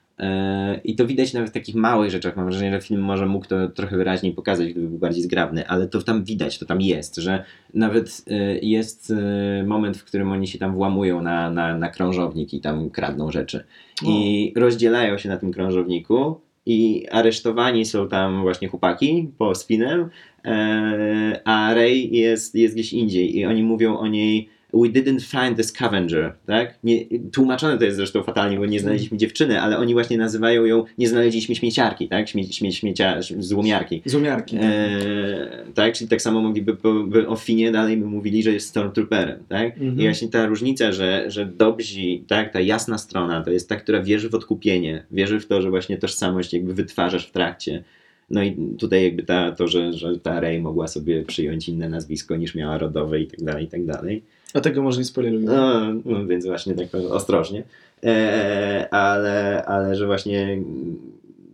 i 0.83 0.95
to 0.95 1.07
widać 1.07 1.33
nawet 1.33 1.49
w 1.49 1.53
takich 1.53 1.75
małych 1.75 2.11
rzeczach. 2.11 2.35
Mam 2.35 2.45
wrażenie, 2.45 2.71
że 2.71 2.81
film 2.81 3.01
może 3.01 3.25
mógł 3.25 3.45
to 3.45 3.67
trochę 3.67 3.97
wyraźniej 3.97 4.33
pokazać, 4.33 4.71
gdyby 4.71 4.87
był 4.87 4.97
bardziej 4.97 5.23
zgrabny, 5.23 5.67
ale 5.67 5.87
to 5.87 6.01
tam 6.01 6.23
widać, 6.23 6.59
to 6.59 6.65
tam 6.65 6.81
jest, 6.81 7.15
że 7.15 7.43
nawet 7.73 8.25
e, 8.27 8.59
jest 8.59 9.11
e, 9.11 9.63
moment, 9.63 9.97
w 9.97 10.03
którym 10.03 10.31
oni 10.31 10.47
się 10.47 10.59
tam 10.59 10.73
włamują 10.73 11.21
na, 11.21 11.51
na, 11.51 11.77
na 11.77 11.89
krążownik 11.89 12.53
i 12.53 12.61
tam 12.61 12.89
kradną 12.89 13.31
rzeczy. 13.31 13.63
I 14.05 14.53
rozdzielają 14.55 15.17
się 15.17 15.29
na 15.29 15.37
tym 15.37 15.53
krążowniku 15.53 16.41
i 16.65 17.07
aresztowani 17.11 17.85
są 17.85 18.07
tam 18.07 18.41
właśnie 18.41 18.67
chłopaki 18.67 19.31
po 19.37 19.55
spinem, 19.55 20.09
e, 20.45 21.41
a 21.45 21.73
Ray 21.73 22.09
jest, 22.11 22.55
jest 22.55 22.73
gdzieś 22.75 22.93
indziej 22.93 23.37
i 23.37 23.45
oni 23.45 23.63
mówią 23.63 23.97
o 23.97 24.07
niej 24.07 24.49
We 24.73 24.89
didn't 24.89 25.21
find 25.21 25.57
the 25.57 25.63
scavenger, 25.63 26.33
tak? 26.45 26.79
Nie, 26.83 27.05
tłumaczone 27.33 27.77
to 27.77 27.85
jest 27.85 27.97
zresztą 27.97 28.23
fatalnie, 28.23 28.57
bo 28.57 28.65
nie 28.65 28.79
znaleźliśmy 28.79 29.17
dziewczyny, 29.17 29.61
ale 29.61 29.77
oni 29.77 29.93
właśnie 29.93 30.17
nazywają 30.17 30.65
ją 30.65 30.83
nie 30.97 31.07
znaleźliśmy 31.07 31.55
śmieciarki, 31.55 32.07
tak? 32.07 32.29
Śmie, 32.29 32.43
śmie, 32.43 32.71
śmiecia, 32.71 33.17
złomiarki. 33.21 34.01
złomiarki. 34.05 34.57
E, 34.61 35.47
tak, 35.73 35.93
czyli 35.93 36.09
tak 36.09 36.21
samo 36.21 36.41
mogliby 36.41 36.73
by, 36.73 37.07
by 37.07 37.27
o 37.27 37.35
Finie 37.35 37.71
dalej 37.71 37.97
by 37.97 38.05
mówili, 38.05 38.43
że 38.43 38.51
jest 38.51 38.69
Stormtrooperem, 38.69 39.39
tak? 39.49 39.73
Mhm. 39.73 39.99
I 39.99 40.03
właśnie 40.03 40.27
ta 40.27 40.45
różnica, 40.45 40.91
że, 40.91 41.25
że 41.27 41.45
dobrzy, 41.45 42.19
tak, 42.27 42.53
ta 42.53 42.59
jasna 42.59 42.97
strona 42.97 43.43
to 43.43 43.51
jest 43.51 43.69
ta, 43.69 43.75
która 43.75 44.01
wierzy 44.01 44.29
w 44.29 44.35
odkupienie, 44.35 45.03
wierzy 45.11 45.39
w 45.39 45.47
to, 45.47 45.61
że 45.61 45.69
właśnie 45.69 45.97
tożsamość 45.97 46.53
jakby 46.53 46.73
wytwarzasz 46.73 47.27
w 47.27 47.31
trakcie. 47.31 47.83
No 48.29 48.43
i 48.43 48.57
tutaj 48.79 49.03
jakby 49.03 49.23
ta, 49.23 49.51
to, 49.51 49.67
że, 49.67 49.93
że 49.93 50.19
ta 50.19 50.39
Rey 50.39 50.61
mogła 50.61 50.87
sobie 50.87 51.23
przyjąć 51.23 51.69
inne 51.69 51.89
nazwisko 51.89 52.35
niż 52.35 52.55
miała 52.55 52.77
rodowe 52.77 53.19
i 53.19 53.27
tak 53.27 53.43
dalej, 53.43 53.65
i 53.65 53.67
tak 53.67 53.85
dalej. 53.85 54.23
A 54.53 54.61
tego 54.61 54.81
może 54.81 54.99
nie 54.99 55.05
spoilerujmy. 55.05 55.45
No, 55.45 55.93
no 56.05 56.25
więc 56.25 56.45
właśnie 56.45 56.73
tak 56.73 56.87
ostrożnie. 57.09 57.63
E, 58.03 58.87
ale, 58.91 59.65
ale 59.65 59.95
że 59.95 60.05
właśnie 60.05 60.61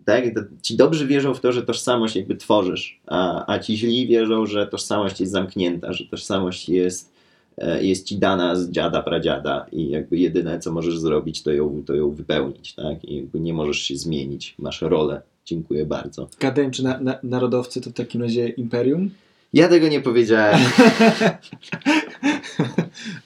tak, 0.05 0.23
ci 0.61 0.77
dobrzy 0.77 1.07
wierzą 1.07 1.33
w 1.33 1.39
to, 1.39 1.51
że 1.51 1.63
tożsamość 1.63 2.15
jakby 2.15 2.35
tworzysz, 2.35 2.99
a, 3.07 3.53
a 3.53 3.59
ci 3.59 3.77
źli 3.77 4.07
wierzą, 4.07 4.45
że 4.45 4.67
tożsamość 4.67 5.19
jest 5.19 5.31
zamknięta, 5.31 5.93
że 5.93 6.05
tożsamość 6.05 6.69
jest, 6.69 7.13
e, 7.57 7.83
jest 7.83 8.07
ci 8.07 8.17
dana 8.17 8.55
z 8.55 8.69
dziada, 8.69 9.03
pradziada 9.03 9.65
i 9.71 9.89
jakby 9.89 10.17
jedyne 10.17 10.59
co 10.59 10.71
możesz 10.71 10.99
zrobić 10.99 11.43
to 11.43 11.51
ją, 11.51 11.83
to 11.85 11.95
ją 11.95 12.11
wypełnić, 12.11 12.73
tak? 12.73 13.05
I 13.05 13.15
jakby 13.15 13.39
nie 13.39 13.53
możesz 13.53 13.77
się 13.77 13.97
zmienić, 13.97 14.55
masz 14.59 14.81
rolę. 14.81 15.21
Dziękuję 15.45 15.85
bardzo. 15.85 16.27
Gadałem, 16.39 16.71
czy 16.71 16.83
na, 16.83 16.99
na, 16.99 17.19
narodowcy 17.23 17.81
to 17.81 17.89
w 17.89 17.93
takim 17.93 18.21
razie 18.21 18.49
imperium? 18.49 19.09
Ja 19.53 19.67
tego 19.67 19.87
nie 19.87 20.01
powiedziałem. 20.01 20.59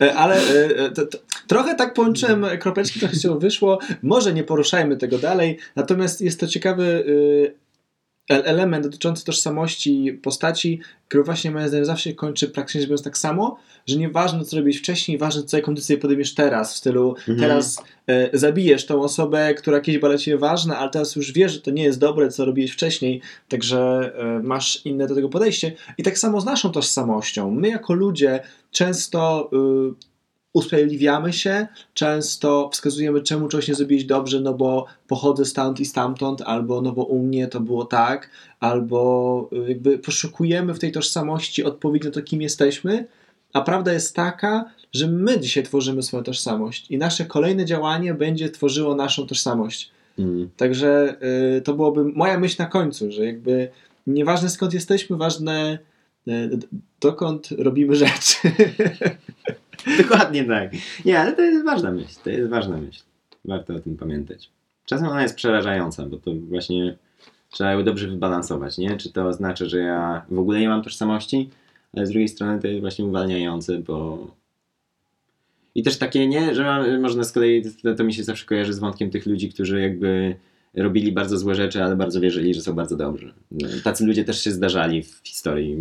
E, 0.02 0.16
Ale 0.16 0.36
e, 0.36 0.78
e, 0.78 0.92
to, 0.92 1.06
to, 1.06 1.18
trochę 1.48 1.76
tak 1.76 1.94
połączyłem 1.94 2.46
kropeczki, 2.60 3.00
trochę 3.00 3.16
się 3.16 3.40
wyszło. 3.40 3.80
Może 4.04 4.34
nie 4.34 4.44
poruszajmy 4.44 4.98
tego 4.98 5.18
dalej, 5.18 5.58
natomiast 5.76 6.22
jest 6.22 6.40
to 6.40 6.48
ciekawy 6.48 7.06
e- 7.48 7.67
element 8.30 8.86
dotyczący 8.86 9.26
tożsamości 9.26 10.20
postaci, 10.24 10.80
który 11.08 11.24
właśnie 11.24 11.52
moim 11.52 11.68
zdaniem 11.68 11.86
zawsze 11.86 12.14
kończy 12.14 12.48
praktycznie 12.48 12.82
rzecz 12.82 12.90
biorąc 12.90 13.04
tak 13.04 13.18
samo, 13.18 13.58
że 13.88 13.98
nieważne 13.98 14.46
co 14.46 14.58
robiłeś 14.58 14.78
wcześniej, 14.78 15.18
ważne 15.18 15.44
co 15.44 15.58
jaką 15.58 15.74
decyzję 15.74 15.98
podejmiesz 15.98 16.34
teraz, 16.34 16.74
w 16.74 16.78
stylu 16.78 17.16
Mhm. 17.18 17.40
teraz 17.40 17.84
e, 18.08 18.38
zabijesz 18.38 18.86
tą 18.86 19.02
osobę, 19.02 19.54
która 19.54 19.80
kiedyś 19.80 20.00
była 20.00 20.12
dla 20.12 20.18
ciebie 20.18 20.38
ważna, 20.38 20.78
ale 20.78 20.90
teraz 20.90 21.16
już 21.16 21.32
wiesz, 21.32 21.54
że 21.54 21.62
to 21.62 21.72
nie 21.72 21.84
jest 21.84 22.00
dobre, 22.00 22.30
co 22.30 22.46
robiłeś 22.46 22.72
wcześniej, 22.72 23.22
także 23.50 24.12
e, 24.18 24.40
masz 24.44 24.86
inne 24.86 25.08
do 25.08 25.16
tego 25.16 25.30
podejście. 25.30 25.72
I 25.98 26.04
tak 26.04 26.18
samo 26.18 26.42
z 26.42 26.46
naszą 26.46 26.72
tożsamością. 26.72 27.52
My 27.52 27.70
jako 27.70 27.94
ludzie 27.94 28.40
często 28.72 29.50
y, 29.54 30.17
usprawiedliwiamy 30.58 31.34
się, 31.34 31.68
często 31.94 32.70
wskazujemy, 32.74 33.22
czemu 33.22 33.48
czegoś 33.48 33.68
nie 33.68 33.76
zrobiłeś 33.76 34.06
dobrze, 34.06 34.42
no 34.42 34.54
bo 34.54 34.86
pochodzę 35.08 35.46
stąd 35.46 35.80
i 35.80 35.86
stamtąd, 35.86 36.42
albo 36.42 36.82
no 36.82 36.92
bo 36.92 37.04
u 37.04 37.20
mnie 37.20 37.48
to 37.48 37.60
było 37.60 37.86
tak, 37.86 38.30
albo 38.60 39.50
y, 39.54 39.70
jakby 39.70 40.00
poszukujemy 40.00 40.74
w 40.74 40.80
tej 40.80 40.92
tożsamości 40.92 41.64
odpowiedzi 41.64 42.06
na 42.06 42.14
to, 42.14 42.22
kim 42.22 42.42
jesteśmy, 42.42 43.08
a 43.54 43.62
prawda 43.62 43.94
jest 43.94 44.16
taka, 44.16 44.66
że 44.94 45.08
my 45.08 45.40
dzisiaj 45.40 45.64
tworzymy 45.64 46.04
swoją 46.04 46.24
tożsamość 46.24 46.92
i 46.92 46.98
nasze 46.98 47.26
kolejne 47.26 47.66
działanie 47.66 48.14
będzie 48.14 48.50
tworzyło 48.50 48.96
naszą 48.96 49.28
tożsamość. 49.28 49.92
Mm. 50.20 50.50
Także 50.58 51.16
y, 51.58 51.62
to 51.62 51.74
byłoby 51.74 52.04
moja 52.04 52.40
myśl 52.40 52.56
na 52.60 52.66
końcu, 52.66 53.12
że 53.12 53.26
jakby 53.26 53.70
nieważne 54.08 54.50
skąd 54.50 54.74
jesteśmy, 54.74 55.18
ważne 55.18 55.80
y, 56.28 56.60
dokąd 57.00 57.50
robimy 57.58 57.96
rzeczy. 57.96 58.38
Dokładnie 60.04 60.46
tak. 60.46 60.72
Nie, 61.06 61.20
ale 61.20 61.36
to 61.36 61.42
jest 61.42 61.66
ważna 61.66 61.92
myśl. 61.92 62.20
To 62.24 62.30
jest 62.30 62.50
ważna 62.50 62.78
myśl. 62.78 63.04
Warto 63.46 63.76
o 63.76 63.80
tym 63.80 63.98
pamiętać. 63.98 64.50
Czasem 64.86 65.08
ona 65.08 65.22
jest 65.22 65.36
przerażająca, 65.36 66.06
bo 66.06 66.18
to 66.18 66.32
właśnie 66.34 66.98
trzeba 67.50 67.72
ją 67.72 67.84
dobrze 67.84 68.08
wybalansować, 68.08 68.78
nie? 68.78 68.98
Czy 68.98 69.14
to 69.14 69.28
oznacza, 69.28 69.66
że 69.66 69.78
ja 69.80 70.26
w 70.30 70.40
ogóle 70.40 70.60
nie 70.60 70.70
mam 70.70 70.84
tożsamości, 70.84 71.50
ale 71.94 72.06
z 72.06 72.10
drugiej 72.10 72.28
strony 72.28 72.62
to 72.62 72.68
jest 72.68 72.82
właśnie 72.82 73.06
uwalniające, 73.06 73.78
bo 73.78 74.28
i 75.76 75.84
też 75.84 75.98
takie, 75.98 76.28
nie, 76.28 76.56
że 76.56 76.64
ma- 76.64 77.00
można 77.00 77.24
z 77.24 77.32
kolei, 77.32 77.64
to, 77.84 77.96
to 77.96 78.04
mi 78.04 78.14
się 78.14 78.24
zawsze 78.24 78.46
kojarzy 78.46 78.74
z 78.74 78.80
wątkiem 78.80 79.10
tych 79.10 79.26
ludzi, 79.26 79.50
którzy 79.50 79.82
jakby 79.82 80.36
robili 80.76 81.12
bardzo 81.12 81.38
złe 81.38 81.56
rzeczy, 81.56 81.84
ale 81.84 81.96
bardzo 81.96 82.22
wierzyli, 82.22 82.54
że 82.54 82.62
są 82.62 82.74
bardzo 82.74 82.98
dobrzy. 82.98 83.34
No, 83.52 83.68
Tacy 83.84 84.06
ludzie 84.06 84.24
też 84.24 84.44
się 84.44 84.52
zdarzali 84.52 85.04
w 85.04 85.22
historii. 85.24 85.76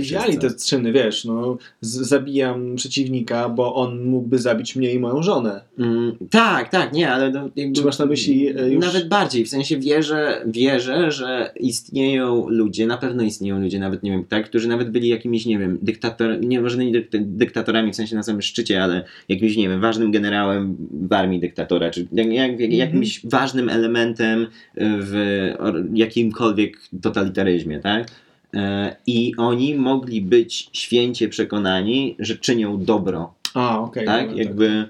Wszyscy. 0.00 0.40
te 0.40 0.64
czyny, 0.66 0.92
wiesz, 0.92 1.24
no, 1.24 1.58
zabijam 1.80 2.76
przeciwnika, 2.76 3.48
bo 3.48 3.74
on 3.74 4.04
mógłby 4.04 4.38
zabić 4.38 4.76
mnie 4.76 4.92
i 4.92 4.98
moją 4.98 5.22
żonę. 5.22 5.60
Mm, 5.78 6.16
tak, 6.30 6.68
tak, 6.68 6.92
nie, 6.92 7.10
ale 7.10 7.30
no, 7.30 7.48
jakby, 7.56 7.74
Czy 7.74 7.84
masz 7.84 7.98
na 7.98 8.06
myśli, 8.06 8.48
e, 8.48 8.70
już- 8.70 8.84
Nawet 8.86 9.08
bardziej, 9.08 9.44
w 9.44 9.48
sensie 9.48 9.78
wierzę, 9.78 10.42
wierzę, 10.46 11.12
że 11.12 11.52
istnieją 11.60 12.48
ludzie, 12.48 12.86
na 12.86 12.96
pewno 12.96 13.22
istnieją 13.22 13.60
ludzie, 13.60 13.78
nawet 13.78 14.02
nie 14.02 14.10
wiem, 14.10 14.24
tak, 14.24 14.46
którzy 14.46 14.68
nawet 14.68 14.90
byli 14.90 15.08
jakimiś, 15.08 15.46
nie 15.46 15.58
wiem, 15.58 15.78
dyktator, 15.82 16.40
nie 16.40 16.60
może 16.60 16.78
nie 16.84 16.92
dyk- 16.92 17.24
dyktatorami 17.24 17.92
w 17.92 17.96
sensie 17.96 18.16
na 18.16 18.22
samym 18.22 18.42
szczycie, 18.42 18.82
ale 18.82 19.04
jakimś, 19.28 19.56
nie 19.56 19.68
wiem, 19.68 19.80
ważnym 19.80 20.12
generałem 20.12 20.76
w 21.08 21.12
armii 21.12 21.40
dyktatora, 21.40 21.90
czy 21.90 22.06
jak, 22.12 22.32
jak, 22.32 22.60
jakimś 22.60 23.26
ważnym 23.26 23.68
elementem 23.68 24.27
w 24.76 25.14
or- 25.58 25.84
jakimkolwiek 25.94 26.78
totalitaryzmie, 27.02 27.80
tak? 27.80 28.10
E, 28.54 28.96
I 29.06 29.32
oni 29.36 29.74
mogli 29.74 30.22
być 30.22 30.70
święcie 30.72 31.28
przekonani, 31.28 32.16
że 32.18 32.36
czynią 32.36 32.84
dobro 32.84 33.34
A, 33.54 33.80
okej. 33.80 34.06
tak? 34.06 34.28
dobra, 34.28 34.42
Jakby 34.42 34.84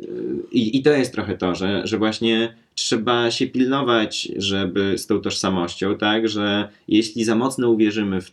y, 0.00 0.06
i, 0.52 0.76
i 0.78 0.82
to 0.82 0.90
jest 0.92 1.12
trochę 1.12 1.36
to, 1.36 1.54
że, 1.54 1.86
że 1.86 1.98
właśnie 1.98 2.54
trzeba 2.74 3.30
się 3.30 3.46
pilnować, 3.46 4.28
żeby 4.36 4.98
z 4.98 5.06
tą 5.06 5.20
tożsamością, 5.20 5.98
tak, 5.98 6.28
że 6.28 6.68
jeśli 6.88 7.24
za 7.24 7.34
mocno 7.34 7.70
uwierzymy, 7.70 8.20
w, 8.20 8.32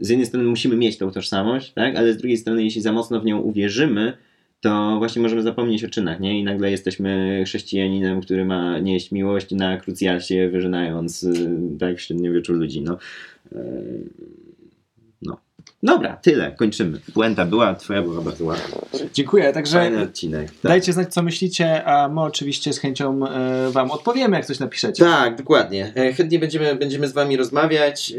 z 0.00 0.08
jednej 0.08 0.26
strony 0.26 0.48
musimy 0.48 0.76
mieć 0.76 0.98
tą 0.98 1.10
tożsamość, 1.10 1.72
tak, 1.72 1.96
ale 1.96 2.12
z 2.12 2.16
drugiej 2.16 2.36
strony 2.36 2.64
jeśli 2.64 2.82
za 2.82 2.92
mocno 2.92 3.20
w 3.20 3.24
nią 3.24 3.38
uwierzymy, 3.38 4.12
to 4.60 4.96
właśnie 4.98 5.22
możemy 5.22 5.42
zapomnieć 5.42 5.84
o 5.84 5.88
czynach, 5.88 6.20
nie? 6.20 6.40
I 6.40 6.44
nagle 6.44 6.70
jesteśmy 6.70 7.42
chrześcijaninem, 7.46 8.20
który 8.20 8.44
ma 8.44 8.78
nieść 8.78 9.12
miłość 9.12 9.50
na 9.50 9.76
krucjacie, 9.76 10.48
wyżynając 10.48 11.22
y, 11.22 11.58
tak 11.78 11.96
w 11.96 12.00
średniowieczu 12.00 12.52
ludzi, 12.52 12.82
no. 12.82 12.98
Dobra, 15.82 16.16
tyle, 16.16 16.50
kończymy. 16.58 17.00
Puenta 17.14 17.44
była, 17.44 17.74
twoja 17.74 18.02
była 18.02 18.20
bardzo 18.20 18.44
ładna. 18.44 18.64
Dziękuję, 19.14 19.52
także 19.52 19.78
Fajny 19.78 20.02
odcinek. 20.02 20.50
Tak. 20.50 20.58
dajcie 20.62 20.92
znać, 20.92 21.14
co 21.14 21.22
myślicie, 21.22 21.84
a 21.84 22.08
my 22.08 22.20
oczywiście 22.20 22.72
z 22.72 22.78
chęcią 22.78 23.26
e, 23.28 23.70
Wam 23.70 23.90
odpowiemy, 23.90 24.36
jak 24.36 24.46
coś 24.46 24.58
napiszecie. 24.58 25.04
Tak, 25.04 25.36
dokładnie. 25.36 25.92
E, 25.96 26.12
Chętnie 26.12 26.38
będziemy, 26.38 26.74
będziemy 26.76 27.08
z 27.08 27.12
Wami 27.12 27.36
rozmawiać. 27.36 28.12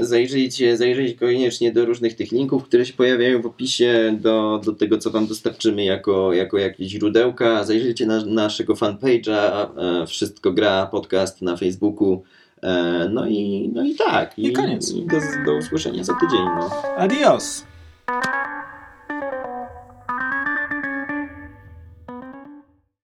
E, 0.00 0.04
Zajrzyjcie, 0.04 0.76
zajrzyjcie 0.76 1.18
koniecznie 1.18 1.72
do 1.72 1.84
różnych 1.84 2.14
tych 2.16 2.32
linków, 2.32 2.64
które 2.64 2.86
się 2.86 2.92
pojawiają 2.92 3.42
w 3.42 3.46
opisie, 3.46 4.18
do, 4.20 4.60
do 4.64 4.72
tego, 4.72 4.98
co 4.98 5.10
Wam 5.10 5.26
dostarczymy 5.26 5.84
jako, 5.84 6.32
jako 6.32 6.58
jakieś 6.58 6.88
źródełka. 6.88 7.64
Zajrzyjcie 7.64 8.06
na 8.06 8.24
naszego 8.24 8.74
fanpage'a, 8.74 9.66
e, 10.02 10.06
Wszystko 10.06 10.52
Gra, 10.52 10.86
podcast 10.86 11.42
na 11.42 11.56
Facebooku. 11.56 12.22
E, 12.64 13.08
no 13.08 13.26
i, 13.26 13.70
no 13.74 13.82
i 13.82 13.94
tak. 13.94 14.38
I, 14.38 14.46
I 14.46 14.52
koniec. 14.52 14.92
Do, 14.92 15.20
do 15.46 15.58
usłyszenia 15.58 16.04
za 16.04 16.14
tydzień. 16.14 16.44
No. 16.44 16.70
Adios. 16.98 17.64